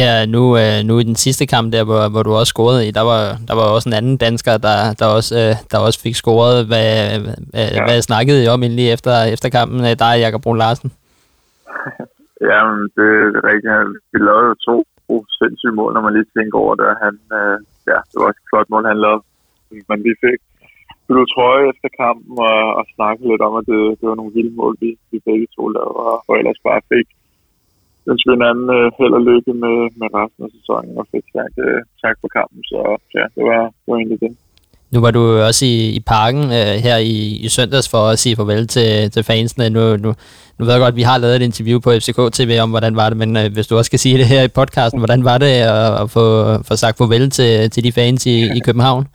Ja, 0.00 0.26
nu, 0.26 0.42
øh, 0.62 0.78
nu 0.88 0.98
i 0.98 1.08
den 1.10 1.18
sidste 1.24 1.46
kamp 1.46 1.72
der, 1.72 1.84
hvor, 1.84 2.08
hvor 2.12 2.22
du 2.22 2.32
også 2.32 2.52
scorede 2.54 2.88
i, 2.88 2.90
der 2.90 3.04
var, 3.12 3.22
der 3.48 3.54
var 3.54 3.66
også 3.76 3.88
en 3.88 3.98
anden 4.00 4.16
dansker, 4.16 4.54
der, 4.66 4.78
der, 5.00 5.06
også, 5.16 5.32
øh, 5.42 5.52
der 5.70 5.78
også 5.86 5.98
fik 6.02 6.14
scoret. 6.14 6.66
Hvad, 6.70 6.90
hvad, 7.50 7.68
ja. 7.76 7.84
hvad 7.86 8.02
snakkede 8.02 8.44
I 8.44 8.48
om 8.48 8.62
egentlig 8.62 8.88
efter, 8.92 9.12
efter 9.34 9.48
kampen? 9.48 9.78
Der 10.00 10.08
er 10.12 10.22
Jakob 10.24 10.42
Brun 10.42 10.58
Larsen. 10.58 10.90
ja, 12.50 12.60
det 12.96 13.08
er 13.36 13.44
rigtigt. 13.50 13.98
Vi 14.12 14.18
lavede 14.28 14.46
jo 14.50 14.54
to 14.68 14.76
sindssyge 15.38 15.76
mål, 15.78 15.92
når 15.94 16.02
man 16.06 16.12
lige 16.12 16.32
tænker 16.36 16.58
over 16.58 16.74
det. 16.74 16.90
Han, 17.04 17.14
øh, 17.40 17.58
ja, 17.92 17.98
det 18.08 18.16
var 18.18 18.26
også 18.30 18.40
et 18.42 18.48
flot 18.50 18.68
mål, 18.70 18.84
han 18.92 19.02
lavede. 19.04 19.22
Man 19.90 20.02
lige 20.02 20.22
fik 20.26 20.40
blå 21.08 21.20
trøje 21.32 21.68
efter 21.72 21.88
kampen 22.02 22.34
og, 22.50 22.60
og 22.78 22.84
snakke 22.94 23.22
lidt 23.30 23.42
om, 23.46 23.54
at 23.60 23.64
det, 23.70 23.80
det 23.98 24.06
var 24.08 24.18
nogle 24.18 24.34
vilde 24.36 24.54
mål, 24.60 24.74
vi, 24.82 24.90
vi 25.10 25.18
begge 25.28 25.46
to 25.56 25.62
lavede, 25.76 25.96
og, 26.06 26.14
og 26.28 26.32
ellers 26.38 26.60
bare 26.68 26.80
fik 26.92 27.06
ønske 28.10 28.30
anden 28.50 28.68
uh, 28.78 28.86
held 28.98 29.14
og 29.18 29.22
lykke 29.30 29.52
med, 29.64 29.76
med 30.00 30.08
resten 30.18 30.44
af 30.46 30.50
sæsonen, 30.56 30.98
og 31.00 31.06
fik 31.14 31.24
tak, 31.36 31.52
uh, 31.64 31.64
øh, 31.66 31.80
tak 32.02 32.16
for 32.20 32.28
kampen, 32.38 32.60
så 32.70 32.80
ja, 33.16 33.24
det 33.36 33.42
var, 33.50 33.62
det 33.82 33.88
var 33.90 33.96
egentlig 33.96 34.20
det. 34.24 34.32
Nu 34.96 35.00
var 35.02 35.10
du 35.10 35.38
også 35.38 35.64
i, 35.64 35.88
i 35.88 36.00
parken 36.00 36.44
øh, 36.44 36.66
her 36.66 36.96
i, 36.96 37.36
i 37.36 37.48
søndags 37.48 37.88
for 37.88 38.08
at 38.08 38.18
sige 38.18 38.36
farvel 38.36 38.66
til, 38.66 39.10
til 39.10 39.22
fansene. 39.22 39.70
Nu, 39.70 39.96
nu, 39.96 40.14
nu 40.58 40.64
ved 40.64 40.72
jeg 40.72 40.80
godt, 40.80 40.92
at 40.92 40.96
vi 40.96 41.02
har 41.02 41.18
lavet 41.18 41.36
et 41.36 41.42
interview 41.42 41.80
på 41.80 41.92
FCK 41.92 42.32
TV 42.32 42.58
om, 42.60 42.70
hvordan 42.70 42.96
var 42.96 43.08
det, 43.08 43.18
men 43.18 43.36
øh, 43.36 43.52
hvis 43.52 43.66
du 43.66 43.76
også 43.76 43.88
skal 43.88 43.98
sige 43.98 44.18
det 44.18 44.26
her 44.26 44.42
i 44.42 44.48
podcasten, 44.48 45.00
hvordan 45.00 45.24
var 45.24 45.38
det 45.38 45.46
at, 45.46 46.00
at 46.02 46.10
få, 46.10 46.56
få 46.62 46.76
sagt 46.76 46.98
farvel 46.98 47.30
til, 47.30 47.70
til 47.70 47.84
de 47.84 47.92
fans 47.92 48.26
i, 48.26 48.56
i 48.56 48.58
København? 48.58 49.06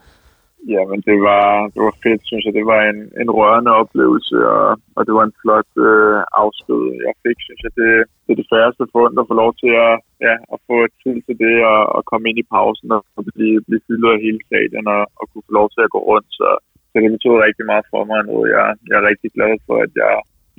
Ja, 0.70 0.82
men 0.92 1.00
det 1.10 1.18
var, 1.30 1.46
det 1.74 1.82
var 1.88 1.96
fedt, 2.06 2.22
synes 2.30 2.44
jeg. 2.46 2.54
Det 2.60 2.66
var 2.74 2.82
en, 2.92 3.00
en 3.22 3.30
rørende 3.40 3.72
oplevelse, 3.82 4.36
og, 4.56 4.68
og 4.98 5.02
det 5.06 5.14
var 5.18 5.24
en 5.26 5.40
flot 5.42 5.72
øh, 5.90 6.20
afsked, 6.44 6.82
jeg 7.08 7.14
fik, 7.24 7.38
synes 7.46 7.62
jeg. 7.66 7.74
Det, 7.82 7.92
det 8.24 8.32
er 8.34 8.40
det 8.42 8.52
færreste 8.54 8.86
fund 8.94 9.22
at 9.22 9.30
få 9.30 9.36
lov 9.44 9.52
til 9.62 9.72
at, 9.88 9.94
ja, 10.26 10.36
at 10.54 10.58
få 10.68 10.76
tid 11.04 11.18
til 11.26 11.36
det, 11.44 11.56
og, 11.74 11.82
og 11.96 12.02
komme 12.10 12.26
ind 12.30 12.40
i 12.40 12.50
pausen 12.54 12.90
og, 12.98 13.02
og 13.18 13.22
blive, 13.36 13.58
blive 13.68 13.86
fyldt 13.88 14.12
af 14.14 14.24
hele 14.26 14.42
stadion, 14.48 14.88
og, 14.96 15.04
og 15.20 15.24
kunne 15.30 15.48
få 15.48 15.54
lov 15.60 15.68
til 15.72 15.82
at 15.86 15.94
gå 15.96 16.00
rundt. 16.12 16.30
Så, 16.40 16.48
så 16.90 16.96
det 17.02 17.14
betød 17.16 17.36
rigtig 17.48 17.66
meget 17.72 17.86
for 17.92 18.02
mig 18.10 18.20
og 18.36 18.42
Jeg, 18.56 18.66
jeg 18.90 18.96
er 18.98 19.10
rigtig 19.12 19.30
glad 19.38 19.54
for, 19.68 19.76
at 19.86 19.92
jeg, 20.02 20.14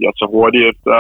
jeg 0.05 0.13
så 0.21 0.27
hurtigt 0.35 0.69
efter, 0.73 0.97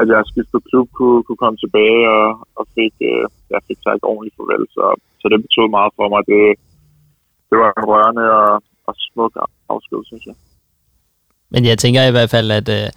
at 0.00 0.06
jeg 0.12 0.28
skiftede 0.30 0.66
klub, 0.68 0.88
kunne, 0.98 1.20
kunne 1.24 1.42
komme 1.44 1.58
tilbage 1.60 2.02
og, 2.16 2.26
og 2.58 2.64
fik, 2.76 2.94
øh, 3.10 3.24
jeg 3.52 3.60
fik 3.68 3.78
sagt 3.86 4.02
ordentligt 4.10 4.36
farvel. 4.36 4.64
Så, 4.76 4.84
så 5.20 5.24
det 5.30 5.44
betød 5.46 5.68
meget 5.78 5.92
for 5.98 6.06
mig. 6.12 6.22
Det, 6.32 6.44
det 7.54 7.62
var 7.62 7.72
en 7.80 7.88
rørende 7.92 8.24
og, 8.40 8.62
og 8.86 8.94
smuk 8.98 9.32
afsked, 9.68 9.98
synes 10.06 10.26
jeg. 10.26 10.34
Men 11.50 11.64
jeg 11.64 11.78
tænker 11.78 12.02
i 12.04 12.10
hvert 12.10 12.30
fald, 12.30 12.50
at, 12.50 12.68
øh, 12.68 12.88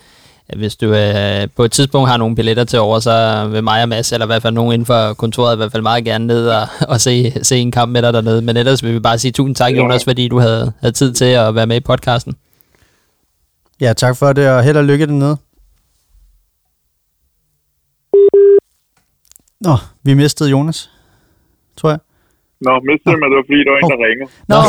hvis 0.57 0.75
du 0.75 0.93
øh, 0.93 1.47
på 1.55 1.63
et 1.63 1.71
tidspunkt 1.71 2.09
har 2.09 2.17
nogle 2.17 2.35
billetter 2.35 2.63
til 2.63 2.79
over, 2.79 2.99
så 2.99 3.47
vil 3.51 3.63
mig 3.63 3.83
og 3.83 3.89
Mads, 3.89 4.11
eller 4.11 4.25
i 4.25 4.31
hvert 4.31 4.41
fald 4.41 4.53
nogen 4.53 4.73
inden 4.73 4.85
for 4.85 5.13
kontoret, 5.13 5.55
i 5.55 5.57
hvert 5.57 5.71
fald 5.71 5.83
meget 5.83 6.05
gerne 6.05 6.27
ned 6.27 6.49
og, 6.49 6.67
og 6.93 7.01
se, 7.01 7.43
se 7.43 7.57
en 7.57 7.71
kamp 7.71 7.91
med 7.91 8.01
dig 8.01 8.13
dernede. 8.13 8.41
Men 8.41 8.57
ellers 8.57 8.83
vil 8.83 8.93
vi 8.93 8.99
bare 8.99 9.17
sige 9.19 9.31
tusind 9.31 9.55
tak, 9.55 9.73
Ja. 9.73 9.77
Jonas, 9.77 10.03
fordi 10.03 10.27
du 10.27 10.39
havde, 10.39 10.73
havde 10.79 10.93
tid 10.93 11.13
til 11.13 11.25
at 11.25 11.55
være 11.55 11.67
med 11.67 11.77
i 11.77 11.79
podcasten. 11.79 12.35
Ja, 13.81 13.93
tak 13.93 14.17
for 14.17 14.33
det, 14.33 14.49
og 14.49 14.63
held 14.63 14.77
og 14.77 14.83
lykke 14.83 15.05
dernede. 15.07 15.37
Nå, 19.61 19.75
vi 20.03 20.13
mistede 20.13 20.49
Jonas, 20.49 20.91
tror 21.77 21.89
jeg. 21.89 21.99
Nå, 22.65 22.71
mistede 22.89 23.15
mig, 23.19 23.27
det 23.31 23.37
var 23.39 23.45
fordi, 23.49 23.61
der 23.65 23.71
var 23.75 23.79
en, 23.83 23.91
der 23.93 23.99
ringede. 24.07 24.29
Nå, 24.51 24.59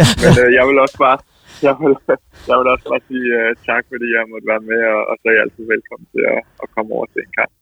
Ja. 0.00 0.06
Men 0.22 0.32
øh, 0.42 0.48
jeg 0.58 0.64
vil 0.68 0.76
også 0.84 0.98
bare, 1.06 1.18
jeg 1.66 1.74
vil, 1.82 1.92
jeg 2.48 2.54
vil 2.58 2.66
også 2.74 2.86
bare 2.92 3.02
sige 3.10 3.26
uh, 3.38 3.50
tak, 3.68 3.82
fordi 3.92 4.06
jeg 4.16 4.22
måtte 4.32 4.46
være 4.52 4.62
med, 4.70 4.80
og, 4.94 5.00
og 5.10 5.14
så 5.20 5.24
er 5.30 5.34
jeg 5.36 5.42
altid 5.46 5.64
velkommen 5.74 6.06
til 6.14 6.22
at, 6.34 6.40
at 6.62 6.66
komme 6.74 6.88
over 6.96 7.06
til 7.12 7.20
en 7.26 7.32
kamp. 7.38 7.52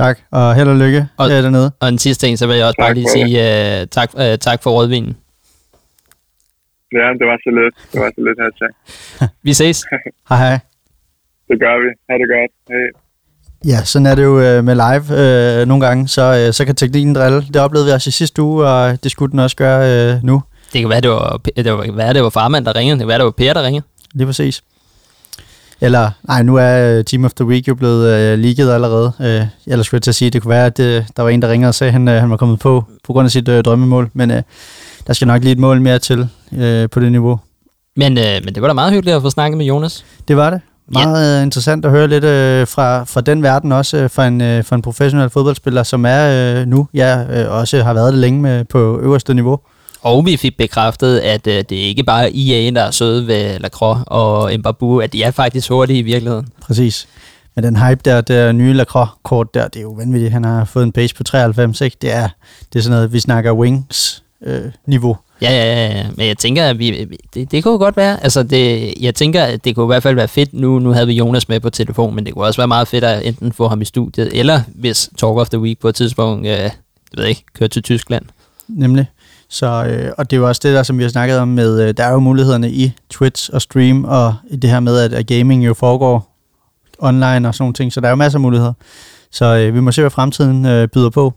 Tak, 0.00 0.16
og 0.38 0.46
held 0.58 0.68
og 0.74 0.78
lykke 0.84 1.00
Og- 1.20 1.30
og, 1.36 1.42
dernede. 1.46 1.68
Og 1.82 1.86
en 1.94 1.98
sidste 2.06 2.20
ting, 2.24 2.32
så 2.40 2.44
vil 2.48 2.56
jeg 2.60 2.66
også 2.68 2.80
Tak 2.80 2.86
bare 2.86 2.94
lige 2.98 3.10
sige 3.18 3.30
uh, 3.46 3.78
tak, 3.96 4.08
uh, 4.22 4.34
tak 4.46 4.58
for 4.64 4.70
rødvinen. 4.78 5.12
Ja, 6.98 7.06
det 7.20 7.26
var 7.30 7.38
så 7.46 7.50
lidt. 7.60 7.74
Det 7.92 7.98
var 8.04 8.10
så 8.16 8.20
lidt 8.26 8.38
her 8.42 8.50
til. 8.60 8.70
Vi 9.46 9.52
ses. 9.60 9.78
Hej 10.30 10.38
hej. 10.44 10.56
Det 11.50 11.56
gør 11.64 11.74
vi. 11.82 11.88
Ha' 12.08 12.16
det 12.22 12.28
godt. 12.34 12.52
Hej. 12.72 12.86
Ja, 13.66 13.84
sådan 13.84 14.06
er 14.06 14.14
det 14.14 14.22
jo 14.22 14.40
øh, 14.40 14.64
med 14.64 14.74
live 14.74 15.20
øh, 15.20 15.66
nogle 15.68 15.86
gange, 15.86 16.08
så, 16.08 16.22
øh, 16.22 16.52
så 16.52 16.64
kan 16.64 16.74
teknikken 16.74 17.14
drille. 17.14 17.46
Det 17.52 17.56
oplevede 17.56 17.86
vi 17.86 17.92
også 17.92 18.08
i 18.08 18.10
sidste 18.10 18.42
uge, 18.42 18.66
og 18.66 19.04
det 19.04 19.10
skulle 19.10 19.30
den 19.30 19.38
også 19.38 19.56
gøre 19.56 20.12
øh, 20.14 20.24
nu. 20.24 20.42
Det 20.72 20.80
kan 20.80 20.90
være, 20.90 21.00
det 21.00 21.10
var, 21.10 21.40
det 21.56 21.64
kan 21.64 21.96
være, 21.96 22.14
det 22.14 22.22
var 22.22 22.30
farmand, 22.30 22.64
der 22.64 22.74
ringede. 22.74 22.98
Det 22.98 23.02
kan 23.02 23.08
være, 23.08 23.18
det 23.18 23.24
var 23.24 23.30
Per, 23.30 23.52
der 23.52 23.62
ringede. 23.62 23.84
Lige 24.14 24.26
præcis. 24.26 24.62
Eller, 25.80 26.10
nej, 26.22 26.42
nu 26.42 26.56
er 26.56 26.98
øh, 26.98 27.04
Team 27.04 27.24
of 27.24 27.32
the 27.32 27.44
Week 27.44 27.68
jo 27.68 27.74
blevet 27.74 28.08
øh, 28.08 28.38
leaget 28.38 28.74
allerede. 28.74 29.12
Øh, 29.20 29.46
ellers 29.66 29.86
skulle 29.86 29.98
jeg 29.98 30.02
til 30.02 30.10
at 30.10 30.14
sige, 30.14 30.26
at 30.26 30.32
det 30.32 30.42
kunne 30.42 30.50
være, 30.50 30.66
at 30.66 30.80
øh, 30.80 31.04
der 31.16 31.22
var 31.22 31.28
en, 31.30 31.42
der 31.42 31.48
ringede 31.48 31.68
og 31.68 31.74
sagde, 31.74 31.88
at 31.88 31.92
han, 31.92 32.08
øh, 32.08 32.20
han 32.20 32.30
var 32.30 32.36
kommet 32.36 32.58
på, 32.58 32.84
på 33.04 33.12
grund 33.12 33.24
af 33.24 33.30
sit 33.30 33.48
øh, 33.48 33.64
drømmemål. 33.64 34.10
Men 34.12 34.30
øh, 34.30 34.42
der 35.06 35.12
skal 35.12 35.28
nok 35.28 35.42
lige 35.42 35.52
et 35.52 35.58
mål 35.58 35.80
mere 35.80 35.98
til 35.98 36.28
øh, 36.58 36.88
på 36.90 37.00
det 37.00 37.12
niveau. 37.12 37.40
Men, 37.96 38.18
øh, 38.18 38.24
men 38.44 38.54
det 38.54 38.62
var 38.62 38.68
da 38.68 38.74
meget 38.74 38.92
hyggeligt 38.92 39.16
at 39.16 39.22
få 39.22 39.30
snakket 39.30 39.58
med 39.58 39.66
Jonas. 39.66 40.04
Det 40.28 40.36
var 40.36 40.50
det. 40.50 40.60
Meget 40.92 41.38
ja. 41.38 41.42
interessant 41.42 41.84
at 41.84 41.90
høre 41.90 42.08
lidt 42.08 42.24
øh, 42.24 42.66
fra, 42.66 43.04
fra 43.04 43.20
den 43.20 43.42
verden 43.42 43.72
også, 43.72 43.96
øh, 43.96 44.10
fra, 44.10 44.26
en, 44.26 44.40
øh, 44.40 44.64
fra 44.64 44.76
en 44.76 44.82
professionel 44.82 45.30
fodboldspiller, 45.30 45.82
som 45.82 46.04
er 46.06 46.60
øh, 46.60 46.66
nu, 46.66 46.88
ja, 46.94 47.42
øh, 47.42 47.52
også 47.52 47.82
har 47.82 47.94
været 47.94 48.12
det 48.12 48.20
længe 48.20 48.40
med, 48.40 48.64
på 48.64 48.98
øverste 49.00 49.34
niveau. 49.34 49.60
Og 50.02 50.26
vi 50.26 50.36
fik 50.36 50.56
bekræftet, 50.56 51.18
at 51.18 51.46
øh, 51.46 51.64
det 51.68 51.72
er 51.72 51.86
ikke 51.86 52.04
bare 52.04 52.32
IA, 52.32 52.70
der 52.70 52.82
er 52.82 52.90
søde 52.90 53.26
ved 53.26 53.58
Lacroix 53.58 53.98
og 54.06 54.52
Mbabu, 54.58 55.00
at 55.00 55.12
de 55.12 55.22
er 55.22 55.30
faktisk 55.30 55.68
hurtige 55.70 55.98
i 55.98 56.02
virkeligheden. 56.02 56.48
Præcis. 56.60 57.08
Men 57.54 57.64
den 57.64 57.76
hype 57.76 58.00
der, 58.04 58.20
det 58.20 58.54
nye 58.54 58.72
Lacroix-kort 58.72 59.54
der, 59.54 59.68
det 59.68 59.78
er 59.78 59.82
jo 59.82 59.90
vanvittigt. 59.90 60.32
Han 60.32 60.44
har 60.44 60.64
fået 60.64 60.84
en 60.84 60.92
pace 60.92 61.14
på 61.14 61.24
93, 61.24 61.80
ikke? 61.80 61.96
Det 62.02 62.14
er, 62.14 62.28
det 62.72 62.78
er 62.78 62.82
sådan 62.82 62.96
noget, 62.96 63.12
vi 63.12 63.20
snakker 63.20 63.52
wings 63.52 64.22
øh, 64.44 64.60
niveau. 64.86 65.16
Ja, 65.42 65.50
ja, 65.50 65.86
ja, 65.86 65.98
ja. 65.98 66.06
Men 66.16 66.26
jeg 66.26 66.38
tænker, 66.38 66.64
at 66.64 66.78
vi, 66.78 67.06
det, 67.34 67.50
det 67.50 67.64
kunne 67.64 67.72
jo 67.72 67.78
godt 67.78 67.96
være. 67.96 68.22
Altså, 68.22 68.42
det, 68.42 68.94
jeg 69.00 69.14
tænker, 69.14 69.44
at 69.44 69.64
det 69.64 69.74
kunne 69.74 69.84
i 69.84 69.86
hvert 69.86 70.02
fald 70.02 70.14
være 70.14 70.28
fedt. 70.28 70.54
Nu, 70.54 70.78
nu 70.78 70.90
havde 70.90 71.06
vi 71.06 71.12
Jonas 71.12 71.48
med 71.48 71.60
på 71.60 71.70
telefon, 71.70 72.14
men 72.14 72.26
det 72.26 72.34
kunne 72.34 72.44
også 72.44 72.60
være 72.60 72.68
meget 72.68 72.88
fedt 72.88 73.04
at 73.04 73.26
enten 73.26 73.52
få 73.52 73.68
ham 73.68 73.80
i 73.80 73.84
studiet, 73.84 74.30
eller 74.32 74.60
hvis 74.74 75.10
Talk 75.18 75.36
of 75.36 75.48
the 75.48 75.58
Week 75.58 75.78
på 75.80 75.88
et 75.88 75.94
tidspunkt, 75.94 76.46
øh, 76.46 76.52
jeg 76.52 76.70
ved 77.16 77.24
ikke, 77.24 77.44
køre 77.58 77.68
til 77.68 77.82
Tyskland. 77.82 78.24
Nemlig. 78.68 79.06
Så, 79.50 79.66
øh, 79.66 80.12
og 80.18 80.30
det 80.30 80.36
er 80.36 80.40
jo 80.40 80.48
også 80.48 80.60
det 80.64 80.74
der, 80.74 80.82
som 80.82 80.98
vi 80.98 81.02
har 81.02 81.10
snakket 81.10 81.38
om 81.38 81.48
med, 81.48 81.88
øh, 81.88 81.94
der 81.96 82.04
er 82.04 82.12
jo 82.12 82.18
mulighederne 82.18 82.70
i 82.70 82.92
Twitch 83.10 83.50
og 83.52 83.62
stream, 83.62 84.04
og 84.04 84.34
det 84.62 84.70
her 84.70 84.80
med, 84.80 84.98
at, 84.98 85.12
at 85.12 85.26
gaming 85.26 85.66
jo 85.66 85.74
foregår 85.74 86.34
online 86.98 87.48
og 87.48 87.54
sådan 87.54 87.62
nogle 87.62 87.74
ting, 87.74 87.92
så 87.92 88.00
der 88.00 88.06
er 88.06 88.10
jo 88.10 88.16
masser 88.16 88.36
af 88.36 88.40
muligheder. 88.40 88.72
Så 89.32 89.44
øh, 89.44 89.74
vi 89.74 89.80
må 89.80 89.92
se, 89.92 90.00
hvad 90.00 90.10
fremtiden 90.10 90.66
øh, 90.66 90.88
byder 90.88 91.10
på. 91.10 91.34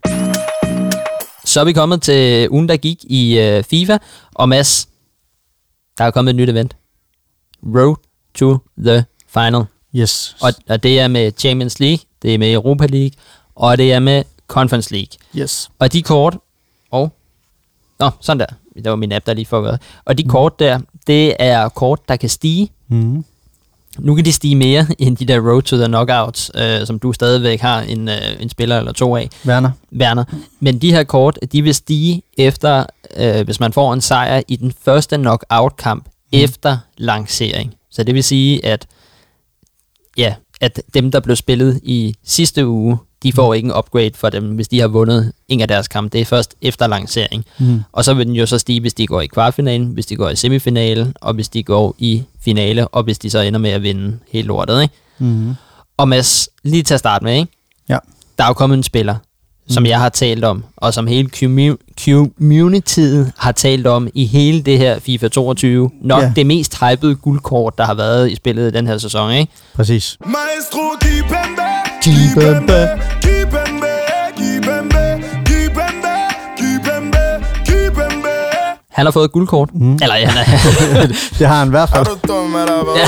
Så 1.52 1.60
er 1.60 1.64
vi 1.64 1.74
kommet 1.74 2.02
til 2.02 2.50
ugen, 2.50 2.70
der 2.70 2.78
gik 2.78 3.04
i 3.04 3.40
øh, 3.40 3.64
FIFA, 3.64 3.98
og 4.36 4.50
Mads, 4.50 4.90
der 5.98 6.04
er 6.04 6.12
kommet 6.12 6.30
et 6.30 6.36
nyt 6.36 6.50
event. 6.50 6.76
Road 7.76 7.96
to 8.36 8.58
the 8.86 9.06
Final. 9.28 9.64
Yes. 9.96 10.36
Og, 10.42 10.54
og 10.70 10.84
det 10.84 11.00
er 11.00 11.08
med 11.08 11.32
Champions 11.38 11.80
League, 11.80 12.00
det 12.22 12.34
er 12.34 12.38
med 12.38 12.54
Europa 12.54 12.86
League, 12.86 13.12
og 13.56 13.78
det 13.78 13.94
er 13.94 14.00
med 14.00 14.24
Conference 14.48 14.92
League. 14.92 15.18
yes. 15.36 15.70
Og 15.80 15.94
de 15.94 16.02
kort, 16.02 16.38
og, 16.92 17.12
nå, 18.00 18.10
sådan 18.22 18.40
der, 18.40 18.46
det 18.76 18.90
var 18.90 18.96
min 18.96 19.12
app, 19.12 19.26
der 19.26 19.34
lige 19.34 19.46
fuckede. 19.46 19.80
Og 20.06 20.18
de 20.18 20.24
kort 20.24 20.60
der, 20.60 20.80
det 21.08 21.36
er 21.40 21.70
kort, 21.70 22.00
der 22.08 22.16
kan 22.16 22.30
stige. 22.30 22.72
Mm. 22.88 23.26
Nu 24.00 24.16
kan 24.16 24.26
de 24.26 24.34
stige 24.34 24.56
mere 24.56 24.88
end 25.00 25.18
de 25.18 25.26
der 25.26 25.40
Road 25.40 25.62
to 25.62 25.78
the 25.78 25.86
Knockouts, 25.86 26.52
øh, 26.56 26.88
som 26.88 27.00
du 27.00 27.14
stadigvæk 27.14 27.62
har 27.62 27.82
en, 27.82 28.10
øh, 28.10 28.16
en 28.40 28.50
spiller 28.50 28.78
eller 28.78 28.92
to 28.92 29.16
af, 29.16 29.30
Werner. 29.46 29.72
Werner. 29.96 30.24
Men 30.60 30.80
de 30.80 30.92
her 30.92 31.04
kort, 31.04 31.40
de 31.52 31.62
vil 31.62 31.76
stige 31.76 32.22
efter, 32.38 32.86
øh, 33.18 33.46
hvis 33.46 33.60
man 33.60 33.74
får 33.74 33.94
en 33.94 34.02
sejr 34.02 34.42
i 34.48 34.56
den 34.56 34.74
første 34.86 35.18
knockout-kamp 35.18 36.06
mm. 36.06 36.40
efter 36.40 36.78
lancering. 36.98 37.74
Så 37.92 38.04
det 38.04 38.16
vil 38.16 38.24
sige, 38.24 38.66
at 38.66 38.88
ja, 40.18 40.36
at 40.62 40.82
dem, 40.94 41.12
der 41.12 41.20
blev 41.20 41.36
spillet 41.36 41.80
i 41.84 42.16
sidste 42.24 42.68
uge, 42.68 42.98
de 43.24 43.34
får 43.34 43.54
ikke 43.54 43.66
en 43.66 43.74
upgrade 43.78 44.12
for 44.16 44.30
dem, 44.30 44.44
hvis 44.44 44.68
de 44.68 44.80
har 44.80 44.88
vundet 44.88 45.32
en 45.48 45.62
af 45.62 45.68
deres 45.68 45.88
kampe. 45.88 46.10
Det 46.14 46.22
er 46.22 46.26
først 46.26 46.56
efter 46.62 46.88
lancering. 46.88 47.46
Mm. 47.60 47.82
Og 47.92 48.06
så 48.06 48.14
vil 48.14 48.26
den 48.28 48.36
jo 48.36 48.46
så 48.46 48.58
stige, 48.58 48.80
hvis 48.82 48.94
de 48.94 49.08
går 49.08 49.22
i 49.22 49.28
kvartfinalen, 49.28 49.88
hvis 49.88 50.06
de 50.06 50.16
går 50.16 50.30
i 50.30 50.36
semifinale, 50.36 51.14
og 51.22 51.34
hvis 51.34 51.50
de 51.50 51.64
går 51.64 51.96
i 52.00 52.24
finale, 52.44 52.88
og 52.88 53.04
hvis 53.04 53.20
de 53.20 53.30
så 53.30 53.40
ender 53.40 53.60
med 53.60 53.70
at 53.70 53.84
vinde 53.84 54.18
helt 54.32 54.48
lortet. 54.48 54.82
Ikke? 54.82 54.94
Mm. 55.20 55.54
Og 55.98 56.08
Mads, 56.10 56.50
lige 56.64 56.84
til 56.84 56.94
at 56.94 57.00
starte 57.00 57.24
med, 57.26 57.34
ikke? 57.36 57.52
Ja. 57.90 57.98
der 58.38 58.44
er 58.44 58.48
jo 58.48 58.54
kommet 58.54 58.78
en 58.78 58.84
spiller, 58.84 59.16
som 59.70 59.86
jeg 59.86 60.00
har 60.00 60.10
talt 60.10 60.44
om, 60.44 60.64
og 60.78 60.94
som 60.94 61.08
hele 61.08 61.30
commu- 61.36 62.04
communityet 62.06 63.32
har 63.38 63.52
talt 63.52 63.88
om 63.88 64.08
i 64.14 64.26
hele 64.26 64.62
det 64.62 64.78
her 64.78 65.00
FIFA 65.00 65.28
22. 65.28 65.92
Nok 66.02 66.24
Ja. 66.24 66.34
det 66.36 66.46
mest 66.46 66.78
hypede 66.84 67.16
guldkort, 67.16 67.78
der 67.78 67.86
har 67.86 67.94
været 67.94 68.32
i 68.32 68.36
spillet 68.36 68.68
i 68.68 68.78
den 68.78 68.88
her 68.88 68.98
sæson. 68.98 69.32
Ikke? 69.32 69.52
Præcis. 69.76 70.18
Maestro 70.26 70.80
Kipembe 72.02 72.88
Kipembe 73.22 73.88
Han 78.92 79.06
har 79.06 79.12
fået 79.12 79.26
et 79.26 79.32
guldkort. 79.32 79.70
Mm. 79.74 79.94
Eller 80.02 80.16
ja, 80.16 80.28
han 80.28 80.38
er, 80.98 81.08
Det 81.40 81.48
har 81.48 81.56
han 81.56 81.68
i 81.68 81.70
hvert 81.70 81.90
fald. 81.90 82.06
du 82.06 82.18
dum 82.28 82.56
eller 82.56 82.84
hvad? 82.84 83.08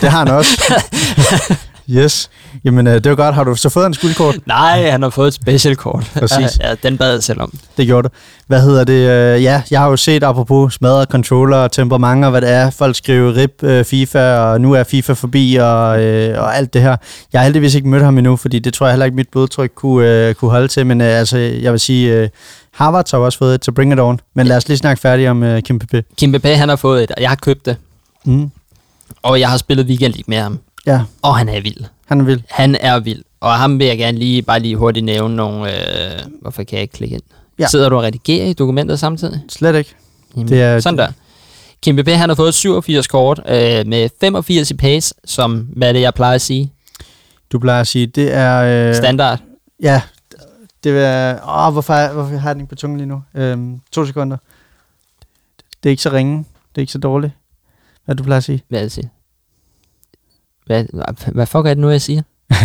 Det 0.00 0.10
har 0.10 0.18
han 0.18 0.28
også. 0.28 0.74
Yes. 1.92 2.30
Jamen, 2.64 2.86
øh, 2.86 2.94
det 2.94 3.08
var 3.10 3.14
godt. 3.16 3.34
Har 3.34 3.44
du 3.44 3.54
så 3.54 3.68
fået 3.68 3.86
en 3.86 3.94
skuldkort? 3.94 4.34
nej, 4.46 4.90
han 4.90 5.02
har 5.02 5.10
fået 5.10 5.28
et 5.28 5.34
specialkort. 5.34 6.10
Præcis. 6.20 6.58
Ja, 6.60 6.74
den 6.82 6.98
bad 6.98 7.12
jeg 7.12 7.22
selv 7.22 7.40
om. 7.40 7.52
Det 7.76 7.86
gjorde 7.86 8.08
det. 8.08 8.16
Hvad 8.46 8.62
hedder 8.62 8.84
det? 8.84 8.92
øh, 9.36 9.42
Ja, 9.42 9.62
jeg 9.70 9.80
har 9.80 9.88
jo 9.88 9.96
set 9.96 10.22
apropos 10.22 10.74
smadret 10.74 11.08
controller 11.08 11.56
og 11.56 11.72
temperament 11.72 12.24
og 12.24 12.30
hvad 12.30 12.40
det 12.40 12.50
er. 12.50 12.70
Folk 12.70 12.96
skriver 12.96 13.36
RIP 13.36 13.62
øh, 13.62 13.84
FIFA, 13.84 14.36
og 14.38 14.60
nu 14.60 14.72
er 14.72 14.84
FIFA 14.84 15.12
forbi 15.12 15.56
og, 15.60 16.02
øh, 16.04 16.42
og 16.42 16.56
alt 16.56 16.74
det 16.74 16.82
her. 16.82 16.96
Jeg 17.32 17.40
har 17.40 17.44
heldigvis 17.44 17.74
ikke 17.74 17.88
mødt 17.88 18.02
ham 18.02 18.18
endnu, 18.18 18.36
fordi 18.36 18.58
det 18.58 18.74
tror 18.74 18.86
jeg 18.86 18.92
heller 18.92 19.06
ikke, 19.06 19.16
mit 19.16 19.28
blodtryk 19.32 19.72
kunne, 19.74 20.28
øh, 20.28 20.34
kunne 20.34 20.50
holde 20.50 20.68
til. 20.68 20.86
Men 20.86 21.00
øh, 21.00 21.06
altså, 21.18 21.38
jeg 21.38 21.72
vil 21.72 21.80
sige, 21.80 22.12
øh, 22.14 22.28
Harvard 22.72 23.10
har 23.10 23.18
også 23.18 23.38
fået 23.38 23.54
et, 23.54 23.64
så 23.64 23.72
bring 23.72 23.92
it 23.92 24.00
on. 24.00 24.20
Men 24.34 24.46
lad 24.46 24.56
os 24.56 24.68
lige 24.68 24.78
snakke 24.78 25.00
færdigt 25.00 25.28
om 25.28 25.42
øh, 25.42 25.62
Kim 25.62 25.78
Pepe. 25.78 26.04
Kim 26.18 26.32
Pepe, 26.32 26.48
han 26.56 26.68
har 26.68 26.76
fået 26.76 27.02
et, 27.02 27.10
og 27.10 27.22
jeg 27.22 27.30
har 27.30 27.36
købt 27.36 27.66
det. 27.66 27.76
Mm. 28.24 28.50
Og 29.22 29.40
jeg 29.40 29.48
har 29.50 29.56
spillet 29.56 29.86
Weekend 29.86 30.12
League 30.14 30.24
med 30.26 30.38
ham. 30.38 30.58
Ja, 30.86 31.02
Og 31.22 31.36
han 31.38 31.48
er 31.48 31.60
vild. 31.60 31.84
han 32.06 32.20
er 32.20 32.24
vild. 32.24 32.40
Han 32.48 32.76
er 32.80 33.00
vild. 33.00 33.22
Og 33.40 33.54
ham 33.54 33.78
vil 33.78 33.86
jeg 33.86 33.98
gerne 33.98 34.18
lige, 34.18 34.42
bare 34.42 34.60
lige 34.60 34.76
hurtigt 34.76 35.04
nævne 35.04 35.36
nogle... 35.36 35.72
Øh, 36.14 36.18
hvorfor 36.40 36.62
kan 36.62 36.76
jeg 36.76 36.82
ikke 36.82 36.92
klikke 36.94 37.14
ind? 37.14 37.22
Ja. 37.58 37.66
Sidder 37.66 37.88
du 37.88 37.96
og 37.96 38.02
redigerer 38.02 38.46
i 38.46 38.52
dokumentet 38.52 38.98
samtidig? 38.98 39.40
Slet 39.48 39.74
ikke. 39.76 39.94
Jamen, 40.36 40.48
Det 40.48 40.62
er- 40.62 40.80
sådan 40.80 40.98
der. 40.98 41.12
Kim 41.82 41.96
Pepe, 41.96 42.16
han 42.16 42.28
har 42.30 42.36
fået 42.36 42.54
87 42.54 43.06
kort 43.06 43.38
øh, 43.46 43.86
med 43.86 44.08
85 44.20 44.70
i 44.70 44.74
pace, 44.74 45.14
som, 45.24 45.68
hvad 45.76 45.88
er 45.88 45.92
det, 45.92 46.00
jeg 46.00 46.14
plejer 46.14 46.34
at 46.34 46.40
sige? 46.40 46.72
Du 47.52 47.58
plejer 47.58 47.80
at 47.80 47.86
sige, 47.86 48.06
det 48.06 48.34
er... 48.34 48.88
Øh, 48.88 48.94
Standard. 48.94 49.38
Ja, 49.82 50.02
det 50.84 51.04
er... 51.04 51.32
Åh, 51.66 51.72
hvorfor, 51.72 52.12
hvorfor 52.12 52.36
har 52.36 52.48
jeg 52.48 52.54
den 52.54 52.60
ikke 52.60 52.68
på 52.68 52.74
tungen 52.74 52.96
lige 52.98 53.08
nu? 53.08 53.22
Øhm, 53.34 53.80
to 53.92 54.06
sekunder. 54.06 54.36
Det 55.82 55.88
er 55.88 55.90
ikke 55.90 56.02
så 56.02 56.12
ringe. 56.12 56.38
Det 56.38 56.44
er 56.76 56.80
ikke 56.80 56.92
så 56.92 56.98
dårligt. 56.98 57.32
Hvad 58.04 58.14
du 58.14 58.22
plejer 58.22 58.36
at 58.36 58.44
sige? 58.44 58.62
Hvad 58.68 58.78
er 58.78 58.82
det, 58.82 58.86
jeg 58.86 58.92
siger? 58.92 59.08
Hvad, 60.66 60.84
hvad, 61.32 61.46
fuck 61.46 61.66
er 61.66 61.70
det 61.70 61.78
nu, 61.78 61.90
jeg 61.90 62.02
siger? 62.02 62.22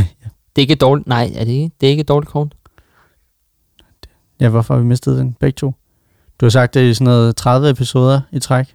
Det 0.56 0.62
er 0.62 0.66
ikke 0.66 0.76
dårligt... 0.76 1.08
Nej, 1.08 1.32
er 1.36 1.44
det 1.44 1.52
ikke? 1.52 1.72
Det 1.82 1.88
er 1.88 1.92
ikke 1.92 2.04
dårligt 2.04 2.32
kort. 2.32 2.56
Ja, 4.40 4.50
hvorfor 4.50 4.74
har 4.74 4.82
vi 4.82 4.88
mistet 4.88 5.18
den? 5.18 5.36
Begge 5.40 5.56
to. 5.56 5.74
Du 6.40 6.46
har 6.46 6.50
sagt 6.50 6.74
det 6.74 6.90
i 6.90 6.94
sådan 6.94 7.06
noget 7.06 7.36
30 7.36 7.70
episoder 7.70 8.22
i 8.32 8.40
træk. 8.40 8.66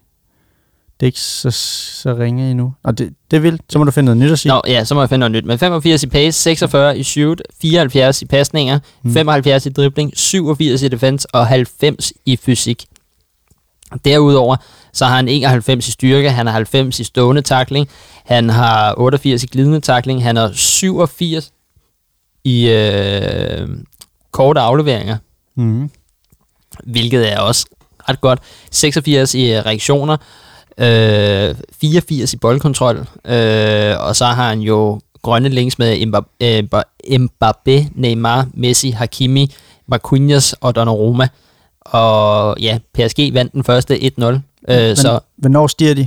Det 1.01 1.07
er 1.07 1.09
ikke 1.09 1.21
så, 1.21 1.51
så 1.51 2.15
ringe 2.15 2.51
endnu. 2.51 2.75
Og 2.83 2.99
det, 2.99 3.15
det 3.31 3.37
er 3.37 3.41
vildt. 3.41 3.63
Så 3.69 3.79
må 3.79 3.85
du 3.85 3.91
finde 3.91 4.05
noget 4.05 4.19
nyt 4.19 4.33
at 4.33 4.39
sige. 4.39 4.53
Nå, 4.53 4.63
ja, 4.67 4.85
så 4.85 4.95
må 4.95 5.01
jeg 5.01 5.09
finde 5.09 5.19
noget 5.19 5.33
nyt. 5.33 5.45
Men 5.45 5.59
85 5.59 6.03
i 6.03 6.07
pace, 6.07 6.43
46 6.43 6.99
i 6.99 7.03
shoot, 7.03 7.43
74 7.61 8.23
i 8.23 8.27
pasninger, 8.27 8.79
mm. 9.03 9.13
75 9.13 9.67
i 9.67 9.71
dribling, 9.71 10.13
87 10.17 10.83
i 10.83 10.89
defense 10.89 11.29
og 11.33 11.47
90 11.47 12.13
i 12.27 12.37
fysik. 12.37 12.87
Derudover 14.05 14.57
Så 14.93 15.05
har 15.07 15.17
han 15.17 15.29
91 15.29 15.89
i 15.89 15.91
styrke, 15.93 16.31
han 16.31 16.47
har 16.47 16.53
90 16.53 17.01
i 17.01 17.05
stående 17.05 17.43
takling, 17.43 17.89
han 18.25 18.51
har 18.51 18.95
88 18.99 19.43
i 19.43 19.47
glidende 19.47 19.81
takling, 19.81 20.23
han 20.23 20.37
har 20.37 20.51
87 20.53 21.53
i 22.45 22.69
øh, 22.71 23.69
korte 24.31 24.61
afleveringer, 24.61 25.17
Mm. 25.57 25.91
hvilket 26.85 27.33
er 27.33 27.39
også 27.41 27.67
ret 28.09 28.21
godt. 28.21 28.41
86 28.71 29.35
i 29.35 29.53
øh, 29.53 29.59
reaktioner, 29.67 30.17
øh, 30.79 31.55
84 31.81 32.33
i 32.33 32.37
boldkontrol, 32.37 32.97
øh, 33.25 33.95
og 34.01 34.17
så 34.17 34.25
har 34.25 34.49
han 34.49 34.61
jo 34.61 35.01
grønne 35.23 35.49
links 35.49 35.79
med 35.79 35.97
Mbappé, 36.07 36.47
øh, 36.47 37.21
Mbappé 37.21 37.87
Neymar, 37.95 38.47
Messi, 38.55 38.91
Hakimi, 38.91 39.55
Marquinhos 39.87 40.53
og 40.53 40.75
Donnarumma. 40.77 41.29
Og 41.81 42.57
ja, 42.61 42.79
PSG 42.95 43.31
vandt 43.35 43.53
den 43.53 43.65
første 43.65 43.99
1-0. 44.21 44.41
Øh, 44.69 44.77
Men, 44.77 44.97
så 44.97 45.19
Hvornår 45.37 45.67
stiger 45.67 45.95
de? 45.95 46.07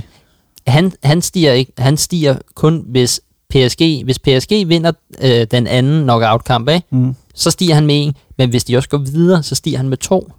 han, 0.66 0.92
han, 1.02 1.22
stiger 1.22 1.52
ikke, 1.52 1.72
han 1.78 1.96
stiger 1.96 2.36
kun, 2.54 2.84
hvis 2.86 3.20
PSG, 3.50 4.04
hvis 4.04 4.18
PSG 4.18 4.50
vinder 4.50 4.92
øh, 5.22 5.46
den 5.50 5.66
anden 5.66 6.02
knockout-kamp? 6.02 6.70
Mm. 6.90 7.14
så 7.34 7.50
stiger 7.50 7.74
han 7.74 7.86
med 7.86 8.06
en. 8.06 8.14
Men 8.38 8.50
hvis 8.50 8.64
de 8.64 8.76
også 8.76 8.88
går 8.88 8.98
videre, 8.98 9.42
så 9.42 9.54
stiger 9.54 9.76
han 9.76 9.88
med 9.88 9.96
to. 9.96 10.32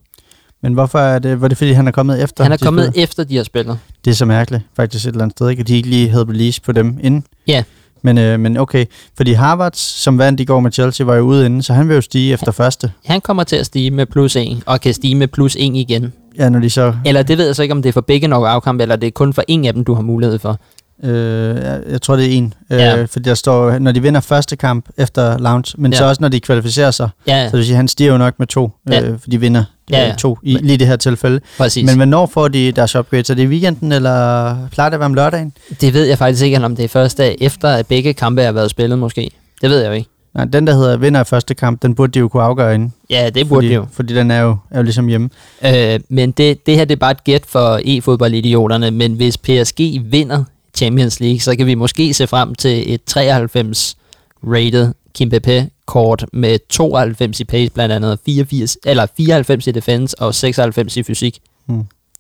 Men 0.61 0.74
hvorfor 0.74 0.99
er 0.99 1.20
det, 1.20 1.41
var 1.41 1.47
det 1.47 1.57
fordi, 1.57 1.72
han 1.72 1.88
er 1.88 1.91
kommet 1.91 2.24
efter? 2.24 2.43
Han 2.43 2.51
er 2.53 2.57
kommet 2.57 2.86
spillere? 2.86 3.03
efter, 3.03 3.24
de 3.24 3.38
har 3.38 3.43
spillet. 3.43 3.80
Det 4.05 4.11
er 4.11 4.15
så 4.15 4.26
mærkeligt, 4.26 4.63
faktisk 4.76 5.05
et 5.05 5.11
eller 5.11 5.22
andet 5.24 5.38
sted, 5.38 5.49
ikke? 5.49 5.59
At 5.59 5.68
de 5.68 5.76
ikke 5.76 5.89
lige 5.89 6.09
havde 6.09 6.26
release 6.26 6.61
på 6.61 6.72
dem 6.72 6.99
inden. 7.01 7.24
Ja. 7.47 7.63
Men, 8.01 8.18
øh, 8.18 8.39
men 8.39 8.57
okay, 8.57 8.86
fordi 9.18 9.32
Harvard, 9.32 9.74
som 9.76 10.18
vandt 10.18 10.39
i 10.39 10.45
går 10.45 10.59
med 10.59 10.72
Chelsea, 10.72 11.05
var 11.05 11.15
jo 11.15 11.22
ude 11.22 11.45
inden, 11.45 11.63
så 11.63 11.74
han 11.74 11.88
vil 11.88 11.95
jo 11.95 12.01
stige 12.01 12.34
efter 12.34 12.51
første. 12.51 12.91
Han 13.05 13.22
kommer 13.22 13.43
til 13.43 13.55
at 13.55 13.65
stige 13.65 13.91
med 13.91 14.05
plus 14.05 14.36
1, 14.36 14.63
og 14.65 14.82
kan 14.82 14.93
stige 14.93 15.15
med 15.15 15.28
plus 15.28 15.55
1 15.55 15.61
igen. 15.76 16.13
Ja, 16.38 16.49
når 16.49 16.59
de 16.59 16.69
så... 16.69 16.93
Eller 17.05 17.23
det 17.23 17.38
ved 17.38 17.45
jeg 17.45 17.55
så 17.55 17.61
ikke, 17.61 17.71
om 17.71 17.81
det 17.81 17.89
er 17.89 17.93
for 17.93 18.01
begge 18.01 18.27
knockout-kampe, 18.27 18.81
eller 18.81 18.95
det 18.95 19.07
er 19.07 19.11
kun 19.11 19.33
for 19.33 19.43
en 19.47 19.65
af 19.65 19.73
dem, 19.73 19.83
du 19.85 19.93
har 19.93 20.01
mulighed 20.01 20.39
for. 20.39 20.59
Øh, 21.03 21.55
jeg, 21.55 21.79
jeg 21.89 22.01
tror, 22.01 22.15
det 22.15 22.25
er 22.25 22.29
en. 22.38 22.53
Øh, 22.71 22.77
Ja. 22.79 23.03
Fordi 23.03 23.29
der 23.29 23.35
står, 23.35 23.79
når 23.79 23.91
de 23.91 24.01
vinder 24.01 24.19
første 24.21 24.55
kamp 24.55 24.85
efter 24.97 25.38
lounge, 25.38 25.73
men 25.77 25.91
Ja. 25.91 25.97
så 25.97 26.05
også 26.05 26.21
når 26.21 26.29
de 26.29 26.39
kvalificerer 26.39 26.91
sig. 26.91 27.09
Ja, 27.27 27.39
Så 27.45 27.51
det 27.51 27.57
vil 27.57 27.65
sige, 27.65 27.75
han 27.75 27.88
stiger 27.88 28.11
jo 28.11 28.17
nok 28.17 28.39
med 28.39 28.47
to, 28.47 28.71
Ja. 28.89 29.01
øh, 29.01 29.19
for 29.19 29.29
de 29.29 29.39
vinder 29.39 29.63
Ja, 29.91 29.99
ja. 30.01 30.09
øh, 30.09 30.15
to 30.17 30.38
i 30.43 30.57
lige 30.61 30.77
det 30.77 30.88
her 30.88 30.95
tilfælde. 30.95 31.39
præcis. 31.57 31.85
Men 31.85 31.95
hvornår 31.95 32.25
får 32.25 32.47
de 32.47 32.71
deres 32.71 32.95
upgrades? 32.95 33.29
Er 33.29 33.33
det 33.33 33.43
i 33.43 33.47
weekenden, 33.47 33.91
eller 33.91 34.55
plejer 34.71 34.89
det 34.89 34.93
at 34.93 34.99
være 34.99 35.05
om 35.05 35.13
lørdagen? 35.13 35.53
det 35.81 35.93
ved 35.93 36.05
jeg 36.05 36.17
faktisk 36.17 36.43
ikke, 36.45 36.65
om 36.65 36.75
det 36.75 36.85
er 36.85 36.89
første 36.89 37.23
dag 37.23 37.38
efter, 37.41 37.69
at 37.69 37.88
begge 37.88 38.13
kampe 38.13 38.41
har 38.41 38.51
været 38.51 38.69
spillet 38.69 38.99
måske. 38.99 39.31
Det 39.61 39.69
ved 39.69 39.79
jeg 39.79 39.88
jo 39.88 39.93
ikke. 39.93 40.09
Nej, 40.38 40.45
den 40.45 40.67
der 40.67 40.73
hedder 40.73 40.97
vinder 40.97 41.19
af 41.19 41.27
første 41.27 41.53
kamp, 41.55 41.81
den 41.81 41.95
burde 41.95 42.11
de 42.11 42.19
jo 42.19 42.27
kunne 42.27 42.43
afgøre 42.43 42.75
inden. 42.75 42.93
Ja, 43.09 43.29
det 43.29 43.49
burde 43.49 43.57
fordi, 43.57 43.67
det 43.67 43.75
jo. 43.75 43.88
Fordi 43.91 44.15
den 44.15 44.31
er 44.31 44.41
jo, 44.41 44.57
er 44.71 44.77
jo 44.77 44.83
ligesom 44.83 45.07
hjemme. 45.07 45.29
Øh, 45.65 45.99
men 46.09 46.31
det, 46.31 46.65
det 46.65 46.75
her 46.75 46.85
det 46.85 46.95
er 46.95 46.99
bare 46.99 47.11
et 47.11 47.23
gæt 47.23 47.45
for 47.45 47.79
e-fodboldidioterne, 47.83 48.91
men 48.91 49.13
hvis 49.13 49.38
PSG 49.38 49.79
vinder 50.03 50.43
Champions 50.75 51.19
League, 51.19 51.39
så 51.39 51.55
kan 51.55 51.65
vi 51.65 51.75
måske 51.75 52.13
se 52.13 52.27
frem 52.27 52.55
til 52.55 52.93
et 52.93 53.03
93 53.03 53.97
rated 54.43 54.93
Kim 55.13 55.31
kort 55.85 56.25
med 56.33 56.59
92 56.69 57.39
i 57.39 57.43
pace 57.43 57.71
blandt 57.71 57.93
andet, 57.93 58.11
og 58.11 58.19
84, 58.25 58.77
eller 58.85 59.05
94 59.17 59.67
i 59.67 59.71
defense 59.71 60.21
og 60.21 60.35
96 60.35 60.97
i 60.97 61.03
fysik. 61.03 61.39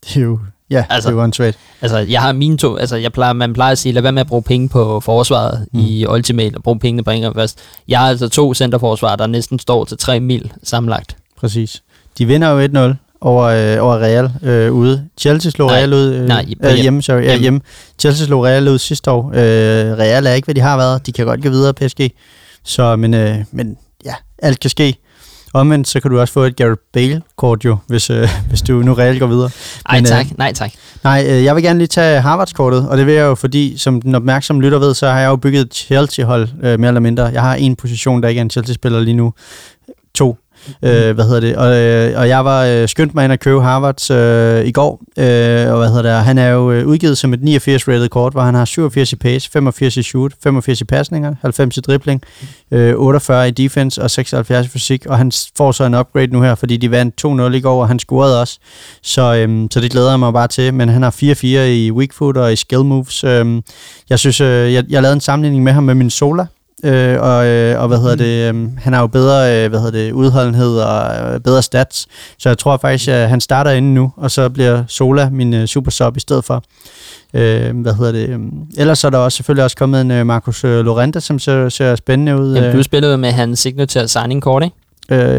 Det 0.03 0.17
er 0.17 0.21
jo, 0.21 0.39
ja, 0.69 0.85
altså, 0.89 1.09
det 1.09 1.13
er 1.13 1.17
jo 1.17 1.23
åndssvagt. 1.23 1.57
Altså, 1.81 1.97
jeg 1.97 2.21
har 2.21 2.33
mine 2.33 2.57
to, 2.57 2.75
altså, 2.75 2.95
jeg 2.95 3.11
plejer, 3.13 3.33
man 3.33 3.53
plejer 3.53 3.71
at 3.71 3.77
sige, 3.77 3.93
lad 3.93 4.01
være 4.01 4.11
med 4.11 4.21
at 4.21 4.27
bruge 4.27 4.43
penge 4.43 4.69
på 4.69 4.99
forsvaret 4.99 5.65
mm. 5.73 5.79
i 5.79 6.05
Ultimate, 6.05 6.55
og 6.55 6.63
bruge 6.63 6.79
pengene 6.79 7.03
på 7.03 7.11
England 7.11 7.35
først. 7.35 7.59
Jeg 7.87 7.99
har 7.99 8.09
altså 8.09 8.29
to 8.29 8.53
centerforsvar, 8.53 9.15
der 9.15 9.27
næsten 9.27 9.59
står 9.59 9.85
til 9.85 9.97
3 9.97 10.19
mil 10.19 10.53
sammenlagt. 10.63 11.15
Præcis. 11.39 11.83
De 12.17 12.25
vinder 12.25 12.49
jo 12.49 12.89
1-0 12.91 12.95
over, 13.21 13.43
øh, 13.43 13.83
over 13.83 13.97
Real 13.97 14.31
øh, 14.43 14.73
ude. 14.73 15.07
Chelsea 15.17 15.51
slog 15.51 15.69
Nej, 15.69 15.77
Real 15.77 15.93
ud 15.93 16.13
øh, 16.13 16.27
nej, 16.27 16.45
øh, 16.63 16.69
hjem. 16.69 16.81
hjemme. 16.81 17.01
Sorry, 17.01 17.17
ja, 17.17 17.21
Hjemme. 17.23 17.41
hjemme. 17.41 17.61
Chelsea 17.99 18.25
slog 18.25 18.43
Real 18.45 18.67
ud 18.67 18.77
sidste 18.77 19.11
år. 19.11 19.27
Øh, 19.27 19.97
Real 19.97 20.25
er 20.25 20.33
ikke, 20.33 20.45
hvad 20.45 20.55
de 20.55 20.61
har 20.61 20.77
været. 20.77 21.05
De 21.05 21.11
kan 21.11 21.25
godt 21.25 21.43
gå 21.43 21.49
videre, 21.49 21.73
PSG. 21.73 22.11
Så, 22.63 22.95
men, 22.95 23.13
øh, 23.13 23.37
men 23.51 23.77
ja, 24.05 24.13
alt 24.39 24.59
kan 24.59 24.69
ske. 24.69 24.95
Omvendt, 25.57 25.87
så 25.87 25.99
kan 25.99 26.11
du 26.11 26.19
også 26.19 26.33
få 26.33 26.43
et 26.43 26.55
Gareth 26.55 26.81
Bale-kort 26.93 27.65
jo, 27.65 27.77
hvis, 27.87 28.09
øh, 28.09 28.29
hvis 28.49 28.61
du 28.61 28.73
nu 28.73 28.93
Real 28.93 29.19
går 29.19 29.27
videre. 29.27 29.49
Men, 29.91 30.03
øh, 30.03 30.07
tak, 30.07 30.37
nej 30.37 30.53
tak. 30.53 30.71
Nej, 31.03 31.25
øh, 31.29 31.43
jeg 31.43 31.55
vil 31.55 31.63
gerne 31.63 31.79
lige 31.79 31.87
tage 31.87 32.21
Harvards-kortet, 32.21 32.89
og 32.89 32.97
det 32.97 33.05
vil 33.05 33.13
jeg 33.13 33.23
jo, 33.23 33.35
fordi 33.35 33.77
som 33.77 34.01
den 34.01 34.15
opmærksomme 34.15 34.61
lytter 34.61 34.79
ved, 34.79 34.93
så 34.93 35.07
har 35.09 35.19
jeg 35.19 35.27
jo 35.27 35.35
bygget 35.35 35.61
et 35.61 35.73
Chelsea-hold, 35.73 36.49
øh, 36.63 36.79
mere 36.79 36.87
eller 36.87 37.01
mindre. 37.01 37.23
Jeg 37.25 37.41
har 37.41 37.55
en 37.55 37.75
position, 37.75 38.23
der 38.23 38.29
ikke 38.29 38.39
er 38.39 38.43
en 38.43 38.49
Chelsea-spiller 38.49 38.99
lige 38.99 39.13
nu. 39.13 39.33
To. 40.15 40.37
Øh, 40.83 41.15
hvad 41.15 41.25
hedder 41.25 41.39
det? 41.39 41.55
Og, 41.55 41.75
øh, 41.75 42.19
og 42.19 42.27
jeg 42.27 42.45
var 42.45 42.65
øh, 42.65 42.87
skyndt 42.87 43.15
mig 43.15 43.23
ind 43.23 43.33
at 43.33 43.39
købe 43.39 43.61
Harvards 43.61 44.11
øh, 44.11 44.65
i 44.65 44.71
går, 44.71 45.01
øh, 45.17 45.71
og 45.71 45.77
hvad 45.77 45.87
hedder 45.87 46.01
det? 46.01 46.11
Han 46.11 46.37
er 46.37 46.47
jo 46.47 46.71
øh, 46.71 46.87
udgivet 46.87 47.17
som 47.17 47.33
et 47.33 47.43
89 47.43 47.87
rated 47.87 48.09
kort, 48.09 48.33
hvor 48.33 48.41
han 48.41 48.55
har 48.55 48.65
87 48.65 49.13
i 49.13 49.15
pace, 49.15 49.49
85 49.51 49.97
i 49.97 50.03
shoot, 50.03 50.31
85 50.43 50.81
i 50.81 50.83
pasninger, 50.83 51.35
90 51.41 51.77
i 51.77 51.81
dribling, 51.81 52.21
øh, 52.71 52.95
48 52.95 53.47
i 53.47 53.51
defense 53.51 54.03
og 54.03 54.11
76 54.11 54.65
i 54.65 54.69
fysik, 54.69 55.05
og 55.05 55.17
han 55.17 55.31
får 55.57 55.71
så 55.71 55.83
en 55.83 55.95
upgrade 55.95 56.27
nu 56.27 56.41
her, 56.41 56.55
fordi 56.55 56.77
de 56.77 56.91
vandt 56.91 57.25
2-0 57.25 57.55
i 57.55 57.59
går, 57.59 57.81
og 57.81 57.87
han 57.87 57.99
scorede 57.99 58.41
også. 58.41 58.59
Så, 59.01 59.35
øhm, 59.35 59.71
så 59.71 59.79
det 59.79 59.91
glæder 59.91 60.09
jeg 60.09 60.19
mig 60.19 60.33
bare 60.33 60.47
til. 60.47 60.73
Men 60.73 60.89
han 60.89 61.03
har 61.03 61.11
4-4 61.11 61.45
i 61.45 61.91
weak 61.91 62.13
foot 62.13 62.37
og 62.37 62.53
i 62.53 62.55
skill 62.55 62.85
moves. 62.85 63.23
Øhm, 63.23 63.63
jeg 64.09 64.19
synes, 64.19 64.41
øh, 64.41 64.73
jeg, 64.73 64.83
jeg 64.89 65.01
lavede 65.01 65.13
en 65.13 65.21
sammenligning 65.21 65.63
med 65.63 65.73
ham 65.73 65.83
med 65.83 65.95
min 65.95 66.09
Sola. 66.09 66.45
Øh, 66.83 67.21
og, 67.21 67.45
øh, 67.47 67.81
og 67.81 67.87
hvad 67.87 67.97
hedder 67.97 68.15
det, 68.15 68.55
øh, 68.55 68.69
han 68.77 68.93
har 68.93 69.01
jo 69.01 69.07
bedre 69.07 69.63
øh, 69.63 69.69
hvad 69.69 69.79
hedder 69.79 69.99
det, 69.99 70.11
udholdenhed 70.11 70.77
og 70.77 71.33
øh, 71.33 71.39
bedre 71.39 71.61
stats, 71.61 72.07
så 72.39 72.49
jeg 72.49 72.57
tror 72.57 72.77
faktisk, 72.77 73.07
at 73.09 73.29
han 73.29 73.41
starter 73.41 73.71
inde 73.71 73.93
nu, 73.93 74.11
og 74.17 74.31
så 74.31 74.49
bliver 74.49 74.83
Sola 74.87 75.29
min 75.29 75.53
øh, 75.53 75.65
super 75.65 75.91
sub 75.91 76.17
i 76.17 76.19
stedet 76.19 76.45
for. 76.45 76.63
Øh, 77.33 77.81
hvad 77.81 77.93
hedder 77.93 78.11
det? 78.11 78.29
øh, 78.29 78.39
Ellers 78.77 79.03
er 79.03 79.09
der 79.09 79.17
også 79.17 79.35
selvfølgelig 79.35 79.63
også 79.63 79.77
kommet 79.77 80.01
en 80.01 80.11
øh, 80.11 80.25
Marcus 80.25 80.63
øh, 80.63 80.85
Lorente, 80.85 81.21
som 81.21 81.39
ser, 81.39 81.69
ser 81.69 81.95
spændende 81.95 82.37
ud. 82.41 82.55
Jamen, 82.55 82.69
øh. 82.69 82.77
du 82.77 82.83
spillede 82.83 83.11
jo 83.11 83.17
med 83.17 83.31
hans 83.31 83.59
signature 83.59 84.07
signing 84.07 84.41
kort, 84.41 84.63
ikke? 84.63 84.75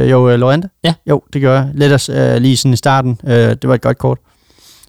Øh, 0.03 0.11
jo, 0.11 0.31
øh, 0.31 0.39
Lorente? 0.39 0.69
Ja. 0.85 0.95
Jo, 1.09 1.23
det 1.33 1.43
gør 1.43 1.55
jeg. 1.55 1.69
Lidt 1.75 2.09
øh, 2.09 2.37
lige 2.37 2.57
sådan 2.57 2.73
i 2.73 2.77
starten. 2.77 3.21
Øh, 3.27 3.33
det 3.33 3.69
var 3.69 3.75
et 3.75 3.81
godt 3.83 3.99
kort. 3.99 4.19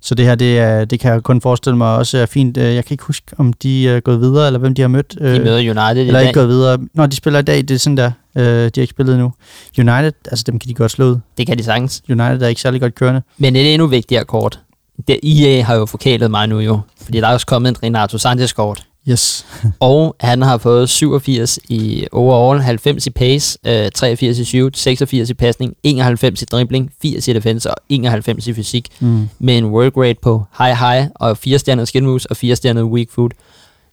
Så 0.01 0.15
det 0.15 0.25
her, 0.25 0.35
det, 0.35 0.59
er, 0.59 0.85
det 0.85 0.99
kan 0.99 1.11
jeg 1.13 1.23
kun 1.23 1.41
forestille 1.41 1.77
mig 1.77 1.95
også 1.97 2.17
er 2.17 2.25
fint. 2.25 2.57
Øh, 2.57 2.75
Jeg 2.75 2.85
kan 2.85 2.93
ikke 2.93 3.03
huske, 3.03 3.25
om 3.37 3.53
de 3.53 3.89
er 3.89 3.99
gået 3.99 4.21
videre, 4.21 4.47
eller 4.47 4.59
hvem 4.59 4.73
de 4.75 4.81
har 4.81 4.89
mødt. 4.89 5.11
De 5.19 5.23
Øh, 5.23 5.43
møder 5.43 5.57
United 5.59 5.95
i 5.95 6.07
eller 6.07 6.19
dag. 6.19 6.27
ikke 6.27 6.39
gået 6.39 6.49
videre. 6.49 6.77
Når 6.93 7.05
de 7.05 7.15
spiller 7.15 7.39
i 7.39 7.43
dag, 7.43 7.57
det 7.57 7.71
er 7.71 7.77
sådan 7.77 7.97
der. 7.97 8.11
Øh, 8.37 8.43
de 8.45 8.49
har 8.75 8.81
ikke 8.81 8.87
spillet 8.91 9.13
endnu. 9.13 9.33
United, 9.79 10.11
altså 10.31 10.43
dem 10.47 10.59
kan 10.59 10.69
de 10.69 10.73
godt 10.73 10.91
slå 10.91 11.05
ud. 11.11 11.17
Det 11.37 11.47
kan 11.47 11.57
de 11.57 11.63
sagtens. 11.63 12.01
United 12.09 12.41
er 12.41 12.47
ikke 12.47 12.61
særlig 12.61 12.81
godt 12.81 12.95
kørende. 12.95 13.21
Men 13.37 13.55
et 13.55 13.73
endnu 13.73 13.87
vigtigere 13.87 14.25
kort. 14.25 14.59
Det, 15.07 15.19
EA 15.23 15.63
har 15.63 15.75
jo 15.75 15.85
forkælet 15.85 16.31
mig 16.31 16.47
nu 16.47 16.59
jo, 16.59 16.79
fordi 17.01 17.19
der 17.19 17.27
er 17.27 17.33
også 17.33 17.45
kommet 17.45 17.69
en 17.69 17.83
Renato 17.83 18.17
Sanchez 18.17 18.53
kort. 18.53 18.85
Yes. 19.09 19.45
Og 19.79 20.15
han 20.19 20.41
har 20.41 20.57
fået 20.57 20.89
87 20.89 21.59
i 21.69 22.07
overall, 22.11 22.61
90 22.61 23.07
i 23.07 23.09
pace, 23.09 23.59
øh, 23.65 23.91
83 23.91 24.39
i 24.39 24.45
shoot, 24.45 24.77
86 24.77 25.29
i 25.29 25.33
pasning, 25.33 25.75
91 25.83 26.41
i 26.41 26.45
dribling, 26.45 26.91
80 27.01 27.27
i 27.27 27.33
defense 27.33 27.71
og 27.71 27.75
91 27.89 28.47
i 28.47 28.53
fysik. 28.53 28.87
Mm. 28.99 29.29
Med 29.39 29.57
en 29.57 29.65
work 29.65 29.97
rate 29.97 30.19
på 30.21 30.43
high 30.57 30.77
high 30.77 31.07
og 31.15 31.37
4 31.37 31.59
stjernet 31.59 31.87
skin 31.87 32.05
moves 32.05 32.25
og 32.25 32.37
4 32.37 32.55
stjernet 32.55 32.83
weak 32.83 33.07
foot. 33.11 33.31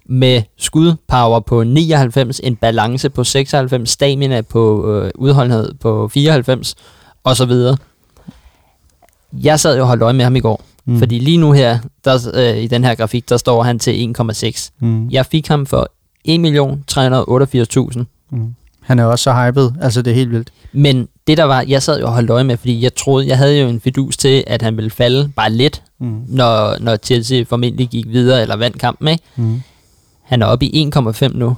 Med 0.09 0.43
skudpower 0.57 1.41
på 1.41 1.65
99, 1.65 2.41
en 2.41 2.57
balance 2.57 3.11
på 3.11 3.25
96, 3.25 3.91
stamina 3.91 4.41
på 4.41 4.93
øh, 4.93 5.11
udholdenhed 5.15 5.75
på 5.81 6.09
94 6.09 6.75
og 7.25 7.37
så 7.37 7.45
videre. 7.45 7.77
Jeg 9.33 9.61
sad 9.61 9.77
jo 9.77 9.83
og 9.83 9.89
holdt 9.89 10.03
øje 10.03 10.13
med 10.13 10.25
ham 10.25 10.37
i 10.37 10.41
går, 10.41 10.63
Mm. 10.87 10.99
fordi 10.99 11.19
lige 11.19 11.37
nu 11.39 11.53
her, 11.53 11.79
der, 12.05 12.31
øh, 12.35 12.57
i 12.63 12.67
den 12.67 12.85
her 12.85 12.95
grafik, 12.95 13.29
der 13.29 13.37
står 13.37 13.63
han 13.63 13.79
til 13.79 14.15
1,6. 14.21 14.71
Mm. 14.81 15.09
Jeg 15.11 15.27
fik 15.27 15.49
ham 15.49 15.67
for 15.67 15.89
1.388.000. 16.29 18.05
Mm. 18.31 18.55
Han 18.81 18.99
er 18.99 19.05
også 19.05 19.23
så 19.23 19.33
hyped. 19.47 19.71
Altså, 19.81 20.03
det 20.03 20.11
er 20.11 20.15
helt 20.15 20.31
vildt. 20.31 20.51
Men 20.73 21.09
det 21.27 21.39
der 21.39 21.45
var, 21.45 21.65
jeg 21.69 21.83
sad 21.83 22.01
jo 22.01 22.07
og 22.07 22.13
holdt 22.13 22.31
øje 22.31 22.45
med, 22.45 22.57
fordi 22.57 22.83
jeg 22.83 22.95
troede, 22.95 23.29
jeg 23.29 23.39
havde 23.39 23.61
jo 23.61 23.69
en 23.69 23.81
fidus 23.81 24.17
til, 24.17 24.45
at 24.47 24.63
han 24.63 24.77
ville 24.77 24.91
falde 24.91 25.31
bare 25.37 25.51
lidt, 25.53 25.83
Mm. 26.01 26.21
når, 26.29 26.77
når 26.81 26.97
Chelsea 26.97 27.43
formentlig 27.49 27.89
gik 27.89 28.07
videre 28.09 28.43
eller 28.43 28.57
vandt 28.57 28.79
kampen, 28.79 29.09
ikke? 29.09 29.25
Mm. 29.37 29.63
Han 30.23 30.43
er 30.43 30.47
oppe 30.47 30.67
i 30.67 30.91
1,5 30.97 31.29
nu. 31.39 31.57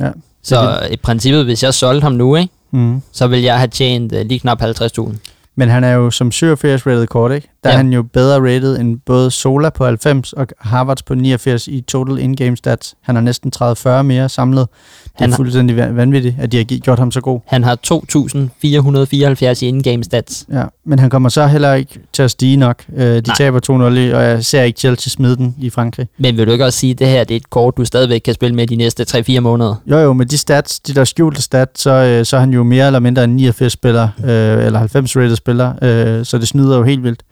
Ja. 0.00 0.10
Så 0.42 0.78
i 0.90 0.96
princippet, 0.96 1.44
hvis 1.44 1.62
jeg 1.62 1.74
solgte 1.74 2.02
ham 2.02 2.12
nu, 2.12 2.36
ikke? 2.36 2.52
Mm. 2.70 3.02
så 3.12 3.26
vil 3.26 3.42
jeg 3.42 3.58
have 3.58 3.68
tjent 3.68 4.12
uh, 4.12 4.20
lige 4.20 4.38
knap 4.40 4.62
50.000. 4.62 5.12
Men 5.56 5.68
han 5.68 5.84
er 5.84 5.92
jo 5.92 6.10
som 6.10 6.32
87 6.32 6.86
rated 6.86 7.06
kort, 7.06 7.32
ikke? 7.32 7.48
Der 7.64 7.70
ja. 7.70 7.74
er 7.74 7.76
han 7.76 7.92
jo 7.92 8.02
bedre 8.02 8.36
rated 8.54 8.78
end 8.80 8.98
både 9.06 9.30
Sola 9.30 9.70
på 9.70 9.84
90 9.86 10.32
og 10.32 10.46
Harvards 10.60 11.02
på 11.02 11.14
89 11.14 11.68
i 11.68 11.80
total 11.80 12.18
in-game 12.18 12.56
stats. 12.56 12.94
Han 13.02 13.14
har 13.14 13.22
næsten 13.22 13.52
30-40 13.56 14.02
mere 14.02 14.28
samlet. 14.28 14.66
Det 15.04 15.10
er 15.14 15.22
Han 15.24 15.30
har- 15.30 15.36
fuldstændig 15.36 15.76
van- 15.76 15.96
vanvittigt, 15.96 16.34
at 16.40 16.52
de 16.52 16.56
har 16.56 16.64
gjort 16.64 16.98
ham 16.98 17.10
så 17.10 17.20
god. 17.20 17.40
Han 17.46 17.64
har 17.64 17.74
2.474 17.86 19.62
i 19.62 19.66
in-game 19.68 20.04
stats. 20.04 20.46
Ja, 20.52 20.62
men 20.86 20.98
han 20.98 21.10
kommer 21.10 21.28
så 21.28 21.46
heller 21.46 21.74
ikke 21.74 21.98
til 22.12 22.22
at 22.22 22.30
stige 22.30 22.56
nok. 22.56 22.82
Uh, 22.88 23.00
de 23.02 23.20
Nej. 23.26 23.36
taber 23.36 23.60
2-0, 23.60 23.96
i, 23.98 24.10
og 24.10 24.22
jeg 24.22 24.44
ser 24.44 24.62
ikke 24.62 24.78
Chelsea 24.80 25.10
smide 25.10 25.36
den 25.36 25.54
i 25.60 25.70
Frankrig. 25.70 26.06
Men 26.18 26.36
vil 26.36 26.46
du 26.46 26.52
ikke 26.52 26.64
også 26.64 26.78
sige, 26.78 26.90
at 26.90 26.98
det 26.98 27.06
her 27.06 27.24
det 27.24 27.34
er 27.34 27.36
et 27.36 27.50
kort, 27.50 27.76
du 27.76 27.84
stadigvæk 27.84 28.20
kan 28.24 28.34
spille 28.34 28.56
med 28.56 28.66
de 28.66 28.76
næste 28.76 29.04
3-4 29.36 29.40
måneder? 29.40 29.74
Jo 29.86 29.98
jo, 29.98 30.12
med 30.12 30.26
de 30.26 30.38
stats, 30.38 30.80
de 30.80 30.94
der 30.94 31.04
skjulte 31.04 31.42
stats, 31.42 31.80
så, 31.80 31.90
øh, 31.90 32.24
så 32.24 32.36
er 32.36 32.40
han 32.40 32.50
jo 32.50 32.62
mere 32.62 32.86
eller 32.86 33.00
mindre 33.00 33.24
en 33.24 33.36
89 33.36 33.72
spiller, 33.72 34.08
øh, 34.24 34.66
eller 34.66 34.78
90 34.78 35.16
rated 35.16 35.36
spiller, 35.44 35.72
øh, 35.82 36.24
så 36.24 36.38
det 36.38 36.48
snyder 36.48 36.76
jo 36.76 36.82
helt 36.82 37.02
vildt. 37.02 37.22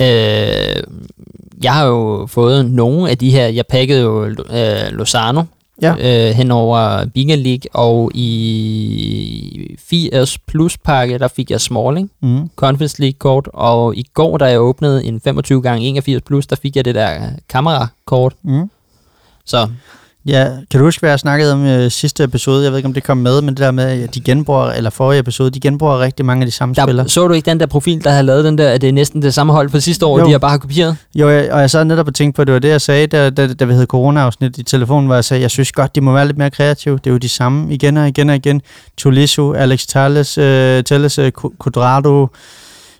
Øh, 0.00 0.82
jeg 1.64 1.72
har 1.74 1.84
jo 1.86 2.26
fået 2.30 2.70
nogle 2.70 3.10
af 3.10 3.18
de 3.18 3.30
her. 3.30 3.46
Jeg 3.46 3.64
pakkede 3.66 4.00
jo 4.02 4.24
øh, 4.26 4.34
Lozano 4.92 5.42
Ja. 5.82 5.94
øh, 6.28 6.34
hen 6.34 6.50
over 6.50 7.04
Bigger 7.14 7.36
League, 7.36 7.62
og 7.74 8.10
i 8.14 9.76
80 9.78 10.38
plus 10.38 10.78
pakke, 10.78 11.18
der 11.18 11.28
fik 11.28 11.50
jeg 11.50 11.60
Smalling, 11.60 12.10
Mm. 12.20 12.50
Conference 12.56 13.00
League 13.00 13.16
kort, 13.18 13.48
og 13.52 13.96
i 13.96 14.06
går, 14.14 14.38
da 14.38 14.44
jeg 14.44 14.60
åbnede 14.60 15.04
en 15.04 15.20
25 15.20 15.62
gange 15.62 15.86
81 15.86 16.22
plus, 16.22 16.46
der 16.46 16.56
fik 16.56 16.76
jeg 16.76 16.84
det 16.84 16.94
der 16.94 17.20
kamerakort. 17.48 18.34
Mm. 18.42 18.70
Så 19.44 19.68
Ja, 20.26 20.48
kan 20.70 20.80
du 20.80 20.84
huske, 20.86 21.00
hvad 21.00 21.10
jeg 21.10 21.18
snakkede 21.18 21.52
om 21.52 21.66
i 21.66 21.90
sidste 21.90 22.24
episode? 22.24 22.62
Jeg 22.64 22.72
ved 22.72 22.78
ikke, 22.78 22.86
om 22.86 22.92
det 22.94 23.04
kom 23.04 23.16
med, 23.16 23.40
men 23.42 23.48
det 23.48 23.58
der 23.58 23.70
med, 23.70 23.84
at 23.84 24.14
de 24.14 24.20
genbruger, 24.20 24.64
eller 24.70 24.90
forrige 24.90 25.18
episode, 25.20 25.50
de 25.50 25.60
genbruger 25.60 25.98
rigtig 26.00 26.26
mange 26.26 26.42
af 26.42 26.46
de 26.46 26.52
samme 26.52 26.74
spillere. 26.74 27.04
der, 27.04 27.10
så 27.10 27.28
du 27.28 27.34
ikke 27.34 27.50
den 27.50 27.60
der 27.60 27.66
profil, 27.66 28.04
der 28.04 28.10
havde 28.10 28.22
lavet 28.22 28.44
den 28.44 28.58
der, 28.58 28.70
at 28.70 28.80
det 28.80 28.88
er 28.88 28.92
næsten 28.92 29.22
det 29.22 29.34
samme 29.34 29.52
hold 29.52 29.70
fra 29.70 29.80
sidste 29.80 30.06
år, 30.06 30.18
Jo. 30.18 30.26
de 30.26 30.30
har 30.30 30.38
bare 30.38 30.50
har 30.50 30.58
kopieret? 30.58 30.96
Jo, 31.14 31.28
jeg, 31.30 31.52
og 31.52 31.60
jeg 31.60 31.70
sad 31.70 31.84
netop 31.84 32.06
og 32.08 32.14
tænkte 32.14 32.36
på, 32.36 32.42
at 32.42 32.46
det 32.46 32.52
var 32.52 32.58
det, 32.58 32.68
jeg 32.68 32.80
sagde, 32.80 33.06
da, 33.06 33.30
da, 33.30 33.54
da 33.54 33.64
vi 33.64 33.72
havde 33.72 33.86
corona-afsnit 33.86 34.58
i 34.58 34.62
telefonen, 34.62 35.06
hvor 35.06 35.14
jeg 35.14 35.24
sagde, 35.24 35.40
jeg 35.42 35.50
synes 35.50 35.72
godt, 35.72 35.94
de 35.94 36.00
må 36.00 36.12
være 36.12 36.26
lidt 36.26 36.38
mere 36.38 36.50
kreative. 36.50 36.98
Det 37.04 37.06
er 37.06 37.10
jo 37.10 37.18
de 37.18 37.28
samme 37.28 37.74
igen 37.74 37.96
og 37.96 38.08
igen 38.08 38.30
og 38.30 38.36
igen. 38.36 38.62
Tulisso, 38.96 39.52
Alex 39.52 39.86
Telles, 39.86 40.38
øh, 40.38 40.84
Telles 40.84 41.18
øh, 41.18 41.32
Quadrado, 41.62 42.26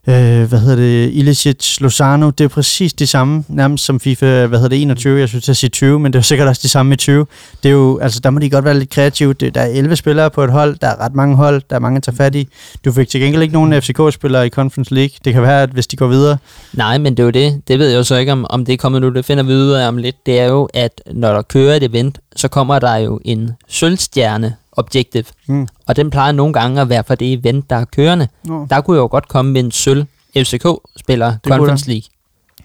øh, 0.09 0.49
hvad 0.49 0.59
hedder 0.59 0.77
det, 0.77 1.11
Ilicic, 1.13 1.81
Lozano, 1.81 2.31
det 2.31 2.45
er 2.45 2.49
præcis 2.49 2.93
det 2.93 3.09
samme, 3.09 3.45
nærmest 3.49 3.85
som 3.85 4.01
FIFA, 4.01 4.47
hvad 4.47 4.59
hedder 4.59 4.69
det, 4.69 4.83
21, 4.83 5.21
jeg 5.21 5.29
synes 5.29 5.49
at 5.49 5.57
sige 5.57 5.71
20, 5.71 6.01
men 6.01 6.13
det 6.13 6.19
er 6.19 6.23
sikkert 6.23 6.49
også 6.49 6.61
det 6.63 6.71
samme 6.71 6.95
i 6.95 6.97
20. 6.97 7.27
Det 7.63 7.69
er 7.69 7.73
jo, 7.73 7.99
altså 7.99 8.21
der 8.21 8.31
må 8.31 8.39
de 8.39 8.51
godt 8.51 8.65
være 8.65 8.79
lidt 8.79 8.91
kreative. 8.91 9.33
Det, 9.33 9.55
der 9.55 9.61
er 9.61 9.67
11 9.67 9.97
spillere 9.97 10.31
på 10.31 10.45
et 10.45 10.51
hold, 10.51 10.77
der 10.79 10.87
er 10.87 11.01
ret 11.01 11.15
mange 11.15 11.37
hold, 11.37 11.63
der 11.71 11.77
er 11.77 11.81
mange 11.81 11.97
at 11.97 12.03
tage 12.03 12.17
fat 12.17 12.35
i. 12.35 12.49
Du 12.85 12.93
fik 12.93 13.09
til 13.09 13.21
gengæld 13.21 13.43
ikke 13.43 13.55
nogen 13.55 13.83
FCK-spillere 13.83 14.47
i 14.47 14.51
Conference 14.51 14.95
League. 14.95 15.15
Det 15.25 15.33
kan 15.33 15.43
være, 15.43 15.63
at 15.63 15.71
hvis 15.71 15.87
de 15.87 15.97
går 15.97 16.07
videre, 16.07 16.39
Nej, 16.73 16.99
men 16.99 17.17
det 17.17 17.23
er 17.23 17.25
jo 17.25 17.31
det. 17.31 17.63
Det 17.69 17.79
ved 17.79 17.89
jeg 17.89 17.99
jo 17.99 18.05
så 18.05 18.17
ikke, 18.17 18.33
om, 18.33 18.47
om 18.51 18.65
det 18.65 18.73
er 18.73 18.77
kommet 18.77 19.03
nu. 19.03 19.09
Det 19.09 19.25
finder 19.25 19.45
vi 19.45 19.53
ud 19.53 19.71
af 19.71 19.89
om 19.89 19.97
lidt. 19.97 20.27
Det 20.27 20.41
er 20.41 20.47
jo, 20.47 20.69
at 20.75 21.03
når 21.13 21.33
der 21.33 21.43
kører 21.43 21.77
et 21.77 21.83
event, 21.83 22.19
så 22.37 22.49
kommer 22.49 22.79
der 22.79 22.97
jo 22.97 23.21
en 23.25 23.51
sølvstjerne 23.69 24.55
objective. 24.73 25.25
Mm. 25.47 25.69
Og 25.87 25.97
den 25.97 26.11
plejer 26.11 26.33
nogle 26.33 26.53
gange 26.53 26.81
at 26.81 26.89
være 26.89 27.05
for 27.05 27.15
det 27.15 27.33
event, 27.33 27.71
der 27.71 27.77
er 27.77 27.85
kørende. 27.85 28.29
Nå. 28.45 28.67
Der 28.71 28.81
kunne 28.81 28.97
jo 28.99 29.07
godt 29.11 29.29
komme 29.29 29.53
med 29.53 29.61
en 29.65 29.71
sølv 29.71 30.05
FCK-spiller 30.37 31.37
Conference 31.49 31.89
League. 31.89 32.03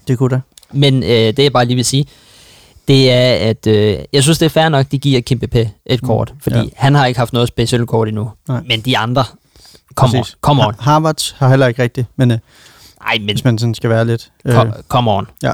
det 0.08 0.18
kunne 0.18 0.30
da. 0.30 0.40
Men 0.72 1.04
øh, 1.04 1.10
det 1.10 1.40
jeg 1.40 1.54
bare 1.54 1.66
lige 1.66 1.76
vil 1.76 1.86
sige, 1.86 2.06
det 2.88 3.12
er, 3.12 3.50
at 3.50 3.68
øh, 3.68 3.98
jeg 4.14 4.24
synes, 4.24 4.38
det 4.40 4.46
er 4.46 4.50
fair 4.50 4.70
nok, 4.70 4.86
de 4.92 4.98
giver 5.00 5.22
Kim 5.22 5.40
PP 5.40 5.56
et 5.86 6.02
kort. 6.02 6.34
Fordi 6.42 6.58
ja. 6.60 6.66
han 6.76 6.96
har 6.96 7.06
ikke 7.06 7.18
haft 7.20 7.34
noget 7.34 7.48
specielt 7.48 7.88
kort 7.88 8.08
endnu. 8.08 8.32
Nej. 8.48 8.62
Men 8.68 8.82
de 8.82 8.98
andre, 8.98 9.24
come 9.96 10.18
on, 10.18 10.22
Præcis. 10.24 10.38
come 10.42 10.62
on. 10.68 10.74
Har- 10.80 10.92
Harvard 10.92 11.34
har 11.38 11.50
heller 11.50 11.68
ikke 11.68 11.84
rigtigt, 11.84 12.08
men 12.16 12.32
øh, 12.32 12.38
Ej, 13.08 13.18
men 13.20 13.26
hvis 13.30 13.44
man 13.44 13.58
sådan 13.58 13.74
skal 13.76 13.90
være 13.90 14.06
lidt... 14.06 14.32
Øh, 14.46 14.54
come, 14.54 14.74
come 14.88 15.12
on. 15.12 15.28
ja. 15.44 15.52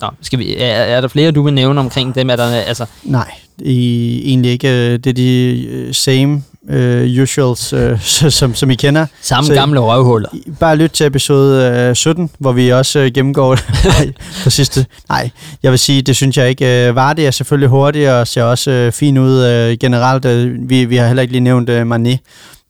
Nå, 0.00 0.08
skal 0.22 0.38
vi, 0.38 0.56
er, 0.56 0.66
er 0.66 1.00
der 1.00 1.08
flere, 1.08 1.30
du 1.30 1.42
vil 1.42 1.54
nævne 1.54 1.80
omkring 1.80 2.14
dem? 2.14 2.30
Er 2.30 2.36
der, 2.36 2.44
altså, 2.46 2.86
Nej, 3.04 3.30
i, 3.58 4.22
egentlig 4.24 4.50
ikke. 4.50 4.68
øh, 4.68 4.92
Det 4.92 5.06
er 5.06 5.12
de 5.12 5.66
øh, 5.70 5.94
same 5.94 6.42
uh, 6.62 7.22
usuals, 7.22 7.72
uh, 7.92 8.00
som, 8.30 8.54
som 8.54 8.70
I 8.70 8.74
kender. 8.74 9.06
samme 9.22 9.46
Så- 9.46 9.54
gamle 9.54 9.80
røvhuller. 9.80 10.28
Bare 10.60 10.76
lyt 10.76 10.90
til 10.90 11.06
episode 11.06 11.88
uh, 11.90 11.96
17, 11.96 12.30
hvor 12.38 12.52
vi 12.52 12.72
også 12.72 13.00
uh, 13.00 13.06
gennemgår 13.06 13.54
det. 13.54 13.64
Nej, 13.84 14.12
på 14.44 14.50
sidste. 14.50 14.86
Nej, 15.08 15.30
jeg 15.62 15.70
vil 15.70 15.78
sige, 15.78 16.02
det 16.02 16.16
synes 16.16 16.36
jeg 16.36 16.48
ikke. 16.48 16.86
Uh, 16.90 16.96
Vardy 16.96 17.20
er 17.20 17.30
selvfølgelig 17.30 17.68
hurtig 17.68 18.12
og 18.20 18.26
ser 18.26 18.42
også 18.42 18.86
uh, 18.86 18.92
fin 18.92 19.18
ud 19.18 19.38
uh, 19.70 19.78
generelt. 19.80 20.24
Uh, 20.24 20.70
vi, 20.70 20.84
vi 20.84 20.96
har 20.96 21.06
heller 21.06 21.22
ikke 21.22 21.32
lige 21.32 21.44
nævnt 21.44 21.70
uh, 21.70 21.80
Mané. 21.80 22.16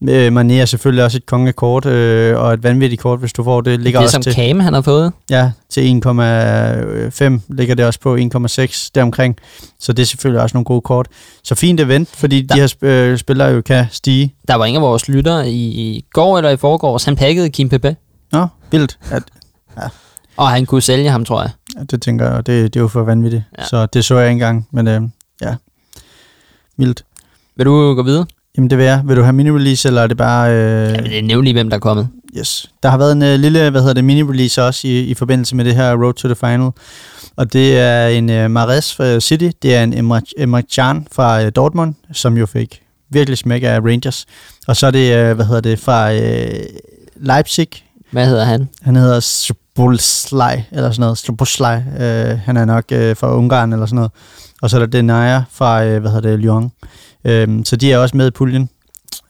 Uh, 0.01 0.09
Mané 0.09 0.53
er 0.53 0.65
selvfølgelig 0.65 1.05
også 1.05 1.17
et 1.17 1.27
kongekort, 1.27 1.87
uh, 1.87 1.91
og 2.41 2.55
et 2.55 2.63
vanvittigt 2.63 3.03
kort, 3.03 3.19
hvis 3.19 3.33
du 3.33 3.45
får 3.45 3.61
det. 3.61 3.81
Ligger 3.81 4.01
Det 4.01 4.05
er 4.05 4.07
også 4.07 4.13
som 4.13 4.23
til, 4.23 4.35
Kame, 4.35 4.63
han 4.63 4.73
har 4.75 4.81
fået. 4.81 5.13
Ja, 5.31 5.51
til 5.71 5.81
1,5 5.81 7.41
ligger 7.49 7.75
det 7.75 7.85
også 7.87 8.01
på 8.01 8.17
1,6 8.17 8.91
deromkring. 8.95 9.37
Så 9.81 9.93
det 9.93 10.03
er 10.03 10.07
selvfølgelig 10.07 10.43
også 10.43 10.57
nogle 10.57 10.65
gode 10.65 10.81
kort. 10.81 11.09
Så 11.45 11.55
fint 11.55 11.81
event, 11.81 12.09
fordi 12.17 12.43
Der- 12.43 12.55
de 12.55 12.61
her 12.61 12.69
sp- 12.69 12.87
øh, 12.87 13.19
spillere 13.19 13.49
jo 13.49 13.61
kan 13.63 13.87
stige. 13.91 14.35
Der 14.49 14.55
var 14.55 14.65
ingen 14.65 14.83
af 14.83 14.89
vores 14.89 15.09
lyttere 15.09 15.51
i, 15.51 15.65
i 15.67 16.05
går 16.13 16.37
eller 16.39 16.51
i 16.51 16.57
forgårs. 16.57 17.05
Han 17.05 17.17
pakkede 17.17 17.51
Kim 17.51 17.69
PP, 17.69 17.85
Nå, 18.33 18.47
vildt. 18.71 18.99
At, 19.11 19.23
og 20.37 20.49
han 20.49 20.67
kunne 20.67 20.83
sælge 20.83 21.11
ham, 21.11 21.25
tror 21.25 21.43
jeg. 21.43 21.51
at 21.81 21.91
det 21.91 22.03
tænker 22.03 22.31
jeg, 22.35 22.47
det, 22.47 22.75
det 22.75 22.81
er 22.81 22.83
jo 22.83 22.89
for 22.89 23.03
vanvittigt. 23.03 23.43
Ja. 23.59 23.63
Ja. 23.63 23.69
Så 23.69 23.87
det 23.87 24.05
så 24.05 24.19
jeg 24.19 24.29
ikke 24.29 24.33
engang, 24.33 24.69
men 24.71 24.89
øh, 24.89 25.03
ja, 25.43 25.55
vildt. 26.77 27.05
Vil 27.57 27.67
du 27.67 27.95
gå 27.95 28.03
videre? 28.03 28.27
Jamen 28.57 28.71
det 28.71 28.79
vil 28.79 28.87
jeg. 28.87 29.03
Vil 29.05 29.17
du 29.17 29.23
have 29.23 29.33
mini-release, 29.33 29.89
eller 29.89 30.03
er 30.03 30.07
det 30.07 30.17
bare... 30.17 30.51
Øh, 30.53 30.91
Ja, 30.91 30.97
men 30.97 31.05
det 31.05 31.19
er 31.19 31.23
nævnt 31.23 31.45
lige, 31.45 31.55
hvem 31.55 31.71
der 31.71 31.77
er 31.77 31.81
kommet. 31.81 32.09
Yes. 32.39 32.71
Der 32.83 32.89
har 32.89 32.99
været 32.99 33.13
en 33.13 33.23
uh, 33.23 33.41
lille, 33.41 33.71
hvad 33.71 33.81
hedder 33.81 33.95
det, 33.95 34.05
mini-release 34.05 34.61
også 34.63 34.89
i, 34.89 35.01
i 35.01 35.15
forbindelse 35.15 35.57
med 35.57 35.65
det 35.65 35.75
her 35.75 35.95
Road 36.05 36.15
to 36.15 36.29
the 36.29 36.35
Final. 36.35 36.71
Og 37.37 37.53
det 37.53 37.79
er 37.79 38.07
en 38.07 38.45
uh, 38.45 38.51
Mares 38.51 38.95
fra 38.95 39.21
City, 39.21 39.49
det 39.63 39.77
er 39.77 39.83
en 39.83 40.23
Emre 40.39 40.63
Can 40.75 41.07
fra 41.13 41.43
uh, 41.43 41.49
Dortmund, 41.57 41.95
som 42.13 42.37
jo 42.37 42.47
fik 42.47 42.81
virkelig 43.11 43.39
smæk 43.39 43.63
af 43.63 43.81
Rangers. 43.81 44.27
Og 44.69 44.77
så 44.77 44.87
er 44.87 44.91
det, 44.91 45.31
uh, 45.31 45.37
hvad 45.37 45.47
hedder 45.47 45.61
det, 45.61 45.79
fra 45.79 46.13
uh, 46.13 46.65
Leipzig. 47.17 47.69
Hvad 48.11 48.27
hedder 48.27 48.45
han? 48.45 48.69
Han 48.83 48.97
hedder 48.97 49.21
Spolslaj, 49.21 50.63
eller 50.73 50.91
sådan 50.91 51.01
noget. 51.01 51.19
Spolslaj. 51.19 51.77
Uh, 51.77 52.39
han 52.39 52.57
er 52.57 52.65
nok 52.65 52.85
uh, 52.93 53.17
fra 53.17 53.37
Ungarn, 53.37 53.73
eller 53.73 53.87
sådan 53.87 53.97
noget. 53.97 54.11
Og 54.63 54.71
så 54.71 54.77
er 54.77 54.81
der 54.81 54.87
Denaya 54.87 55.43
fra, 55.53 55.85
uh, 55.85 55.97
hvad 55.97 56.11
hedder 56.11 56.31
det, 56.31 56.39
Lyon. 56.39 56.73
Um, 57.29 57.65
så 57.65 57.77
de 57.77 57.93
er 57.93 57.99
også 57.99 58.17
med 58.17 58.27
i 58.27 58.31
puljen. 58.31 58.71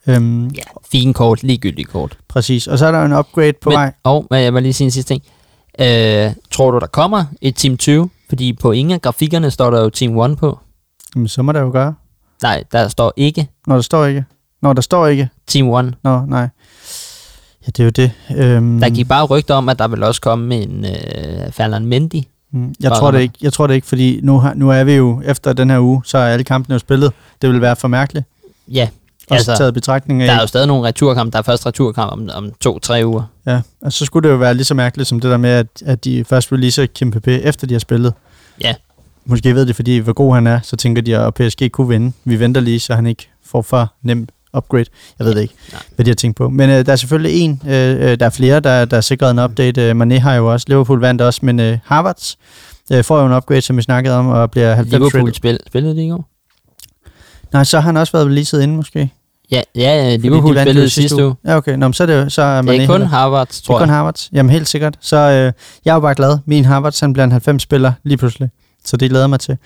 Um, 0.06 0.46
Ja, 0.48 0.62
fin 0.92 1.12
kort, 1.12 1.42
ligegyldig 1.42 1.86
kort. 1.86 2.18
Præcis. 2.28 2.66
Og 2.66 2.78
så 2.78 2.86
er 2.86 2.92
der 2.92 3.02
en 3.04 3.12
upgrade 3.12 3.52
på 3.62 3.70
men, 3.70 3.76
vej. 3.76 3.92
Og 4.04 4.26
jeg 4.30 4.54
vil 4.54 4.62
lige 4.62 4.72
sige 4.72 4.84
en 4.84 4.90
sidste 4.90 5.14
ting. 5.14 5.22
Øh, 5.80 6.32
tror 6.50 6.70
du, 6.70 6.78
der 6.78 6.86
kommer 6.86 7.24
et 7.40 7.56
Team 7.56 7.76
20? 7.76 8.10
Fordi 8.28 8.52
på 8.52 8.72
ingen 8.72 8.94
af 8.94 9.02
grafikkerne 9.02 9.50
står 9.50 9.70
der 9.70 9.80
jo 9.82 9.90
Team 9.90 10.18
1 10.18 10.38
på. 10.38 10.58
Jamen, 11.14 11.28
så 11.28 11.42
må 11.42 11.52
der 11.52 11.60
jo 11.60 11.70
gøre. 11.72 11.94
Nej, 12.42 12.64
der 12.72 12.88
står 12.88 13.12
ikke 13.16 13.48
Når 13.66 13.74
der 13.74 13.82
står 13.82 14.06
ikke. 14.06 14.24
Når 14.62 14.72
der 14.72 14.80
står 14.82 15.06
ikke. 15.06 15.28
Team 15.46 15.74
1. 15.74 15.94
Nå, 16.04 16.20
nej. 16.26 16.48
Ja, 17.66 17.70
det 17.70 17.80
er 17.80 17.84
jo 17.84 17.90
det. 17.90 18.12
Øhm, 18.36 18.80
Der 18.80 18.90
gik 18.90 19.08
bare 19.08 19.24
rygter 19.24 19.54
om, 19.54 19.68
at 19.68 19.78
der 19.78 19.88
vil 19.88 20.02
også 20.02 20.20
komme 20.20 20.56
en 20.62 20.84
øh, 20.84 21.52
Fernand 21.52 21.84
Mendy. 21.86 22.22
Mm, 22.56 22.74
jeg, 22.80 22.90
tror 22.92 23.10
det 23.10 23.20
ikke, 23.20 23.34
jeg 23.42 23.52
tror 23.52 23.66
det 23.66 23.74
ikke, 23.74 23.86
fordi 23.86 24.20
nu, 24.22 24.38
har, 24.38 24.54
nu 24.54 24.70
er 24.70 24.84
vi 24.84 24.92
jo, 24.94 25.22
efter 25.24 25.52
den 25.52 25.70
her 25.70 25.80
uge, 25.80 26.02
så 26.04 26.18
er 26.18 26.26
alle 26.26 26.44
kampene 26.44 26.72
jo 26.72 26.78
spillet. 26.78 27.12
Det 27.42 27.50
vil 27.50 27.60
være 27.60 27.76
for 27.76 27.88
mærkeligt. 27.88 28.26
Ja, 28.68 28.88
Også 29.30 29.34
Altså, 29.34 29.56
taget 29.56 29.74
betragtning 29.74 30.22
af. 30.22 30.28
der 30.28 30.34
er 30.34 30.40
jo 30.40 30.46
stadig 30.46 30.66
nogle 30.66 30.88
returkamp. 30.88 31.32
Der 31.32 31.38
er 31.38 31.42
først 31.42 31.66
returkamp 31.66 32.12
om, 32.12 32.28
om 32.34 32.52
to-tre 32.60 33.02
uger. 33.06 33.22
Ja, 33.46 33.60
og 33.82 33.92
så 33.92 34.04
skulle 34.04 34.28
det 34.28 34.34
jo 34.34 34.38
være 34.38 34.54
lige 34.54 34.64
så 34.64 34.74
mærkeligt 34.74 35.08
som 35.08 35.20
det 35.20 35.30
der 35.30 35.36
med, 35.36 35.50
at, 35.50 35.66
at 35.84 36.04
de 36.04 36.24
først 36.24 36.52
releaser 36.52 36.86
Kim 36.86 37.10
PP, 37.10 37.28
efter 37.28 37.66
de 37.66 37.74
har 37.74 37.78
spillet. 37.78 38.12
Ja. 38.60 38.74
Måske 39.24 39.54
ved 39.54 39.66
de, 39.66 39.74
fordi 39.74 39.98
hvor 39.98 40.12
god 40.12 40.34
han 40.34 40.46
er, 40.46 40.60
så 40.62 40.76
tænker 40.76 41.02
de, 41.02 41.16
at 41.16 41.34
PSG 41.34 41.72
kunne 41.72 41.88
vinde. 41.88 42.12
Vi 42.24 42.40
venter 42.40 42.60
lige, 42.60 42.80
så 42.80 42.94
han 42.94 43.06
ikke 43.06 43.28
får 43.46 43.62
for 43.62 43.92
nemt 44.02 44.30
upgrade. 44.56 44.84
Jeg 45.18 45.26
ved 45.26 45.34
det 45.34 45.42
ikke, 45.42 45.54
Nej. 45.72 45.82
hvad 45.96 46.04
de 46.04 46.10
har 46.10 46.14
tænkt 46.14 46.36
på. 46.36 46.48
Men 46.48 46.70
øh, 46.70 46.86
der 46.86 46.92
er 46.92 46.96
selvfølgelig 46.96 47.40
en, 47.40 47.62
øh, 47.66 48.10
øh, 48.10 48.20
der 48.20 48.26
er 48.26 48.30
flere, 48.30 48.60
der, 48.60 48.84
der 48.84 48.96
er 48.96 49.00
sikret 49.00 49.30
en 49.30 49.38
update. 49.38 49.82
Øh, 49.82 50.00
Mané 50.02 50.18
har 50.18 50.34
jo 50.34 50.52
også, 50.52 50.66
Liverpool 50.68 51.00
vandt 51.00 51.22
også, 51.22 51.40
men 51.42 51.60
øh, 51.60 51.78
Harvards 51.84 52.38
øh, 52.92 53.04
får 53.04 53.20
jo 53.20 53.26
en 53.26 53.32
upgrade, 53.32 53.60
som 53.60 53.76
vi 53.76 53.82
snakkede 53.82 54.14
om, 54.16 54.26
og 54.28 54.50
bliver 54.50 54.74
90 54.74 54.92
Liverpool 55.12 55.34
spil, 55.34 55.58
spillede 55.66 55.96
de 55.96 56.06
i 56.06 56.08
går? 56.10 56.28
Nej, 57.52 57.64
så 57.64 57.80
har 57.80 57.86
han 57.88 57.96
også 57.96 58.12
været 58.12 58.26
releaset 58.26 58.62
inden 58.62 58.76
måske. 58.76 59.10
Ja, 59.50 59.62
ja 59.74 60.16
Liverpool 60.16 60.56
de 60.56 60.62
spillede 60.62 60.90
sidste 60.90 61.24
uge. 61.26 61.34
Ja, 61.46 61.56
okay. 61.56 61.72
Nå, 61.76 61.88
men 61.88 61.92
så 61.94 62.02
er 62.02 62.06
det, 62.06 62.32
så 62.32 62.42
er 62.42 62.62
Mané 62.62 62.70
Det 62.72 62.82
er 62.82 62.86
kun 62.86 62.92
heller- 62.94 63.06
Harvard, 63.06 63.48
Det 63.48 63.56
tror 63.64 63.74
er 63.74 63.78
kun 63.78 63.88
jeg. 63.88 63.94
Harvards. 63.96 64.28
Jamen 64.32 64.50
helt 64.50 64.68
sikkert. 64.68 64.96
Så 65.00 65.16
øh, 65.16 65.52
jeg 65.84 65.90
er 65.90 65.94
jo 65.94 66.00
bare 66.00 66.14
glad. 66.14 66.38
Min 66.46 66.64
Harvards, 66.64 67.00
han 67.00 67.12
bliver 67.12 67.24
en 67.26 67.32
90-spiller 67.32 67.92
lige 68.04 68.16
pludselig. 68.16 68.48
Så 68.84 68.96
det 68.96 69.10
glæder 69.10 69.24
jeg 69.24 69.30
mig 69.30 69.40
til. 69.40 69.56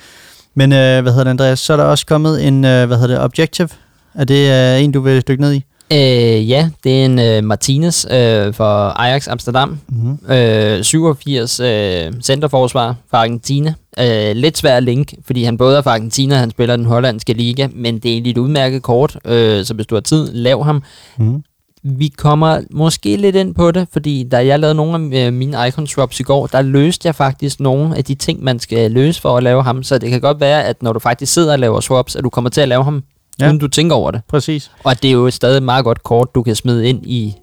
Men 0.55 0.73
øh, 0.73 1.03
hvad 1.03 1.13
hedder 1.13 1.25
det, 1.25 1.31
Andreas? 1.31 1.59
Så 1.61 1.73
er 1.73 1.77
der 1.77 1.85
også 1.85 2.07
kommet 2.07 2.47
en, 2.47 2.65
øh, 2.65 2.87
hvad 2.87 2.99
hedder 2.99 3.15
det, 3.15 3.25
Objective. 3.25 3.69
Er 4.15 4.25
det 4.25 4.51
øh, 4.51 4.85
en, 4.85 4.93
du 4.93 5.01
vil 5.01 5.23
dykke 5.23 5.43
ned 5.43 5.53
i? 5.53 5.65
Øh, 5.93 6.51
ja, 6.51 6.71
det 6.85 7.01
er 7.01 7.05
en 7.05 7.19
øh, 7.19 7.45
Martinez 7.45 8.05
øh, 8.05 8.55
for 8.55 9.01
Ajax 9.01 9.29
Amsterdam. 9.29 9.79
Mm-hmm. 9.89 10.33
Øh, 10.33 10.85
87 10.85 11.61
øh, 11.61 12.13
centerforsvar 12.23 12.97
fra 13.11 13.19
Argentina. 13.19 13.75
Øh, 13.99 14.37
lidt 14.37 14.59
svær 14.59 14.77
at 14.77 14.83
link, 14.83 15.15
fordi 15.27 15.45
han 15.45 15.59
både 15.59 15.79
er 15.79 15.83
fra 15.83 15.91
Argentina, 15.95 16.35
og 16.35 16.41
han 16.41 16.51
spiller 16.51 16.77
den 16.77 16.87
hollandske 16.87 17.33
liga, 17.33 17.69
men 17.75 17.99
det 17.99 18.13
er 18.13 18.17
et 18.17 18.23
lidt 18.23 18.39
udmærket 18.39 18.83
kort, 18.83 19.19
øh, 19.25 19.65
så 19.65 19.75
hvis 19.75 19.87
du 19.87 19.95
har 19.95 20.01
tid, 20.01 20.33
lav 20.33 20.65
ham. 20.65 20.83
Mm-hmm. 21.19 21.43
Vi 21.83 22.09
kommer 22.09 22.61
måske 22.71 23.17
lidt 23.17 23.37
ind 23.37 23.55
på 23.55 23.71
det, 23.71 23.89
fordi 23.93 24.29
da 24.33 24.47
jeg 24.47 24.59
lavede 24.59 24.75
nogle 24.75 25.17
af 25.17 25.27
øh, 25.27 25.33
mine 25.33 25.69
icon 25.69 25.87
swaps 25.87 26.21
i 26.21 26.23
går, 26.23 26.47
der 26.47 26.63
løste 26.63 27.07
jeg 27.07 27.15
faktisk 27.15 27.61
nogle 27.61 27.97
af 27.97 28.05
de 28.05 28.15
ting, 28.15 28.45
man 28.45 28.59
skal 28.59 28.91
løse 28.91 29.21
for 29.21 29.37
at 29.37 29.43
lave 29.43 29.63
ham. 29.63 29.83
Så 29.83 29.99
det 29.99 30.11
kan 30.11 30.21
godt 30.21 30.41
være, 30.41 30.65
at 30.65 30.83
når 30.83 30.93
du 30.93 30.99
faktisk 30.99 31.33
sidder 31.33 31.53
og 31.53 31.59
laver 31.59 31.81
swaps, 31.81 32.17
at 32.17 32.25
du 32.25 32.31
kommer 32.31 32.51
til 32.51 32.61
at 32.61 32.69
lave 32.69 32.85
ham, 32.85 33.03
Ja. 33.41 33.47
uden 33.49 33.59
du 33.59 33.69
tænker 33.69 33.97
over 33.97 34.11
det. 34.11 34.21
Præcis. 34.29 34.71
Og 34.85 35.03
det 35.03 35.09
er 35.09 35.13
jo 35.13 35.27
et 35.27 35.35
stadig 35.35 35.63
meget 35.63 35.85
godt 35.85 36.03
kort, 36.03 36.29
du 36.35 36.43
kan 36.43 36.55
smide 36.57 36.89
ind 36.89 37.07
i 37.07 37.35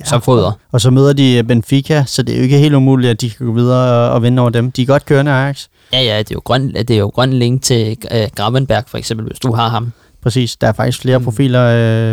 ja. 0.00 0.04
som 0.04 0.22
foder. 0.22 0.52
Og 0.72 0.80
så 0.80 0.90
møder 0.90 1.12
de 1.12 1.36
øh, 1.36 1.44
Benfica, 1.44 2.04
så 2.06 2.22
det 2.22 2.32
er 2.32 2.36
jo 2.36 2.42
ikke 2.42 2.58
helt 2.58 2.74
umuligt, 2.74 3.10
at 3.10 3.20
de 3.20 3.30
kan 3.30 3.46
gå 3.46 3.52
videre 3.52 4.10
og, 4.10 4.22
vinde 4.22 4.40
over 4.40 4.50
dem. 4.50 4.72
De 4.72 4.82
er 4.82 4.86
godt 4.86 5.04
kørende, 5.04 5.32
Ajax. 5.32 5.66
Ja, 5.92 6.00
ja, 6.02 6.18
det 6.18 6.30
er 6.30 6.34
jo 6.34 6.40
grøn, 6.44 6.72
det 6.74 6.90
er 6.90 6.98
jo 6.98 7.06
grøn 7.08 7.32
link 7.32 7.62
til 7.62 7.96
øh, 8.12 8.28
Gravenberg, 8.36 8.84
for 8.86 8.98
eksempel, 8.98 9.26
hvis 9.26 9.38
du 9.38 9.52
har 9.52 9.68
ham. 9.68 9.92
Præcis. 10.22 10.56
Der 10.56 10.66
er 10.66 10.72
faktisk 10.72 11.00
flere 11.00 11.18
Mm. 11.18 11.24
profiler, 11.24 11.62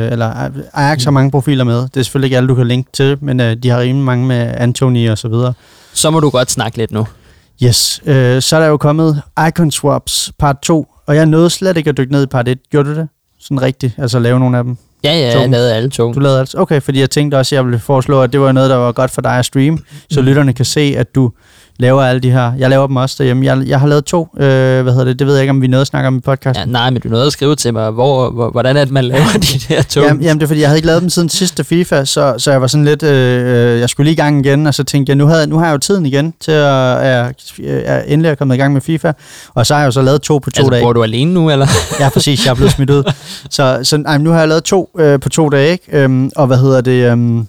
øh, 0.05 0.11
eller 0.11 0.43
øh, 0.45 0.51
Ajax 0.73 1.03
har 1.03 1.11
mange 1.11 1.31
profiler 1.31 1.63
med. 1.63 1.81
Det 1.81 1.97
er 1.97 2.03
selvfølgelig 2.03 2.27
ikke 2.27 2.38
alle, 2.38 2.49
du 2.49 2.55
kan 2.55 2.67
linke 2.67 2.89
til, 2.93 3.17
men 3.21 3.39
øh, 3.39 3.55
de 3.63 3.69
har 3.69 3.79
rimelig 3.79 4.05
mange 4.05 4.25
med 4.25 4.53
Anthony 4.57 5.09
og 5.09 5.17
så 5.17 5.27
videre. 5.27 5.53
Så 5.93 6.09
må 6.09 6.19
du 6.19 6.29
godt 6.29 6.51
snakke 6.51 6.77
lidt 6.77 6.91
nu. 6.91 7.07
Yes, 7.63 8.01
øh, 8.05 8.41
så 8.41 8.55
er 8.55 8.59
der 8.59 8.67
jo 8.67 8.77
kommet 8.77 9.21
Icon 9.47 9.71
Swaps 9.71 10.31
part 10.39 10.57
2, 10.61 10.88
og 11.07 11.15
jeg 11.15 11.25
nåede 11.25 11.49
slet 11.49 11.77
ikke 11.77 11.89
at 11.89 11.97
dykke 11.97 12.11
ned 12.11 12.23
i 12.23 12.25
part 12.25 12.47
1. 12.47 12.57
Gjorde 12.71 12.89
du 12.89 12.95
det? 12.95 13.07
Sådan 13.39 13.61
rigtigt, 13.61 13.93
altså 13.97 14.19
lave 14.19 14.39
nogle 14.39 14.57
af 14.57 14.63
dem? 14.63 14.77
Ja, 15.03 15.13
ja, 15.13 15.25
jeg 15.25 15.33
Tokens. 15.33 15.51
lavede 15.51 15.75
alle 15.75 15.89
to. 15.89 16.13
Du 16.13 16.19
lavede 16.19 16.39
altså, 16.39 16.57
okay, 16.57 16.81
fordi 16.81 16.99
jeg 16.99 17.09
tænkte 17.09 17.35
også, 17.35 17.55
at 17.55 17.57
jeg 17.57 17.65
ville 17.65 17.79
foreslå, 17.79 18.21
at 18.21 18.33
det 18.33 18.39
var 18.41 18.51
noget, 18.51 18.69
der 18.69 18.75
var 18.75 18.91
godt 18.91 19.11
for 19.11 19.21
dig 19.21 19.31
at 19.39 19.45
streame, 19.45 19.77
så 20.11 20.21
lytterne 20.21 20.53
kan 20.53 20.65
se, 20.65 20.93
at 20.97 21.15
du 21.15 21.31
laver 21.80 22.03
alle 22.03 22.19
de 22.19 22.32
her. 22.32 22.51
Jeg 22.59 22.69
laver 22.69 22.88
dem 22.88 22.95
også 22.95 23.15
derhjemme. 23.19 23.45
Jeg, 23.45 23.67
jeg 23.67 23.80
har 23.80 23.88
lavet 23.88 24.05
to, 24.05 24.28
øh, 24.38 24.82
hvad 24.82 24.84
hedder 24.84 25.03
det, 25.03 25.19
det 25.19 25.28
ved 25.28 25.34
jeg 25.34 25.43
ikke, 25.43 25.49
om 25.51 25.61
vi 25.61 25.67
nåede 25.67 25.82
at 25.82 25.88
snakke 25.88 26.07
om 26.07 26.17
i 26.17 26.19
podcasten. 26.19 26.65
Ja, 26.65 26.71
nej, 26.71 26.89
men 26.89 27.01
du 27.01 27.09
nåede 27.09 27.25
at 27.25 27.32
skrive 27.34 27.55
til 27.55 27.73
mig, 27.73 27.91
hvor, 27.91 28.30
hvor, 28.30 28.49
hvordan 28.49 28.78
er 28.78 28.84
det, 28.84 28.93
man 28.93 29.03
laver 29.03 29.25
de 29.53 29.73
der 29.73 29.82
to. 29.82 30.01
Jamen, 30.01 30.23
jamen, 30.23 30.39
det 30.39 30.43
er 30.43 30.47
fordi, 30.47 30.59
jeg 30.59 30.69
havde 30.69 30.78
ikke 30.78 30.88
lavet 30.88 31.01
dem 31.01 31.09
siden 31.09 31.30
sidste 31.30 31.63
FIFA, 31.63 32.05
så, 32.05 32.36
så 32.38 32.51
jeg 32.51 32.61
var 32.61 32.67
sådan 32.67 32.86
lidt, 32.86 33.03
øh, 33.03 33.80
jeg 33.80 33.89
skulle 33.89 34.05
lige 34.05 34.13
i 34.13 34.17
gang 34.17 34.45
igen, 34.45 34.67
og 34.67 34.73
så 34.73 34.84
tænkte 34.84 35.09
jeg, 35.09 35.17
nu, 35.17 35.25
havde, 35.28 35.47
nu 35.47 35.57
har 35.57 35.65
jeg 35.65 35.73
jo 35.73 35.78
tiden 35.78 36.05
igen 36.05 36.34
til 36.39 36.51
at 36.51 37.07
jeg, 37.07 37.34
jeg 37.59 38.03
endelig 38.07 38.30
er 38.30 38.36
kommet 38.36 38.55
i 38.55 38.57
gang 38.57 38.73
med 38.73 38.82
FIFA, 38.82 39.11
og 39.53 39.65
så 39.65 39.73
har 39.73 39.82
jeg 39.82 39.86
jo 39.86 39.91
så 39.91 40.01
lavet 40.01 40.21
to 40.21 40.38
på 40.38 40.51
to 40.51 40.59
altså, 40.59 40.71
dage. 40.71 40.84
bor 40.84 40.93
du 40.93 41.03
alene 41.03 41.34
nu, 41.34 41.51
eller? 41.51 41.67
Ja, 41.99 42.09
præcis, 42.09 42.45
jeg 42.45 42.51
er 42.51 42.55
blevet 42.55 42.71
smidt 42.71 42.89
ud. 42.89 43.03
Så, 43.49 43.80
så 43.84 44.03
ej, 44.05 44.17
nu 44.17 44.30
har 44.30 44.39
jeg 44.39 44.47
lavet 44.47 44.63
to 44.63 44.89
øh, 44.99 45.19
på 45.19 45.30
to 45.30 45.49
dage, 45.49 45.71
ikke? 45.71 45.84
Øhm, 45.91 46.32
og 46.36 46.47
hvad 46.47 46.57
hedder 46.57 46.82
det... 46.82 47.11
Øhm, 47.11 47.47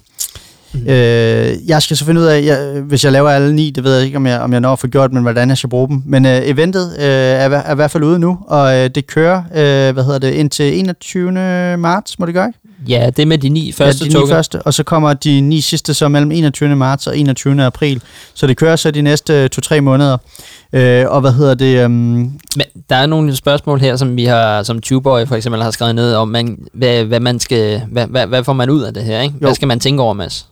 Øh, 0.75 1.67
jeg 1.67 1.81
skal 1.81 1.97
så 1.97 2.05
finde 2.05 2.21
ud 2.21 2.25
af, 2.25 2.43
jeg, 2.45 2.81
hvis 2.81 3.03
jeg 3.03 3.11
laver 3.11 3.29
alle 3.29 3.55
ni, 3.55 3.69
det 3.69 3.83
ved 3.83 3.95
jeg 3.95 4.05
ikke, 4.05 4.17
om 4.17 4.25
jeg, 4.25 4.39
om 4.39 4.53
jeg 4.53 4.61
når 4.61 4.73
at 4.73 4.79
få 4.79 4.87
gjort, 4.87 5.13
men 5.13 5.23
hvordan 5.23 5.49
jeg 5.49 5.57
skal 5.57 5.69
bruge 5.69 5.87
dem. 5.87 6.03
Men 6.05 6.25
øh, 6.25 6.41
eventet 6.43 6.95
øh, 6.97 7.05
er, 7.05 7.49
er 7.49 7.71
i 7.71 7.75
hvert 7.75 7.91
fald 7.91 8.03
ude 8.03 8.19
nu, 8.19 8.39
og 8.47 8.75
øh, 8.77 8.89
det 8.95 9.07
kører, 9.07 9.37
øh, 9.37 9.93
hvad 9.93 10.03
hedder 10.03 10.19
det, 10.19 10.31
indtil 10.31 10.79
21. 10.79 11.31
marts, 11.77 12.19
må 12.19 12.25
det 12.25 12.33
gøre, 12.33 12.47
ikke? 12.47 12.59
Ja, 12.87 13.09
det 13.17 13.27
med 13.27 13.37
de 13.37 13.49
ni 13.49 13.71
første 13.71 14.05
ja, 14.05 14.11
de 14.11 14.23
ni 14.23 14.29
første, 14.29 14.61
og 14.61 14.73
så 14.73 14.83
kommer 14.83 15.13
de 15.13 15.41
ni 15.41 15.61
sidste 15.61 15.93
så 15.93 16.07
mellem 16.07 16.31
21. 16.31 16.75
marts 16.75 17.07
og 17.07 17.17
21. 17.17 17.63
april. 17.63 18.01
Så 18.33 18.47
det 18.47 18.57
kører 18.57 18.75
så 18.75 18.91
de 18.91 19.01
næste 19.01 19.47
to-tre 19.47 19.81
måneder. 19.81 20.17
Øh, 20.73 21.05
og 21.07 21.21
hvad 21.21 21.31
hedder 21.31 21.53
det? 21.53 21.83
Øhm, 21.83 21.93
Men 21.93 22.65
der 22.89 22.95
er 22.95 23.05
nogle 23.05 23.35
spørgsmål 23.35 23.79
her, 23.79 23.95
som 23.95 24.15
vi 24.15 24.25
har, 24.25 24.63
som 24.63 24.81
Tubeboy 24.81 25.25
for 25.25 25.35
eksempel 25.35 25.61
har 25.63 25.71
skrevet 25.71 25.95
ned 25.95 26.13
om, 26.13 26.27
man, 26.27 26.57
hvad, 26.73 27.03
hvad, 27.03 27.19
man 27.19 27.39
skal, 27.39 27.81
hvad, 27.91 28.07
hvad, 28.07 28.27
hvad 28.27 28.43
får 28.43 28.53
man 28.53 28.69
ud 28.69 28.81
af 28.81 28.93
det 28.93 29.03
her, 29.03 29.21
ikke? 29.21 29.35
Jo. 29.41 29.45
Hvad 29.45 29.55
skal 29.55 29.67
man 29.67 29.79
tænke 29.79 30.03
over, 30.03 30.13
Mads? 30.13 30.47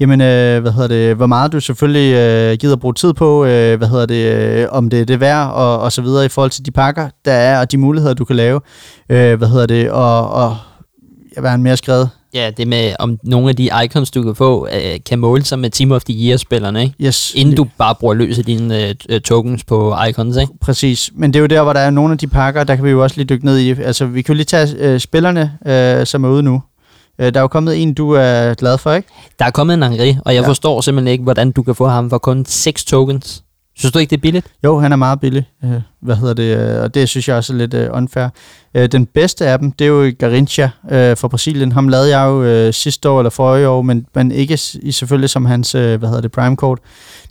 Jamen, 0.00 0.20
øh, 0.20 0.60
hvad 0.62 0.72
hedder 0.72 0.88
det, 0.88 1.16
hvor 1.16 1.26
meget 1.26 1.52
du 1.52 1.60
selvfølgelig 1.60 2.14
øh, 2.14 2.56
gider 2.58 2.76
bruge 2.76 2.94
tid 2.94 3.12
på, 3.12 3.44
øh, 3.44 3.78
hvad 3.78 3.88
hedder 3.88 4.06
det, 4.06 4.32
øh, 4.32 4.66
om 4.70 4.90
det 4.90 5.00
er 5.00 5.04
det 5.04 5.20
værd, 5.20 5.50
og, 5.50 5.78
og 5.80 5.92
så 5.92 6.02
videre 6.02 6.24
i 6.24 6.28
forhold 6.28 6.50
til 6.50 6.66
de 6.66 6.70
pakker, 6.70 7.08
der 7.24 7.32
er, 7.32 7.60
og 7.60 7.72
de 7.72 7.78
muligheder, 7.78 8.14
du 8.14 8.24
kan 8.24 8.36
lave, 8.36 8.60
øh, 9.08 9.38
hvad 9.38 9.48
hedder 9.48 9.66
det, 9.66 9.90
og, 9.90 10.30
og 10.30 10.56
ja, 11.36 11.40
hvad 11.40 11.50
har 11.50 11.56
han 11.56 11.62
mere 11.62 11.76
skrevet? 11.76 12.10
Ja, 12.34 12.50
det 12.56 12.68
med, 12.68 12.94
om 12.98 13.18
nogle 13.22 13.48
af 13.48 13.56
de 13.56 13.70
icons, 13.84 14.10
du 14.10 14.22
kan 14.22 14.34
få, 14.34 14.68
øh, 14.72 14.98
kan 15.06 15.18
måle 15.18 15.44
sig 15.44 15.58
med 15.58 15.70
Team 15.70 15.92
of 15.92 16.04
the 16.04 16.28
Year-spillerne, 16.28 16.82
ikke? 16.82 16.94
Yes, 17.00 17.34
Inden 17.34 17.56
du 17.56 17.66
bare 17.78 17.94
bruger 17.94 18.14
løs 18.14 18.38
af 18.38 18.44
dine 18.44 18.94
øh, 19.08 19.20
tokens 19.20 19.64
på 19.64 19.96
icons, 20.08 20.36
ikke? 20.36 20.52
Præcis, 20.60 21.10
men 21.14 21.32
det 21.32 21.38
er 21.38 21.40
jo 21.40 21.46
der, 21.46 21.62
hvor 21.62 21.72
der 21.72 21.80
er 21.80 21.90
nogle 21.90 22.12
af 22.12 22.18
de 22.18 22.26
pakker, 22.26 22.64
der 22.64 22.76
kan 22.76 22.84
vi 22.84 22.90
jo 22.90 23.02
også 23.02 23.16
lige 23.16 23.26
dykke 23.26 23.44
ned 23.44 23.58
i. 23.58 23.70
Altså, 23.70 24.06
vi 24.06 24.22
kan 24.22 24.32
jo 24.32 24.36
lige 24.36 24.44
tage 24.44 24.76
øh, 24.78 25.00
spillerne, 25.00 25.52
øh, 25.66 26.06
som 26.06 26.24
er 26.24 26.28
ude 26.28 26.42
nu. 26.42 26.62
Øh, 27.20 27.34
der 27.34 27.40
er 27.40 27.42
jo 27.42 27.48
kommet 27.48 27.82
en, 27.82 27.94
du 27.94 28.10
er 28.12 28.54
glad 28.54 28.78
for, 28.78 28.92
ikke? 28.92 29.08
Der 29.38 29.44
er 29.44 29.50
kommet 29.50 29.74
en 29.74 29.82
Angri, 29.82 30.16
og 30.24 30.34
jeg 30.34 30.42
Ja. 30.42 30.48
forstår 30.48 30.80
simpelthen 30.80 31.12
ikke, 31.12 31.24
hvordan 31.24 31.50
du 31.52 31.62
kan 31.62 31.74
få 31.74 31.86
ham 31.86 32.10
for 32.10 32.18
kun 32.18 32.44
6 32.46 32.84
tokens. 32.84 33.42
Synes 33.76 33.92
du 33.92 33.98
ikke, 33.98 34.10
det 34.10 34.16
er 34.16 34.20
billigt? 34.20 34.46
Jo, 34.64 34.78
han 34.78 34.92
er 34.92 34.96
meget 34.96 35.20
billig. 35.20 35.46
Øh, 35.64 35.70
hvad 36.02 36.16
hedder 36.16 36.34
det? 36.34 36.56
øh, 36.76 36.82
Og 36.82 36.94
det 36.94 37.08
synes 37.08 37.28
jeg 37.28 37.36
også 37.36 37.52
er 37.52 37.56
lidt 37.56 37.74
øh, 37.74 37.88
unfair. 37.92 38.28
Øh, 38.74 38.88
den 38.92 39.06
bedste 39.06 39.46
af 39.46 39.58
dem, 39.58 39.72
det 39.72 39.84
er 39.84 39.88
jo 39.88 40.12
Garincha 40.18 40.68
øh, 40.90 41.16
fra 41.16 41.28
Brasilien. 41.28 41.72
Ham 41.72 41.88
lavede 41.88 42.18
jeg 42.18 42.26
jo 42.26 42.42
øh, 42.44 42.74
sidste 42.74 43.08
år 43.08 43.20
eller 43.20 43.30
forrige 43.30 43.68
år, 43.68 43.82
men, 43.82 44.06
men 44.14 44.32
ikke 44.32 44.58
i 44.82 44.92
selvfølgelig 44.92 45.30
som 45.30 45.46
hans, 45.46 45.74
øh, 45.74 45.98
hvad 45.98 46.08
hedder 46.08 46.22
det, 46.22 46.32
prime 46.32 46.56
code. 46.56 46.80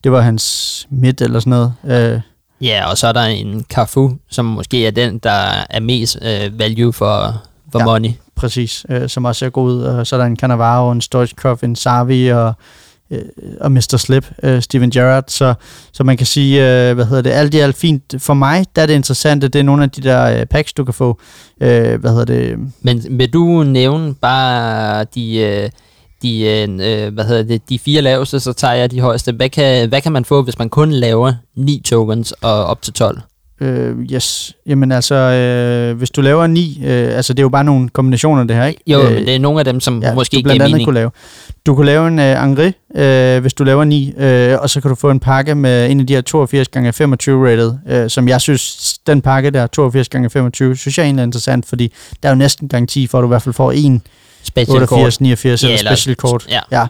Det 0.04 0.12
var 0.12 0.22
hans 0.22 0.88
midt 0.90 1.22
eller 1.22 1.40
sådan 1.40 1.50
noget. 1.86 2.14
Øh, 2.14 2.22
Ja, 2.62 2.90
og 2.90 2.98
så 2.98 3.08
er 3.08 3.12
der 3.12 3.22
en 3.22 3.66
Carfu, 3.70 4.12
som 4.30 4.46
måske 4.46 4.88
er 4.88 4.92
den, 4.92 5.18
der 5.18 5.66
er 5.70 5.80
mest 5.80 6.18
øh, 6.22 6.60
value 6.60 6.94
for, 6.94 7.42
for 7.72 7.80
ja. 7.80 7.86
money 7.86 8.10
præcis, 8.38 8.86
øh, 8.90 9.10
som 9.10 9.26
også 9.26 9.40
ser 9.40 9.50
god 9.50 9.72
ud. 9.72 9.82
Og 9.84 10.08
så 10.08 10.16
er 10.16 10.20
der 10.20 10.26
en 10.26 10.38
Cannavaro, 10.38 10.92
en 10.92 11.02
Stoichkov, 11.02 11.58
en 11.64 11.76
Savi 11.76 12.28
og, 12.28 12.54
øh, 13.12 13.22
og 13.62 13.72
Mr. 13.72 13.98
Slip, 13.98 14.32
øh, 14.44 14.62
Steven 14.62 14.92
Gerrard. 14.92 15.24
Så, 15.28 15.54
så 15.92 16.04
man 16.04 16.18
kan 16.18 16.26
sige, 16.26 16.90
øh, 16.90 16.96
hvad 16.96 17.06
hedder 17.06 17.22
det, 17.22 17.30
alt 17.30 17.54
i 17.54 17.60
alt 17.60 17.76
fint. 17.76 18.16
For 18.18 18.34
mig, 18.34 18.66
der 18.76 18.82
er 18.82 18.86
det 18.86 18.94
interessante, 18.94 19.48
det 19.48 19.60
er 19.60 19.64
nogle 19.64 19.84
af 19.84 19.90
de 19.90 20.02
der 20.02 20.40
øh, 20.40 20.46
packs, 20.46 20.74
du 20.74 20.84
kan 20.84 20.94
få. 20.94 21.20
Øh, 21.62 22.00
hvad 22.00 22.12
hedder 22.12 22.26
det? 22.26 22.60
Men 22.82 23.04
vil 23.10 23.34
du 23.34 23.64
nævne 23.64 24.14
bare 24.14 25.04
de, 25.16 25.38
øh, 25.38 25.70
de, 26.22 26.42
øh, 26.42 26.64
øh 26.64 27.14
hvad 27.14 27.26
hedder 27.26 27.44
det, 27.44 27.70
de 27.70 27.80
fire 27.80 28.02
laveste, 28.02 28.40
så 28.40 28.54
tager 28.54 28.74
jeg 28.74 28.92
de 28.92 29.02
højeste. 29.02 29.32
Hvad 29.32 29.50
kan, 29.50 29.90
hvad 29.90 30.02
kan 30.02 30.12
man 30.12 30.26
få, 30.26 30.44
hvis 30.44 30.60
man 30.60 30.70
kun 30.70 30.92
laver 30.92 31.34
9 31.56 31.82
tokens 31.86 32.32
og 32.32 32.66
op 32.66 32.82
til 32.82 32.94
12? 32.94 33.22
Øh, 33.62 33.98
yes. 34.14 34.56
Jamen 34.66 34.92
altså, 34.92 35.16
øh, 35.16 35.98
hvis 35.98 36.10
du 36.10 36.22
laver 36.22 36.48
ni, 36.48 36.82
øh, 36.86 37.16
altså 37.16 37.34
det 37.34 37.40
er 37.40 37.44
jo 37.44 37.50
bare 37.50 37.64
nogle 37.64 37.90
kombinationer 37.90 38.44
det 38.44 38.56
her, 38.56 38.66
ikke? 38.66 38.82
Jo, 38.88 39.02
øh, 39.02 39.14
men 39.14 39.26
det 39.26 39.36
er 39.36 39.40
nogle 39.40 39.60
af 39.60 39.66
dem, 39.66 39.80
som 39.80 40.04
ja, 40.04 40.14
måske 40.14 40.38
ikke 40.38 40.50
giver 40.50 40.68
mening. 40.68 40.86
kunne 40.86 40.94
lave. 40.94 41.12
Du 41.66 41.76
kunne 41.76 41.86
lave 41.86 42.08
en 42.08 42.20
øh, 42.20 42.44
Angri, 42.44 42.72
øh, 42.96 43.42
hvis 43.42 43.54
du 43.54 43.64
laver 43.64 43.84
ni, 43.84 44.14
øh, 44.18 44.58
og 44.62 44.70
så 44.70 44.82
kan 44.82 44.90
du 44.90 44.96
få 44.96 45.10
en 45.10 45.20
pakke 45.20 45.56
med 45.56 45.92
en 45.92 46.00
af 46.00 46.08
de 46.08 46.14
her 46.14 46.22
82 46.22 46.68
gange 46.68 46.94
25 46.94 47.52
rated, 47.52 47.74
øh, 47.90 48.10
som 48.10 48.28
jeg 48.28 48.42
synes, 48.42 48.98
den 49.08 49.22
pakke 49.22 49.50
der, 49.50 49.68
82 49.68 50.10
gange 50.10 50.30
25, 50.30 50.76
synes 50.76 50.98
jeg 50.98 51.04
egentlig 51.04 51.22
er 51.22 51.26
interessant, 51.26 51.66
fordi 51.66 51.94
der 52.24 52.30
er 52.30 52.34
jo 52.34 52.38
næsten 52.38 52.68
garanti 52.68 53.08
for, 53.08 53.18
at 53.18 53.22
du 53.22 53.28
i 53.28 53.30
hvert 53.30 53.42
fald 53.42 53.54
får 53.54 53.72
en 53.72 54.02
Special 54.48 54.82
88, 54.84 55.22
89 55.22 55.64
Ja, 55.64 55.78
eller 55.78 55.96
special 55.96 56.16
kort. 56.16 56.48
Ja. 56.50 56.60
ja. 56.72 56.88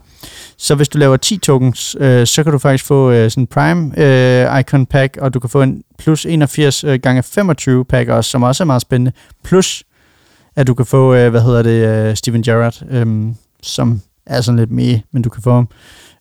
Så 0.58 0.76
hvis 0.76 0.90
du 0.90 0.98
laver 0.98 1.18
10 1.18 1.38
tokens, 1.38 1.96
øh, 2.00 2.28
så 2.28 2.44
kan 2.44 2.52
du 2.52 2.58
faktisk 2.58 2.86
få 2.86 3.12
øh, 3.12 3.32
sådan 3.32 3.44
en 3.44 3.48
Prime 3.48 4.00
øh, 4.00 4.60
Icon 4.60 4.86
Pack, 4.86 5.18
og 5.22 5.34
du 5.34 5.40
kan 5.40 5.50
få 5.50 5.62
en 5.62 5.84
plus 5.98 6.26
81 6.26 6.84
øh, 6.84 7.00
gange 7.00 7.24
25 7.24 7.86
pack 7.86 8.10
også, 8.10 8.32
som 8.32 8.44
også 8.44 8.64
er 8.64 8.66
meget 8.66 8.82
spændende. 8.82 9.12
Plus, 9.44 9.84
at 10.56 10.68
du 10.68 10.74
kan 10.74 10.86
få, 10.86 11.14
øh, 11.14 11.30
hvad 11.30 11.42
hedder 11.42 11.62
det, 11.62 12.10
øh, 12.10 12.16
Steven 12.16 12.44
Gerrard, 12.44 12.82
øh, 12.90 13.08
som 13.64 14.02
er 14.26 14.42
sådan 14.42 14.60
lidt 14.60 14.72
mere, 14.72 15.02
men 15.14 15.22
du 15.22 15.30
kan 15.30 15.44
få 15.44 15.54
ham. 15.54 15.68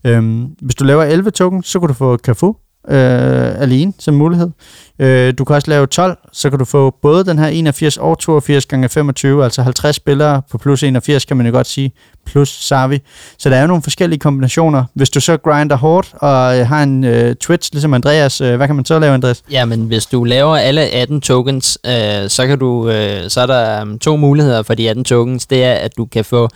Øh, 0.04 0.44
hvis 0.62 0.74
du 0.74 0.84
laver 0.84 1.04
11 1.04 1.30
tokens, 1.30 1.68
så 1.68 1.80
kan 1.80 1.88
du 1.88 1.94
få 1.94 2.16
Cafu 2.16 2.56
øh, 2.88 3.60
alene 3.60 3.92
som 3.98 4.14
mulighed. 4.14 4.50
Øh, 4.98 5.34
du 5.38 5.44
kan 5.44 5.56
også 5.56 5.70
lave 5.70 5.86
12, 5.86 6.18
så 6.32 6.50
kan 6.50 6.58
du 6.58 6.64
få 6.64 6.94
både 7.02 7.24
den 7.24 7.38
her 7.38 7.46
81 7.46 7.96
og 7.96 8.18
82 8.18 8.66
gange 8.66 8.88
25, 8.88 9.44
altså 9.44 9.62
50 9.62 9.96
spillere 9.96 10.42
på 10.50 10.58
plus 10.58 10.82
81, 10.82 11.24
kan 11.24 11.36
man 11.36 11.46
jo 11.46 11.52
godt 11.52 11.66
sige, 11.66 11.92
plus 12.26 12.48
Savi. 12.48 12.98
Så 13.38 13.50
der 13.50 13.56
er 13.56 13.60
jo 13.60 13.66
nogle 13.66 13.82
forskellige 13.82 14.18
kombinationer. 14.18 14.84
Hvis 14.94 15.10
du 15.10 15.20
så 15.20 15.36
grinder 15.36 15.76
hårdt 15.76 16.14
og 16.14 16.58
øh, 16.58 16.66
har 16.66 16.82
en 16.82 17.04
øh, 17.04 17.34
Twitch, 17.34 17.72
ligesom 17.72 17.94
Andreas, 17.94 18.40
øh, 18.40 18.56
hvad 18.56 18.66
kan 18.66 18.76
man 18.76 18.84
så 18.84 18.98
lave, 18.98 19.14
Andreas? 19.14 19.42
Ja, 19.50 19.64
men 19.64 19.80
hvis 19.82 20.06
du 20.06 20.24
laver 20.24 20.56
alle 20.56 20.80
18 20.80 21.20
tokens, 21.20 21.78
øh, 21.86 22.28
så, 22.28 22.46
kan 22.46 22.58
du, 22.58 22.88
øh, 22.88 23.30
så 23.30 23.40
er 23.40 23.46
der 23.46 23.82
um, 23.82 23.98
to 23.98 24.16
muligheder 24.16 24.62
for 24.62 24.74
de 24.74 24.90
18 24.90 25.04
tokens. 25.04 25.46
Det 25.46 25.64
er, 25.64 25.74
at 25.74 25.96
du 25.96 26.04
kan 26.04 26.24
få 26.24 26.48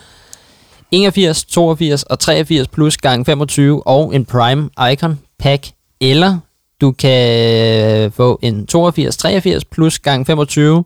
81, 0.91 1.45
82 1.45 2.03
og 2.03 2.19
83 2.19 2.69
plus 2.69 2.97
gange 2.97 3.25
25 3.25 3.87
og 3.87 4.15
en 4.15 4.25
Prime 4.25 4.71
Icon 4.93 5.19
Pack, 5.39 5.67
eller 6.01 6.39
du 6.81 6.93
kan 6.93 8.13
få 8.13 8.39
en 8.43 8.67
82, 8.67 9.17
83 9.17 9.65
plus 9.65 9.99
gang 9.99 10.27
25 10.27 10.85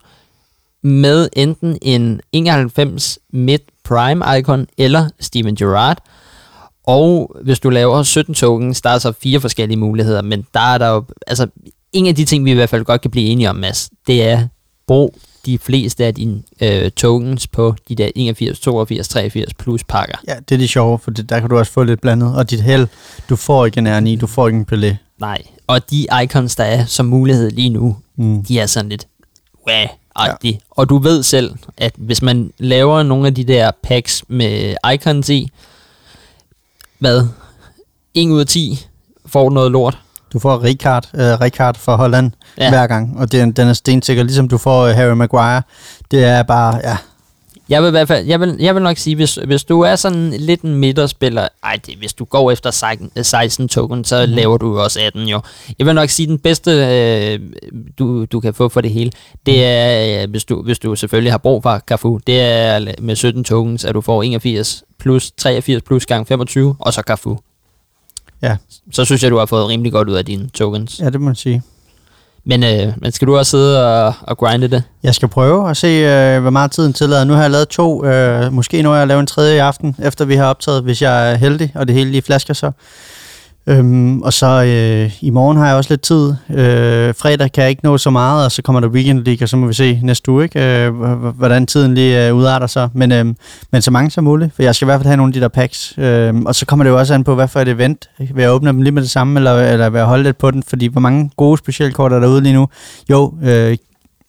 med 0.83 1.29
enten 1.33 1.79
en 1.83 2.21
91 2.33 3.19
Mid 3.33 3.59
Prime 3.85 4.39
Icon 4.39 4.67
eller 4.79 5.09
Steven 5.21 5.57
Gerrard. 5.57 5.99
Og 6.87 7.37
hvis 7.45 7.61
du 7.61 7.71
laver 7.71 8.03
17 8.03 8.35
tokens, 8.35 8.83
der 8.83 8.91
er 8.91 8.99
så 8.99 9.12
fire 9.23 9.41
forskellige 9.41 9.79
muligheder, 9.79 10.23
men 10.23 10.47
der 10.55 10.75
er 10.75 10.79
der 10.79 10.89
jo, 10.89 11.05
altså 11.27 11.47
en 11.93 12.07
af 12.07 12.15
de 12.15 12.25
ting, 12.25 12.45
vi 12.45 12.51
i 12.51 12.55
hvert 12.55 12.69
fald 12.69 12.85
godt 12.85 13.01
kan 13.01 13.11
blive 13.11 13.27
enige 13.27 13.51
om, 13.51 13.57
Mads, 13.57 13.91
det 14.07 14.25
er, 14.25 14.49
brug 14.87 15.19
de 15.47 15.59
fleste 15.59 16.05
af 16.05 16.14
dine 16.14 16.42
øh, 16.61 16.90
tokens 16.90 17.47
på 17.47 17.74
de 17.88 17.95
der 17.95 18.09
81, 18.16 18.61
82, 18.61 19.09
83 19.09 19.55
plus 19.55 19.84
pakker. 19.84 20.14
Ja, 20.28 20.34
det 20.49 20.55
er 20.55 20.59
det 20.59 20.68
sjove, 20.70 20.99
for 20.99 21.11
det, 21.11 21.28
der 21.28 21.40
kan 21.40 21.51
du 21.51 21.59
også 21.59 21.72
få 21.72 21.82
lidt 21.82 22.01
blandet. 22.01 22.36
Og 22.36 22.51
dit 22.51 22.62
held, 22.62 22.86
du 23.28 23.36
får 23.36 23.66
ikke 23.66 23.78
en 23.78 23.86
R9, 24.16 24.20
du 24.20 24.26
får 24.26 24.47
ikke 24.49 24.59
en 24.59 24.66
Pelé. 24.72 24.95
Nej, 25.20 25.42
og 25.66 25.90
de 25.90 26.07
icons, 26.24 26.57
der 26.57 26.64
er 26.64 26.84
som 26.84 27.07
mulighed 27.07 27.51
lige 27.51 27.68
nu, 27.68 27.97
Mm. 28.16 28.45
de 28.45 28.59
er 28.59 28.66
sådan 28.66 28.88
lidt 28.88 29.07
wah 29.68 29.88
ja. 30.45 30.53
Og 30.70 30.88
du 30.88 30.99
ved 30.99 31.22
selv, 31.22 31.55
at 31.76 31.92
hvis 31.97 32.22
man 32.22 32.53
laver 32.59 33.03
nogle 33.03 33.26
af 33.26 33.34
de 33.34 33.45
der 33.45 33.70
packs 33.82 34.24
med 34.28 34.74
icons 34.95 35.28
i, 35.28 35.51
hvad? 36.99 37.26
1 38.14 38.28
ud 38.30 38.40
af 38.40 38.47
10 38.47 38.86
får 39.26 39.51
noget 39.51 39.72
lort. 39.72 39.99
Du 40.35 40.39
får 40.39 40.62
Ricard, 40.64 41.09
øh, 41.14 41.20
Ricard 41.41 41.76
fra 41.78 41.97
Holland 41.97 42.30
ja. 42.59 42.68
Hver 42.70 42.87
gang, 42.87 43.18
og 43.18 43.32
den, 43.32 43.53
den 43.53 43.68
er 43.68 43.72
stensikker, 43.72 44.22
ligesom 44.22 44.49
du 44.49 44.59
får 44.59 44.82
øh, 44.82 44.95
Harry 44.95 45.14
Maguire. 45.14 45.62
Det 46.11 46.24
er 46.24 46.43
bare, 46.43 46.80
ja, 46.85 46.97
Jeg 47.68 47.82
vil 47.82 47.89
i 47.89 47.91
hvert 47.91 48.09
fald, 48.09 48.26
jeg 48.26 48.41
vil, 48.41 48.57
jeg 48.61 48.74
vil 48.74 48.82
nok 48.82 48.97
sige, 48.97 49.16
hvis, 49.16 49.35
hvis 49.47 49.64
du 49.64 49.80
er 49.80 49.97
sådan 49.97 50.30
lidt 50.39 50.61
en 50.62 50.74
midterspiller, 50.74 51.49
ej, 51.64 51.78
det, 51.87 51.95
hvis 51.99 52.12
du 52.12 52.24
går 52.24 52.51
efter 52.51 52.70
16, 52.70 53.24
16 53.24 53.68
token, 53.68 54.05
så 54.05 54.16
mm-hmm. 54.20 54.35
laver 54.37 54.59
du 54.59 54.78
også 54.80 55.01
18 55.07 55.22
jo. 55.22 55.41
Jeg 55.78 55.87
vil 55.87 55.95
nok 55.95 56.09
sige, 56.09 56.26
den 56.26 56.39
bedste, 56.39 56.70
øh, 56.70 57.41
du, 57.99 58.24
du 58.24 58.41
kan 58.41 58.55
få 58.55 58.68
for 58.68 58.80
det 58.80 58.91
hele, 58.91 59.11
det 59.47 59.55
Mhm. 59.55 59.62
er, 59.64 60.22
øh, 60.22 60.30
hvis, 60.30 60.45
du, 60.45 60.62
hvis 60.62 60.78
du 60.78 60.97
selvfølgelig 60.97 61.32
har 61.32 61.39
brug 61.39 61.62
for 61.62 61.78
Cafu, 61.78 62.18
det 62.26 62.41
er 62.41 62.95
med 63.01 63.16
17 63.16 63.45
tokens, 63.45 63.85
at 63.85 63.95
du 63.95 64.01
får 64.01 64.22
81 64.22 64.85
plus 64.99 65.30
83 65.37 65.82
plus 65.82 66.07
gang 66.07 66.28
25, 66.28 66.76
og 66.78 66.93
så 66.93 67.01
Cafu. 67.07 67.37
Ja. 68.45 68.57
Så 68.92 69.05
synes 69.05 69.22
jeg, 69.22 69.30
du 69.30 69.38
har 69.38 69.47
fået 69.47 69.68
rimelig 69.68 69.92
godt 69.92 70.09
ud 70.09 70.14
af 70.14 70.24
dine 70.24 70.49
tokens. 70.49 71.01
Ja, 71.01 71.11
det 71.11 71.20
må 71.20 71.24
man 71.24 71.34
sige. 71.34 71.62
Men, 72.47 72.62
øh, 72.62 72.92
men 72.97 73.12
skal 73.12 73.28
du 73.28 73.36
også 73.36 73.51
sidde 73.51 74.05
og, 74.07 74.14
og 74.20 74.38
grinde 74.38 74.68
det? 74.68 74.82
Jeg 75.03 75.14
skal 75.14 75.28
prøve 75.28 75.70
at 75.70 75.76
se, 75.76 75.86
øh, 75.86 76.42
hvor 76.42 76.51
meget 76.51 76.70
tiden 76.70 76.92
tillader. 76.92 77.24
Nu 77.24 77.32
har 77.32 77.42
jeg 77.42 77.51
lavet 77.51 77.68
to. 77.68 78.05
Øh, 78.05 78.53
måske 78.53 78.82
når 78.82 78.95
jeg 78.95 79.07
laver 79.07 79.20
en 79.20 79.26
tredje 79.26 79.57
i 79.57 79.59
aften, 79.59 79.97
efter 80.03 80.24
vi 80.24 80.34
har 80.34 80.45
optaget, 80.47 80.82
hvis 80.82 81.03
jeg 81.03 81.32
er 81.32 81.36
heldig, 81.36 81.72
og 81.74 81.86
det 81.88 81.95
hele 81.97 82.11
lige 82.11 82.22
flasker 82.22 82.55
så. 82.55 82.70
Øhm, 83.67 84.23
og 84.23 84.33
så 84.33 84.47
øh, 84.65 85.12
i 85.21 85.31
morgen 85.31 85.57
har 85.57 85.67
jeg 85.67 85.77
også 85.77 85.93
lidt 85.93 86.03
tid. 86.03 86.29
Øh, 86.51 87.15
fredag 87.15 87.53
kan 87.53 87.62
jeg 87.62 87.71
ikke 87.71 87.85
nå 87.85 87.99
så 87.99 88.11
meget, 88.11 88.45
og 88.45 88.53
så 88.53 88.62
kommer 88.62 88.81
der 88.81 88.89
Weekend 88.89 89.25
League, 89.25 89.45
og 89.45 89.49
så 89.49 89.57
må 89.57 89.67
vi 89.67 89.73
se 89.75 90.01
næste 90.03 90.31
uge, 90.31 90.45
ikke? 90.45 90.85
Øh, 90.87 90.95
hvordan 91.31 91.67
tiden 91.67 91.95
lige 91.95 92.27
øh, 92.29 92.35
udarter 92.35 92.67
sig. 92.67 92.89
Men, 92.95 93.12
øh, 93.12 93.27
men 93.71 93.83
så 93.83 93.91
mange 93.91 94.11
som 94.11 94.25
muligt, 94.25 94.55
for 94.55 94.62
jeg 94.62 94.75
skal 94.75 94.87
i 94.87 94.89
hvert 94.89 95.01
fald 95.01 95.07
have 95.07 95.17
nogle 95.17 95.31
af 95.31 95.35
de 95.35 95.41
der 95.41 95.49
packs. 95.49 95.95
Øh, 95.99 96.35
og 96.35 96.55
så 96.55 96.67
kommer 96.67 96.85
det 96.85 96.91
jo 96.91 96.99
også 96.99 97.15
an 97.15 97.25
på, 97.25 97.35
hvad 97.35 97.49
for 97.49 97.61
et 97.61 97.69
event. 97.69 98.09
Vil 98.19 98.43
jeg 98.43 98.51
åbne 98.51 98.69
dem 98.69 98.83
lige 98.83 98.93
med 98.93 99.03
det 99.03 99.11
samme, 99.11 99.41
eller, 99.41 99.53
eller 99.55 99.91
vil 99.91 99.99
jeg 99.99 100.07
holde 100.07 100.23
lidt 100.23 100.39
på 100.39 100.51
den? 100.51 100.62
Fordi 100.62 100.87
hvor 100.87 101.01
mange 101.01 101.31
gode 101.37 101.59
specialkort 101.59 102.12
er 102.12 102.21
derude 102.21 102.41
lige 102.41 102.55
nu? 102.55 102.69
Jo, 103.11 103.35
øh, 103.43 103.77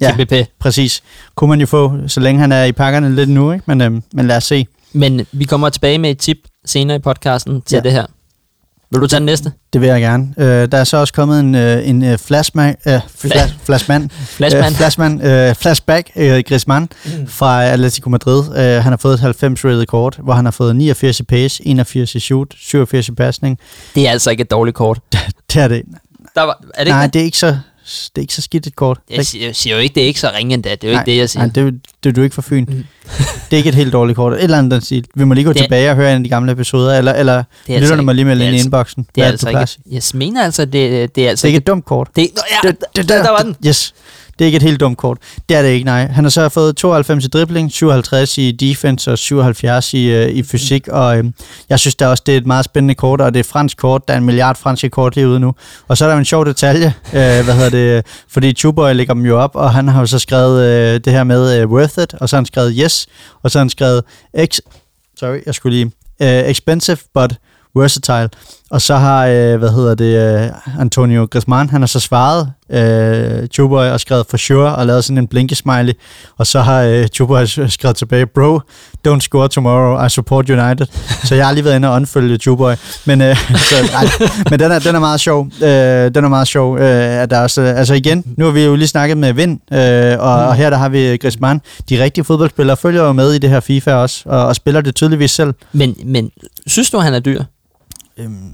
Ja. 0.01 0.11
TBP. 0.19 0.33
præcis. 0.59 1.03
Kunne 1.35 1.49
man 1.49 1.59
jo 1.59 1.65
få, 1.65 1.93
så 2.07 2.19
længe 2.19 2.41
han 2.41 2.51
er 2.51 2.63
i 2.63 2.71
pakkerne 2.71 3.15
lidt 3.15 3.29
nu, 3.29 3.51
ikke? 3.51 3.63
Men, 3.67 3.81
øh, 3.81 3.91
men 4.13 4.27
lad 4.27 4.37
os 4.37 4.43
se. 4.43 4.67
Men 4.93 5.25
vi 5.31 5.43
kommer 5.45 5.69
tilbage 5.69 5.97
med 5.97 6.09
et 6.11 6.17
tip 6.17 6.37
senere 6.65 6.95
i 6.97 6.99
podcasten 6.99 7.61
til. 7.61 7.75
Ja. 7.75 7.81
det 7.81 7.91
her. 7.91 8.05
Vil 8.95 9.01
du 9.01 9.07
tage 9.07 9.19
den 9.19 9.25
næste? 9.25 9.51
Det 9.73 9.81
vil 9.81 9.87
jeg 9.89 10.01
gerne. 10.01 10.33
Øh, 10.37 10.71
der 10.71 10.77
er 10.77 10.83
så 10.83 10.97
også 10.97 11.13
kommet 11.13 11.39
en, 11.39 11.55
øh, 11.55 11.89
en 11.89 12.03
øh, 12.03 12.17
flashman, 12.17 12.75
øh, 12.87 12.99
flash, 13.17 13.53
flashman, 13.65 14.09
Flashman. 14.09 14.63
øh, 14.71 14.77
flashman, 14.77 15.21
øh, 15.21 15.55
flashback, 15.55 16.09
øh, 16.15 16.43
Griezmann 16.47 16.89
mm. 17.05 17.27
fra 17.27 17.63
Atletico 17.65 18.09
Madrid. 18.09 18.43
Øh, 18.57 18.63
han 18.63 18.83
har 18.83 18.97
fået 18.97 19.13
et 19.13 19.19
90 19.19 19.65
rated 19.65 19.85
kort, 19.85 20.19
hvor 20.23 20.33
han 20.33 20.45
har 20.45 20.51
fået 20.51 20.75
89 20.75 21.19
i 21.19 21.23
pace, 21.23 21.67
81 21.67 22.15
i 22.15 22.19
shoot, 22.19 22.53
87 22.57 23.07
i 23.07 23.11
pasning. 23.11 23.59
Det 23.95 24.07
er 24.07 24.11
altså 24.11 24.31
ikke 24.31 24.41
et 24.41 24.51
dårligt 24.51 24.75
kort. 24.75 24.99
Det 25.53 25.61
er 25.61 25.67
det. 25.67 25.83
Der 26.35 26.41
var, 26.41 26.63
er 26.73 26.83
det 26.83 26.91
Nej, 26.91 27.03
ikke 27.03 27.13
det 27.13 27.19
er 27.21 27.25
ikke 27.25 27.37
så, 27.37 27.47
det 27.47 28.11
er 28.15 28.21
ikke 28.21 28.33
så 28.33 28.41
skidt 28.41 28.67
et 28.67 28.75
kort. 28.75 28.99
Jeg 29.09 29.25
siger, 29.25 29.45
jeg 29.45 29.55
siger 29.55 29.75
jo 29.75 29.81
ikke, 29.81 29.95
det 29.95 30.03
er 30.03 30.07
ikke 30.07 30.19
så 30.19 30.31
ringe 30.37 30.53
endda. 30.53 30.69
Det 30.69 30.83
er 30.83 30.87
jo 30.87 30.93
nej, 30.93 31.01
ikke 31.01 31.11
det, 31.11 31.17
jeg 31.17 31.29
siger. 31.29 31.43
Nej, 31.45 31.51
det, 31.55 31.73
det 32.05 32.11
er 32.11 32.13
du 32.13 32.21
ikke 32.21 32.33
for 32.35 32.41
Fyn. 32.41 32.65
det 32.65 32.83
er 33.51 33.57
ikke 33.57 33.69
et 33.69 33.75
helt 33.75 33.93
dårligt 33.93 34.15
kort. 34.15 34.33
Et 34.33 34.43
eller 34.43 34.57
andet 34.57 34.71
den 34.71 34.81
stil. 34.81 35.05
Vi 35.15 35.23
må 35.23 35.33
lige 35.33 35.45
gå 35.45 35.53
Det 35.53 35.61
tilbage 35.61 35.89
og 35.89 35.95
høre 35.95 36.11
en 36.11 36.17
af 36.17 36.23
de 36.23 36.29
gamle 36.29 36.51
episoder, 36.51 36.97
eller, 36.97 37.13
eller 37.13 37.33
er 37.33 37.43
altså 37.69 37.79
lytterne 37.81 38.01
må 38.01 38.11
ikke- 38.11 38.23
lige 38.23 38.29
er 38.29 38.33
ind 38.33 38.41
i 38.43 38.45
altså- 38.47 38.67
inboxen. 38.67 39.07
det 39.15 39.23
er 39.23 39.27
altså 39.27 39.47
plejer 39.49 39.75
ikke... 39.85 39.95
Jeg 39.95 40.01
mener 40.19 40.43
altså, 40.43 40.65
det, 40.65 41.15
det 41.15 41.25
er 41.25 41.29
altså 41.29 41.41
Det 41.41 41.49
er 41.49 41.53
ikke 41.53 41.57
et 41.57 41.67
dumt 41.67 41.85
kort. 41.85 42.07
Det, 42.15 42.21
ja, 42.63 42.67
det, 42.67 42.77
det, 42.95 43.09
der, 43.09 43.23
der 43.23 43.29
var 43.31 43.37
den. 43.41 43.55
Yes. 43.67 43.93
Det 44.39 44.45
er 44.45 44.45
ikke 44.45 44.55
et 44.55 44.63
helt 44.63 44.79
dumt 44.79 44.97
kort. 44.97 45.17
Det 45.49 45.57
er 45.57 45.61
det 45.61 45.69
ikke, 45.69 45.85
nej. 45.85 46.07
Han 46.07 46.23
har 46.23 46.29
så 46.29 46.49
fået 46.49 46.75
92 46.77 47.25
i 47.25 47.27
dribling, 47.27 47.71
57 47.71 48.37
i 48.37 48.51
defense 48.51 49.11
og 49.11 49.17
77 49.17 49.93
i, 49.93 50.05
øh, 50.05 50.29
i 50.29 50.43
fysik. 50.43 50.87
Og 50.87 51.17
øh, 51.17 51.23
jeg 51.69 51.79
synes 51.79 51.95
da 51.95 52.07
også, 52.07 52.23
det 52.25 52.33
er 52.33 52.37
et 52.37 52.45
meget 52.45 52.65
spændende 52.65 52.95
kort, 52.95 53.21
og 53.21 53.33
det 53.33 53.39
er 53.39 53.43
et 53.43 53.45
fransk 53.49 53.77
kort. 53.77 54.07
Der 54.07 54.13
er 54.13 54.17
en 54.17 54.23
milliard 54.25 54.57
franske 54.57 54.89
kort 54.89 55.15
lige 55.15 55.27
ude 55.27 55.39
nu. 55.39 55.53
Og 55.87 55.97
så 55.97 56.05
er 56.05 56.09
der 56.09 56.17
en 56.17 56.25
sjov 56.25 56.45
detalje, 56.45 56.93
øh, 57.13 57.13
hvad 57.13 57.53
hedder 57.53 57.69
det, 57.69 58.05
fordi 58.29 58.53
Tuboy 58.53 58.93
lægger 58.93 59.13
dem 59.13 59.25
jo 59.25 59.39
op, 59.39 59.51
og 59.53 59.73
han 59.73 59.87
har 59.87 59.99
jo 59.99 60.05
så 60.05 60.19
skrevet 60.19 60.63
øh, 60.63 60.99
det 61.05 61.13
her 61.13 61.23
med 61.23 61.59
øh, 61.61 61.67
worth 61.71 61.94
method, 61.97 62.19
og 62.21 62.29
så 62.29 62.35
har 62.35 62.41
han 62.41 62.45
skrevet 62.45 62.73
yes, 62.77 63.07
og 63.43 63.51
så 63.51 63.59
har 63.59 63.63
han 63.63 63.69
skrevet 63.69 64.03
ex, 64.33 64.59
sorry, 65.19 65.39
jeg 65.45 65.55
skulle 65.55 65.77
lige, 65.77 65.91
uh, 66.19 66.49
expensive, 66.49 66.97
but 67.13 67.35
versatile. 67.75 68.29
Og 68.69 68.81
så 68.81 68.95
har, 68.95 69.25
øh, 69.27 69.57
hvad 69.57 69.69
hedder 69.69 69.95
det, 69.95 70.43
øh, 70.43 70.49
Antonio 70.79 71.27
Griezmann, 71.31 71.69
han 71.69 71.81
har 71.81 71.87
så 71.87 71.99
svaret 71.99 72.51
øh, 72.71 73.47
Chuboy 73.47 73.85
og 73.85 73.99
skrevet 73.99 74.25
for 74.29 74.37
sure 74.37 74.75
og 74.75 74.85
lavet 74.85 75.03
sådan 75.03 75.17
en 75.17 75.27
blinkesmiley. 75.27 75.93
Og 76.37 76.47
så 76.47 76.61
har 76.61 76.81
øh, 76.81 77.07
Chuboy 77.07 77.45
skrevet 77.67 77.95
tilbage, 77.95 78.25
bro, 78.25 78.59
don't 79.07 79.19
score 79.19 79.47
tomorrow, 79.47 80.05
I 80.05 80.09
support 80.09 80.49
United. 80.49 80.85
så 81.23 81.35
jeg 81.35 81.45
har 81.45 81.53
lige 81.53 81.65
været 81.65 81.75
inde 81.75 81.87
og 81.87 81.95
unfølge 81.95 82.37
Chuboy. 82.37 82.73
Men, 83.05 83.21
øh, 83.21 83.37
så, 83.69 83.75
nej, 83.91 84.05
men 84.49 84.59
den, 84.59 84.71
er, 84.71 84.79
den 84.79 84.95
er 84.95 84.99
meget 84.99 85.19
sjov. 85.19 85.47
Øh, 85.61 85.69
den 86.15 86.23
er 86.23 86.27
meget 86.27 86.47
sjov. 86.47 86.77
Øh, 86.77 87.21
at 87.21 87.29
der 87.29 87.39
også, 87.39 87.61
altså 87.61 87.93
igen, 87.93 88.23
nu 88.37 88.45
har 88.45 88.51
vi 88.51 88.63
jo 88.63 88.75
lige 88.75 88.87
snakket 88.87 89.17
med 89.17 89.33
Vind, 89.33 89.59
øh, 89.73 90.19
og, 90.19 90.47
og 90.47 90.55
her 90.55 90.69
der 90.69 90.77
har 90.77 90.89
vi 90.89 91.07
øh, 91.07 91.17
Griezmann. 91.21 91.61
De 91.89 92.03
rigtige 92.03 92.23
fodboldspillere 92.23 92.77
følger 92.77 93.03
jo 93.03 93.11
med 93.11 93.33
i 93.33 93.37
det 93.37 93.49
her 93.49 93.59
FIFA 93.59 93.93
også, 93.93 94.23
og, 94.25 94.45
og 94.45 94.55
spiller 94.55 94.81
det 94.81 94.95
tydeligvis 94.95 95.31
selv. 95.31 95.53
Men, 95.71 95.95
men 96.05 96.31
synes 96.67 96.89
du, 96.89 96.99
han 96.99 97.13
er 97.13 97.19
dyr? 97.19 97.43
Øhm, 98.17 98.53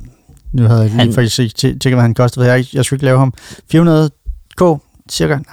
nu 0.54 0.64
havde 0.64 0.82
jeg 0.82 0.90
lige 0.90 1.00
Han- 1.00 1.14
faktisk 1.14 1.40
ikke 1.40 1.54
tjekket, 1.54 1.94
hvad 1.94 2.02
han 2.02 2.14
kostede. 2.14 2.46
Jeg, 2.46 2.66
jeg 2.74 2.86
skulle 2.86 2.98
ikke 2.98 3.06
lave 3.06 3.20
ham. 3.20 3.34
400k, 3.76 4.78
cirka. 5.12 5.34
Nej, 5.36 5.44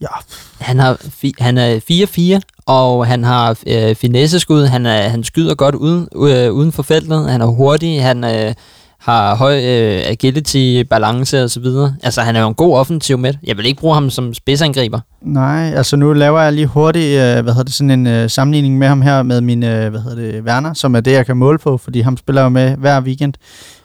ja. 0.00 0.06
Han, 0.60 0.78
har 0.78 0.98
han 1.42 1.58
er 1.58 1.80
4-4, 2.38 2.40
og 2.66 3.06
han 3.06 3.24
har 3.24 3.58
øh, 3.66 3.94
finesseskud. 3.96 4.64
Han, 4.64 4.86
er, 4.86 5.08
han 5.08 5.24
skyder 5.24 5.54
godt 5.54 5.74
uden, 5.74 6.08
øh, 6.16 6.52
uden 6.52 6.72
for 6.72 6.82
feltet. 6.82 7.30
Han 7.30 7.40
er 7.40 7.46
hurtig. 7.46 8.02
Han 8.02 8.24
øh, 8.24 8.54
har 9.04 9.34
høj 9.34 9.56
øh, 9.56 10.02
agility, 10.06 10.82
balance 10.90 11.44
og 11.44 11.50
så 11.50 11.60
videre. 11.60 11.94
Altså, 12.02 12.20
han 12.20 12.36
er 12.36 12.40
jo 12.40 12.48
en 12.48 12.54
god 12.54 12.76
offensiv 12.76 13.18
med. 13.18 13.34
Jeg 13.46 13.56
vil 13.56 13.66
ikke 13.66 13.80
bruge 13.80 13.94
ham 13.94 14.10
som 14.10 14.34
spidsangriber. 14.34 15.00
Nej, 15.22 15.72
altså 15.76 15.96
nu 15.96 16.12
laver 16.12 16.40
jeg 16.40 16.52
lige 16.52 16.66
hurtigt, 16.66 17.04
øh, 17.04 17.42
hvad 17.42 17.52
hedder 17.52 17.62
det, 17.62 17.72
sådan 17.72 17.90
en 17.90 18.06
øh, 18.06 18.30
sammenligning 18.30 18.78
med 18.78 18.88
ham 18.88 19.02
her 19.02 19.22
med 19.22 19.40
min, 19.40 19.62
øh, 19.62 19.90
hvad 19.90 20.00
hedder 20.00 20.16
det, 20.16 20.42
Werner, 20.42 20.74
som 20.74 20.94
er 20.96 21.00
det, 21.00 21.12
jeg 21.12 21.26
kan 21.26 21.36
måle 21.36 21.58
på, 21.58 21.78
fordi 21.78 22.00
ham 22.00 22.16
spiller 22.16 22.42
jo 22.42 22.48
med 22.48 22.76
hver 22.76 23.00
weekend. 23.00 23.34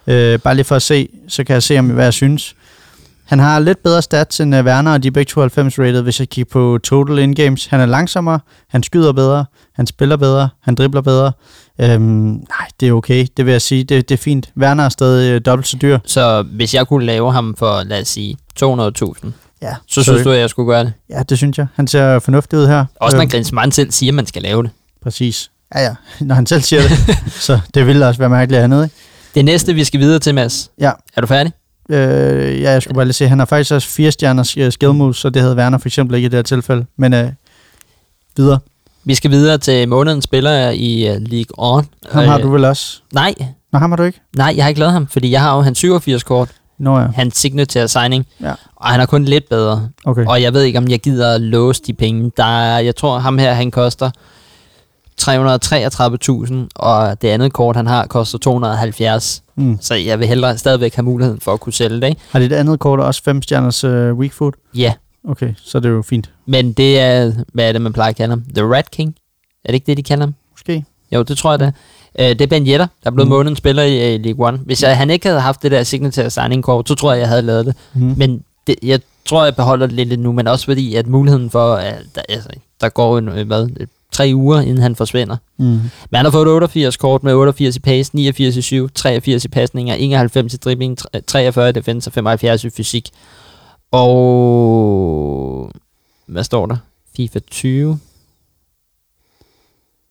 Øh, 0.07 0.39
bare 0.39 0.55
lige 0.55 0.65
for 0.65 0.75
at 0.75 0.81
se, 0.81 1.09
så 1.27 1.43
kan 1.43 1.53
jeg 1.53 1.63
se, 1.63 1.79
om 1.79 1.87
hvad 1.87 2.03
jeg 2.03 2.13
synes. 2.13 2.55
Han 3.29 3.39
har 3.39 3.59
lidt 3.59 3.83
bedre 3.83 4.01
stats 4.01 4.39
end 4.39 4.55
uh, 4.55 4.65
Werner, 4.65 4.93
og 4.93 5.03
de 5.03 5.07
er 5.07 5.11
begge 5.11 5.29
92 5.29 5.79
rated, 5.79 6.01
hvis 6.01 6.19
jeg 6.19 6.29
kigger 6.29 6.49
på 6.51 6.79
total 6.83 7.19
in-games. 7.19 7.65
Han 7.65 7.79
er 7.79 7.85
langsommere, 7.85 8.39
han 8.67 8.83
skyder 8.83 9.11
bedre, 9.11 9.45
han 9.75 9.87
spiller 9.87 10.17
bedre, 10.17 10.49
han 10.61 10.75
dribler 10.75 11.01
bedre. 11.01 11.31
Øhm, 11.81 12.01
nej, 12.01 12.67
det 12.79 12.87
er 12.87 12.93
okay, 12.93 13.27
det 13.37 13.45
vil 13.45 13.51
jeg 13.51 13.61
sige. 13.61 13.83
Det, 13.83 14.09
det 14.09 14.15
er 14.15 14.21
fint. 14.23 14.49
Werner 14.57 14.85
er 14.85 14.89
stadig 14.89 15.31
øh, 15.33 15.41
dobbelt 15.45 15.67
så 15.67 15.77
dyr. 15.81 15.99
Så 16.05 16.41
hvis 16.41 16.73
jeg 16.73 16.87
kunne 16.87 17.05
lave 17.05 17.33
ham 17.33 17.55
for, 17.57 17.83
lad 17.83 18.01
os 18.01 18.07
sige, 18.07 18.37
200.000, 18.63 19.29
Ja, 19.61 19.75
så 19.87 20.03
synes 20.03 20.23
du, 20.23 20.31
at 20.31 20.39
jeg 20.39 20.49
skulle 20.49 20.67
gøre 20.67 20.83
det? 20.83 20.93
Ja, 21.09 21.23
det 21.29 21.37
synes 21.37 21.57
jeg. 21.57 21.67
Han 21.75 21.87
ser 21.87 22.19
fornuftig 22.19 22.59
ud 22.59 22.67
her. 22.67 22.85
Også 22.95 23.17
når 23.17 23.21
Øhm, 23.21 23.29
Griezmann 23.29 23.71
selv 23.71 23.91
siger, 23.91 24.11
at 24.11 24.15
man 24.15 24.25
skal 24.25 24.41
lave 24.41 24.63
det. 24.63 24.71
Præcis. 25.03 25.51
Ja, 25.75 25.81
ja. 25.81 25.95
Når 26.25 26.35
han 26.35 26.45
selv 26.45 26.61
siger 26.61 26.81
det, 26.81 27.17
så 27.47 27.59
det 27.73 27.87
ville 27.87 28.07
også 28.07 28.19
være 28.19 28.29
mærkeligt 28.29 28.63
andet, 28.63 28.83
ikke? 28.83 28.95
Det 29.35 29.45
næste, 29.45 29.73
vi 29.73 29.83
skal 29.83 29.99
videre 29.99 30.19
til, 30.19 30.35
Mads. 30.35 30.71
Ja. 30.79 30.91
Er 31.15 31.21
du 31.21 31.27
færdig? 31.27 31.53
Øh, 31.89 32.61
ja, 32.61 32.71
jeg 32.71 32.81
skulle 32.81 32.95
bare 32.95 33.05
lige 33.05 33.13
se, 33.13 33.27
han 33.27 33.39
har 33.39 33.45
faktisk 33.45 33.71
også 33.71 33.87
fire 33.89 34.11
stjerners 34.11 34.57
uh, 34.57 34.69
skill 34.69 34.93
moves, 34.93 35.17
så 35.17 35.29
det 35.29 35.41
havde 35.41 35.55
Werner 35.55 35.77
for 35.77 35.87
eksempel 35.87 36.15
ikke 36.15 36.25
i 36.25 36.29
det 36.29 36.37
her 36.37 36.43
tilfælde. 36.43 36.85
Men 36.97 37.13
øh, 37.13 37.29
videre. 38.37 38.59
Vi 39.03 39.15
skal 39.15 39.31
videre 39.31 39.57
til 39.57 39.89
månedens 39.89 40.23
spiller 40.23 40.69
i 40.69 41.09
uh, 41.11 41.15
League 41.21 41.45
On. 41.57 41.85
Ham 42.11 42.25
har 42.25 42.37
Øh, 42.37 42.43
du 42.43 42.49
vel 42.51 42.65
også? 42.65 43.01
Nej, 43.13 43.33
Nå, 43.73 43.79
ham 43.79 43.91
har 43.91 43.95
du 43.97 44.03
ikke? 44.03 44.21
nej, 44.35 44.53
jeg 44.55 44.63
har 44.63 44.69
ikke 44.69 44.79
lavet 44.79 44.93
ham, 44.93 45.07
fordi 45.07 45.31
jeg 45.31 45.41
har 45.41 45.55
jo 45.55 45.61
hans 45.61 45.85
87-kort, 45.85 46.49
Nå 46.79 46.99
ja, 46.99 47.05
hans 47.15 47.37
signature 47.37 47.87
signing, 47.87 48.25
Ja. 48.41 48.53
og 48.75 48.87
han 48.89 48.99
er 49.01 49.05
kun 49.05 49.25
lidt 49.25 49.49
bedre. 49.49 49.89
okay. 50.05 50.25
Og 50.25 50.41
jeg 50.41 50.53
ved 50.53 50.61
ikke, 50.61 50.77
om 50.79 50.87
jeg 50.89 50.99
gider 50.99 51.33
at 51.35 51.41
låse 51.41 51.81
de 51.87 51.93
penge. 51.93 52.31
Der 52.37 52.43
er, 52.61 52.79
jeg 52.79 52.95
tror, 52.95 53.19
ham 53.19 53.37
her, 53.37 53.53
han 53.53 53.71
koster 53.71 54.11
333.000, 55.21 56.53
og 56.75 57.21
det 57.21 57.27
andet 57.27 57.53
kort, 57.53 57.75
han 57.75 57.87
har, 57.87 58.07
koster 58.07 58.37
270. 58.37 59.43
Mm. 59.55 59.77
Så 59.81 59.95
jeg 59.95 60.19
vil 60.19 60.27
hellere 60.27 60.57
stadigvæk 60.57 60.95
have 60.95 61.03
muligheden 61.03 61.39
for 61.41 61.53
at 61.53 61.59
kunne 61.59 61.73
sælge 61.73 62.01
det, 62.01 62.07
ikke? 62.07 62.21
Har 62.31 62.39
dit 62.39 62.53
andet 62.53 62.79
kort 62.79 62.99
også 62.99 63.23
fem 63.23 63.41
stjerners 63.41 63.83
uh, 63.83 63.91
weak 63.91 64.33
food? 64.33 64.51
Ja, 64.75 64.93
Okay, 65.27 65.53
så 65.57 65.79
det 65.79 65.85
er 65.85 65.93
jo 65.93 66.01
fint. 66.01 66.29
men 66.45 66.73
det 66.73 66.99
er, 66.99 67.31
hvad 67.53 67.67
er 67.67 67.71
det, 67.71 67.81
man 67.81 67.93
plejer 67.93 68.09
at 68.09 68.15
kalde 68.15 68.29
ham? 68.29 68.43
The 68.55 68.63
Rat 68.75 68.91
King? 68.91 69.15
Er 69.65 69.71
det 69.71 69.73
ikke 69.73 69.85
det, 69.85 69.97
de 69.97 70.03
kalder 70.03 70.25
ham? 70.25 70.35
Måske. 70.51 70.85
Jo, 71.13 71.21
det 71.23 71.37
tror 71.37 71.51
jeg 71.51 71.59
det 71.59 71.73
er. 72.15 72.29
Øh, 72.29 72.29
det 72.29 72.41
er 72.41 72.47
Ben 72.47 72.67
Yedder, 72.67 72.87
der 73.03 73.09
er 73.09 73.11
blevet 73.11 73.27
mm. 73.27 73.33
Månedens 73.33 73.57
spiller 73.57 73.83
i 73.83 74.15
uh, 74.15 74.21
League 74.21 74.47
One. 74.47 74.57
Hvis 74.57 74.83
jeg, 74.83 74.97
han 74.97 75.09
ikke 75.09 75.27
havde 75.27 75.41
haft 75.41 75.63
det 75.63 75.71
der 75.71 75.83
signature 75.83 76.29
signing 76.29 76.63
kort, 76.63 76.87
så 76.87 76.95
tror 76.95 77.11
jeg, 77.13 77.19
jeg 77.19 77.27
havde 77.27 77.41
lavet 77.41 77.65
det. 77.65 77.75
Mm. 77.93 78.13
Men 78.17 78.43
det, 78.67 78.75
jeg 78.83 78.99
tror, 79.25 79.43
jeg 79.43 79.55
beholder 79.55 79.87
det 79.87 80.07
lidt, 80.07 80.19
nu, 80.19 80.31
men 80.31 80.47
også 80.47 80.65
fordi, 80.65 80.95
at 80.95 81.07
muligheden 81.07 81.49
for, 81.49 81.73
at 81.73 82.01
der, 82.15 82.21
altså, 82.29 82.49
der 82.81 82.89
går 82.89 83.17
en, 83.17 83.29
øh, 83.29 83.47
hvad, 83.47 83.69
øh, 83.79 83.87
tre 84.19 84.31
uger, 84.35 84.61
inden 84.61 84.77
han 84.77 84.95
forsvinder. 84.95 85.37
Mm. 85.57 85.65
Men 85.65 86.15
han 86.15 86.25
har 86.25 86.31
fået 86.31 86.41
et 86.41 86.53
88 86.53 86.97
kort 86.97 87.23
med 87.23 87.33
88 87.33 87.75
i 87.75 87.79
pace, 87.79 88.15
89 88.15 88.57
i 88.57 88.61
7, 88.61 88.89
83 88.89 89.45
i 89.45 89.47
pasninger, 89.47 89.95
91 89.95 90.53
i 90.53 90.57
dribling, 90.57 90.97
43 91.27 91.69
i 91.69 91.71
defense 91.71 92.09
og 92.09 92.13
75 92.13 92.63
i 92.63 92.69
fysik. 92.69 93.09
Og... 93.91 95.71
Hvad 96.25 96.43
står 96.43 96.65
der? 96.65 96.77
FIFA 97.15 97.39
20. 97.39 97.99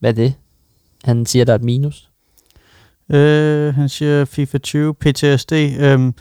Hvad 0.00 0.10
er 0.10 0.14
det? 0.14 0.34
Han 1.04 1.26
siger, 1.26 1.44
der 1.44 1.52
er 1.52 1.58
et 1.58 1.64
minus. 1.64 2.08
Øh, 3.10 3.74
han 3.74 3.88
siger 3.88 4.24
FIFA 4.24 4.58
20, 4.58 4.94
PTSD. 4.94 5.52
Øhm, 5.52 6.14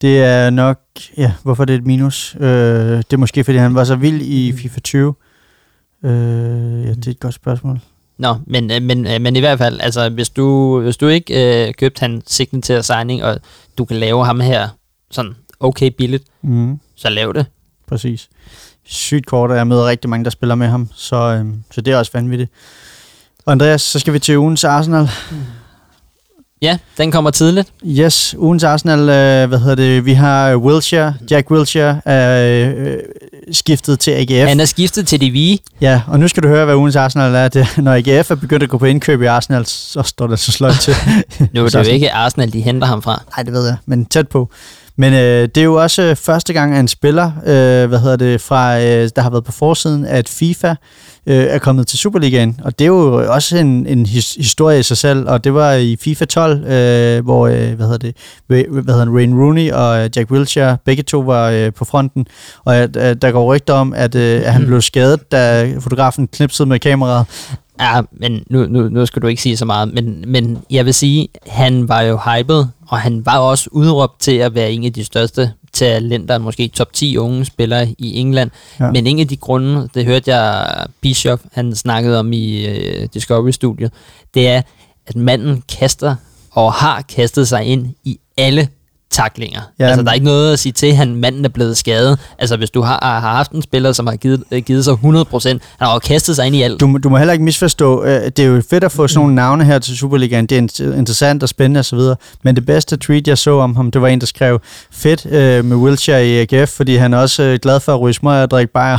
det 0.00 0.22
er 0.22 0.50
nok, 0.50 0.80
ja, 1.16 1.32
hvorfor 1.42 1.64
det 1.64 1.74
er 1.74 1.78
et 1.78 1.86
minus? 1.86 2.36
Øh, 2.40 2.96
det 2.96 3.12
er 3.12 3.16
måske, 3.16 3.44
fordi 3.44 3.58
han 3.58 3.74
var 3.74 3.84
så 3.84 3.96
vild 3.96 4.22
i 4.22 4.52
FIFA 4.52 4.80
20. 4.80 5.14
Øh, 6.04 6.84
ja, 6.84 6.90
det 6.90 7.06
er 7.06 7.10
et 7.10 7.20
godt 7.20 7.34
spørgsmål. 7.34 7.80
Nå, 8.18 8.36
men, 8.46 8.70
øh, 8.70 8.82
men, 8.82 9.06
øh, 9.06 9.20
men 9.20 9.36
i 9.36 9.40
hvert 9.40 9.58
fald, 9.58 9.80
altså, 9.80 10.08
hvis 10.08 10.30
du, 10.30 10.80
hvis 10.80 10.96
du 10.96 11.06
ikke 11.08 11.66
øh, 11.68 11.74
købte 11.74 12.00
han 12.00 12.22
signature 12.26 12.82
signing, 12.82 13.24
og 13.24 13.40
du 13.78 13.84
kan 13.84 13.96
lave 13.96 14.24
ham 14.26 14.40
her 14.40 14.68
sådan 15.10 15.32
okay 15.60 15.90
billigt, 15.98 16.24
Mm, 16.42 16.80
så 16.96 17.08
lav 17.10 17.32
det. 17.34 17.46
præcis. 17.88 18.28
Sygt 18.84 19.26
kort, 19.26 19.50
og 19.50 19.56
jeg 19.56 19.66
møder 19.66 19.86
rigtig 19.88 20.10
mange, 20.10 20.24
der 20.24 20.30
spiller 20.30 20.54
med 20.54 20.66
ham, 20.66 20.88
så, 20.94 21.16
øhm, 21.16 21.62
så 21.70 21.80
det 21.80 21.92
er 21.92 21.96
også 21.98 22.10
vanvittigt. 22.14 22.50
Og 23.46 23.52
Andreas, 23.52 23.82
så 23.82 23.98
skal 23.98 24.12
vi 24.12 24.18
til 24.18 24.38
ugens 24.38 24.64
Arsenal. 24.64 25.08
Ja, 26.62 26.78
den 26.98 27.12
kommer 27.12 27.30
tidligt. 27.30 27.68
Yes, 27.86 28.34
ugens 28.38 28.64
Arsenal, 28.64 29.00
øh, 29.00 29.48
hvad 29.48 29.58
hedder 29.58 29.74
det, 29.74 30.04
vi 30.04 30.12
har 30.12 30.56
Wilshere, 30.56 31.14
Jack 31.30 31.50
Wilshere 31.50 32.00
er 32.04 32.72
øh, 32.76 32.96
skiftet 33.52 34.00
til 34.00 34.10
AGF. 34.10 34.48
Han 34.48 34.60
er 34.60 34.64
skiftet 34.64 35.06
til 35.06 35.20
vige. 35.20 35.58
Ja, 35.80 36.02
og 36.06 36.20
nu 36.20 36.28
skal 36.28 36.42
du 36.42 36.48
høre, 36.48 36.64
hvad 36.64 36.74
ugens 36.74 36.96
Arsenal 36.96 37.34
er. 37.34 37.48
Det, 37.48 37.66
når 37.76 37.92
AGF 37.92 38.30
er 38.30 38.34
begyndt 38.34 38.62
at 38.62 38.68
gå 38.68 38.78
på 38.78 38.84
indkøb 38.84 39.22
i 39.22 39.24
Arsenal, 39.24 39.66
så 39.66 40.02
står 40.02 40.26
der 40.26 40.36
så 40.36 40.52
sløjt 40.52 40.80
til. 40.80 40.94
Nu 41.52 41.64
er 41.64 41.68
det 41.68 41.74
jo 41.86 41.92
ikke 41.92 42.12
Arsenal, 42.12 42.52
de 42.52 42.60
henter 42.60 42.86
ham 42.86 43.02
fra. 43.02 43.22
Nej, 43.36 43.42
det 43.42 43.52
ved 43.52 43.66
jeg, 43.66 43.76
men 43.86 44.04
tæt 44.06 44.28
på. 44.28 44.50
Men 44.96 45.12
øh, 45.12 45.48
det 45.54 45.56
er 45.56 45.64
jo 45.64 45.74
også 45.74 46.02
øh, 46.02 46.16
første 46.16 46.52
gang, 46.52 46.74
at 46.74 46.80
en 46.80 46.88
spiller, 46.88 47.32
øh, 47.46 47.88
hvad 47.88 47.98
hedder 47.98 48.16
det, 48.16 48.40
fra, 48.40 48.80
øh, 48.80 49.10
der 49.16 49.22
har 49.22 49.30
været 49.30 49.44
på 49.44 49.52
forsiden, 49.52 50.04
at 50.04 50.28
FIFA 50.28 50.74
øh, 51.26 51.36
er 51.36 51.58
kommet 51.58 51.86
til 51.86 51.98
Superligaen. 51.98 52.60
Og 52.64 52.78
det 52.78 52.84
er 52.84 52.88
jo 52.88 53.32
også 53.32 53.56
en, 53.56 53.86
en 53.86 54.06
his, 54.06 54.34
historie 54.34 54.78
i 54.78 54.82
sig 54.82 54.96
selv, 54.96 55.28
og 55.28 55.44
det 55.44 55.54
var 55.54 55.72
i 55.72 55.96
FIFA 56.00 56.24
12, 56.24 56.64
øh, 56.64 57.24
hvor, 57.24 57.46
øh, 57.46 57.72
hvad 57.72 57.86
hedder 57.86 57.98
det, 57.98 58.16
hvad 58.46 58.94
hedder 58.94 59.04
det, 59.04 59.14
Wayne 59.14 59.42
Rooney 59.42 59.72
og 59.72 60.04
øh, 60.04 60.10
Jack 60.16 60.30
Wilshere, 60.30 60.78
begge 60.84 61.02
to 61.02 61.20
var 61.20 61.50
øh, 61.50 61.72
på 61.72 61.84
fronten. 61.84 62.26
Og 62.64 62.76
at 62.76 62.94
der 62.94 63.30
går 63.30 63.54
rygter 63.54 63.74
om, 63.74 63.94
at, 63.94 64.14
øh, 64.14 64.42
at 64.44 64.52
han 64.52 64.66
blev 64.66 64.80
skadet, 64.80 65.32
da 65.32 65.72
fotografen 65.80 66.26
knipsede 66.26 66.68
med 66.68 66.78
kameraet. 66.78 67.26
Ja, 67.80 68.00
men 68.12 68.44
nu, 68.50 68.66
nu, 68.66 68.88
nu 68.88 69.06
skal 69.06 69.22
du 69.22 69.26
ikke 69.26 69.42
sige 69.42 69.56
så 69.56 69.64
meget, 69.64 69.94
men, 69.94 70.24
men 70.26 70.58
jeg 70.70 70.84
vil 70.84 70.94
sige, 70.94 71.28
han 71.46 71.88
var 71.88 72.00
jo 72.00 72.18
hyped, 72.18 72.64
og 72.88 72.98
han 72.98 73.26
var 73.26 73.38
også 73.38 73.68
udråbt 73.72 74.20
til 74.20 74.36
at 74.36 74.54
være 74.54 74.72
en 74.72 74.84
af 74.84 74.92
de 74.92 75.04
største 75.04 75.52
talenter, 75.72 76.38
måske 76.38 76.68
top 76.68 76.92
10 76.92 77.16
unge 77.16 77.44
spillere 77.44 77.94
i 77.98 78.18
England. 78.18 78.50
Ja. 78.80 78.90
Men 78.90 79.06
en 79.06 79.18
af 79.18 79.28
de 79.28 79.36
grunde, 79.36 79.88
det 79.94 80.04
hørte 80.04 80.34
jeg 80.36 80.86
Bishop, 81.00 81.40
han 81.52 81.74
snakkede 81.74 82.18
om 82.18 82.32
i 82.32 82.66
uh, 82.66 83.04
Discovery-studiet, 83.14 83.92
det 84.34 84.48
er, 84.48 84.62
at 85.06 85.16
manden 85.16 85.62
kaster 85.78 86.16
og 86.50 86.72
har 86.72 87.02
kastet 87.02 87.48
sig 87.48 87.64
ind 87.64 87.94
i 88.04 88.18
alle 88.36 88.68
taklinger. 89.12 89.60
Ja, 89.78 89.86
altså, 89.86 90.02
der 90.02 90.08
er 90.10 90.14
ikke 90.14 90.26
noget 90.26 90.52
at 90.52 90.58
sige 90.58 90.72
til, 90.72 90.86
at 90.86 90.96
han, 90.96 91.16
manden 91.16 91.44
er 91.44 91.48
blevet 91.48 91.76
skadet. 91.76 92.18
Altså, 92.38 92.56
hvis 92.56 92.70
du 92.70 92.82
har, 92.82 92.98
har 93.02 93.20
haft 93.36 93.50
en 93.52 93.62
spiller, 93.62 93.92
som 93.92 94.06
har 94.06 94.16
givet, 94.16 94.42
øh, 94.50 94.62
givet 94.62 94.84
sig 94.84 94.92
100%, 94.94 95.48
han 95.48 95.60
har 95.80 95.92
jo 95.92 95.98
kastet 95.98 96.36
sig 96.36 96.46
ind 96.46 96.56
i 96.56 96.62
alt. 96.62 96.80
Du, 96.80 96.86
må- 96.86 96.98
du 96.98 97.08
må 97.08 97.16
heller 97.18 97.32
ikke 97.32 97.44
misforstå, 97.44 98.04
øh, 98.04 98.24
det 98.24 98.38
er 98.38 98.44
jo 98.44 98.62
fedt 98.70 98.84
at 98.84 98.92
få 98.92 99.08
sådan 99.08 99.18
nogle 99.20 99.34
navne 99.34 99.64
her 99.64 99.78
til 99.78 99.96
Superligaen, 99.96 100.46
det 100.46 100.58
er 100.58 100.62
in- 100.92 100.98
interessant 100.98 101.42
og 101.42 101.48
spændende 101.48 101.80
osv., 101.80 101.98
men 102.44 102.56
det 102.56 102.66
bedste 102.66 102.96
tweet, 102.96 103.28
jeg 103.28 103.38
så 103.38 103.58
om 103.58 103.76
ham, 103.76 103.90
det 103.90 104.02
var 104.02 104.08
en, 104.08 104.20
der 104.20 104.26
skrev, 104.26 104.60
fedt 104.92 105.26
øh, 105.26 105.64
med 105.64 105.76
Wilshere 105.76 106.28
i 106.28 106.38
AGF, 106.54 106.70
fordi 106.70 106.96
han 106.96 107.14
er 107.14 107.18
også 107.18 107.42
øh, 107.42 107.58
glad 107.62 107.80
for 107.80 107.94
at 107.94 108.00
ryge 108.00 108.14
smøger 108.14 108.42
og 108.42 108.50
drikke 108.50 108.72
bajer. 108.72 108.98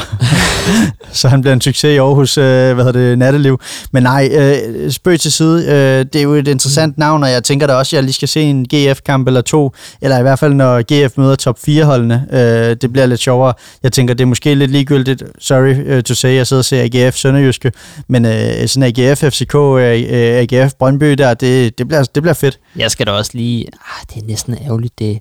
så 1.11 1.27
han 1.27 1.41
bliver 1.41 1.53
en 1.53 1.61
succes 1.61 1.83
i 1.95 1.97
Aarhus, 1.97 2.37
øh, 2.37 2.43
hvad 2.73 2.85
hedder 2.85 2.91
det, 2.99 3.17
natteliv. 3.17 3.59
Men 3.91 4.03
nej, 4.03 4.29
øh, 4.31 4.91
spøg 4.91 5.19
til 5.19 5.31
side, 5.31 5.65
øh, 5.65 6.05
det 6.13 6.15
er 6.15 6.23
jo 6.23 6.33
et 6.33 6.47
interessant 6.47 6.97
navn, 6.97 7.23
og 7.23 7.31
jeg 7.31 7.43
tænker 7.43 7.67
da 7.67 7.73
også, 7.73 7.89
at 7.89 7.97
jeg 7.97 8.03
lige 8.03 8.13
skal 8.13 8.27
se 8.27 8.41
en 8.41 8.65
GF-kamp 8.73 9.27
eller 9.27 9.41
to, 9.41 9.73
eller 10.03 10.19
i 10.19 10.21
hvert 10.21 10.39
fald 10.39 10.53
når 10.53 10.81
GF 10.81 11.17
møder 11.17 11.35
top 11.35 11.57
4-holdene, 11.67 12.27
øh, 12.31 12.75
det 12.81 12.93
bliver 12.93 13.05
lidt 13.05 13.19
sjovere. 13.19 13.53
Jeg 13.83 13.91
tænker, 13.91 14.13
det 14.13 14.21
er 14.23 14.27
måske 14.27 14.55
lidt 14.55 14.71
ligegyldigt, 14.71 15.23
sorry 15.39 15.75
øh, 15.85 16.03
to 16.03 16.13
say, 16.13 16.35
jeg 16.35 16.47
sidder 16.47 16.61
og 16.61 16.65
ser 16.65 16.83
AGF 16.83 17.15
Sønderjyske, 17.15 17.71
men 18.07 18.25
øh, 18.25 18.67
sådan 18.67 18.93
AGF, 18.97 19.19
FCK, 19.23 19.55
øh, 19.55 20.01
øh 20.01 20.47
AGF 20.51 20.73
Brøndby 20.73 21.11
der, 21.11 21.33
det, 21.33 21.77
det, 21.77 21.87
bliver, 21.87 22.03
det 22.03 22.23
bliver 22.23 22.33
fedt. 22.33 22.59
Jeg 22.75 22.91
skal 22.91 23.05
da 23.07 23.11
også 23.11 23.31
lige... 23.33 23.67
Ah, 23.73 24.05
det 24.09 24.23
er 24.23 24.27
næsten 24.27 24.57
ærgerligt, 24.65 24.99
det... 24.99 25.19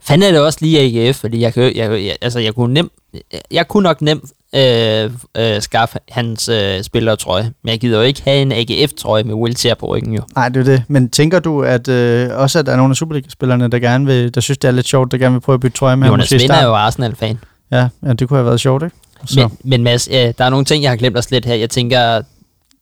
Fanden 0.00 0.28
er 0.28 0.32
det 0.32 0.40
også 0.40 0.58
lige 0.62 1.06
AGF, 1.08 1.16
fordi 1.16 1.40
jeg, 1.40 1.54
kan, 1.54 1.62
jeg, 1.62 1.90
jeg, 1.90 2.16
altså, 2.20 2.38
jeg 2.38 2.54
kunne 2.54 2.74
nemt... 2.74 2.92
Jeg 3.50 3.68
kunne 3.68 3.82
nok 3.82 4.02
nemt 4.02 4.24
øh, 4.54 5.10
øh, 5.36 5.62
skaffe 5.62 5.98
hans 6.08 6.48
øh, 6.48 6.82
spillertrøje, 6.82 7.52
men 7.62 7.70
jeg 7.70 7.80
gider 7.80 7.96
jo 7.98 8.02
ikke 8.04 8.22
have 8.24 8.42
en 8.42 8.52
AGF-trøje 8.52 9.22
med 9.22 9.34
Wiltshire 9.34 9.74
på 9.74 9.86
ryggen, 9.86 10.12
jo. 10.14 10.22
Nej, 10.36 10.48
det 10.48 10.60
er 10.60 10.64
det. 10.64 10.82
Men 10.88 11.10
tænker 11.10 11.40
du, 11.40 11.62
at 11.62 11.88
øh, 11.88 12.30
også 12.32 12.58
at 12.58 12.66
der 12.66 12.72
er 12.72 12.76
nogle 12.76 12.92
af 12.92 12.96
Superliga-spillerne, 12.96 13.68
der 13.68 13.78
gerne 13.78 14.06
vil, 14.06 14.34
der 14.34 14.40
synes, 14.40 14.58
det 14.58 14.68
er 14.68 14.72
lidt 14.72 14.86
sjovt, 14.86 15.12
der 15.12 15.18
gerne 15.18 15.32
vil 15.32 15.40
prøve 15.40 15.54
at 15.54 15.60
bytte 15.60 15.76
trøje 15.78 15.96
med? 15.96 16.04
ham 16.06 16.12
Jonas 16.12 16.32
i 16.32 16.36
Vind 16.38 16.50
er 16.50 16.64
jo 16.64 16.74
Arsenal-fan. 16.74 17.38
Ja, 17.70 17.88
ja, 18.06 18.12
det 18.12 18.28
kunne 18.28 18.36
have 18.38 18.46
været 18.46 18.60
sjovt, 18.60 18.82
ikke? 18.82 18.96
Så, 19.26 19.40
Men, 19.40 19.50
men 19.64 19.84
Mads, 19.84 20.08
øh, 20.08 20.14
der 20.14 20.44
er 20.44 20.50
nogle 20.50 20.64
ting, 20.64 20.82
jeg 20.82 20.90
har 20.90 20.96
glemt 20.96 21.18
os 21.18 21.30
lidt 21.30 21.44
her. 21.44 21.54
Jeg 21.54 21.70
tænker, 21.70 22.22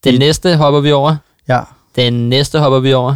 den 0.04 0.14
I- 0.14 0.18
næste 0.18 0.56
hopper 0.56 0.80
vi 0.80 0.92
over. 0.92 1.16
ja, 1.48 1.60
Den 1.96 2.28
næste 2.28 2.58
hopper 2.58 2.78
vi 2.80 2.92
over. 2.92 3.14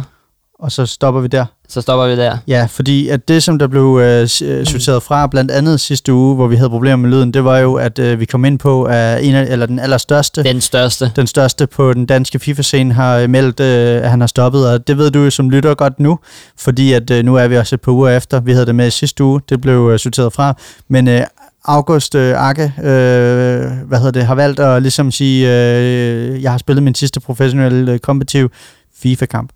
Og 0.59 0.71
så 0.71 0.85
stopper 0.85 1.21
vi 1.21 1.27
der. 1.27 1.45
Så 1.69 1.81
stopper 1.81 2.07
vi 2.07 2.15
der. 2.15 2.37
Ja, 2.47 2.67
fordi 2.71 3.09
at 3.09 3.27
det, 3.27 3.43
som 3.43 3.59
der 3.59 3.67
blev 3.67 3.99
øh, 4.01 4.21
øh, 4.21 4.65
sorteret 4.65 5.03
fra, 5.03 5.27
blandt 5.27 5.51
andet 5.51 5.79
sidste 5.79 6.13
uge, 6.13 6.35
hvor 6.35 6.47
vi 6.47 6.55
havde 6.55 6.69
problemer 6.69 6.95
med 6.95 7.09
lyden, 7.09 7.33
det 7.33 7.43
var 7.43 7.57
jo, 7.57 7.73
at 7.73 7.99
øh, 7.99 8.19
vi 8.19 8.25
kom 8.25 8.45
ind 8.45 8.59
på, 8.59 8.83
at 8.83 9.23
en 9.23 9.35
af, 9.35 9.43
eller 9.49 9.65
den 9.65 9.79
allerstørste, 9.79 10.43
Den 10.43 10.61
største. 10.61 11.11
den 11.15 11.27
største 11.27 11.67
på 11.67 11.93
den 11.93 12.05
danske 12.05 12.39
FIFA-scene 12.39 12.93
har 12.93 13.17
øh, 13.17 13.29
meldt, 13.29 13.59
øh, 13.59 14.03
at 14.03 14.09
han 14.09 14.19
har 14.19 14.27
stoppet, 14.27 14.69
og 14.71 14.87
det 14.87 14.97
ved 14.97 15.11
du 15.11 15.19
jo 15.23 15.29
som 15.29 15.49
lytter 15.49 15.73
godt 15.75 15.99
nu, 15.99 16.19
fordi 16.59 16.93
at 16.93 17.11
øh, 17.11 17.25
nu 17.25 17.35
er 17.35 17.47
vi 17.47 17.57
også 17.57 17.75
et 17.75 17.81
par 17.81 17.91
uger 17.91 18.09
efter. 18.09 18.39
Vi 18.39 18.51
havde 18.51 18.65
det 18.65 18.75
med 18.75 18.91
sidste 18.91 19.23
uge, 19.23 19.41
det 19.49 19.61
blev 19.61 19.89
øh, 19.93 19.99
sorteret 19.99 20.33
fra, 20.33 20.53
men 20.89 21.07
øh, 21.07 21.21
August 21.65 22.15
øh, 22.15 22.49
Akke, 22.49 22.63
øh, 22.63 22.83
hvad 23.87 23.97
hedder 23.97 24.11
det, 24.11 24.25
har 24.25 24.35
valgt 24.35 24.59
at 24.59 24.81
ligesom 24.81 25.11
sige, 25.11 25.47
øh, 25.47 26.43
jeg 26.43 26.51
har 26.51 26.57
spillet 26.57 26.83
min 26.83 26.95
sidste 26.95 27.19
professionelle 27.19 27.91
øh, 27.91 27.99
kompetitive 27.99 28.49
FIFA-kamp. 29.01 29.49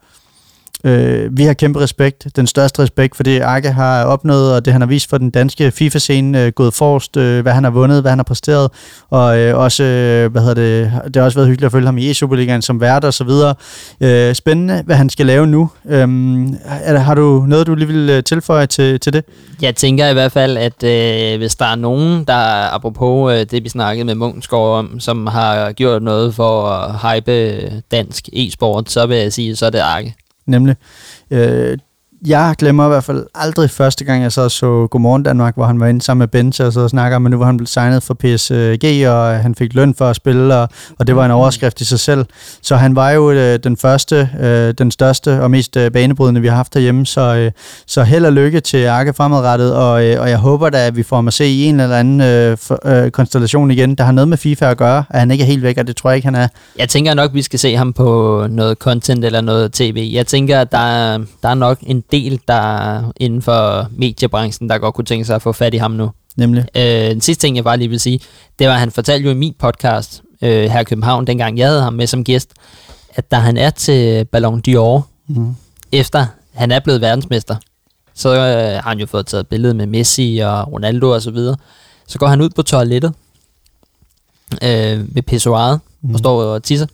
Øh, 0.84 1.38
vi 1.38 1.44
har 1.44 1.54
kæmpe 1.54 1.80
respekt, 1.80 2.28
den 2.36 2.48
største 2.48 2.82
respekt 2.82 3.16
for 3.16 3.24
det, 3.24 3.42
Arke 3.42 3.72
har 3.72 4.04
opnået, 4.04 4.56
og 4.56 4.66
det 4.66 4.74
han 4.74 4.82
har 4.82 4.88
vist 4.88 5.10
for 5.10 5.18
den 5.18 5.30
danske 5.30 5.72
FIFA-scene, 5.72 6.46
øh, 6.46 6.52
gået 6.52 6.74
forrest, 6.74 7.18
øh, 7.18 7.42
hvad 7.42 7.54
han 7.54 7.64
har 7.64 7.72
vundet, 7.72 8.02
hvad 8.02 8.12
han 8.12 8.20
har 8.20 8.24
præsteret, 8.24 8.72
og 9.10 9.40
øh, 9.40 9.58
også, 9.58 9.84
øh, 9.84 10.32
hvad 10.32 10.42
hedder 10.42 10.54
det, 10.54 10.92
det 11.06 11.16
har 11.16 11.24
også 11.24 11.38
været 11.38 11.48
hyggeligt 11.48 11.66
at 11.66 11.72
følge 11.72 11.86
ham 11.86 11.98
i 11.98 12.12
E-Superligaen 12.12 12.62
som 12.62 12.82
vært 12.82 13.04
og 13.04 13.14
så 13.14 13.24
videre. 13.24 13.56
Øh, 14.02 14.36
spændende, 14.36 14.84
hvad 14.86 14.96
han 14.96 15.10
skal 15.10 15.26
lave 15.26 15.48
nu. 15.48 15.70
Øh, 15.90 16.08
er, 16.66 16.98
har 16.98 17.16
du 17.16 17.46
noget, 17.48 17.68
du 17.68 17.76
lige 17.76 17.88
vil 17.88 18.10
øh, 18.10 18.24
tilføje 18.24 18.66
til, 18.66 19.00
til 19.00 19.14
det? 19.14 19.26
Jeg 19.62 19.76
tænker 19.76 20.08
i 20.08 20.14
hvert 20.14 20.32
fald, 20.32 20.58
at 20.58 20.84
øh, 20.84 21.38
hvis 21.38 21.56
der 21.56 21.66
er 21.66 21.76
nogen, 21.76 22.24
der 22.24 22.74
apropos 22.74 23.34
øh, 23.34 23.46
det, 23.52 23.64
vi 23.64 23.70
snakkede 23.70 24.06
med 24.06 24.16
Munchsgaard 24.16 24.80
om, 24.80 25.00
som 25.00 25.28
har 25.28 25.72
gjort 25.72 26.04
noget 26.04 26.36
for 26.36 26.68
at 26.68 27.16
hype 27.16 27.32
øh, 27.32 27.72
dansk 27.92 28.30
e-sport, 28.34 28.92
så 28.92 29.06
vil 29.06 29.18
jeg 29.18 29.34
sige, 29.34 29.56
så 29.56 29.66
er 29.66 29.70
det 29.70 29.80
Arke. 29.80 30.16
Nemlig. 30.46 30.76
Øh, 31.32 31.78
jeg 32.26 32.56
glemmer 32.58 32.86
i 32.86 32.88
hvert 32.88 33.04
fald 33.04 33.26
aldrig 33.36 33.70
første 33.70 34.06
gang, 34.06 34.24
jeg 34.24 34.32
så 34.32 34.50
så 34.50 34.88
Godmorgen 34.92 35.24
Danmark, 35.24 35.56
hvor 35.56 35.66
han 35.66 35.80
var 35.80 35.88
inde 35.88 36.02
sammen 36.02 36.20
med 36.20 36.28
Bente 36.28 36.68
og 36.68 36.74
så 36.74 36.88
snakker 36.88 37.16
om, 37.16 37.26
at 37.26 37.32
nu 37.32 37.38
var 37.38 37.46
han 37.46 37.58
blevet 37.58 37.70
signet 37.70 38.04
for 38.04 38.14
PSG, 38.14 39.08
og 39.08 39.40
han 39.40 39.56
fik 39.56 39.74
løn 39.74 39.96
for 39.96 40.06
at 40.10 40.16
spille, 40.16 40.56
og, 40.56 40.70
og 41.00 41.08
det 41.08 41.16
var 41.16 41.26
en 41.26 41.32
overskrift 41.32 41.82
i 41.82 41.86
sig 41.86 42.00
selv. 42.00 42.26
Så 42.62 42.76
han 42.76 42.96
var 42.96 43.12
jo 43.12 43.32
øh, 43.32 43.60
den 43.64 43.78
første, 43.78 44.30
øh, 44.40 44.74
den 44.74 44.92
største 44.92 45.42
og 45.42 45.52
mest 45.52 45.78
øh, 45.78 45.92
banebrydende, 45.92 46.42
vi 46.42 46.48
har 46.48 46.56
haft 46.56 46.74
derhjemme, 46.74 47.06
så, 47.06 47.36
øh, 47.36 47.52
så 47.86 48.04
held 48.04 48.26
og 48.26 48.34
lykke 48.34 48.60
til 48.60 48.86
Arke 48.86 49.14
fremadrettet, 49.14 49.76
og, 49.76 50.06
øh, 50.06 50.22
og 50.22 50.30
jeg 50.30 50.38
håber 50.38 50.70
da, 50.70 50.88
at 50.88 50.96
vi 50.96 51.04
får 51.04 51.16
ham 51.16 51.28
at 51.28 51.34
se 51.34 51.46
i 51.46 51.64
en 51.64 51.80
eller 51.80 51.98
anden 51.98 52.22
øh, 52.22 52.58
for, 52.58 52.80
øh, 52.86 53.12
konstellation 53.12 53.72
igen, 53.72 53.96
der 53.96 54.04
har 54.04 54.12
noget 54.12 54.28
med 54.28 54.38
FIFA 54.38 54.72
at 54.72 54.78
gøre, 54.78 55.04
at 55.10 55.20
han 55.20 55.32
ikke 55.32 55.42
er 55.42 55.48
helt 55.48 55.64
væk, 55.64 55.78
og 55.78 55.88
det 55.88 55.96
tror 55.96 56.10
jeg 56.10 56.16
ikke, 56.16 56.28
han 56.28 56.36
er. 56.36 56.48
Jeg 56.78 56.90
tænker 56.90 57.14
nok, 57.14 57.34
vi 57.34 57.42
skal 57.42 57.60
se 57.60 57.76
ham 57.76 57.94
på 57.94 58.48
noget 58.50 58.78
content 58.78 59.26
eller 59.26 59.42
noget 59.42 59.72
tv. 59.72 60.10
Jeg 60.14 60.28
tænker, 60.28 60.62
at 60.62 60.72
der 60.72 60.78
er, 60.78 61.18
der 61.44 61.50
er 61.50 61.54
nok 61.54 61.78
en 61.82 62.04
del, 62.12 62.40
der 62.48 62.54
er 62.54 63.12
inden 63.18 63.42
for 63.42 63.88
mediebranchen, 63.92 64.70
der 64.70 64.78
godt 64.78 64.96
kunne 64.96 65.06
tænke 65.06 65.26
sig 65.26 65.36
at 65.36 65.42
få 65.42 65.52
fat 65.52 65.74
i 65.74 65.78
ham 65.78 65.92
nu. 65.92 66.12
Nemlig. 66.36 66.66
Øh, 66.76 66.84
den 66.84 67.22
sidste 67.22 67.42
ting, 67.48 67.56
jeg 67.56 67.64
bare 67.64 67.78
lige 67.78 67.90
vil 67.90 68.00
sige, 68.00 68.20
det 68.60 68.68
var, 68.68 68.74
at 68.74 68.80
han 68.80 68.92
fortalte 68.92 69.26
jo 69.26 69.32
i 69.32 69.38
min 69.38 69.54
podcast 69.60 70.22
øh, 70.42 70.64
her 70.70 70.80
i 70.80 70.84
København, 70.84 71.28
dengang 71.28 71.58
jeg 71.58 71.68
havde 71.68 71.82
ham 71.82 71.94
med 71.94 72.08
som 72.08 72.24
gæst, 72.24 72.50
at 73.16 73.32
da 73.32 73.36
han 73.36 73.58
er 73.58 73.70
til 73.70 74.26
Ballon 74.26 74.62
d'Or, 74.68 75.02
Mm. 75.28 75.56
efter 75.92 76.26
han 76.54 76.72
er 76.72 76.80
blevet 76.80 77.02
verdensmester, 77.02 77.56
så 78.14 78.30
øh, 78.30 78.84
har 78.84 78.90
han 78.90 79.00
jo 79.00 79.06
fået 79.06 79.26
taget 79.26 79.48
billede 79.48 79.74
med 79.74 79.86
Messi 79.86 80.40
og 80.44 80.74
Ronaldo 80.74 81.10
og 81.10 81.22
så 81.22 81.32
videre. 81.32 81.58
Så 82.08 82.20
går 82.20 82.28
han 82.28 82.42
ud 82.42 82.50
på 82.50 82.62
toilettet 82.64 83.14
øh, 84.62 85.16
ved 85.16 85.22
pissoiret 85.24 85.80
mm. 86.02 86.14
og 86.14 86.20
står 86.20 86.42
og 86.44 86.64
tisser. 86.64 86.88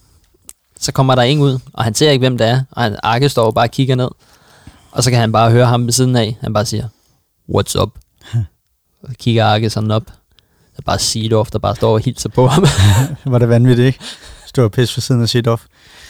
Så 0.79 0.91
kommer 0.91 1.15
der 1.15 1.21
ingen 1.21 1.45
ud, 1.45 1.59
og 1.73 1.83
han 1.83 1.93
ser 1.93 2.11
ikke, 2.11 2.21
hvem 2.23 2.37
det 2.37 2.47
er. 2.47 2.61
Og 2.71 2.83
han, 2.83 2.95
Arke 3.03 3.29
står 3.29 3.51
bare 3.51 3.65
og 3.65 3.71
kigger 3.71 3.95
ned. 3.95 4.09
Og 4.91 5.03
så 5.03 5.09
kan 5.11 5.19
han 5.19 5.31
bare 5.31 5.51
høre 5.51 5.65
ham 5.65 5.85
ved 5.85 5.93
siden 5.93 6.15
af. 6.15 6.37
Han 6.41 6.53
bare 6.53 6.65
siger, 6.65 6.87
what's 7.55 7.81
up? 7.81 7.89
og 9.01 9.09
så 9.09 9.15
kigger 9.19 9.45
Arke 9.45 9.69
sådan 9.69 9.91
op. 9.91 10.03
Så 10.75 10.81
bare 10.85 10.99
Seedorf, 10.99 11.49
der 11.51 11.59
bare 11.59 11.75
står 11.75 11.93
og 11.93 11.99
hilser 11.99 12.29
på 12.29 12.47
ham. 12.47 12.65
var 13.25 13.39
det 13.39 13.49
vanvittigt, 13.49 13.85
ikke? 13.85 13.99
Stå 14.45 14.63
og 14.63 14.71
pisse 14.71 14.93
for 14.93 15.01
siden 15.01 15.21
af 15.21 15.51
off. 15.51 15.63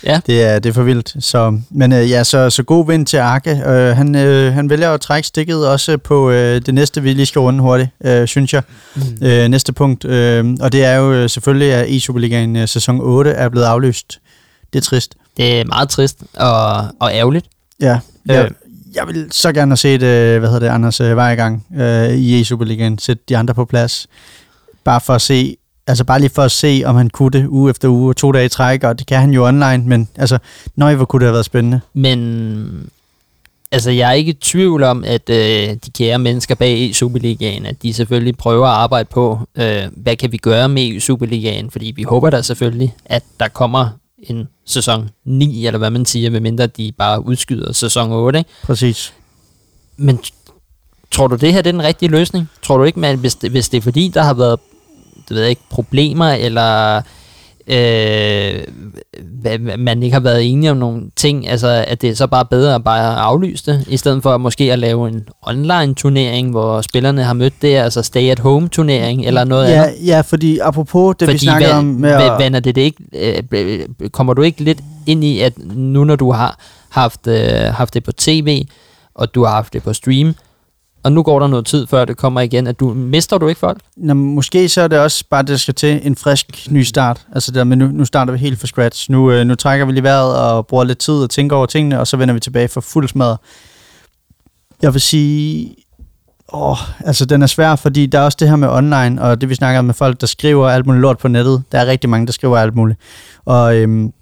ja, 0.04 0.20
Det 0.26 0.44
er, 0.44 0.60
det 0.60 0.70
er 0.70 0.74
for 0.74 0.84
vildt. 0.84 1.16
Så, 1.20 1.60
men 1.70 1.94
øh, 1.94 2.10
ja, 2.10 2.24
så, 2.24 2.50
så 2.50 2.64
god 2.64 2.88
vind 2.88 3.06
til 3.06 3.18
Arke. 3.18 3.52
Øh, 3.52 3.96
han, 3.96 4.16
øh, 4.16 4.54
han 4.54 4.70
vælger 4.70 4.92
at 4.92 5.02
trække 5.02 5.28
stikket 5.28 5.68
også 5.68 5.98
på 5.98 6.30
øh, 6.32 6.62
det 6.62 6.74
næste, 6.74 7.04
vi 7.04 7.14
lige 7.14 7.26
skal 7.26 7.40
runde 7.40 7.60
hurtigt, 7.60 7.90
øh, 8.04 8.28
synes 8.28 8.54
jeg. 8.54 8.64
Mm. 8.96 9.02
Øh, 9.22 9.48
næste 9.48 9.74
punkt. 9.74 10.06
Øh, 10.06 10.58
og 10.62 10.72
det 10.72 10.86
er 10.86 10.94
jo 10.96 11.14
øh, 11.14 11.30
selvfølgelig, 11.30 11.74
at 11.74 11.88
E-Superligaen 11.88 12.58
øh, 12.58 12.68
sæson 12.68 13.00
8 13.02 13.32
er 13.32 13.50
blevet 13.50 13.66
aflyst. 13.66 14.20
Det 14.74 14.80
er 14.80 14.84
trist. 14.84 15.16
det 15.38 15.60
er 15.60 15.66
meget 15.66 15.90
trist 15.90 16.18
og, 16.34 16.78
og 17.00 17.12
ærgerligt. 17.14 17.46
Ja, 17.82 18.00
jeg, 18.26 18.46
Øh 18.46 18.52
jeg 18.98 19.08
vil 19.08 19.28
så 19.32 19.54
gerne 19.54 19.72
have 19.72 19.78
set, 19.78 20.04
øh, 20.04 20.39
hvad 20.39 20.50
hedder 20.50 20.60
det, 20.60 20.68
Anders 20.68 21.02
øh, 21.02 21.16
Vejgang 21.16 21.66
øh, 21.78 22.18
i 22.18 22.43
Superligaen, 22.43 22.98
Sætte 22.98 23.24
de 23.30 23.38
andre 23.38 23.54
på 23.54 23.66
plads. 23.66 24.08
Bare 24.84 25.02
for 25.02 25.14
at 25.14 25.22
se, 25.22 25.58
altså 25.88 26.04
bare 26.04 26.20
lige 26.20 26.30
for 26.30 26.41
at 26.41 26.52
se, 26.52 26.84
om 26.86 26.95
han 26.95 27.10
kunne 27.10 27.32
det 27.32 27.48
uge 27.48 27.70
efter 27.70 27.89
uge, 27.89 28.14
to 28.14 28.32
dage 28.32 28.45
i 28.45 28.50
træk, 28.50 28.84
og 28.84 29.00
det 29.00 29.08
kan 29.08 29.20
han 29.20 29.32
jo 29.32 29.48
online, 29.48 29.84
men 29.86 30.08
altså, 30.16 30.38
nøj, 30.76 30.95
hvor 30.95 31.06
kunne 31.06 31.20
det 31.20 31.28
have 31.28 31.34
været 31.34 31.45
spændende. 31.45 31.80
Men 31.93 32.89
altså, 33.72 33.91
jeg 33.91 34.10
er 34.10 34.14
ikke 34.14 34.30
i 34.30 34.38
tvivl 34.41 34.84
om, 34.84 35.04
at 35.08 35.30
øh, 35.30 35.70
de 35.86 35.91
kære 35.98 36.20
mennesker 36.20 36.56
bag 36.56 36.80
i 36.80 36.93
Superligaen, 36.93 37.66
at 37.66 37.84
de 37.84 37.93
selvfølgelig 37.93 38.38
prøver 38.38 38.68
at 38.68 38.74
arbejde 38.74 39.10
på, 39.14 39.39
øh, 39.56 39.84
hvad 39.95 40.16
kan 40.16 40.32
vi 40.32 40.38
gøre 40.38 40.70
med 40.70 40.84
i 40.84 41.00
Superligaen, 41.00 41.72
fordi 41.72 41.93
vi 41.95 42.04
håber 42.04 42.30
da 42.30 42.41
selvfølgelig, 42.41 42.95
at 43.06 43.24
der 43.39 43.48
kommer 43.48 43.89
en 44.24 44.47
sæson 44.65 45.09
9, 45.26 45.65
eller 45.65 45.78
hvad 45.78 45.89
man 45.89 46.05
siger, 46.05 46.30
medmindre 46.30 46.68
de 46.68 46.91
bare 46.91 47.26
udskyder 47.26 47.74
sæson 47.74 48.11
8. 48.11 48.39
Ikke? 48.39 48.49
Præcis. 48.63 49.13
Men 49.97 50.20
tror 51.11 51.28
du, 51.28 51.36
det 51.36 51.53
her 51.53 51.61
det 51.61 51.70
er 51.70 51.72
den 51.72 51.84
rigtige 51.84 52.09
løsning? 52.09 52.49
Tror 52.61 52.78
du 52.78 52.84
ikke, 52.84 53.07
at 53.07 53.18
hvis 53.18 53.36
det, 53.36 53.51
hvis 53.51 53.70
det 53.70 53.78
er 53.78 53.82
fordi, 53.82 54.07
der 54.07 54.24
har 54.24 54.34
været 54.34 54.59
det 55.28 55.36
ved 55.36 55.41
jeg 55.41 55.49
ikke, 55.49 55.61
problemer, 55.70 56.28
eller 56.28 57.01
øh, 57.68 58.63
hvad- 59.41 59.78
man 59.78 60.03
ikke 60.03 60.13
har 60.13 60.20
været 60.20 60.51
enige 60.51 60.72
om 60.72 60.78
nogle 60.78 61.01
ting, 61.15 61.49
altså 61.49 61.84
at 61.88 62.01
det 62.01 62.09
er 62.09 62.15
så 62.15 62.28
bare 62.28 62.45
bedre 62.45 62.76
at 62.76 62.84
bare 62.84 63.15
aflyse 63.15 63.72
det, 63.72 63.86
i 63.88 63.97
stedet 63.97 64.24
for 64.24 64.38
måske 64.38 64.74
at 64.74 64.80
lave 64.80 65.07
en 65.07 65.24
online 65.41 65.93
turnering, 65.95 66.51
hvor 66.51 66.82
spillerne 66.82 67.24
har 67.24 67.34
mødt 67.34 67.53
det, 67.61 67.76
altså 67.76 68.01
stay 68.03 68.30
at 68.30 68.39
home 68.39 68.68
turnering, 68.70 69.26
eller 69.26 69.43
noget 69.43 69.70
Ja, 69.70 69.84
andet. 69.84 70.07
ja, 70.07 70.22
fordi 70.22 70.57
apropos 70.59 71.15
det, 71.20 71.28
vi 71.28 71.32
Fordi 71.34 71.45
snakkede 71.45 71.70
hvad, 71.72 71.80
om 71.80 71.86
med 71.86 72.15
hvad, 72.15 72.26
at- 72.30 72.39
vander 72.39 72.59
det, 72.59 72.76
det 72.76 72.82
ikke, 72.82 73.03
øh, 73.51 73.82
kommer 74.11 74.34
du 74.34 74.41
ikke 74.41 74.63
lidt 74.63 74.80
ind 75.05 75.24
i, 75.24 75.39
at 75.39 75.53
nu 75.76 76.03
når 76.03 76.15
du 76.15 76.32
har 76.32 76.59
haft, 76.89 77.28
øh, 77.28 77.39
haft 77.74 77.93
det 77.93 78.03
på 78.03 78.11
tv, 78.11 78.65
og 79.15 79.36
du 79.36 79.43
har 79.43 79.51
haft 79.55 79.74
det 79.74 79.84
på 79.84 79.93
stream, 79.93 80.36
og 81.04 81.12
nu 81.12 81.24
går 81.24 81.39
der 81.39 81.48
noget 81.48 81.66
tid, 81.66 81.88
før 81.88 82.06
det 82.06 82.18
kommer 82.18 82.41
igen, 82.41 82.68
at 82.68 82.80
du 82.80 82.93
mister 82.93 83.38
du 83.38 83.48
ikke 83.48 83.60
folk? 83.60 83.78
Nå, 83.98 84.14
men 84.14 84.36
måske 84.36 84.70
så 84.70 84.82
er 84.82 84.88
det 84.88 85.00
også 85.00 85.24
bare, 85.30 85.41
det 85.41 85.50
der 85.50 85.58
skal 85.58 85.74
til 85.74 86.00
en 86.04 86.16
frisk 86.16 86.68
ny 86.70 86.84
start. 86.84 87.26
Altså 87.36 87.52
der, 87.52 87.64
men 87.64 87.78
nu, 87.78 87.88
nu 87.88 88.06
starter 88.06 88.32
vi 88.34 88.39
helt 88.39 88.60
fra 88.60 88.68
scratch. 88.68 89.12
Nu, 89.12 89.32
øh, 89.32 89.45
nu 89.45 89.56
trækker 89.56 89.86
vi 89.86 89.91
lige 89.91 90.04
vejret 90.04 90.38
og 90.38 90.68
bruger 90.68 90.84
lidt 90.84 90.98
tid 90.98 91.14
og 91.14 91.30
tænker 91.30 91.56
over 91.56 91.66
tingene, 91.66 92.00
og 92.00 92.08
så 92.08 92.18
vender 92.18 92.34
vi 92.34 92.39
tilbage 92.39 92.68
for 92.68 92.82
fuld 92.82 93.08
smad. 93.08 93.36
Jeg 94.82 94.93
vil 94.93 95.02
sige, 95.02 95.76
åh, 96.54 96.78
altså 97.08 97.26
den 97.26 97.41
er 97.41 97.48
svær, 97.48 97.76
fordi 97.76 98.06
der 98.06 98.20
er 98.20 98.24
også 98.24 98.38
det 98.39 98.50
her 98.50 98.56
med 98.56 98.70
online, 98.70 99.22
og 99.22 99.41
det 99.41 99.50
vi 99.50 99.56
snakker 99.56 99.80
om 99.80 99.86
med 99.86 99.93
folk, 99.93 100.22
der 100.22 100.28
skriver 100.28 100.70
alt 100.70 100.86
muligt 100.86 101.02
lort 101.02 101.18
på 101.18 101.28
nettet. 101.28 101.64
Der 101.72 101.80
er 101.80 101.86
rigtig 101.86 102.10
mange, 102.10 102.28
der 102.28 102.34
skriver 102.34 102.58
alt 102.58 102.76
muligt. 102.76 103.00
Og, 103.45 103.76
øhm, 103.76 104.14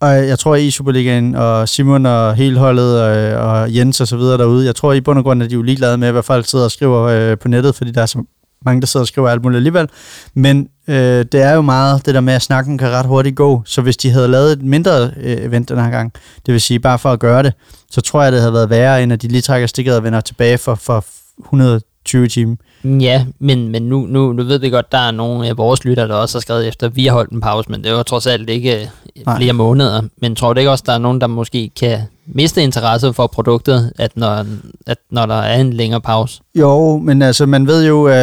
og 0.00 0.28
jeg 0.28 0.38
tror 0.38 0.54
i 0.54 0.70
Superligaen, 0.70 1.34
og 1.34 1.68
Simon 1.68 2.06
og 2.06 2.34
hele 2.34 2.58
holdet, 2.58 3.02
og, 3.02 3.48
og 3.50 3.76
Jens 3.76 4.00
og 4.00 4.08
så 4.08 4.16
videre 4.16 4.38
derude, 4.38 4.66
jeg 4.66 4.76
tror 4.76 4.92
i 4.92 5.00
bund 5.00 5.18
og 5.18 5.24
grund, 5.24 5.42
at 5.42 5.50
de 5.50 5.54
er 5.54 5.56
jo 5.56 5.62
ligeglade 5.62 5.98
med, 5.98 6.12
hvad 6.12 6.22
folk 6.22 6.46
sidder 6.46 6.64
og 6.64 6.70
skriver 6.70 7.02
øh, 7.02 7.38
på 7.38 7.48
nettet, 7.48 7.74
fordi 7.74 7.90
der 7.90 8.02
er 8.02 8.06
så 8.06 8.24
mange, 8.64 8.80
der 8.80 8.86
sidder 8.86 9.04
og 9.04 9.08
skriver 9.08 9.28
alt 9.28 9.42
muligt 9.42 9.56
alligevel. 9.56 9.88
Men 10.34 10.68
øh, 10.88 11.24
det 11.32 11.34
er 11.34 11.54
jo 11.54 11.60
meget 11.60 12.06
det 12.06 12.14
der 12.14 12.20
med, 12.20 12.34
at 12.34 12.42
snakken 12.42 12.78
kan 12.78 12.90
ret 12.90 13.06
hurtigt 13.06 13.36
gå. 13.36 13.62
Så 13.66 13.82
hvis 13.82 13.96
de 13.96 14.10
havde 14.10 14.28
lavet 14.28 14.52
et 14.52 14.62
mindre 14.62 15.10
øh, 15.16 15.36
event 15.44 15.68
den 15.68 15.78
her 15.78 15.90
gang, 15.90 16.12
det 16.46 16.52
vil 16.52 16.60
sige 16.60 16.80
bare 16.80 16.98
for 16.98 17.12
at 17.12 17.20
gøre 17.20 17.42
det, 17.42 17.52
så 17.90 18.00
tror 18.00 18.22
jeg, 18.22 18.32
det 18.32 18.40
havde 18.40 18.52
været 18.52 18.70
værre, 18.70 19.02
end 19.02 19.12
at 19.12 19.22
de 19.22 19.28
lige 19.28 19.42
trækker 19.42 19.66
stikket 19.66 19.96
og 19.96 20.04
vender 20.04 20.20
tilbage 20.20 20.58
for, 20.58 20.74
for 20.74 21.04
100 21.40 21.80
120 22.10 22.28
timer. 22.28 22.56
Ja, 22.84 23.24
men, 23.38 23.68
men 23.68 23.82
nu, 23.82 24.06
nu, 24.06 24.32
nu 24.32 24.42
ved 24.42 24.58
vi 24.58 24.70
godt, 24.70 24.92
der 24.92 24.98
er 24.98 25.10
nogle 25.10 25.48
af 25.48 25.56
vores 25.58 25.84
lytter, 25.84 26.06
der 26.06 26.14
også 26.14 26.38
har 26.38 26.40
skrevet 26.40 26.68
efter, 26.68 26.86
at 26.86 26.96
vi 26.96 27.06
har 27.06 27.12
holdt 27.12 27.30
en 27.30 27.40
pause, 27.40 27.70
men 27.70 27.84
det 27.84 27.92
var 27.92 28.02
trods 28.02 28.26
alt 28.26 28.50
ikke 28.50 28.80
øh, 28.80 28.86
Nej. 29.26 29.36
flere 29.36 29.52
måneder. 29.52 30.02
Men 30.16 30.36
tror 30.36 30.52
du 30.52 30.58
ikke 30.58 30.70
også, 30.70 30.84
der 30.86 30.92
er 30.92 30.98
nogen, 30.98 31.20
der 31.20 31.26
måske 31.26 31.70
kan 31.80 31.98
miste 32.34 32.62
interesse 32.62 33.12
for 33.12 33.26
produktet, 33.26 33.92
at 33.98 34.16
når, 34.16 34.46
at 34.86 34.98
når 35.10 35.26
der 35.26 35.34
er 35.34 35.60
en 35.60 35.72
længere 35.72 36.00
pause? 36.00 36.40
Jo, 36.54 36.98
men 36.98 37.22
altså, 37.22 37.46
man 37.46 37.66
ved 37.66 37.86
jo, 37.86 38.08
øh, 38.08 38.14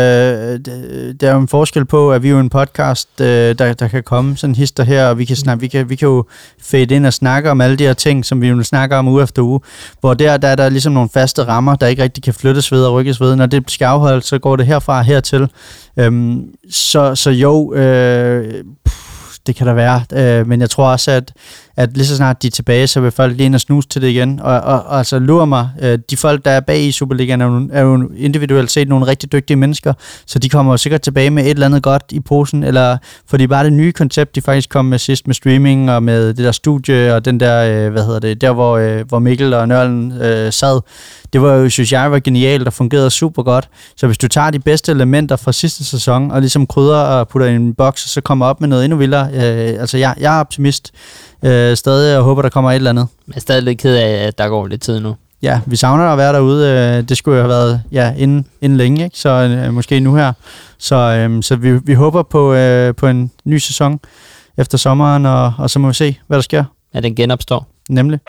der 1.20 1.28
er 1.30 1.32
jo 1.32 1.40
en 1.40 1.48
forskel 1.48 1.86
på, 1.86 2.12
at 2.12 2.24
vi 2.24 2.28
er 2.28 2.32
jo 2.32 2.40
en 2.40 2.50
podcast, 2.50 3.10
øh, 3.22 3.28
der, 3.28 3.74
der 3.74 3.88
kan 3.88 4.04
komme 4.04 4.38
sådan 4.38 4.52
en 4.52 4.56
hister 4.56 4.84
her, 4.84 5.08
og 5.08 5.18
vi 5.18 5.26
kan, 5.26 5.36
snakke, 5.36 5.62
vi, 5.62 5.68
kan, 5.68 5.90
vi 5.90 5.96
kan 5.96 6.08
jo 6.08 6.26
fade 6.62 6.96
ind 6.96 7.06
og 7.06 7.14
snakke 7.14 7.52
om 7.52 7.62
alle 7.62 7.76
de 7.76 7.84
her 7.84 7.94
ting, 7.94 8.26
som 8.26 8.42
vi 8.42 8.48
jo 8.48 8.64
snakker 8.64 8.98
om 8.98 9.08
uge 9.08 9.24
efter 9.24 9.42
uge, 9.42 9.60
hvor 10.00 10.14
der, 10.14 10.38
der 10.38 10.48
er 10.48 10.56
der 10.56 10.70
ligesom 10.70 10.94
nogle 10.94 11.10
faste 11.14 11.44
rammer, 11.44 11.76
der 11.76 11.88
ikke 11.88 12.04
rigtig 12.04 12.24
kan 12.24 12.34
flyttes 12.34 12.72
ved 12.72 12.86
og 12.86 12.94
rykkes 12.94 13.22
ved. 13.22 13.36
Når 13.36 13.46
det 13.46 13.72
skal 13.72 13.86
afholdes, 13.86 14.26
så 14.26 14.40
går 14.40 14.56
det 14.56 14.66
herfra 14.66 14.98
og 14.98 15.06
hertil. 15.06 15.48
Øhm, 15.98 16.46
så, 16.72 17.16
så 17.16 17.30
jo, 17.30 17.74
øh, 17.74 18.64
pff, 18.86 19.38
det 19.48 19.56
kan 19.56 19.68
der 19.68 19.74
være, 19.74 20.04
øh, 20.14 20.48
men 20.48 20.62
jeg 20.62 20.70
tror 20.70 20.92
også, 20.92 21.12
at 21.12 21.34
at 21.78 21.98
lige 21.98 22.08
så 22.08 22.16
snart 22.16 22.42
de 22.42 22.48
er 22.48 22.52
tilbage, 22.52 22.88
så 22.88 23.02
vil 23.02 23.12
folk 23.12 23.38
lige 23.38 23.46
ind 23.46 23.56
og 23.56 23.62
snuse 23.62 23.88
til 23.88 24.02
det 24.02 24.08
igen. 24.08 24.40
Og, 24.40 24.62
og, 24.62 24.84
og 24.84 24.98
altså 24.98 25.20
lurer 25.20 25.46
mig, 25.46 25.70
øh, 25.82 26.00
de 26.10 26.18
folk, 26.18 26.46
der 26.46 26.52
er 26.52 26.60
bag 26.60 26.82
i 26.82 26.92
Superligaen, 26.92 27.42
er 27.42 27.46
jo, 27.46 27.70
er 27.72 27.82
jo 27.82 28.10
individuelt 28.18 28.72
set 28.72 28.88
nogle 28.88 29.08
rigtig 29.08 29.32
dygtige 29.32 29.58
mennesker, 29.58 29.94
så 30.26 30.40
de 30.40 30.50
kommer 30.50 30.74
jo 30.74 30.78
sikkert 30.78 31.02
tilbage 31.02 31.30
med 31.30 31.44
et 31.44 31.50
eller 31.50 31.66
andet 31.66 31.84
godt 31.84 32.04
i 32.12 32.20
posen, 32.20 32.64
eller 32.64 32.98
fordi 33.30 33.48
bare 33.48 33.64
det 33.64 33.74
nye 33.74 33.92
koncept, 33.92 34.36
de 34.36 34.42
faktisk 34.42 34.70
kom 34.70 34.86
med 34.86 35.00
sidst 35.00 35.28
med 35.28 35.36
streaming 35.36 35.92
og 35.92 36.04
med 36.04 36.28
det 36.28 36.38
der 36.38 36.52
studie 36.52 37.16
og 37.16 37.26
den 37.26 37.40
der, 37.40 37.86
øh, 37.86 37.92
hvad 37.92 38.06
hedder 38.06 38.20
det, 38.20 38.42
der 38.42 38.52
hvor, 38.52 38.78
øh, 38.78 39.08
hvor 39.08 39.20
Mikkel 39.20 39.54
og 39.54 39.68
Nørlen 39.68 40.12
øh, 40.22 40.54
sad, 40.54 40.82
det 41.34 41.42
var 41.42 41.54
jo, 41.54 41.70
synes 41.70 41.92
jeg, 41.92 42.12
var 42.12 42.20
genialt 42.20 42.68
og 42.68 42.74
fungerede 42.74 43.10
super 43.10 43.44
godt. 43.44 43.70
Så 43.98 44.06
hvis 44.06 44.18
du 44.18 44.28
tager 44.28 44.52
de 44.52 44.60
bedste 44.60 44.92
elementer 44.92 45.36
fra 45.36 45.52
sidste 45.52 45.86
sæson 45.86 46.32
og 46.32 46.40
ligesom 46.40 46.68
krydder 46.68 46.98
og 46.98 47.28
putter 47.28 47.48
i 47.48 47.56
en 47.56 47.74
boks, 47.74 48.04
og 48.04 48.10
så 48.10 48.22
kommer 48.22 48.46
op 48.46 48.62
med 48.62 48.68
noget 48.68 48.86
endnu 48.86 48.98
vildere, 48.98 49.30
øh, 49.34 49.82
altså 49.82 49.98
jeg, 49.98 50.16
jeg 50.20 50.36
er 50.36 50.40
optimist 50.40 50.92
øh, 51.44 51.78
stadig 51.78 52.18
og 52.18 52.24
håber, 52.24 52.42
der 52.42 52.50
kommer 52.50 52.72
et 52.72 52.76
eller 52.76 52.90
andet. 52.90 53.08
Jeg 53.28 53.36
er 53.36 53.40
stadig 53.40 53.64
lidt 53.64 53.78
ked 53.78 53.96
af, 53.96 54.28
at 54.28 54.38
der 54.38 54.48
går 54.48 54.68
lidt 54.68 54.82
tid 54.82 55.00
nu. 55.00 55.16
Ja, 55.42 55.62
vi 55.66 55.76
savner 55.76 56.04
at 56.04 56.18
være 56.18 56.34
derude. 56.34 56.68
Øh, 56.68 57.10
det 57.10 57.18
skulle 57.18 57.38
jo 57.38 57.44
have 57.44 57.50
været 57.50 57.82
ja, 57.92 58.14
inden, 58.18 58.46
inden 58.62 58.78
længe, 58.78 59.04
ikke? 59.04 59.20
så 59.20 59.30
øh, 59.30 59.74
måske 59.74 60.00
nu 60.00 60.16
her. 60.16 60.34
Så, 60.78 60.96
øh, 60.96 61.44
så 61.44 61.56
vi, 61.56 61.78
vi 61.78 61.94
håber 61.94 62.24
på, 62.24 62.54
øh, 62.54 62.96
på 62.96 63.08
en 63.08 63.32
ny 63.46 63.58
sæson 63.58 64.00
efter 64.58 64.78
sommeren, 64.78 65.26
og, 65.26 65.54
og 65.58 65.70
så 65.70 65.80
må 65.80 65.88
vi 65.88 65.94
se, 65.94 66.20
hvad 66.28 66.38
der 66.38 66.42
sker. 66.42 66.64
At 66.94 67.04
den 67.04 67.16
genopstår. 67.16 67.68
Nemlig. 67.90 68.20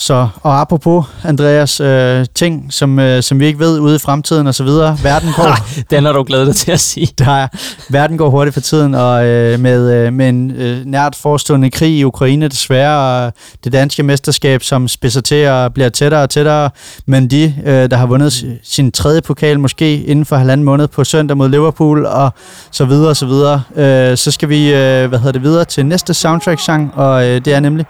Så, 0.00 0.28
og 0.42 0.60
apropos, 0.60 1.04
Andreas, 1.24 1.80
øh, 1.80 2.26
ting, 2.34 2.72
som, 2.72 2.98
øh, 2.98 3.22
som 3.22 3.40
vi 3.40 3.46
ikke 3.46 3.58
ved 3.58 3.78
ude 3.80 3.96
i 3.96 3.98
fremtiden 3.98 4.46
og 4.46 4.54
så 4.54 4.64
videre. 4.64 4.98
Verden 5.02 5.28
går, 5.36 5.58
Den 5.90 6.04
har 6.04 6.12
du 6.12 6.22
glædet 6.22 6.46
dig 6.46 6.56
til 6.56 6.72
at 6.72 6.80
sige. 6.80 7.08
der 7.18 7.30
er, 7.30 7.48
verden 7.90 8.18
går 8.18 8.30
hurtigt 8.30 8.54
for 8.54 8.60
tiden, 8.60 8.94
og 8.94 9.26
øh, 9.26 9.60
med, 9.60 9.92
øh, 9.94 10.12
med 10.12 10.28
en 10.28 10.50
øh, 10.50 10.84
nært 10.86 11.16
forestående 11.16 11.70
krig 11.70 11.98
i 11.98 12.04
Ukraine 12.04 12.48
desværre, 12.48 13.26
og 13.26 13.32
det 13.64 13.72
danske 13.72 14.02
mesterskab, 14.02 14.62
som 14.62 14.88
spidser 14.88 15.20
til 15.20 15.48
og 15.48 15.74
bliver 15.74 15.88
tættere 15.88 16.22
og 16.22 16.30
tættere, 16.30 16.70
men 17.06 17.30
de, 17.30 17.54
øh, 17.66 17.90
der 17.90 17.96
har 17.96 18.06
vundet 18.06 18.58
sin 18.62 18.92
tredje 18.92 19.20
pokal 19.20 19.60
måske 19.60 20.02
inden 20.02 20.24
for 20.24 20.36
halvanden 20.36 20.64
måned 20.64 20.88
på 20.88 21.04
søndag 21.04 21.36
mod 21.36 21.48
Liverpool, 21.48 22.06
og 22.06 22.30
så 22.70 22.84
videre 22.84 23.08
og 23.10 23.16
så 23.16 23.26
videre, 23.26 23.62
øh, 23.76 24.16
så 24.16 24.30
skal 24.30 24.48
vi, 24.48 24.74
øh, 24.74 25.08
hvad 25.08 25.18
hedder 25.18 25.32
det, 25.32 25.42
videre 25.42 25.64
til 25.64 25.86
næste 25.86 26.14
soundtrack-sang, 26.14 26.92
og 26.94 27.26
øh, 27.26 27.44
det 27.44 27.54
er 27.54 27.60
nemlig, 27.60 27.86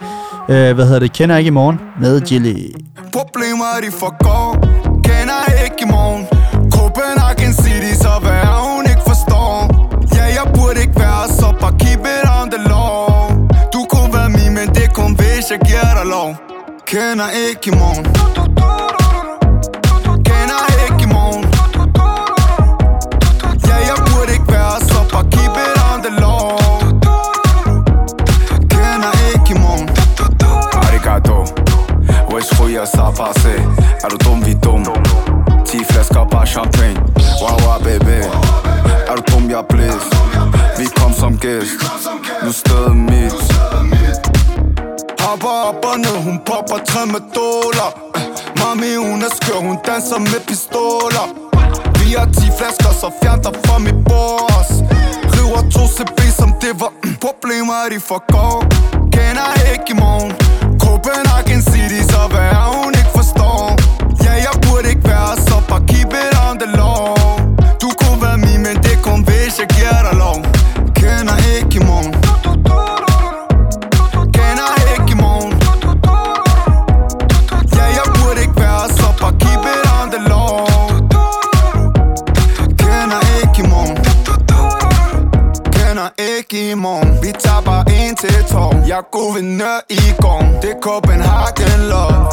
øh, 0.49 0.75
hvad 0.75 0.85
hedder 0.85 0.99
det, 0.99 1.13
Kender 1.13 1.37
ikke 1.37 1.49
i 1.49 1.51
morgen, 1.51 1.81
med 2.01 2.21
Gilly. 2.21 2.75
Problemer 3.13 3.81
de 3.83 3.91
forgår 3.91 4.51
Kender 5.05 5.65
ikke 5.65 5.77
i 5.83 5.89
morgen. 5.95 6.27
Copenhagen 6.73 7.55
City, 7.55 7.93
så 8.03 8.13
hvad 8.23 8.41
er 8.51 8.61
hun 8.75 8.85
ikke 8.93 9.05
forstår. 9.07 9.55
Ja, 10.17 10.25
jeg 10.39 10.47
burde 10.55 10.81
ikke 10.81 11.01
være 11.01 11.29
så 11.29 11.49
bare 11.61 11.75
keep 11.83 12.01
it 12.15 12.25
on 12.39 12.51
the 12.51 12.61
law. 12.69 13.29
Du 13.75 13.81
kunne 13.93 14.13
være 14.17 14.31
min, 14.37 14.53
men 14.59 14.69
det 14.77 14.95
kun 14.95 15.11
hvis 15.21 15.45
jeg 15.51 15.61
giver 15.69 15.93
dig 15.99 16.07
lov. 16.15 16.29
Kender 16.87 17.29
ikke 17.49 17.65
i 17.71 17.75
morgen. 17.81 18.05
Kender 18.05 19.08
Wesh 32.39 32.61
ryger 32.61 32.85
sig 32.85 33.15
bare 33.17 33.35
se 33.35 33.55
Er 34.05 34.09
du 34.09 34.17
dum, 34.17 34.45
vi 34.45 34.51
er 34.51 34.61
dum 34.61 34.85
10 35.67 35.85
flasker 35.91 36.25
bare 36.31 36.47
champagne 36.47 37.01
Wow, 37.43 37.59
wow, 37.67 37.79
baby 37.83 38.21
Er 39.09 39.15
du 39.17 39.23
dum, 39.33 39.51
jeg 39.51 39.59
er 39.59 39.63
blæs 39.63 40.05
Vi 40.79 40.87
kom 40.97 41.13
som 41.13 41.39
gæst. 41.39 41.71
Nu 42.45 42.53
stedet 42.53 42.97
mit. 42.97 43.35
Hopper 45.21 45.55
op 45.69 45.85
og 45.85 45.99
ned, 45.99 46.17
hun 46.25 46.39
popper 46.47 46.79
tre 46.87 47.07
med 47.07 47.23
dollar 47.35 47.93
Mami, 48.59 48.95
hun 48.95 49.23
er 49.23 49.33
skør, 49.37 49.61
hun 49.69 49.79
danser 49.87 50.19
med 50.19 50.41
pistoler. 50.49 51.27
Vi 51.99 52.13
har 52.19 52.27
10 52.27 52.41
flasker, 52.59 52.93
så 53.01 53.11
fjern 53.23 53.43
dig 53.43 53.55
fra 53.65 53.79
mit 53.79 53.99
boss 54.05 54.71
River 55.35 55.63
to 55.75 55.83
CB, 55.97 56.19
som 56.41 56.51
det 56.61 56.73
var. 56.81 56.93
Mm, 57.05 57.17
problemer, 57.27 57.89
de 57.91 58.01
forgår 58.01 58.65
Kender 59.13 59.51
ikke 59.73 59.91
i 59.91 59.99
morgen. 60.05 60.68
Copenhagen 60.99 61.63
City, 61.63 62.03
så 62.13 62.21
hvad 62.31 62.41
er 62.41 62.83
hun 62.83 62.95
ikke 62.95 63.11
forstår? 63.15 63.77
Ja, 64.25 64.33
jeg 64.33 64.55
burde 64.63 64.89
ikke 64.89 65.09
være 65.09 65.37
så 65.47 65.57
bare 65.69 65.81
keep 65.89 66.13
it 66.23 66.35
on 66.47 66.59
the 66.59 66.69
low. 66.77 67.15
Du 67.83 67.89
kunne 68.01 68.23
være 68.23 68.39
min, 68.39 68.61
men 68.67 68.77
det 68.85 68.99
kun 69.03 69.21
hvis 69.29 69.59
jeg 69.61 69.69
giver 69.77 70.01
dig 70.11 70.17
lov. 70.19 70.48
I 86.53 86.75
morgen 86.75 87.19
Vi 87.23 87.33
tager 87.33 87.63
bare 87.63 87.85
en 87.93 88.17
til 88.17 88.45
tår 88.51 88.75
Jeg 88.87 88.99
er 88.99 89.07
guvernør 89.13 89.79
i 89.91 90.03
går 90.23 90.43
Det 90.63 90.71
er 90.71 90.81
Copenhagen 90.81 91.81
love. 91.93 92.27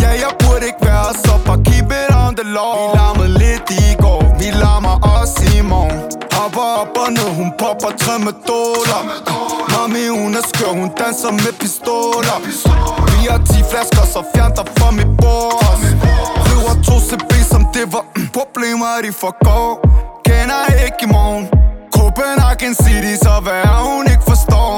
Ja, 0.00 0.10
jeg 0.24 0.32
burde 0.40 0.66
ikke 0.66 0.84
være 0.90 1.14
så 1.24 1.32
bare 1.46 1.60
keep 1.66 1.90
it 2.00 2.10
on 2.22 2.36
the 2.40 2.46
law. 2.56 2.74
Vi 2.80 2.98
larmede 2.98 3.32
lidt 3.42 3.70
i 3.70 3.84
går, 4.02 4.20
vi 4.38 4.48
larmer 4.62 4.96
også 5.16 5.42
i 5.56 5.60
morgen. 5.72 5.98
Hopper 6.36 6.66
op 6.80 6.96
og 7.02 7.12
ned, 7.12 7.30
hun 7.40 7.50
popper 7.60 7.92
tre 8.02 8.14
med 8.26 8.34
dollar 8.48 9.02
Mami, 9.72 10.04
hun 10.18 10.34
er 10.40 10.44
skør, 10.50 10.72
hun 10.80 10.90
danser 11.00 11.32
med 11.44 11.52
pistoler. 11.60 12.38
Vi 13.12 13.20
har 13.30 13.40
10 13.50 13.52
flasker, 13.70 14.04
så 14.14 14.20
fjern 14.34 14.52
dig 14.58 14.66
fra 14.76 14.90
mit 14.98 15.12
bord. 15.22 15.54
River 16.48 16.74
to 16.86 16.94
CB, 17.08 17.30
som 17.52 17.62
det 17.74 17.84
var. 17.92 18.04
Mm, 18.16 18.28
problemer, 18.38 18.92
de 19.04 19.12
forgår. 19.12 19.70
Kender 20.26 20.62
ikke 20.86 21.02
i 21.06 21.12
morgen. 21.16 21.61
Copenhagen 22.16 22.74
City, 22.74 23.14
så 23.24 23.40
hvad 23.42 23.52
er 23.52 23.80
hun 23.88 24.06
ikke 24.12 24.22
forstår 24.28 24.74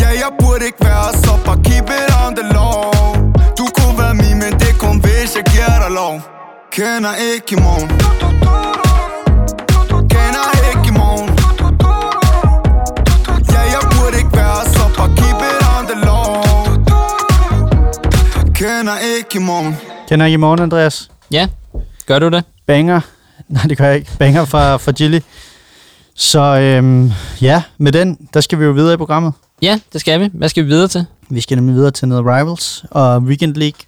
Ja, 0.00 0.08
jeg 0.08 0.30
burde 0.40 0.64
ikke 0.66 0.84
være 0.84 1.08
så 1.24 1.32
bare 1.44 1.58
keep 1.66 1.88
it 1.98 2.10
on 2.24 2.30
the 2.38 2.46
law 2.56 2.82
Du 3.58 3.64
kunne 3.76 3.98
være 4.02 4.14
min, 4.14 4.36
men 4.42 4.52
det 4.60 4.72
kun 4.78 5.00
hvis 5.04 5.30
jeg 5.36 5.44
giver 5.52 5.76
dig 5.84 5.90
lov 6.00 6.14
Kender 6.72 7.14
ikke 7.32 7.50
i 7.56 7.58
morgen 7.66 7.88
Kender 10.12 10.46
ikke 10.70 10.86
i 10.92 10.94
morgen 11.00 11.28
Ja, 13.54 13.60
jeg 13.74 13.82
burde 13.94 14.16
ikke 14.22 14.36
være 14.42 14.60
så 14.74 14.84
bare 14.96 15.10
keep 15.20 15.40
it 15.50 15.60
on 15.74 15.82
the 15.90 15.98
law 16.08 16.28
Kender 18.58 18.96
ikke 19.16 19.34
i 19.40 19.42
morgen 19.50 19.76
Kender 20.08 20.26
I 20.26 20.32
i 20.32 20.36
morgen, 20.36 20.60
Andreas? 20.60 21.10
Ja, 21.30 21.48
gør 22.06 22.18
du 22.18 22.28
det? 22.28 22.44
Banger. 22.66 23.00
Nej, 23.48 23.62
det 23.68 23.78
gør 23.78 23.86
jeg 23.86 23.96
ikke. 23.96 24.10
Banger 24.18 24.44
fra, 24.44 24.76
fra 24.76 24.92
Gilly. 24.92 25.20
Så 26.16 26.40
øhm, 26.40 27.12
ja, 27.40 27.62
med 27.78 27.92
den, 27.92 28.28
der 28.34 28.40
skal 28.40 28.58
vi 28.58 28.64
jo 28.64 28.70
videre 28.70 28.94
i 28.94 28.96
programmet. 28.96 29.32
Ja, 29.62 29.80
det 29.92 30.00
skal 30.00 30.20
vi. 30.20 30.30
Hvad 30.32 30.48
skal 30.48 30.64
vi 30.64 30.68
videre 30.68 30.88
til? 30.88 31.06
Vi 31.28 31.40
skal 31.40 31.56
nemlig 31.56 31.74
videre 31.74 31.90
til 31.90 32.08
noget 32.08 32.24
Rivals 32.24 32.84
og 32.90 33.18
Weekend 33.18 33.54
League. 33.54 33.78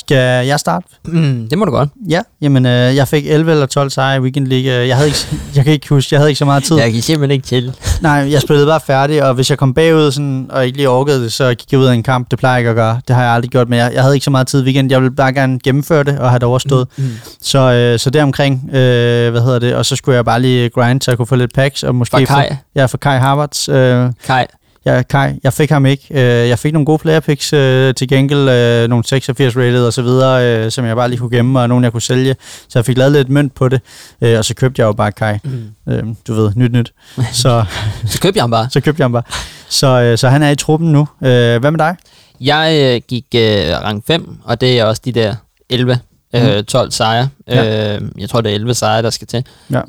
Skal 0.00 0.46
jeg 0.46 0.60
starte? 0.60 0.86
Mm, 1.04 1.46
det 1.50 1.58
må 1.58 1.64
du 1.64 1.70
godt. 1.70 1.88
Ja, 2.08 2.20
jamen 2.42 2.66
øh, 2.66 2.96
jeg 2.96 3.08
fik 3.08 3.26
11 3.26 3.50
eller 3.52 3.66
12 3.66 3.90
sejre 3.90 4.16
i 4.16 4.20
Weekend 4.20 4.46
League. 4.46 4.80
Øh, 4.82 4.88
Jeg, 4.88 4.96
havde 4.96 5.08
ikke, 5.08 5.18
jeg 5.56 5.64
kan 5.64 5.72
ikke 5.72 5.88
huske, 5.88 6.14
jeg 6.14 6.20
havde 6.20 6.30
ikke 6.30 6.38
så 6.38 6.44
meget 6.44 6.64
tid. 6.64 6.76
Jeg 6.76 6.92
kan 6.92 7.02
simpelthen 7.02 7.30
ikke 7.30 7.46
til. 7.46 7.72
Nej, 8.00 8.12
jeg 8.30 8.40
spillede 8.40 8.66
bare 8.66 8.80
færdig, 8.86 9.24
og 9.24 9.34
hvis 9.34 9.50
jeg 9.50 9.58
kom 9.58 9.74
bagud 9.74 10.12
sådan, 10.12 10.46
og 10.50 10.66
ikke 10.66 10.76
lige 10.76 10.88
orkede 10.88 11.22
det, 11.22 11.32
så 11.32 11.48
gik 11.54 11.72
jeg 11.72 11.80
ud 11.80 11.84
af 11.86 11.94
en 11.94 12.02
kamp. 12.02 12.30
Det 12.30 12.38
plejer 12.38 12.54
jeg 12.54 12.60
ikke 12.60 12.70
at 12.70 12.76
gøre. 12.76 13.00
Det 13.08 13.16
har 13.16 13.22
jeg 13.22 13.32
aldrig 13.32 13.50
gjort, 13.50 13.68
men 13.68 13.78
jeg, 13.78 13.90
jeg 13.94 14.02
havde 14.02 14.14
ikke 14.14 14.24
så 14.24 14.30
meget 14.30 14.46
tid 14.46 14.60
i 14.62 14.64
weekend. 14.64 14.90
Jeg 14.90 15.00
ville 15.02 15.14
bare 15.16 15.32
gerne 15.32 15.58
gennemføre 15.64 16.04
det 16.04 16.18
og 16.18 16.30
have 16.30 16.38
det 16.38 16.44
overstået. 16.48 16.88
Mm. 16.96 17.04
Så, 17.42 17.58
øh, 17.58 17.98
så 17.98 18.10
deromkring, 18.10 18.64
øh, 18.72 19.30
hvad 19.30 19.40
hedder 19.40 19.58
det, 19.58 19.74
og 19.74 19.86
så 19.86 19.96
skulle 19.96 20.16
jeg 20.16 20.24
bare 20.24 20.40
lige 20.42 20.68
grind, 20.68 21.02
så 21.02 21.10
jeg 21.10 21.16
kunne 21.16 21.26
få 21.26 21.36
lidt 21.36 21.54
packs, 21.54 21.82
og 21.82 21.94
måske 21.94 22.26
Fra 22.26 22.40
Kai. 22.40 22.48
Få, 22.50 22.56
ja, 22.74 22.84
for 22.86 22.98
Kai 22.98 23.18
Harvards. 23.18 23.68
Øh, 23.68 24.10
Kai, 24.26 24.44
ja, 24.86 25.02
Kai, 25.02 25.32
jeg 25.44 25.52
fik 25.52 25.70
ham 25.70 25.86
ikke. 25.86 26.06
Øh, 26.10 26.48
jeg 26.48 26.58
fik 26.58 26.72
nogle 26.72 26.86
gode 26.86 26.98
player 26.98 27.20
picks 27.20 27.52
øh, 27.52 27.94
til 27.94 28.08
gengæld, 28.08 28.48
øh, 28.48 28.88
nogle 28.88 29.04
86 29.04 29.56
rated 29.56 29.86
og 29.86 29.92
så 29.92 30.02
videre, 30.02 30.64
øh, 30.64 30.70
som 30.70 30.84
jeg 30.84 30.96
bare 30.96 31.08
lige 31.08 31.18
kunne 31.18 31.36
gemme, 31.36 31.60
og 31.60 31.68
nogle 31.68 31.84
jeg 31.84 31.92
kunne 31.92 32.02
sælge. 32.02 32.36
Så 32.68 32.78
jeg 32.78 32.86
fik 32.86 32.98
lavet 32.98 33.12
lidt 33.12 33.28
mønt 33.28 33.54
på 33.54 33.68
det, 33.68 33.80
øh, 34.20 34.38
og 34.38 34.44
så 34.44 34.54
købte 34.54 34.80
jeg 34.80 34.86
jo 34.86 34.92
bare 34.92 35.12
Kai. 35.12 35.38
Mm. 35.44 35.92
Øh, 35.92 36.04
du 36.26 36.34
ved, 36.34 36.52
nyt 36.56 36.72
nyt. 36.72 36.92
Så, 37.32 37.64
så 38.06 38.20
købte 38.20 38.36
jeg 38.36 38.42
ham 38.42 38.50
bare. 38.50 38.70
så 38.72 38.80
købte 38.80 39.00
jeg 39.00 39.04
ham 39.04 39.12
bare. 39.12 39.22
Så, 39.68 39.86
øh, 39.86 40.18
så 40.18 40.28
han 40.28 40.42
er 40.42 40.50
i 40.50 40.56
truppen 40.56 40.92
nu. 40.92 41.08
Øh, 41.22 41.60
hvad 41.60 41.70
med 41.70 41.78
dig? 41.78 41.96
Jeg 42.40 42.94
øh, 42.94 43.00
gik 43.08 43.26
øh, 43.34 43.82
rang 43.82 44.02
5, 44.06 44.36
og 44.44 44.60
det 44.60 44.78
er 44.78 44.84
også 44.84 45.02
de 45.04 45.12
der 45.12 45.34
11, 45.70 45.98
øh, 46.34 46.64
12 46.64 46.90
sejre. 46.90 47.24
Mm. 47.24 47.54
Ja. 47.54 47.62
Ja. 47.62 47.96
Øh, 47.96 48.02
jeg 48.18 48.28
tror, 48.28 48.40
det 48.40 48.50
er 48.50 48.54
11 48.54 48.74
sejre, 48.74 49.02
der 49.02 49.10
skal 49.10 49.26
til. 49.26 49.44
Ja. 49.70 49.80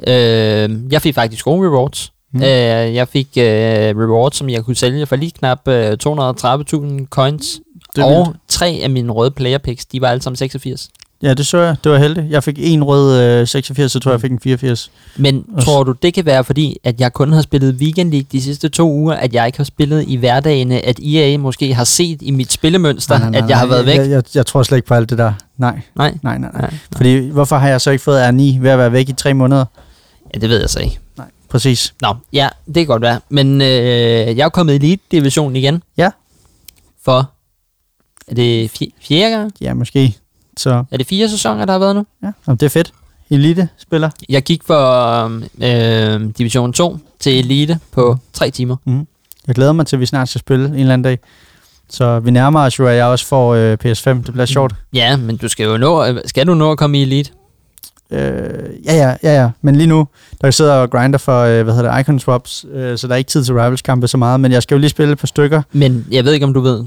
Øh, 0.67 0.79
jeg 0.91 1.01
fik 1.01 1.15
faktisk 1.15 1.45
gode 1.45 1.69
rewards. 1.69 2.11
Mm. 2.33 2.41
Øh, 2.41 2.47
jeg 2.95 3.07
fik 3.07 3.27
øh, 3.37 3.43
rewards, 3.97 4.35
som 4.35 4.49
jeg 4.49 4.63
kunne 4.63 4.75
sælge 4.75 5.05
for 5.05 5.15
lige 5.15 5.31
knap 5.31 5.67
øh, 5.67 5.97
230.000 6.07 7.05
coins. 7.09 7.59
Det 7.95 8.03
og 8.03 8.25
vildt. 8.25 8.39
tre 8.47 8.79
af 8.83 8.89
mine 8.89 9.11
røde 9.11 9.31
player 9.31 9.57
picks, 9.57 9.85
de 9.85 10.01
var 10.01 10.07
alle 10.07 10.21
sammen 10.21 10.37
86. 10.37 10.89
Ja, 11.23 11.33
det 11.33 11.47
så 11.47 11.57
jeg. 11.57 11.75
Det 11.83 11.91
var 11.91 11.97
heldigt. 11.97 12.25
Jeg 12.31 12.43
fik 12.43 12.55
en 12.59 12.83
rød 12.83 13.19
øh, 13.41 13.47
86, 13.47 13.91
så 13.91 13.99
tror 13.99 14.11
jeg, 14.11 14.13
jeg 14.13 14.21
fik 14.21 14.31
en 14.31 14.39
84. 14.39 14.91
Men 15.17 15.45
Og 15.55 15.61
s- 15.61 15.65
tror 15.65 15.83
du, 15.83 15.91
det 15.91 16.13
kan 16.13 16.25
være 16.25 16.43
fordi, 16.43 16.77
at 16.83 17.01
jeg 17.01 17.13
kun 17.13 17.31
har 17.33 17.41
spillet 17.41 17.75
Weekend 17.75 18.11
League 18.11 18.25
de 18.31 18.41
sidste 18.41 18.69
to 18.69 18.91
uger, 18.91 19.13
at 19.13 19.33
jeg 19.33 19.45
ikke 19.45 19.57
har 19.59 19.63
spillet 19.63 20.05
i 20.07 20.15
hverdagene, 20.15 20.85
at 20.85 20.99
EA 20.99 21.37
måske 21.37 21.73
har 21.73 21.83
set 21.83 22.21
i 22.21 22.31
mit 22.31 22.51
spillemønster, 22.51 23.17
Nej, 23.19 23.29
nej, 23.29 23.31
nej, 23.31 23.43
at 23.43 23.49
jeg 23.49 23.57
har 23.57 23.65
været 23.65 23.85
væk? 23.85 23.97
Jeg, 23.97 24.09
jeg, 24.09 24.23
jeg 24.35 24.45
tror 24.45 24.63
slet 24.63 24.77
ikke 24.77 24.87
på 24.87 24.93
alt 24.93 25.09
det 25.09 25.17
der. 25.17 25.33
Nej, 25.57 25.79
Nej. 25.95 26.13
nej, 26.23 26.37
nej. 26.37 26.37
nej. 26.37 26.51
Nej, 26.51 26.61
nej. 26.61 26.73
Fordi, 26.97 27.29
hvorfor 27.29 27.55
har 27.57 27.67
jeg 27.69 27.81
så 27.81 27.91
ikke 27.91 28.03
fået 28.03 28.21
R9 28.29 28.61
ved 28.61 28.69
at 28.69 28.77
være 28.77 28.91
væk 28.91 29.09
i 29.09 29.13
tre 29.13 29.33
måneder? 29.33 29.65
Ja, 30.33 30.39
det 30.39 30.49
ved 30.49 30.59
jeg 30.59 30.69
så 30.69 30.79
ikke. 30.79 30.99
Nej, 31.17 31.27
præcis. 31.51 31.93
Nå, 32.01 32.15
ja, 32.33 32.49
det 32.65 32.75
kan 32.75 32.85
godt 32.85 33.01
være. 33.01 33.19
Men 33.29 33.61
øh, 33.61 33.67
jeg 34.37 34.45
er 34.45 34.49
kommet 34.49 34.73
i 34.73 34.75
Elite-divisionen 34.75 35.55
igen. 35.55 35.83
Ja. 35.97 36.09
For, 37.05 37.31
er 38.27 38.35
det 38.35 38.71
fjerde 39.01 39.35
gang? 39.35 39.51
Ja, 39.61 39.73
måske. 39.73 40.17
Så 40.57 40.83
Er 40.91 40.97
det 40.97 41.07
fire 41.07 41.29
sæsoner, 41.29 41.65
der 41.65 41.71
har 41.73 41.79
været 41.79 41.95
nu? 41.95 42.05
ja, 42.23 42.31
Jamen, 42.47 42.57
det 42.57 42.65
er 42.65 42.69
fedt. 42.69 42.93
Elite-spiller. 43.29 44.09
Jeg 44.29 44.43
gik 44.43 44.63
fra 44.67 45.29
øh, 45.61 46.29
Division 46.37 46.73
2 46.73 46.97
til 47.19 47.39
Elite 47.39 47.79
på 47.91 48.17
tre 48.33 48.51
timer. 48.51 48.75
Mm. 48.85 49.07
Jeg 49.47 49.55
glæder 49.55 49.73
mig 49.73 49.85
til, 49.87 49.95
at 49.95 49.99
vi 49.99 50.05
snart 50.05 50.29
skal 50.29 50.39
spille 50.39 50.65
en 50.67 50.73
eller 50.75 50.93
anden 50.93 51.03
dag. 51.03 51.19
Så 51.89 52.19
vi 52.19 52.31
nærmer 52.31 52.59
os 52.61 52.79
jo, 52.79 52.87
at 52.87 52.95
jeg 52.95 53.05
også 53.05 53.25
får 53.25 53.53
øh, 53.53 53.77
PS5. 53.85 54.09
Det 54.09 54.29
bliver 54.31 54.45
sjovt. 54.45 54.73
Ja, 54.93 55.17
men 55.17 55.37
du 55.37 55.47
skal 55.47 55.65
jo 55.65 55.77
nå, 55.77 56.05
skal 56.25 56.47
du 56.47 56.53
nå 56.53 56.71
at 56.71 56.77
komme 56.77 56.99
i 56.99 57.01
Elite? 57.01 57.31
Øh, 58.11 58.69
ja, 58.85 58.95
ja, 58.95 59.15
ja, 59.23 59.41
ja. 59.41 59.49
Men 59.61 59.75
lige 59.75 59.87
nu, 59.87 60.07
der 60.41 60.51
sidder 60.51 60.73
jeg 60.73 60.81
og 60.81 60.89
grinder 60.89 61.17
for, 61.19 61.41
øh, 61.41 61.63
hvad 61.63 61.73
hedder 61.75 61.91
det, 61.93 61.99
Icon 62.01 62.19
Swaps, 62.19 62.65
øh, 62.73 62.97
så 62.97 63.07
der 63.07 63.13
er 63.13 63.17
ikke 63.17 63.29
tid 63.29 63.43
til 63.43 63.53
Rivals-kampe 63.53 64.07
så 64.07 64.17
meget, 64.17 64.39
men 64.39 64.51
jeg 64.51 64.63
skal 64.63 64.75
jo 64.75 64.79
lige 64.79 64.89
spille 64.89 65.13
et 65.13 65.19
par 65.19 65.27
stykker. 65.27 65.61
Men 65.71 66.07
jeg 66.11 66.25
ved 66.25 66.33
ikke, 66.33 66.45
om 66.45 66.53
du 66.53 66.59
ved. 66.59 66.85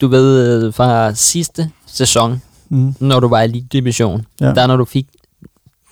Du 0.00 0.08
ved 0.08 0.64
øh, 0.66 0.74
fra 0.74 1.14
sidste 1.14 1.70
sæson, 1.86 2.42
Mm. 2.68 2.94
når 3.00 3.20
du 3.20 3.28
var 3.28 3.40
i 3.40 3.44
Elite 3.44 3.66
Division, 3.72 4.22
Ja. 4.40 4.46
der 4.54 4.66
når 4.66 4.76
du 4.76 4.84
fik, 4.84 5.06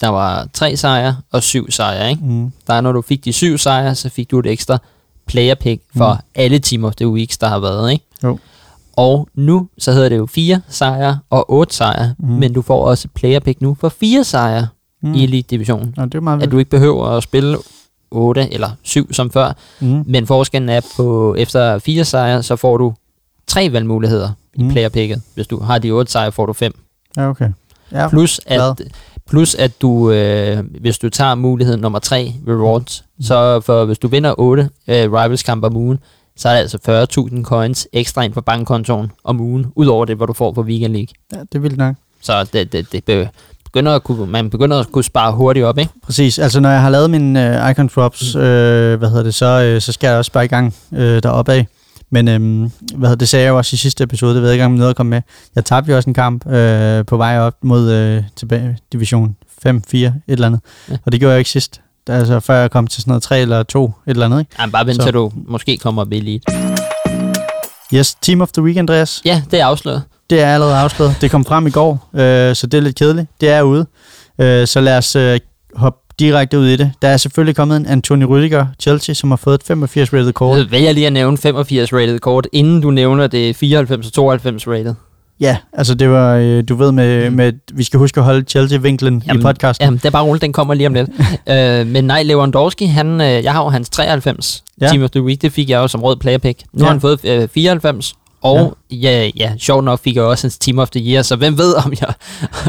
der 0.00 0.08
var 0.08 0.48
tre 0.52 0.76
sejre 0.76 1.16
og 1.32 1.42
syv 1.42 1.70
sejre, 1.70 2.10
ikke? 2.10 2.24
Mm. 2.24 2.52
Der 2.66 2.80
når 2.80 2.92
du 2.92 3.02
fik 3.02 3.24
de 3.24 3.32
syv 3.32 3.58
sejre, 3.58 3.94
så 3.94 4.08
fik 4.08 4.30
du 4.30 4.38
et 4.38 4.46
ekstra 4.46 4.78
player 5.26 5.54
pick 5.54 5.82
for 5.96 6.12
Mm. 6.12 6.18
alle 6.34 6.60
of 6.82 6.94
the 6.94 7.08
Weeks, 7.08 7.38
der 7.38 7.46
har 7.48 7.58
været, 7.58 7.92
ikke? 7.92 8.04
Jo. 8.24 8.38
Og 8.96 9.28
nu, 9.34 9.68
så 9.78 9.92
hedder 9.92 10.08
det 10.08 10.16
jo 10.16 10.26
fire 10.26 10.60
sejre 10.68 11.18
og 11.30 11.52
otte 11.52 11.74
sejre, 11.74 12.14
Mm. 12.18 12.28
men 12.28 12.52
du 12.52 12.62
får 12.62 12.86
også 12.86 13.08
player 13.14 13.40
pick 13.40 13.60
nu 13.60 13.76
for 13.80 13.88
fire 13.88 14.24
sejre 14.24 14.68
Mm. 15.04 15.14
i 15.14 15.24
Elite 15.24 15.46
Division. 15.50 15.94
Nå, 15.96 16.04
det 16.04 16.14
er 16.14 16.20
meget 16.20 16.42
At 16.42 16.50
du 16.50 16.58
ikke 16.58 16.70
behøver 16.70 17.06
at 17.06 17.22
spille 17.22 17.58
8 18.10 18.48
eller 18.52 18.68
7 18.82 19.12
som 19.12 19.30
før, 19.30 19.52
Mm. 19.80 20.04
men 20.06 20.26
forskellen 20.26 20.68
er 20.68 20.80
på, 20.96 21.34
efter 21.38 21.78
fire 21.78 22.04
sejre, 22.04 22.42
så 22.42 22.56
får 22.56 22.76
du 22.76 22.94
tre 23.46 23.72
valgmuligheder 23.72 24.30
mm. 24.56 24.68
I 24.68 24.72
playerpicket. 24.72 25.22
Hvis 25.34 25.46
du 25.46 25.60
har 25.60 25.78
de 25.78 25.90
otte 25.90 26.12
sejre, 26.12 26.32
får 26.32 26.46
du 26.46 26.52
fem. 26.52 26.72
Ja, 27.16 27.28
okay. 27.28 27.48
Ja, 27.92 28.08
Plus 28.08 28.40
at, 28.46 28.60
Hvad? 28.60 28.86
plus 29.30 29.54
at 29.54 29.82
du, 29.82 30.10
øh, 30.10 30.64
hvis 30.80 30.98
du 30.98 31.08
tager 31.10 31.34
mulighed 31.34 31.76
nummer 31.76 31.98
3, 31.98 32.34
rewards, 32.48 33.04
Mm. 33.18 33.22
så 33.22 33.60
for, 33.60 33.84
hvis 33.84 33.98
du 33.98 34.08
vinder 34.08 34.34
8 34.38 34.68
øh, 34.88 35.12
rivals 35.12 35.42
kamp 35.42 35.64
om 35.64 35.76
ugen, 35.76 35.98
så 36.36 36.48
er 36.48 36.52
der 36.52 36.60
altså 36.60 36.78
40.000 37.30 37.42
coins 37.44 37.88
ekstra 37.92 38.22
ind 38.22 38.32
på 38.32 38.40
bankkontoen 38.40 39.12
om 39.24 39.40
ugen, 39.40 39.66
udover 39.76 40.04
det, 40.04 40.16
hvad 40.16 40.26
du 40.26 40.32
får 40.32 40.52
på 40.52 40.62
Weekend 40.62 40.92
League. 40.92 41.08
ja, 41.32 41.38
det 41.40 41.54
er 41.54 41.58
vildt 41.58 41.76
nok. 41.76 41.94
Så 42.22 42.44
det, 42.52 42.72
det, 42.72 43.06
det 43.06 43.28
begynder 43.74 43.92
at 43.92 44.04
kunne, 44.04 44.26
man 44.26 44.50
begynder 44.50 44.80
at 44.80 44.92
kunne 44.92 45.04
spare 45.04 45.32
hurtigt 45.32 45.66
op, 45.66 45.78
ikke? 45.78 45.92
Præcis. 46.02 46.38
Altså, 46.38 46.60
når 46.60 46.70
jeg 46.70 46.80
har 46.80 46.90
lavet 46.90 47.10
min 47.10 47.36
øh, 47.36 47.70
Icon 47.70 47.90
Drops, 47.96 48.34
øh, 48.34 48.42
hvad 48.98 49.08
hedder 49.08 49.22
det, 49.22 49.34
så, 49.34 49.46
øh, 49.46 49.80
så 49.80 49.92
skal 49.92 50.08
jeg 50.08 50.16
også 50.18 50.32
bare 50.32 50.44
i 50.44 50.48
gang 50.48 50.74
øh, 50.92 51.22
deroppe 51.22 51.52
af. 51.52 51.66
Men 52.10 52.28
øhm, 52.28 52.70
hvad 52.94 53.08
hedder, 53.08 53.14
det 53.18 53.28
sagde 53.28 53.44
jeg 53.44 53.50
jo 53.50 53.56
også 53.56 53.74
i 53.74 53.76
sidste 53.76 54.04
episode, 54.04 54.34
det 54.34 54.42
ved 54.42 54.48
jeg 54.48 54.54
ikke, 54.54 54.64
om 54.64 54.72
noget 54.72 54.90
at 54.90 54.96
komme 54.96 55.10
med. 55.10 55.22
Jeg 55.54 55.64
tabte 55.64 55.90
jo 55.90 55.96
også 55.96 56.10
en 56.10 56.14
kamp 56.14 56.46
øh, 56.46 57.04
på 57.04 57.16
vej 57.16 57.38
op 57.38 57.54
mod 57.62 57.90
øh, 57.90 58.22
tilbage, 58.36 58.78
division 58.92 59.36
5, 59.62 59.82
4, 59.82 60.06
et 60.06 60.12
eller 60.28 60.46
andet. 60.46 60.60
Ja. 60.90 60.96
Og 61.06 61.12
det 61.12 61.20
gjorde 61.20 61.32
jeg 61.32 61.38
ikke 61.38 61.50
sidst. 61.50 61.80
Altså 62.08 62.40
før 62.40 62.60
jeg 62.60 62.70
kom 62.70 62.86
til 62.86 63.02
sådan 63.02 63.10
noget 63.10 63.22
3 63.22 63.40
eller 63.40 63.62
2, 63.62 63.84
et 63.84 63.92
eller 64.06 64.24
andet, 64.26 64.40
ikke? 64.40 64.50
Ej, 64.58 64.66
bare 64.66 64.86
vent 64.86 64.96
Så. 64.96 65.02
til 65.02 65.12
du 65.14 65.32
måske 65.48 65.76
kommer 65.76 66.02
op 66.02 66.12
i 66.12 66.16
Elite. 66.16 66.52
Yes, 67.94 68.14
Team 68.14 68.40
of 68.40 68.52
the 68.52 68.62
Week, 68.62 68.76
Andreas. 68.76 69.22
Ja, 69.24 69.42
det 69.50 69.60
er 69.60 69.66
afsløret. 69.66 70.02
Det 70.34 70.42
er 70.42 70.54
allerede 70.54 70.76
afsløret. 70.76 71.14
Det 71.20 71.30
kom 71.30 71.44
frem 71.44 71.66
i 71.66 71.70
går, 71.70 72.08
øh, 72.14 72.54
så 72.54 72.66
det 72.66 72.78
er 72.78 72.82
lidt 72.82 72.96
kedeligt. 72.96 73.26
Det 73.40 73.48
er 73.50 73.62
ude. 73.62 73.86
Øh, 74.38 74.66
så 74.66 74.80
lad 74.80 74.98
os 74.98 75.16
øh, 75.16 75.40
hoppe 75.76 75.98
direkte 76.18 76.58
ud 76.58 76.66
i 76.66 76.76
det. 76.76 76.92
Der 77.02 77.08
er 77.08 77.16
selvfølgelig 77.16 77.56
kommet 77.56 77.76
en 77.76 77.86
Anthony 77.86 78.24
Rüdiger, 78.24 78.64
Chelsea, 78.80 79.14
som 79.14 79.30
har 79.30 79.36
fået 79.36 79.54
et 79.54 79.62
85 79.66 80.12
rated 80.12 80.32
kort. 80.32 80.58
Jeg 80.58 80.70
vælger 80.70 80.92
lige 80.92 81.06
at 81.06 81.12
nævne 81.12 81.38
85 81.38 81.92
rated 81.92 82.18
kort, 82.18 82.46
inden 82.52 82.80
du 82.80 82.90
nævner 82.90 83.26
det 83.26 83.56
94 83.56 84.06
og 84.06 84.12
92 84.12 84.68
rated. 84.68 84.94
Ja, 85.40 85.56
altså 85.72 85.94
det 85.94 86.10
var, 86.10 86.34
øh, 86.34 86.64
du 86.68 86.74
ved 86.74 86.92
med, 86.92 87.30
med, 87.30 87.52
vi 87.74 87.82
skal 87.84 87.98
huske 87.98 88.20
at 88.20 88.24
holde 88.24 88.44
Chelsea-vinklen 88.48 89.22
i 89.34 89.38
podcasten. 89.42 89.84
Jamen, 89.84 89.98
det 89.98 90.04
er 90.04 90.10
bare 90.10 90.24
roligt, 90.24 90.42
den 90.42 90.52
kommer 90.52 90.74
lige 90.74 90.86
om 90.86 90.94
lidt. 90.94 91.08
øh, 91.50 91.86
men 91.86 92.04
nej, 92.04 92.22
Lewandowski, 92.22 92.86
han, 92.86 93.20
øh, 93.20 93.44
jeg 93.44 93.52
har 93.52 93.62
jo 93.64 93.68
hans 93.68 93.90
93 93.90 94.64
Ja. 94.80 94.88
Team 94.88 95.02
of 95.02 95.10
the 95.10 95.22
Week, 95.22 95.42
det 95.42 95.52
fik 95.52 95.70
jeg 95.70 95.76
jo 95.76 95.88
som 95.88 96.02
rød 96.02 96.16
player 96.16 96.38
pick. 96.38 96.62
Nu 96.72 96.78
Ja. 96.78 96.84
har 96.84 96.90
han 96.92 97.00
fået 97.00 97.24
øh, 97.24 97.48
94, 97.54 98.14
og 98.44 98.76
ja. 98.90 98.96
ja, 98.96 99.30
ja, 99.36 99.52
sjovt 99.58 99.84
nok 99.84 100.00
fik 100.00 100.16
jeg 100.16 100.24
også 100.24 100.44
hans 100.46 100.58
Team 100.58 100.78
of 100.78 100.90
the 100.90 101.00
Year, 101.12 101.22
så 101.22 101.36
hvem 101.36 101.58
ved, 101.58 101.74
om 101.84 101.92
jeg, 102.00 102.14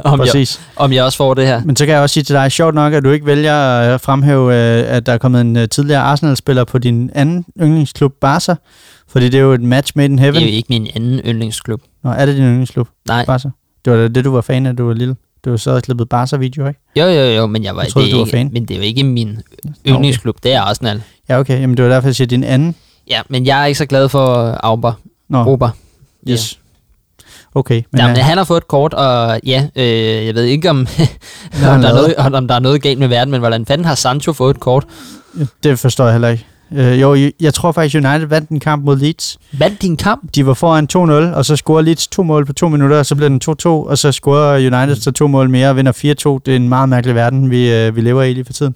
om 0.03 0.21
jeg, 0.33 0.47
om 0.75 0.93
jeg 0.93 1.03
også 1.03 1.17
får 1.17 1.33
det 1.33 1.47
her. 1.47 1.61
Men 1.65 1.75
så 1.75 1.85
kan 1.85 1.93
jeg 1.93 2.01
også 2.01 2.13
sige 2.13 2.23
til 2.23 2.35
dig, 2.35 2.51
sjovt 2.51 2.75
nok, 2.75 2.93
at 2.93 3.03
du 3.03 3.09
ikke 3.09 3.25
vælger 3.25 3.79
at 3.79 4.01
fremhæve, 4.01 4.53
øh, 4.53 4.95
at 4.95 5.05
der 5.05 5.13
er 5.13 5.17
kommet 5.17 5.41
en 5.41 5.57
øh, 5.57 5.69
tidligere 5.69 6.01
Arsenal-spiller 6.01 6.63
på 6.63 6.77
din 6.77 7.09
anden 7.15 7.45
yndlingsklub, 7.61 8.13
Barca. 8.21 8.55
Fordi 9.07 9.25
det 9.29 9.37
er 9.37 9.41
jo 9.41 9.53
et 9.53 9.61
match 9.61 9.91
made 9.95 10.05
in 10.05 10.19
heaven. 10.19 10.35
Det 10.35 10.43
er 10.43 10.51
jo 10.51 10.55
ikke 10.55 10.67
min 10.69 10.87
anden 10.95 11.21
yndlingsklub. 11.25 11.81
Nå, 12.03 12.09
er 12.09 12.25
det 12.25 12.35
din 12.35 12.43
yndlingsklub, 12.43 12.87
Nej, 13.07 13.25
Barca? 13.25 13.49
Det 13.85 13.93
var 13.93 14.07
det, 14.07 14.25
du 14.25 14.31
var 14.31 14.41
fan 14.41 14.65
af, 14.65 14.75
du 14.75 14.87
var 14.87 14.93
lille. 14.93 15.15
Du 15.45 15.57
så 15.57 15.71
og 15.71 15.83
klippet 15.83 16.09
Barca-video, 16.09 16.67
ikke? 16.67 16.79
Jo, 16.95 17.05
jo, 17.05 17.21
jo, 17.21 17.45
men 17.45 17.63
jeg 17.63 17.75
var 17.75 17.81
Jeg 17.81 17.91
troede, 17.91 18.05
det 18.05 18.13
du 18.13 18.17
var 18.17 18.25
ikke, 18.25 18.37
fan. 18.37 18.49
Men 18.53 18.65
det 18.65 18.71
er 18.73 18.77
jo 18.77 18.83
ikke 18.83 19.03
min 19.03 19.37
yndlingsklub, 19.87 20.35
det 20.43 20.53
er 20.53 20.61
Arsenal. 20.61 21.01
Ja, 21.29 21.39
okay. 21.39 21.61
Jamen, 21.61 21.77
det 21.77 21.85
var 21.85 21.91
derfor, 21.91 22.07
jeg 22.07 22.15
siger 22.15 22.27
din 22.27 22.43
anden. 22.43 22.75
Ja, 23.09 23.21
men 23.29 23.45
jeg 23.45 23.61
er 23.61 23.65
ikke 23.65 23.77
så 23.77 23.85
glad 23.85 24.09
for 24.09 24.57
Auber. 24.63 24.93
Nå, 25.29 25.43
Ober. 25.45 25.69
yes. 26.29 26.59
Okay. 27.55 27.81
Men, 27.91 27.99
ja, 28.01 28.07
men 28.07 28.17
øh, 28.17 28.23
han 28.23 28.37
har 28.37 28.43
fået 28.45 28.57
et 28.57 28.67
kort, 28.67 28.93
og 28.93 29.39
ja, 29.45 29.67
øh, 29.75 30.25
jeg 30.25 30.35
ved 30.35 30.43
ikke, 30.43 30.69
om, 30.69 30.77
om, 30.77 30.87
der 31.61 31.69
er 31.89 31.93
noget, 31.93 32.15
om 32.15 32.47
der 32.47 32.55
er 32.55 32.59
noget 32.59 32.81
galt 32.81 32.99
med 32.99 33.07
verden, 33.07 33.31
men 33.31 33.39
hvordan 33.39 33.65
fanden 33.65 33.85
har 33.85 33.95
Sancho 33.95 34.33
fået 34.33 34.53
et 34.55 34.59
kort? 34.59 34.85
det 35.63 35.79
forstår 35.79 36.03
jeg 36.03 36.13
heller 36.13 36.27
ikke. 36.29 36.45
Øh, 36.75 37.01
jo, 37.01 37.15
jeg- 37.15 37.31
jeg 37.41 37.53
tror 37.53 37.71
faktisk, 37.71 37.95
United 37.95 38.25
vandt 38.27 38.49
en 38.49 38.59
kamp 38.59 38.85
mod 38.85 38.97
Leeds. 38.97 39.37
Vandt 39.51 39.81
din 39.81 39.97
kamp? 39.97 40.21
De 40.35 40.45
var 40.45 40.53
foran 40.53 40.87
2-0, 41.31 41.35
og 41.35 41.45
så 41.45 41.55
scorer 41.55 41.81
Leeds 41.81 42.07
to 42.07 42.23
mål 42.23 42.45
på 42.45 42.53
to 42.53 42.69
minutter, 42.69 42.97
og 42.97 43.05
så 43.05 43.15
bliver 43.15 43.29
den 43.29 43.41
2-2, 43.49 43.67
og 43.89 43.97
så 43.97 44.11
scorer 44.11 44.55
United 44.57 44.95
så 44.95 45.11
to 45.11 45.27
mål 45.27 45.49
mere 45.49 45.69
og 45.69 45.75
vinder 45.75 45.91
4-2. 45.91 46.39
Det 46.45 46.51
er 46.51 46.55
en 46.55 46.69
meget 46.69 46.89
mærkelig 46.89 47.15
verden, 47.15 47.49
vi, 47.51 47.71
øh, 47.73 47.95
vi 47.95 48.01
lever 48.01 48.23
i 48.23 48.33
lige 48.33 48.45
for 48.45 48.53
tiden. 48.53 48.75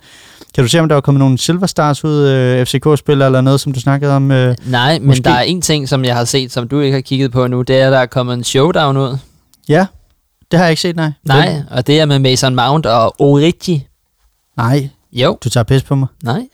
Kan 0.55 0.63
du 0.63 0.67
se, 0.69 0.80
om 0.80 0.88
der 0.88 0.95
var 0.95 1.01
kommet 1.01 1.19
nogle 1.19 1.38
Silver 1.38 1.67
Stars 1.67 2.03
ud, 2.03 2.27
øh, 2.27 2.65
FCK-spillere 2.65 3.26
eller 3.27 3.41
noget, 3.41 3.59
som 3.59 3.71
du 3.73 3.80
snakkede 3.80 4.15
om? 4.15 4.31
Øh? 4.31 4.55
Nej, 4.65 4.99
men 4.99 5.07
Måske. 5.07 5.23
der 5.23 5.31
er 5.31 5.41
en 5.41 5.61
ting, 5.61 5.89
som 5.89 6.05
jeg 6.05 6.15
har 6.15 6.26
set, 6.26 6.51
som 6.51 6.67
du 6.67 6.80
ikke 6.80 6.93
har 6.93 7.01
kigget 7.01 7.31
på 7.31 7.47
nu, 7.47 7.61
det 7.61 7.81
er, 7.81 7.85
at 7.88 7.91
der 7.91 7.99
er 7.99 8.05
kommet 8.05 8.34
en 8.34 8.43
showdown 8.43 8.97
ud. 8.97 9.17
Ja, 9.69 9.85
det 10.51 10.59
har 10.59 10.65
jeg 10.65 10.71
ikke 10.71 10.81
set, 10.81 10.95
nej. 10.95 11.11
Nej, 11.23 11.61
og 11.71 11.88
det 11.88 11.99
er 11.99 12.05
med 12.05 12.19
Mason 12.19 12.55
Mount 12.55 12.85
og 12.85 13.21
Origi. 13.21 13.88
Nej, 14.57 14.89
Jo, 15.11 15.38
du 15.43 15.49
tager 15.49 15.63
pis 15.63 15.84
på 15.84 15.95
mig. 15.95 16.07
nej. 16.23 16.47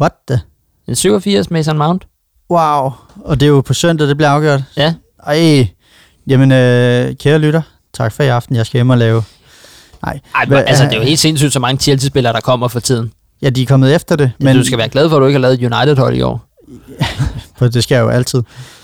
What 0.00 0.12
the? 0.28 0.40
En 0.88 0.94
87 0.96 1.50
Mason 1.50 1.78
Mount. 1.78 2.06
Wow. 2.50 2.92
Og 3.24 3.40
det 3.40 3.46
er 3.46 3.50
jo 3.50 3.60
på 3.60 3.74
søndag, 3.74 4.08
det 4.08 4.16
bliver 4.16 4.30
afgjort. 4.30 4.60
Ja, 4.76 4.94
Ej, 5.26 5.68
jamen 6.26 6.52
øh, 6.52 7.14
kære 7.16 7.38
lytter, 7.38 7.62
tak 7.94 8.12
for 8.12 8.22
i 8.22 8.28
aften. 8.28 8.56
Jeg 8.56 8.66
skal 8.66 8.78
hjem 8.78 8.90
og 8.90 8.98
lave... 8.98 9.22
Nej, 10.04 10.18
Ej, 10.34 10.44
Hvad- 10.46 10.64
altså 10.66 10.84
det 10.84 10.92
er 10.92 10.96
jo 10.96 11.02
helt 11.02 11.18
sindssygt, 11.18 11.52
så 11.52 11.58
mange 11.60 11.80
Chelsea-spillere, 11.80 12.32
der 12.32 12.40
kommer 12.40 12.68
for 12.68 12.80
tiden. 12.80 13.12
ja, 13.42 13.50
de 13.50 13.62
er 13.62 13.66
kommet 13.66 13.94
efter 13.94 14.16
det, 14.16 14.32
Men 14.40 14.56
du 14.56 14.64
skal 14.64 14.78
være 14.78 14.88
glad 14.88 15.08
for, 15.08 15.16
at 15.16 15.20
du 15.20 15.26
ikke 15.26 15.34
har 15.38 15.40
lavet 15.40 15.62
et 15.62 15.72
United-hold 15.72 16.16
i 16.16 16.20
år. 16.20 16.46
For 17.58 17.68
det 17.68 17.82
skal 17.82 17.94
jeg 17.94 18.02
jo 18.02 18.08
altid. 18.08 18.42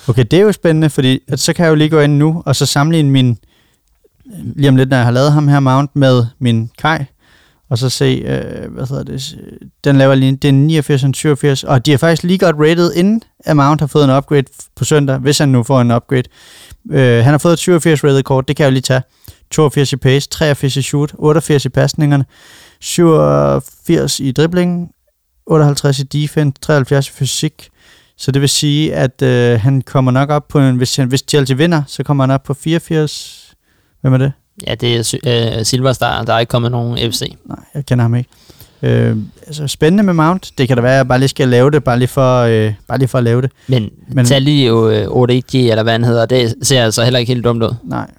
Okay, 0.08 0.24
det 0.30 0.38
er 0.38 0.42
jo 0.42 0.52
spændende, 0.52 0.90
fordi 0.90 1.18
at 1.28 1.40
så 1.40 1.52
kan 1.52 1.64
jeg 1.64 1.70
jo 1.70 1.74
lige 1.74 1.90
gå 1.90 2.00
ind 2.00 2.16
nu, 2.16 2.42
og 2.46 2.56
så 2.56 2.66
sammenligne 2.66 3.10
min, 3.10 3.38
lige 4.56 4.68
om 4.68 4.76
lidt, 4.76 4.88
når 4.88 4.96
jeg 4.96 5.04
har 5.06 5.12
lavet 5.12 5.32
ham 5.32 5.48
her 5.48 5.60
Mount 5.60 5.90
med 5.96 6.26
min 6.38 6.70
Kai, 6.78 6.98
og 7.70 7.78
så 7.78 7.88
se, 7.88 8.04
øh, 8.04 8.72
hvad 8.72 8.86
hedder 8.88 9.02
det, 9.02 9.36
den 9.84 9.96
laver 9.96 10.14
lige, 10.14 10.36
det 10.36 10.48
er 10.48 10.52
89 10.52 11.04
og 11.04 11.10
87, 11.14 11.64
og 11.64 11.86
de 11.86 11.92
er 11.92 11.96
faktisk 11.98 12.22
lige 12.22 12.38
godt 12.38 12.56
rated, 12.58 12.92
inden 12.94 13.22
Mount 13.54 13.80
har 13.80 13.86
fået 13.86 14.04
en 14.04 14.10
upgrade 14.10 14.44
på 14.76 14.84
søndag, 14.84 15.16
hvis 15.18 15.38
han 15.38 15.48
nu 15.48 15.62
får 15.62 15.80
en 15.80 15.90
upgrade. 15.90 16.22
Øh, 16.90 17.16
han 17.24 17.24
har 17.32 17.38
fået 17.38 17.52
et 17.52 17.58
87 17.58 18.04
rated 18.04 18.22
kort, 18.22 18.48
det 18.48 18.56
kan 18.56 18.64
jeg 18.64 18.70
jo 18.70 18.72
lige 18.72 18.82
tage. 18.82 19.02
82 19.50 19.92
i 19.92 19.96
pace, 19.96 20.28
83 20.28 20.76
i 20.76 20.82
shoot, 20.82 21.12
88 21.18 21.64
i 21.64 21.68
pasningerne, 21.68 22.24
87 22.80 24.20
i 24.20 24.32
dribbling, 24.32 24.90
58 25.46 25.98
i 25.98 26.02
defense, 26.02 26.52
73 26.62 27.08
i 27.08 27.12
fysik, 27.12 27.68
så 28.18 28.32
det 28.32 28.40
vil 28.42 28.48
sige, 28.48 28.94
at 28.94 29.22
øh, 29.22 29.60
han 29.60 29.82
kommer 29.82 30.10
nok 30.12 30.30
op 30.30 30.48
på 30.48 30.60
en, 30.60 30.76
hvis, 30.76 30.96
han, 30.96 31.08
hvis 31.08 31.24
Chelsea 31.28 31.56
vinder, 31.56 31.82
så 31.86 32.02
kommer 32.02 32.24
han 32.24 32.30
op 32.30 32.42
på 32.42 32.54
84. 32.54 33.54
Hvem 34.00 34.12
er 34.14 34.18
det? 34.18 34.32
Ja, 34.66 34.74
det 34.74 34.96
er 35.24 35.56
øh, 35.58 35.64
Silverstar. 35.64 36.22
Der 36.24 36.32
er 36.34 36.38
ikke 36.38 36.50
kommet 36.50 36.70
nogen 36.70 37.12
FC. 37.12 37.36
Nej, 37.44 37.58
jeg 37.74 37.86
kender 37.86 38.02
ham 38.02 38.14
ikke. 38.14 38.30
Øh, 38.82 39.16
altså 39.46 39.66
spændende 39.66 40.02
med 40.02 40.14
Mount. 40.14 40.50
Det 40.58 40.68
kan 40.68 40.76
da 40.76 40.80
være, 40.82 40.92
at 40.92 40.96
jeg 40.96 41.08
bare 41.08 41.18
lige 41.18 41.28
skal 41.28 41.48
lave 41.48 41.70
det, 41.70 41.84
bare 41.84 41.98
lige 41.98 42.08
for, 42.08 42.40
øh, 42.40 42.72
bare 42.88 42.98
lige 42.98 43.08
for 43.08 43.18
at 43.18 43.24
lave 43.24 43.42
det. 43.42 43.50
Men, 43.66 43.90
Men- 44.08 44.26
tag 44.26 44.40
lige 44.42 44.66
jo 44.66 44.90
øh, 44.90 45.06
Origi, 45.08 45.70
eller 45.70 45.82
hvad 45.82 45.92
han 45.92 46.04
hedder. 46.04 46.26
Det 46.26 46.54
ser 46.62 46.84
altså 46.84 47.04
heller 47.04 47.18
ikke 47.18 47.32
helt 47.32 47.44
dumt 47.44 47.62
ud. 47.62 47.74
Nej. 47.84 48.10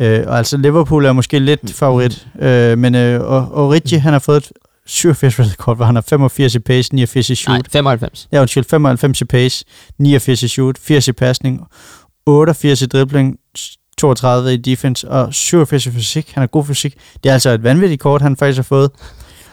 Øh, 0.00 0.24
og 0.26 0.38
altså 0.38 0.56
Liverpool 0.56 1.04
er 1.04 1.12
måske 1.12 1.38
lidt 1.38 1.74
favorit, 1.74 2.28
øh, 2.40 2.78
men 2.78 2.94
øh, 2.94 3.20
og, 3.20 3.48
og 3.52 3.70
Ricci, 3.70 3.96
han 3.96 4.12
har 4.12 4.20
fået 4.20 4.36
et 4.36 4.52
87 4.86 5.38
rated 5.38 5.56
kort, 5.56 5.76
hvor 5.76 5.84
han 5.84 5.94
har 5.94 6.02
85 6.02 6.54
i 6.54 6.58
pace, 6.58 6.94
89 6.94 7.30
i 7.30 7.34
shoot. 7.34 7.54
Nej, 7.54 7.62
95. 7.72 8.28
Ja, 8.32 8.40
undskyld, 8.40 8.64
95 8.64 9.20
i 9.20 9.24
pace, 9.24 9.64
89 9.98 10.42
i 10.42 10.48
shoot, 10.48 10.78
80 10.78 11.08
i 11.08 11.12
pasning, 11.12 11.60
88 12.26 12.82
i 12.82 12.86
dribling, 12.86 13.36
32 13.98 14.54
i 14.54 14.56
defense 14.56 15.08
og 15.08 15.34
87 15.34 15.86
i 15.86 15.90
fysik. 15.90 16.30
Han 16.34 16.40
har 16.40 16.46
god 16.46 16.64
fysik. 16.64 16.96
Det 17.22 17.28
er 17.28 17.32
altså 17.32 17.50
et 17.50 17.62
vanvittigt 17.62 18.00
kort, 18.00 18.22
han 18.22 18.36
faktisk 18.36 18.58
har 18.58 18.62
fået. 18.62 18.90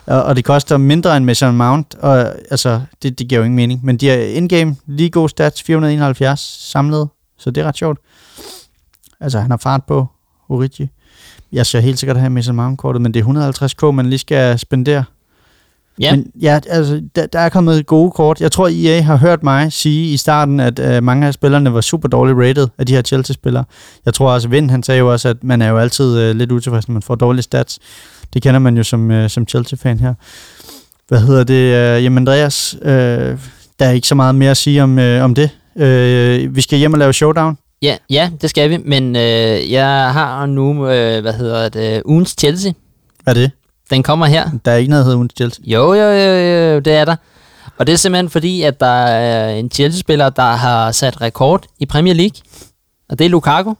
Og, 0.06 0.22
og 0.22 0.36
det 0.36 0.44
koster 0.44 0.76
mindre 0.76 1.16
end 1.16 1.24
Mason 1.24 1.56
Mount, 1.56 1.94
og 1.94 2.18
altså, 2.50 2.80
det, 3.02 3.18
det 3.18 3.28
giver 3.28 3.38
jo 3.38 3.44
ingen 3.44 3.56
mening. 3.56 3.84
Men 3.84 3.96
de 3.96 4.08
har 4.08 4.16
in-game 4.16 4.76
lige 4.86 5.10
gode 5.10 5.28
stats, 5.28 5.62
471 5.62 6.40
samlet, 6.70 7.08
så 7.38 7.50
det 7.50 7.60
er 7.60 7.64
ret 7.64 7.76
sjovt. 7.76 7.98
Altså, 9.20 9.40
han 9.40 9.50
har 9.50 9.58
fart 9.58 9.84
på, 9.84 10.06
Origi. 10.48 10.88
Jeg 11.52 11.66
skal 11.66 11.82
helt 11.82 11.98
sikkert 11.98 12.16
have 12.16 12.30
Mason 12.30 12.56
Mount-kortet, 12.56 13.02
men 13.02 13.14
det 13.14 13.20
er 13.20 13.52
150k, 13.86 13.90
man 13.90 14.06
lige 14.06 14.18
skal 14.18 14.58
spendere. 14.58 15.04
Ja, 16.00 16.16
Men 16.16 16.32
ja, 16.42 16.60
altså, 16.68 17.02
der, 17.16 17.26
der 17.26 17.38
er 17.38 17.48
kommet 17.48 17.86
gode 17.86 18.10
kort. 18.10 18.40
Jeg 18.40 18.52
tror, 18.52 18.68
EA 18.72 19.00
har 19.00 19.16
hørt 19.16 19.42
mig 19.42 19.72
sige 19.72 20.12
i 20.12 20.16
starten, 20.16 20.60
at 20.60 20.78
øh, 20.78 21.02
mange 21.02 21.26
af 21.26 21.34
spillerne 21.34 21.74
var 21.74 21.80
super 21.80 22.08
dårligt 22.08 22.38
rated 22.38 22.68
af 22.78 22.86
de 22.86 22.94
her 22.94 23.02
Chelsea-spillere. 23.02 23.64
Jeg 24.06 24.14
tror 24.14 24.30
også, 24.30 24.48
Vind, 24.48 24.70
han 24.70 24.82
sagde 24.82 24.98
jo 24.98 25.12
også, 25.12 25.28
at 25.28 25.44
man 25.44 25.62
er 25.62 25.68
jo 25.68 25.78
altid 25.78 26.18
øh, 26.18 26.36
lidt 26.36 26.52
utilfreds, 26.52 26.88
når 26.88 26.92
man 26.92 27.02
får 27.02 27.14
dårlige 27.14 27.42
stats. 27.42 27.78
Det 28.34 28.42
kender 28.42 28.58
man 28.60 28.76
jo 28.76 28.82
som, 28.82 29.10
øh, 29.10 29.30
som 29.30 29.48
Chelsea-fan 29.48 30.00
her. 30.00 30.14
Hvad 31.08 31.20
hedder 31.20 31.44
det? 31.44 31.96
Øh, 31.96 32.04
jamen, 32.04 32.18
Andreas, 32.18 32.76
øh, 32.82 32.90
der 33.78 33.86
er 33.86 33.90
ikke 33.90 34.08
så 34.08 34.14
meget 34.14 34.34
mere 34.34 34.50
at 34.50 34.56
sige 34.56 34.82
om, 34.82 34.98
øh, 34.98 35.24
om 35.24 35.34
det. 35.34 35.50
Øh, 35.76 36.56
vi 36.56 36.60
skal 36.60 36.78
hjem 36.78 36.92
og 36.92 36.98
lave 36.98 37.12
showdown. 37.12 37.58
Ja, 37.82 37.96
ja, 38.10 38.30
det 38.40 38.50
skal 38.50 38.70
vi. 38.70 38.76
Men 38.84 39.16
øh, 39.16 39.70
jeg 39.72 40.12
har 40.12 40.46
nu, 40.46 40.88
øh, 40.88 41.20
hvad 41.22 41.32
hedder 41.32 41.68
det, 41.68 42.02
ugens 42.04 42.34
Chelsea. 42.38 42.72
Hvad 43.22 43.36
er 43.36 43.40
det? 43.40 43.50
Den 43.90 44.02
kommer 44.02 44.26
her. 44.26 44.50
Der 44.64 44.72
er 44.72 44.76
ikke 44.76 44.90
noget, 44.90 45.00
der 45.00 45.04
hedder 45.04 45.16
ugens 45.16 45.32
Chelsea. 45.36 45.64
Jo, 45.66 45.92
jo, 45.92 46.02
jo, 46.02 46.32
jo, 46.72 46.78
det 46.78 46.92
er 46.92 47.04
der. 47.04 47.16
Og 47.78 47.86
det 47.86 47.92
er 47.92 47.96
simpelthen 47.96 48.30
fordi, 48.30 48.62
at 48.62 48.80
der 48.80 48.86
er 48.86 49.50
en 49.54 49.70
Chelsea-spiller, 49.70 50.30
der 50.30 50.42
har 50.52 50.92
sat 50.92 51.20
rekord 51.20 51.66
i 51.78 51.86
Premier 51.86 52.14
League. 52.14 52.36
Og 53.08 53.18
det 53.18 53.24
er 53.24 53.28
Lukaku. 53.28 53.74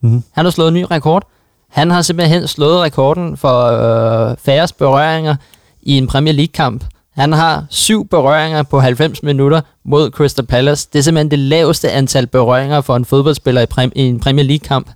Mhm. 0.00 0.22
Han 0.32 0.44
har 0.44 0.50
slået 0.50 0.68
en 0.68 0.74
ny 0.74 0.84
rekord. 0.90 1.28
Han 1.70 1.90
har 1.90 2.02
simpelthen 2.02 2.48
slået 2.48 2.80
rekorden 2.80 3.36
for 3.36 3.64
øh, 3.64 4.36
færrest 4.44 4.78
berøringer 4.78 5.36
i 5.82 5.98
en 5.98 6.06
Premier 6.06 6.34
League-kamp. 6.34 6.84
Han 7.14 7.32
har 7.32 7.64
syv 7.70 8.08
berøringer 8.08 8.62
på 8.62 8.80
90 8.80 9.22
minutter 9.22 9.60
mod 9.84 10.10
Crystal 10.10 10.46
Palace. 10.46 10.88
Det 10.92 10.98
er 10.98 11.02
simpelthen 11.02 11.30
det 11.30 11.38
laveste 11.38 11.90
antal 11.90 12.26
berøringer 12.26 12.80
for 12.80 12.96
en 12.96 13.04
fodboldspiller 13.04 13.60
i, 13.60 13.66
præm- 13.78 13.92
i 13.94 14.02
en 14.02 14.20
Premier 14.20 14.44
League-kamp. 14.46 14.90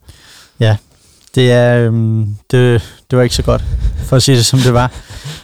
Ja, 0.60 0.76
det 1.34 1.52
er 1.52 1.78
øhm, 1.86 2.26
det, 2.50 2.82
det 3.10 3.16
var 3.16 3.22
ikke 3.22 3.34
så 3.34 3.42
godt, 3.42 3.64
for 4.04 4.16
at 4.16 4.22
sige 4.22 4.36
det 4.36 4.46
som 4.46 4.58
det 4.58 4.74
var. 4.74 4.90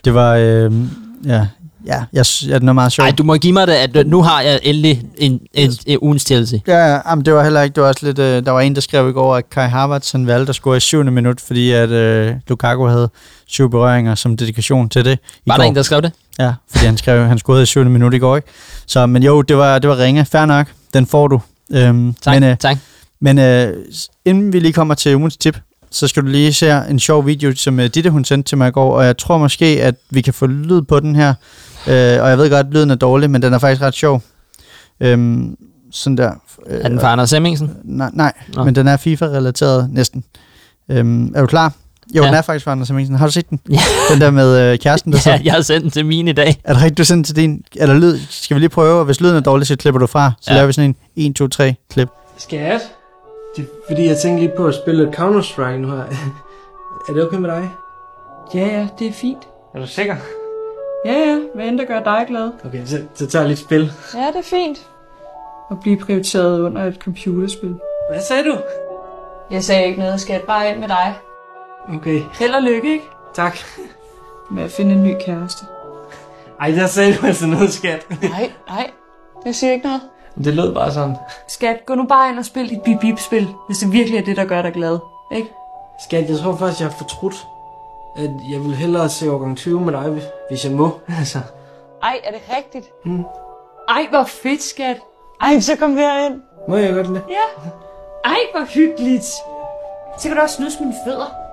Det 0.05 0.15
var, 0.15 0.35
øhm, 0.35 0.91
ja, 1.27 1.47
ja, 1.87 2.05
jeg, 2.13 2.25
ja, 2.49 2.59
den 2.59 2.69
er 2.69 2.73
meget 2.73 2.93
sjov. 2.93 3.05
Nej, 3.05 3.15
du 3.19 3.23
må 3.23 3.35
give 3.35 3.53
mig 3.53 3.67
det, 3.67 3.73
at 3.73 3.97
øh, 3.97 4.07
nu 4.07 4.23
har 4.23 4.41
jeg 4.41 4.61
endelig 4.63 5.03
en, 5.19 5.41
en, 5.55 5.73
en 5.87 5.99
ugens 6.03 6.23
Chelsea. 6.23 6.59
Ja, 6.67 6.77
ja, 6.93 7.01
jamen, 7.11 7.25
det 7.25 7.35
var 7.35 7.43
heller 7.43 7.63
ikke, 7.63 7.75
det 7.75 7.83
var 7.83 7.89
også 7.89 8.07
lidt, 8.07 8.19
øh, 8.19 8.45
der 8.45 8.51
var 8.51 8.61
en, 8.61 8.75
der 8.75 8.81
skrev 8.81 9.09
i 9.09 9.13
går, 9.13 9.37
at 9.37 9.51
Kai 9.51 9.69
Havertz 9.69 10.13
han 10.13 10.27
valgte 10.27 10.51
at 10.51 10.55
score 10.55 10.77
i 10.77 10.81
syvende 10.81 11.13
minut, 11.13 11.41
fordi 11.41 11.71
at 11.71 11.89
øh, 11.91 12.35
Lukaku 12.49 12.87
havde 12.87 13.09
syv 13.47 13.71
berøringer 13.71 14.15
som 14.15 14.37
dedikation 14.37 14.89
til 14.89 15.05
det 15.05 15.19
i 15.37 15.41
Var 15.47 15.57
går. 15.57 15.63
der 15.63 15.69
en, 15.69 15.77
der 15.77 15.83
skrev 15.83 16.03
det? 16.03 16.13
Ja, 16.39 16.53
fordi 16.71 16.87
han 16.87 16.97
skrev, 16.97 17.27
han 17.27 17.39
scorede 17.39 17.63
i 17.63 17.67
syvende 17.67 17.93
minut 17.93 18.15
i 18.15 18.19
går, 18.19 18.37
ikke? 18.37 18.49
Så, 18.87 19.07
men 19.07 19.23
jo, 19.23 19.43
det 19.43 19.57
var, 19.57 19.79
det 19.79 19.91
var 19.91 19.99
ringe, 19.99 20.25
fair 20.25 20.45
nok, 20.47 20.67
den 20.95 21.07
får 21.07 21.29
du. 21.29 21.41
Øhm, 21.73 22.15
Tak, 22.15 22.35
men, 22.35 22.43
øh, 22.51 22.57
tak. 22.57 22.77
Men 23.21 23.39
øh, 23.39 23.77
inden 24.25 24.53
vi 24.53 24.61
lige 24.61 24.73
kommer 24.73 24.95
til 24.95 25.17
ugens 25.17 25.37
tip, 25.37 25.59
så 25.91 26.09
skal 26.09 26.23
du 26.23 26.29
lige 26.29 26.53
se 26.53 26.83
en 26.91 26.99
sjov 27.01 27.27
video, 27.27 27.55
som 27.57 27.81
øh, 27.81 27.87
Ditte 27.87 28.11
hun 28.11 28.25
sendte 28.25 28.49
til 28.49 28.59
mig 28.59 28.69
i 28.69 28.71
går, 28.73 28.97
og 28.97 29.05
jeg 29.07 29.17
tror 29.19 29.39
måske, 29.39 29.67
at 29.83 29.95
vi 30.11 30.21
kan 30.21 30.35
få 30.35 30.47
lyd 30.47 30.83
på 30.83 31.01
den 31.01 31.17
her. 31.17 31.29
Øh, 31.87 32.23
og 32.23 32.29
jeg 32.31 32.39
ved 32.39 32.51
godt, 32.51 32.67
at 32.67 32.73
lyden 32.73 32.91
er 32.91 32.95
dårlig, 32.95 33.31
men 33.31 33.43
den 33.43 33.53
er 33.53 33.59
faktisk 33.59 33.83
ret 33.83 33.95
sjov. 33.95 34.23
Øhm, 35.01 35.57
sådan 35.93 36.17
der. 36.17 36.31
Øh, 36.67 36.81
Er 36.85 36.89
den 36.89 37.01
fra 37.01 37.13
Anders 37.13 37.31
Hemmingsen? 37.31 37.71
Nej, 37.85 38.11
nej 38.13 38.33
Nå. 38.55 38.65
men 38.65 38.75
den 38.75 38.89
er 38.89 38.97
FIFA-relateret 38.97 39.91
næsten. 39.91 40.25
Øhm, 40.91 41.33
er 41.35 41.41
du 41.41 41.47
klar? 41.47 41.73
Jo, 42.17 42.23
Ja. 42.23 42.27
den 42.29 42.35
er 42.35 42.43
faktisk 42.43 42.65
fra 42.65 42.73
Anders 42.73 42.89
Hemmingsen. 42.89 43.17
Har 43.17 43.27
du 43.27 43.33
set 43.33 43.51
den? 43.51 43.61
Ja. 43.71 43.79
Den 44.13 44.21
der 44.21 44.31
med 44.31 44.73
øh, 44.73 44.79
kæresten, 44.79 45.13
der 45.13 45.19
Ja, 45.27 45.37
så. 45.39 45.43
jeg 45.45 45.53
har 45.55 45.63
sendt 45.63 45.83
den 45.83 45.91
til 45.91 46.07
min 46.07 46.29
i 46.29 46.33
dag. 46.33 46.61
Er 46.65 46.73
det 46.73 46.83
rigtigt, 46.83 46.99
du 46.99 47.05
sendte 47.05 47.29
til 47.29 47.37
din? 47.37 47.65
Er 47.81 47.87
der 47.87 47.95
lyd? 47.95 48.19
Skal 48.31 48.55
vi 48.55 48.61
lige 48.61 48.69
prøve? 48.69 48.99
og 48.99 49.05
Hvis 49.05 49.21
lyden 49.21 49.37
er 49.37 49.41
dårlig, 49.41 49.67
så 49.67 49.77
klipper 49.77 49.99
du 49.99 50.07
fra. 50.07 50.33
Så 50.41 50.51
Ja. 50.51 50.55
laver 50.57 50.67
vi 50.67 50.73
sådan 50.73 50.97
en 51.17 51.31
1, 51.31 51.37
2, 51.37 51.49
3 51.49 51.75
klip. 51.91 52.09
Skat? 52.37 52.81
Det 53.57 53.63
er 53.65 53.69
fordi, 53.89 54.07
jeg 54.07 54.17
tænkte 54.19 54.43
lige 54.45 54.53
på 54.57 54.67
at 54.67 54.75
spille 54.75 55.09
et 55.09 55.15
Counter-Strike 55.19 55.77
nu 55.77 55.89
her. 55.89 56.03
er 57.09 57.13
det 57.15 57.25
okay 57.27 57.37
med 57.37 57.51
dig? 57.51 57.71
Ja, 58.55 58.61
ja, 58.67 58.87
det 58.99 59.07
er 59.09 59.13
fint. 59.13 59.39
Er 59.75 59.79
du 59.81 59.87
sikker? 59.87 60.17
Ja, 61.07 61.13
ja, 61.13 61.39
hvad 61.55 61.65
end 61.67 61.79
der 61.79 61.85
gør 61.85 62.03
dig 62.03 62.25
glad. 62.29 62.51
Okay, 62.65 62.87
så, 62.87 62.99
så 63.15 63.27
tager 63.27 63.43
jeg 63.43 63.49
lidt 63.49 63.61
spil. 63.61 63.93
Ja, 64.15 64.19
det 64.19 64.37
er 64.37 64.43
fint. 64.43 64.79
At 65.71 65.77
blive 65.83 65.97
prioriteret 65.99 66.61
under 66.61 66.85
et 66.85 66.97
computerspil. 67.05 67.75
Hvad 68.11 68.21
sagde 68.29 68.45
du? 68.45 68.57
Jeg 69.51 69.65
sagde 69.65 69.85
ikke 69.87 69.99
noget, 70.01 70.21
skat. 70.21 70.41
Bare 70.43 70.71
ind 70.71 70.79
med 70.79 70.89
dig. 70.89 71.15
Okay, 71.89 72.23
Held 72.39 72.55
og 72.55 72.63
lykke, 72.63 72.93
ikke? 72.93 73.05
tak. 73.35 73.57
Med 74.51 74.63
at 74.63 74.71
finde 74.71 74.93
en 74.93 75.05
ny 75.05 75.15
kæreste. 75.27 75.65
Ej, 76.61 76.71
der 76.71 76.87
sagde 76.87 77.15
du 77.15 77.27
altså 77.27 77.47
noget, 77.47 77.73
skat. 77.73 78.07
Nej, 78.23 78.51
nej. 78.69 78.91
Jeg 79.47 79.55
siger 79.55 79.73
ikke 79.73 79.87
noget. 79.87 80.01
Det 80.45 80.55
lød 80.55 80.75
bare 80.75 80.93
sådan. 80.93 81.17
Skat, 81.49 81.87
gå 81.87 81.95
nu 81.95 82.05
bare 82.05 82.31
ind 82.31 82.39
og 82.39 82.45
spil 82.45 82.71
dit 82.71 82.83
bip-bip-spil, 82.83 83.49
hvis 83.69 83.79
det 83.79 83.93
virkelig 83.93 84.19
er 84.19 84.25
det, 84.25 84.37
der 84.37 84.45
gør 84.45 84.63
dig 84.63 84.73
glad. 84.73 84.99
Ikke? 85.33 85.49
Skat, 86.05 86.31
jeg 86.31 86.39
tror 86.39 86.57
faktisk, 86.57 86.81
jeg 86.81 86.89
har 86.89 86.97
fortrudt, 86.99 87.47
at 88.17 88.31
jeg 88.51 88.61
vil 88.61 88.75
hellere 88.75 89.09
se 89.09 89.33
årgang 89.33 89.57
20 89.57 89.81
med 89.81 89.93
dig, 89.93 90.23
hvis 90.51 90.65
jeg 90.65 90.73
må. 90.73 90.91
Altså. 91.19 91.39
Ej, 92.03 92.21
er 92.25 92.31
det 92.31 92.41
rigtigt? 92.57 92.87
Mm. 93.05 93.25
Ej, 93.89 94.07
hvor 94.11 94.25
fedt, 94.25 94.63
skat. 94.63 94.97
Ej, 95.41 95.61
så 95.61 95.77
kom 95.77 95.97
herind. 95.97 96.43
Må 96.69 96.77
jeg 96.77 96.95
godt 96.95 97.07
det? 97.09 97.23
Ja. 97.31 97.71
Ej, 98.25 98.39
hvor 98.55 98.65
hyggeligt. 98.65 99.25
Så 100.19 100.29
kan 100.29 100.37
du 100.37 100.43
også 100.43 100.57
snuse 100.57 100.81
mine 100.81 100.95
fødder. 101.07 101.44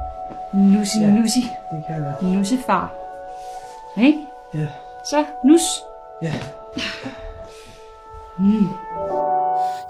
Nussi, 0.53 0.99
ja. 0.99 1.07
nussi. 1.07 1.39
Det 1.39 1.83
kan 1.87 1.95
jeg 1.95 2.03
godt. 2.21 2.33
Nussefar. 2.33 2.91
Ikke? 3.97 4.17
Ja. 4.53 4.65
Så, 5.09 5.23
nus. 5.45 5.61
Ja. 6.23 6.33
Mm. 8.39 8.67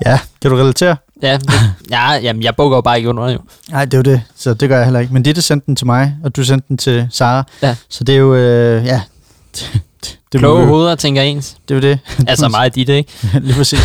Ja, 0.06 0.20
kan 0.42 0.52
du 0.52 0.58
relatere? 0.58 0.96
Ja, 1.22 1.38
det, 1.38 1.52
ja 1.92 2.12
jamen, 2.12 2.44
jeg 2.44 2.56
bukker 2.56 2.78
jo 2.78 2.82
bare 2.82 2.98
ikke 2.98 3.10
under, 3.10 3.30
jo. 3.30 3.40
Nej, 3.70 3.86
det 3.86 3.94
er 3.94 3.98
jo 3.98 4.02
det, 4.02 4.22
så 4.36 4.54
det 4.54 4.70
gør 4.70 4.76
jeg 4.78 4.86
heller 4.86 5.00
ikke. 5.00 5.14
Men 5.14 5.24
Ditte 5.24 5.42
sendte 5.42 5.66
den 5.66 5.76
til 5.76 5.86
mig, 5.86 6.16
og 6.24 6.36
du 6.36 6.44
sendte 6.44 6.68
den 6.70 6.78
til 6.78 7.08
Sara. 7.12 7.44
Ja. 7.62 7.76
Så 7.90 8.04
det 8.04 8.16
er 8.16 8.20
jo, 8.20 8.36
øh, 8.36 8.86
ja... 8.86 9.02
Det, 9.56 9.82
det, 10.04 10.20
det 10.32 10.40
Kloge 10.40 10.66
hoveder 10.66 10.96
tænker 10.96 11.22
ens. 11.22 11.58
Det 11.68 11.74
er 11.74 11.76
jo 11.76 11.82
det. 11.82 12.00
Altså 12.30 12.48
mig 12.50 12.66
og 12.66 12.76
dit, 12.76 12.90
ikke? 12.90 13.12
Lige 13.42 13.56
præcis. 13.56 13.80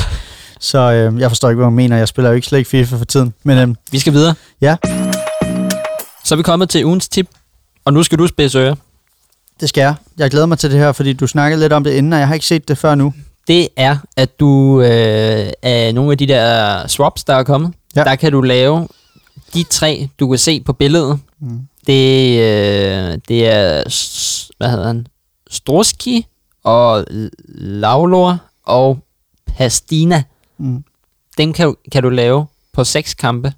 Så 0.60 0.78
øh, 0.92 1.20
jeg 1.20 1.30
forstår 1.30 1.48
ikke, 1.48 1.56
hvad 1.56 1.66
hun 1.66 1.74
mener. 1.74 1.96
Jeg 1.96 2.08
spiller 2.08 2.30
jo 2.30 2.34
ikke 2.34 2.46
slet 2.46 2.58
ikke 2.58 2.70
FIFA 2.70 2.96
for 2.96 3.04
tiden. 3.04 3.34
Men 3.44 3.58
øh, 3.58 3.74
Vi 3.92 3.98
skal 3.98 4.12
videre. 4.12 4.34
Ja. 4.60 4.76
Så 6.26 6.34
er 6.34 6.36
vi 6.36 6.42
kommet 6.42 6.68
til 6.70 6.84
ugens 6.86 7.08
tip, 7.08 7.28
og 7.84 7.92
nu 7.92 8.02
skal 8.02 8.18
du 8.18 8.26
spidse 8.26 8.58
ører. 8.58 8.74
det 9.60 9.68
skal 9.68 9.80
jeg. 9.80 9.94
Jeg 10.18 10.30
glæder 10.30 10.46
mig 10.46 10.58
til 10.58 10.70
det 10.70 10.78
her, 10.78 10.92
fordi 10.92 11.12
du 11.12 11.26
snakkede 11.26 11.60
lidt 11.60 11.72
om 11.72 11.84
det 11.84 11.90
inden, 11.94 12.12
og 12.12 12.18
jeg 12.18 12.26
har 12.28 12.34
ikke 12.34 12.46
set 12.46 12.68
det 12.68 12.78
før 12.78 12.94
nu. 12.94 13.14
Det 13.48 13.68
er, 13.76 13.96
at 14.16 14.40
du 14.40 14.80
øh, 14.80 15.50
af 15.62 15.94
nogle 15.94 16.12
af 16.12 16.18
de 16.18 16.26
der 16.26 16.86
swaps, 16.86 17.24
der 17.24 17.34
er 17.34 17.42
kommet, 17.42 17.72
Ja. 17.96 18.04
der 18.04 18.16
kan 18.16 18.32
du 18.32 18.40
lave 18.40 18.88
de 19.54 19.62
tre, 19.62 20.08
du 20.20 20.28
kan 20.28 20.38
se 20.38 20.60
på 20.60 20.72
billedet. 20.72 21.20
Mm. 21.40 21.60
Det, 21.86 22.30
øh, 22.40 23.18
det 23.28 23.46
er, 23.48 23.82
hvad 24.58 24.70
hedder 24.70 24.86
han, 24.86 25.06
Stroski 25.50 26.26
og 26.64 27.06
Laulor 27.58 28.38
og 28.64 28.98
Pastina. 29.46 30.22
Mm. 30.58 30.84
Dem 31.38 31.52
kan, 31.52 31.66
du- 31.66 31.76
kan 31.92 32.02
du 32.02 32.08
lave 32.08 32.46
på 32.72 32.84
seks 32.84 33.14
kampe 33.14 33.52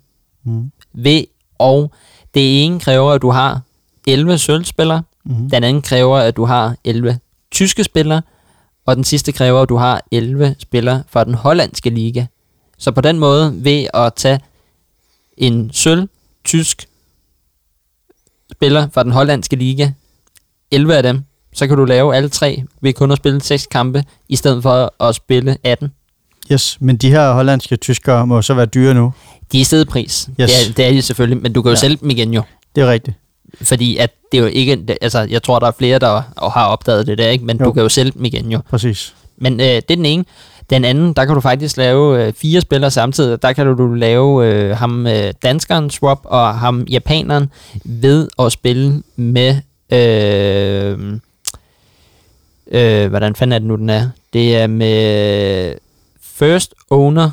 Mm. 0.44 0.72
ved, 0.94 1.24
og 1.58 1.90
det 2.38 2.64
ene 2.64 2.80
kræver, 2.80 3.12
at 3.12 3.22
du 3.22 3.30
har 3.30 3.60
11 4.06 4.38
sølvspillere, 4.38 5.02
Mm. 5.24 5.50
den 5.50 5.64
anden 5.64 5.82
kræver, 5.82 6.18
at 6.18 6.36
du 6.36 6.44
har 6.44 6.76
11 6.84 7.18
tyske 7.50 7.84
spillere, 7.84 8.22
og 8.86 8.96
den 8.96 9.04
sidste 9.04 9.32
kræver, 9.32 9.60
at 9.62 9.68
du 9.68 9.76
har 9.76 10.02
11 10.10 10.56
spillere 10.58 11.02
fra 11.08 11.24
den 11.24 11.34
hollandske 11.34 11.90
liga. 11.90 12.26
Så 12.78 12.90
på 12.92 13.00
den 13.00 13.18
måde, 13.18 13.64
ved 13.64 13.86
at 13.94 14.14
tage 14.14 14.40
en 15.36 15.70
sølv 15.72 16.08
tysk 16.44 16.88
spiller 18.52 18.88
fra 18.88 19.02
den 19.02 19.12
hollandske 19.12 19.56
liga, 19.56 19.90
11 20.70 20.96
af 20.96 21.02
dem, 21.02 21.24
så 21.54 21.66
kan 21.66 21.76
du 21.76 21.84
lave 21.84 22.16
alle 22.16 22.28
tre 22.28 22.62
ved 22.80 22.92
kun 22.92 23.10
at 23.10 23.18
spille 23.18 23.40
6 23.40 23.66
kampe, 23.66 24.04
i 24.28 24.36
stedet 24.36 24.62
for 24.62 25.02
at 25.04 25.14
spille 25.14 25.56
18. 25.64 25.92
Yes, 26.52 26.76
men 26.80 26.96
de 26.96 27.10
her 27.10 27.32
hollandske 27.32 27.76
tyskere 27.76 28.26
må 28.26 28.42
så 28.42 28.54
være 28.54 28.66
dyre 28.66 28.94
nu. 28.94 29.12
De 29.52 29.56
er 29.58 29.60
i 29.60 29.64
stedet 29.64 29.88
pris. 29.88 30.28
Yes. 30.40 30.50
Det, 30.50 30.68
er, 30.70 30.72
det 30.76 30.86
er 30.86 30.90
de 30.90 31.02
selvfølgelig, 31.02 31.42
men 31.42 31.52
du 31.52 31.62
kan 31.62 31.68
jo 31.68 31.72
Ja. 31.74 31.80
sælge 31.80 31.96
dem 32.00 32.10
igen 32.10 32.34
jo. 32.34 32.42
Det 32.76 32.82
er 32.82 32.90
rigtigt. 32.90 33.16
Fordi 33.62 33.96
at 33.96 34.10
det 34.32 34.38
er 34.38 34.42
jo 34.42 34.48
ikke, 34.48 34.96
altså 35.00 35.20
jeg 35.20 35.42
tror, 35.42 35.58
der 35.58 35.66
er 35.66 35.72
flere, 35.78 35.98
der 35.98 36.22
har 36.48 36.66
opdaget 36.66 37.06
det 37.06 37.18
der, 37.18 37.28
ikke? 37.28 37.44
men 37.44 37.56
Jo. 37.56 37.64
jo. 37.64 37.68
du 37.68 37.72
kan 37.72 37.82
jo 37.82 37.88
sælge 37.88 38.10
dem 38.10 38.24
igen 38.24 38.52
jo. 38.52 38.60
Præcis. 38.70 39.14
Men 39.38 39.52
øh, 39.60 39.66
det 39.66 39.76
er 39.90 39.96
den 39.96 40.06
ene. 40.06 40.24
Den 40.70 40.84
anden, 40.84 41.12
der 41.12 41.24
kan 41.24 41.34
du 41.34 41.40
faktisk 41.40 41.76
lave 41.76 42.26
øh, 42.26 42.32
fire 42.32 42.60
spillere 42.60 42.90
samtidig. 42.90 43.42
Der 43.42 43.52
kan 43.52 43.66
du, 43.66 43.74
du 43.74 43.94
lave 43.94 44.46
øh, 44.46 44.76
ham 44.76 45.06
øh, 45.06 45.32
danskeren 45.42 45.90
swap 45.90 46.18
og 46.24 46.54
ham 46.58 46.86
japaneren 46.90 47.50
ved 47.84 48.28
at 48.38 48.52
spille 48.52 49.02
med... 49.16 49.56
Øh, 49.92 50.98
øh, 52.72 53.08
hvordan 53.08 53.34
fanden 53.34 53.52
er 53.52 53.58
det 53.58 53.68
nu, 53.68 53.76
den 53.76 53.90
er? 53.90 54.08
Det 54.32 54.56
er 54.56 54.66
med 54.66 55.74
first 56.38 56.74
owner, 56.90 57.30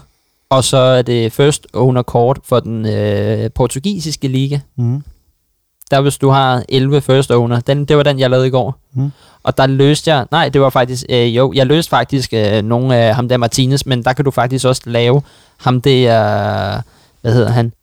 og 0.49 0.64
så 0.64 0.77
er 0.77 1.02
det 1.02 1.34
first 1.34 1.68
owner 1.73 2.02
kort 2.02 2.40
for 2.44 2.60
den 2.60 2.86
øh, 2.86 3.49
portugisiske 3.56 4.27
liga. 4.27 4.60
Mm. 4.76 5.03
Der 5.91 6.02
hvis 6.02 6.18
du 6.18 6.30
har 6.30 6.64
11 6.69 7.02
first 7.02 7.32
owner, 7.32 7.60
den, 7.60 7.86
det 7.86 7.98
var 7.98 8.03
den, 8.03 8.19
jeg 8.19 8.30
lavede 8.30 8.48
i 8.48 8.49
går. 8.49 8.76
Mm. 8.94 9.11
Og 9.44 9.57
der 9.57 9.68
løste 9.68 10.11
jeg, 10.14 10.26
nej, 10.32 10.49
det 10.49 10.61
var 10.61 10.69
faktisk, 10.69 11.06
øh, 11.10 11.36
jo, 11.38 11.53
jeg 11.56 11.65
løste 11.68 11.90
faktisk 11.90 12.34
øh, 12.34 12.61
nogle 12.64 12.95
af 12.95 13.15
ham 13.15 13.30
der 13.30 13.38
Martinez, 13.38 13.86
men 13.86 14.03
der 14.03 14.14
kan 14.14 14.26
du 14.26 14.32
faktisk 14.32 14.65
også 14.65 14.82
lave 14.86 15.22
ham 15.57 15.82
der, 15.82 16.82
hvad 17.22 17.34
hedder 17.34 17.49
han, 17.52 17.73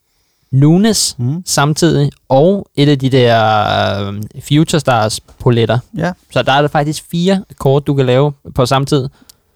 Nunes 0.50 1.14
Mm. 1.18 1.42
samtidig, 1.46 2.10
og 2.28 2.66
et 2.74 2.88
af 2.88 2.98
de 2.98 3.10
der 3.10 4.08
øh, 4.08 4.22
Future 4.48 4.80
Stars 4.80 5.20
poletter. 5.20 5.78
Ja, 5.98 6.12
Så 6.32 6.42
der 6.42 6.52
er 6.52 6.60
der 6.60 6.68
faktisk 6.68 7.04
fire 7.10 7.44
kort, 7.58 7.86
du 7.86 7.94
kan 7.94 8.06
lave 8.06 8.32
på 8.54 8.66
samme 8.66 8.86
tid. 8.86 9.08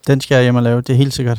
den 0.07 0.21
skal 0.21 0.35
jeg 0.35 0.43
hjem 0.43 0.57
og 0.57 0.63
lave. 0.63 0.81
Det 0.81 0.91
er 0.91 0.97
helt 0.97 1.15
sikkert. 1.15 1.39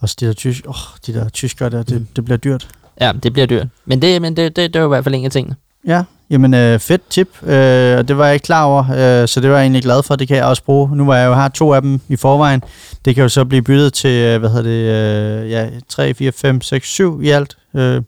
Også 0.00 0.16
de 0.20 0.26
der, 0.26 0.32
tysk, 0.32 0.64
oh, 0.68 0.74
de 1.06 1.14
der 1.14 1.28
tyskere 1.28 1.70
der, 1.70 1.82
det, 1.82 2.00
Mm. 2.00 2.06
det 2.16 2.24
bliver 2.24 2.38
dyrt. 2.38 2.68
Ja, 3.00 3.12
det 3.22 3.32
bliver 3.32 3.46
dyrt. 3.46 3.66
Men 3.84 4.02
det, 4.02 4.22
men 4.22 4.36
det, 4.36 4.56
det, 4.56 4.74
det 4.74 4.76
er 4.76 4.80
jo 4.80 4.86
i 4.86 4.88
hvert 4.88 5.04
fald 5.04 5.14
en 5.14 5.24
af 5.24 5.30
tingene. 5.30 5.56
Ja, 5.86 6.02
jamen 6.30 6.54
øh, 6.54 6.78
fedt 6.78 7.02
tip, 7.10 7.28
øh, 7.42 7.98
og 7.98 8.08
det 8.08 8.18
var 8.18 8.24
jeg 8.24 8.34
ikke 8.34 8.44
klar 8.44 8.64
over, 8.64 8.84
øh, 9.22 9.28
så 9.28 9.40
det 9.40 9.50
var 9.50 9.56
jeg 9.56 9.64
egentlig 9.64 9.82
glad 9.82 10.02
for, 10.02 10.16
det 10.16 10.28
kan 10.28 10.36
jeg 10.36 10.44
også 10.44 10.64
bruge. 10.64 10.96
Nu 10.96 11.06
var 11.06 11.16
jeg 11.16 11.26
jo 11.26 11.34
har 11.34 11.48
to 11.48 11.72
af 11.74 11.82
dem 11.82 12.00
i 12.08 12.16
forvejen, 12.16 12.62
det 13.04 13.14
kan 13.14 13.22
jo 13.22 13.28
så 13.28 13.44
blive 13.44 13.62
byttet 13.62 13.92
til, 13.92 14.10
øh, 14.10 14.38
hvad 14.40 14.50
hedder 14.50 14.62
det, 14.62 15.44
øh, 15.44 15.50
ja, 15.50 15.68
3, 15.88 16.14
4, 16.14 16.32
5, 16.32 16.60
6, 16.60 16.88
7 16.88 17.22
i 17.22 17.28
alt. 17.30 17.56
Øh, 17.74 18.02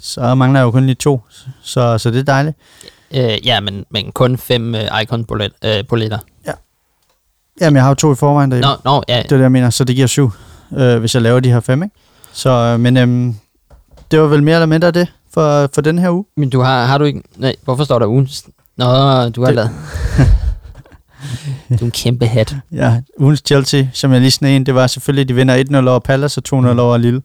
så 0.00 0.34
mangler 0.34 0.60
jeg 0.60 0.64
jo 0.64 0.70
kun 0.70 0.86
lige 0.86 0.94
to, 0.94 1.20
så, 1.62 1.98
så 1.98 2.10
det 2.10 2.18
er 2.18 2.22
dejligt. 2.22 2.56
Øh, 3.14 3.46
ja, 3.46 3.60
men, 3.60 3.84
men 3.90 4.12
kun 4.12 4.38
fem 4.38 4.74
øh, 4.74 5.02
icon-poletter. 5.02 5.78
Øh, 5.78 5.84
poletter. 5.88 6.18
Jamen 7.60 7.76
jeg 7.76 7.82
har 7.82 7.90
jo 7.90 7.94
to 7.94 8.12
i 8.12 8.16
forvejen 8.16 8.50
derhjemme. 8.50 8.74
Nå, 8.84 8.90
nå, 8.90 9.02
ja, 9.08 9.16
Det 9.22 9.32
er 9.32 9.36
det, 9.36 9.42
jeg 9.42 9.52
mener, 9.52 9.70
så 9.70 9.84
det 9.84 9.94
giver 9.94 10.06
syv, 10.06 10.30
øh, 10.76 10.98
hvis 10.98 11.14
jeg 11.14 11.22
laver 11.22 11.40
de 11.40 11.50
her 11.52 11.60
fem, 11.60 11.82
ikke? 11.82 11.94
Så, 12.32 12.50
øh, 12.50 12.80
men 12.80 12.96
øh, 12.96 13.34
det 14.10 14.20
var 14.20 14.26
vel 14.26 14.42
mere 14.42 14.54
eller 14.56 14.66
mindre 14.66 14.90
det 14.90 15.12
for, 15.34 15.70
for 15.74 15.80
den 15.80 15.98
her 15.98 16.10
uge. 16.10 16.24
Men 16.36 16.50
du 16.50 16.60
har, 16.60 16.84
har 16.84 16.98
du 16.98 17.04
ikke... 17.04 17.22
Nej, 17.36 17.54
hvorfor 17.64 17.84
står 17.84 17.98
der 17.98 18.06
ugens... 18.06 18.44
Nå, 18.76 18.84
du 19.28 19.40
har 19.40 19.46
Det- 19.46 19.54
lavet... 19.54 19.70
du 21.70 21.74
er 21.74 21.82
en 21.84 21.90
kæmpe 21.90 22.26
hat. 22.26 22.56
Ja, 22.72 23.00
ugens 23.18 23.42
Chelsea, 23.46 23.84
som 23.92 24.12
jeg 24.12 24.20
lige 24.20 24.30
sned 24.30 24.50
ind, 24.50 24.66
det 24.66 24.74
var 24.74 24.86
selvfølgelig, 24.86 25.22
at 25.22 25.28
de 25.28 25.34
vinder 25.34 25.82
1-0 25.84 25.88
over 25.88 25.98
Palace 25.98 26.40
og 26.52 26.60
2-0 26.74 26.78
over 26.80 26.96
Lille. 26.96 27.22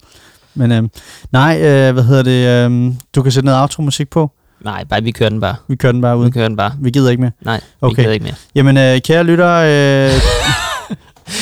Men 0.56 0.72
øh, 0.72 0.84
nej, 1.32 1.58
øh, 1.62 1.94
hvad 1.94 2.04
hedder 2.04 2.24
det, 2.24 2.72
øh, 2.72 2.94
du 3.16 3.22
kan 3.24 3.32
sætte 3.32 3.46
noget 3.46 3.62
outro-musik 3.62 4.10
på. 4.10 4.32
Nej, 4.64 4.84
bare 4.84 5.04
vi 5.04 5.12
kører 5.12 5.30
den 5.30 5.40
bare. 5.42 5.56
Vi 5.68 5.76
kører 5.76 5.92
den 5.92 6.02
bare 6.02 6.20
Vi 6.20 6.26
ud. 6.26 6.32
kører 6.32 6.48
den 6.48 6.58
bare. 6.58 6.72
Vi 6.80 6.90
gider 6.90 7.10
ikke 7.12 7.22
mere. 7.22 7.32
Nej, 7.42 7.62
Okay. 7.82 7.96
vi 7.96 8.04
kører 8.04 8.14
ikke 8.14 8.24
mere. 8.24 8.36
Jamen, 8.56 8.78
øh, 8.78 9.02
kære 9.02 9.24
lyttere, 9.24 9.62
øh, 10.08 10.12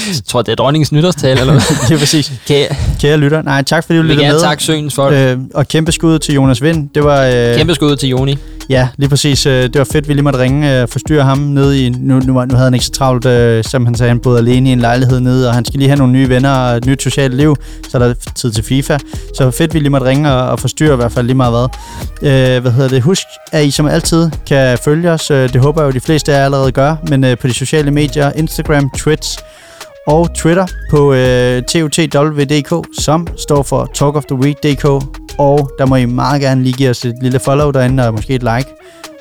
Jeg 0.08 0.16
tror, 0.28 0.42
det 0.42 0.52
er 0.52 0.56
dronningens 0.56 0.92
nytårstale, 0.92 1.40
eller 1.40 1.54
hvad? 1.54 1.62
det 1.90 1.96
er 1.96 2.00
præcis. 2.00 2.32
Kære, 2.48 2.68
Kære 3.02 3.18
lyttere, 3.18 3.44
nej, 3.44 3.62
tak 3.64 3.86
fordi 3.86 3.98
du 3.98 4.04
lyttede 4.04 4.28
med. 4.32 4.42
takke 4.42 4.64
søens 4.64 4.94
folk. 4.96 5.16
Øh, 5.16 5.38
og 5.54 5.68
kæmpe 5.68 5.92
skud 5.92 6.20
til 6.20 6.34
Jonas 6.36 6.62
Vind. 6.62 6.90
Det 6.96 7.04
var, 7.04 7.24
øh, 7.26 7.56
Kæmpe 7.58 7.76
skud 7.76 7.96
til 7.96 8.10
Joni. 8.10 8.38
Ja, 8.70 8.88
lige 8.98 9.10
præcis. 9.10 9.46
Øh, 9.46 9.64
Det 9.64 9.78
var 9.78 9.88
fedt, 9.92 10.08
vi 10.08 10.14
lige 10.14 10.24
måtte 10.24 10.40
ringe 10.40 10.70
og 10.76 10.82
øh, 10.82 10.88
forstyrre 10.88 11.24
ham 11.24 11.38
nede 11.38 11.86
i... 11.86 11.90
Nu, 11.90 12.20
nu, 12.20 12.34
nu 12.34 12.34
havde 12.34 12.64
han 12.64 12.74
ikke 12.74 12.86
så 12.86 12.92
travlt, 12.92 13.26
øh, 13.26 13.64
som 13.64 13.86
han 13.86 13.96
sagde, 13.96 14.10
han 14.10 14.20
boede 14.20 14.38
alene 14.40 14.70
i 14.70 14.72
en 14.74 14.80
lejlighed 14.80 15.20
nede, 15.20 15.48
og 15.48 15.54
han 15.54 15.66
skal 15.66 15.78
lige 15.80 15.90
have 15.90 15.98
nogle 15.98 16.14
nye 16.14 16.30
venner 16.30 16.52
og 16.52 16.78
et 16.78 16.86
nyt 16.86 17.04
socialt 17.04 17.34
liv, 17.36 17.56
så 17.90 17.98
er 17.98 18.08
der 18.08 18.14
tid 18.36 18.52
til 18.52 18.64
FIFA. 18.64 18.98
Så 19.38 19.52
fedt, 19.52 19.74
vi 19.74 19.80
lige 19.80 19.90
måtte 19.90 20.08
ringe 20.08 20.32
og, 20.34 20.50
og 20.50 20.60
forstyrre 20.60 20.94
i 20.94 20.96
hvert 20.96 21.12
fald 21.12 21.26
lige 21.26 21.38
meget 21.38 21.70
hvad. 22.22 22.56
Øh, 22.56 22.62
hvad 22.62 22.72
hedder 22.72 22.90
det? 22.90 23.02
Husk, 23.02 23.24
at 23.52 23.66
I 23.66 23.72
som 23.72 23.88
altid 23.88 24.30
kan 24.48 24.78
følge 24.86 25.12
os. 25.12 25.32
Øh, 25.32 25.54
Det 25.54 25.62
håber 25.62 25.82
jeg 25.82 25.88
jo, 25.88 25.92
de 25.92 26.00
fleste 26.00 26.34
af 26.34 26.38
jer 26.40 26.46
allerede 26.46 26.72
gør, 26.72 26.96
men 27.10 27.24
øh, 27.24 27.38
på 27.38 27.48
de 27.48 27.54
sociale 27.54 27.92
medier, 27.92 28.32
Instagram, 28.36 28.90
Twitch 28.98 29.38
og 30.10 30.34
Twitter 30.34 30.66
på 30.90 31.14
øh, 31.14 31.64
TOTWDK, 31.64 32.88
som 33.00 33.28
står 33.38 33.64
for 33.64 33.90
Talk 33.94 34.16
of 34.16 34.26
the 34.26 34.36
Week.dk. 34.36 34.86
Og 35.38 35.72
der 35.80 35.86
må 35.86 35.96
I 35.96 36.06
meget 36.06 36.42
gerne 36.42 36.64
lige 36.64 36.74
give 36.74 36.90
os 36.90 37.06
et 37.06 37.16
lille 37.22 37.40
follow 37.40 37.72
derinde, 37.72 38.08
og 38.08 38.14
måske 38.14 38.36
et 38.36 38.44
like. 38.44 38.70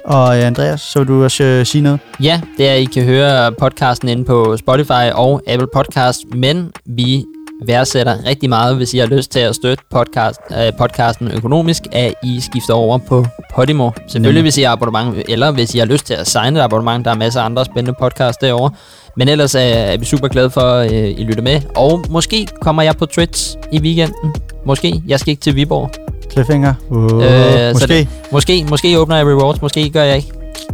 Og 0.05 0.39
øh, 0.39 0.47
Andreas, 0.47 0.81
så 0.81 0.99
vil 0.99 1.09
du 1.09 1.25
også 1.25 1.45
øh, 1.45 1.67
sige 1.67 1.83
noget? 1.83 2.01
Ja, 2.23 2.41
det 2.59 2.69
er, 2.69 2.73
at 2.73 2.81
I 2.81 2.85
kan 2.85 3.05
høre 3.05 3.53
podcasten 3.53 4.09
inde 4.09 4.25
på 4.25 4.57
Spotify 4.57 5.11
og 5.15 5.43
Apple 5.47 5.69
Podcast, 5.75 6.25
men 6.35 6.73
vi 6.87 7.25
værdsætter 7.67 8.17
rigtig 8.27 8.49
meget, 8.49 8.77
hvis 8.77 8.95
I 8.95 8.99
har 8.99 9.07
lyst 9.07 9.31
til 9.33 9.39
at 9.41 9.55
støtte 9.55 9.85
podcast, 9.91 10.41
øh, 10.51 10.73
podcasten 10.79 11.31
økonomisk, 11.33 11.83
at 11.93 12.15
I 12.25 12.41
skifter 12.41 12.75
over 12.75 12.99
på 12.99 13.27
Podimo. 13.55 13.91
Selvfølgelig, 14.09 14.43
hvis 14.43 14.59
I 14.59 14.63
har 14.63 14.73
abonnement, 14.73 15.23
eller 15.29 15.51
hvis 15.51 15.75
I 15.75 15.79
har 15.79 15.87
lyst 15.87 16.07
til 16.07 16.15
at 16.15 16.27
signe 16.27 16.59
et 16.59 16.63
abonnement, 16.63 17.05
der 17.05 17.11
er 17.11 17.15
masser 17.15 17.41
af 17.41 17.45
andre 17.45 17.65
spændende 17.65 17.95
podcasts 18.01 18.39
derovre. 18.41 18.71
Men 19.17 19.29
ellers 19.29 19.55
er, 19.55 19.61
er 19.61 19.97
vi 19.97 20.05
super 20.05 20.29
glade 20.29 20.51
for, 20.51 20.61
at 20.61 20.93
øh, 20.93 21.09
I 21.19 21.25
lytter 21.25 21.43
med. 21.43 21.61
Og 21.77 22.05
måske 22.11 22.47
kommer 22.61 22.83
jeg 22.83 22.97
på 22.97 23.07
Twitch 23.07 23.57
i 23.73 23.81
weekenden. 23.81 24.35
Måske. 24.67 25.03
Jeg 25.07 25.21
skal 25.21 25.31
ikke 25.31 25.41
til 25.41 25.57
Viborg. 25.57 25.91
Cliffhanger? 26.33 26.75
Uh, 26.91 27.03
Øh, 27.05 27.73
måske. 27.73 27.87
det- 27.95 28.09
Måske, 28.33 28.67
måske 28.71 28.99
åbner 28.99 29.17
jeg 29.17 29.27
rewards, 29.27 29.63
måske 29.63 29.91
gør 29.91 30.03
jeg 30.03 30.17
ikke. 30.17 30.29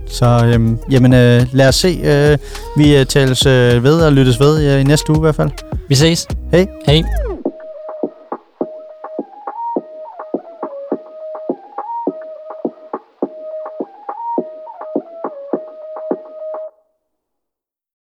Så 0.06 0.42
øhm, 0.46 0.78
jamen, 0.90 1.12
øh, 1.12 1.42
lad 1.52 1.68
os 1.68 1.74
se. 1.74 2.00
Øh, 2.04 2.38
vi 2.76 2.96
øh, 2.96 3.06
tales 3.06 3.46
øh, 3.46 3.84
ved 3.84 4.00
og 4.00 4.12
lyttes 4.12 4.40
ved 4.40 4.74
øh, 4.74 4.80
i 4.80 4.84
næste 4.84 5.10
uge 5.10 5.18
i 5.18 5.20
hvert 5.20 5.34
fald. 5.34 5.50
Vi 5.88 5.94
ses. 5.94 6.26
Hej. 6.52 6.66
Hej. 6.86 7.02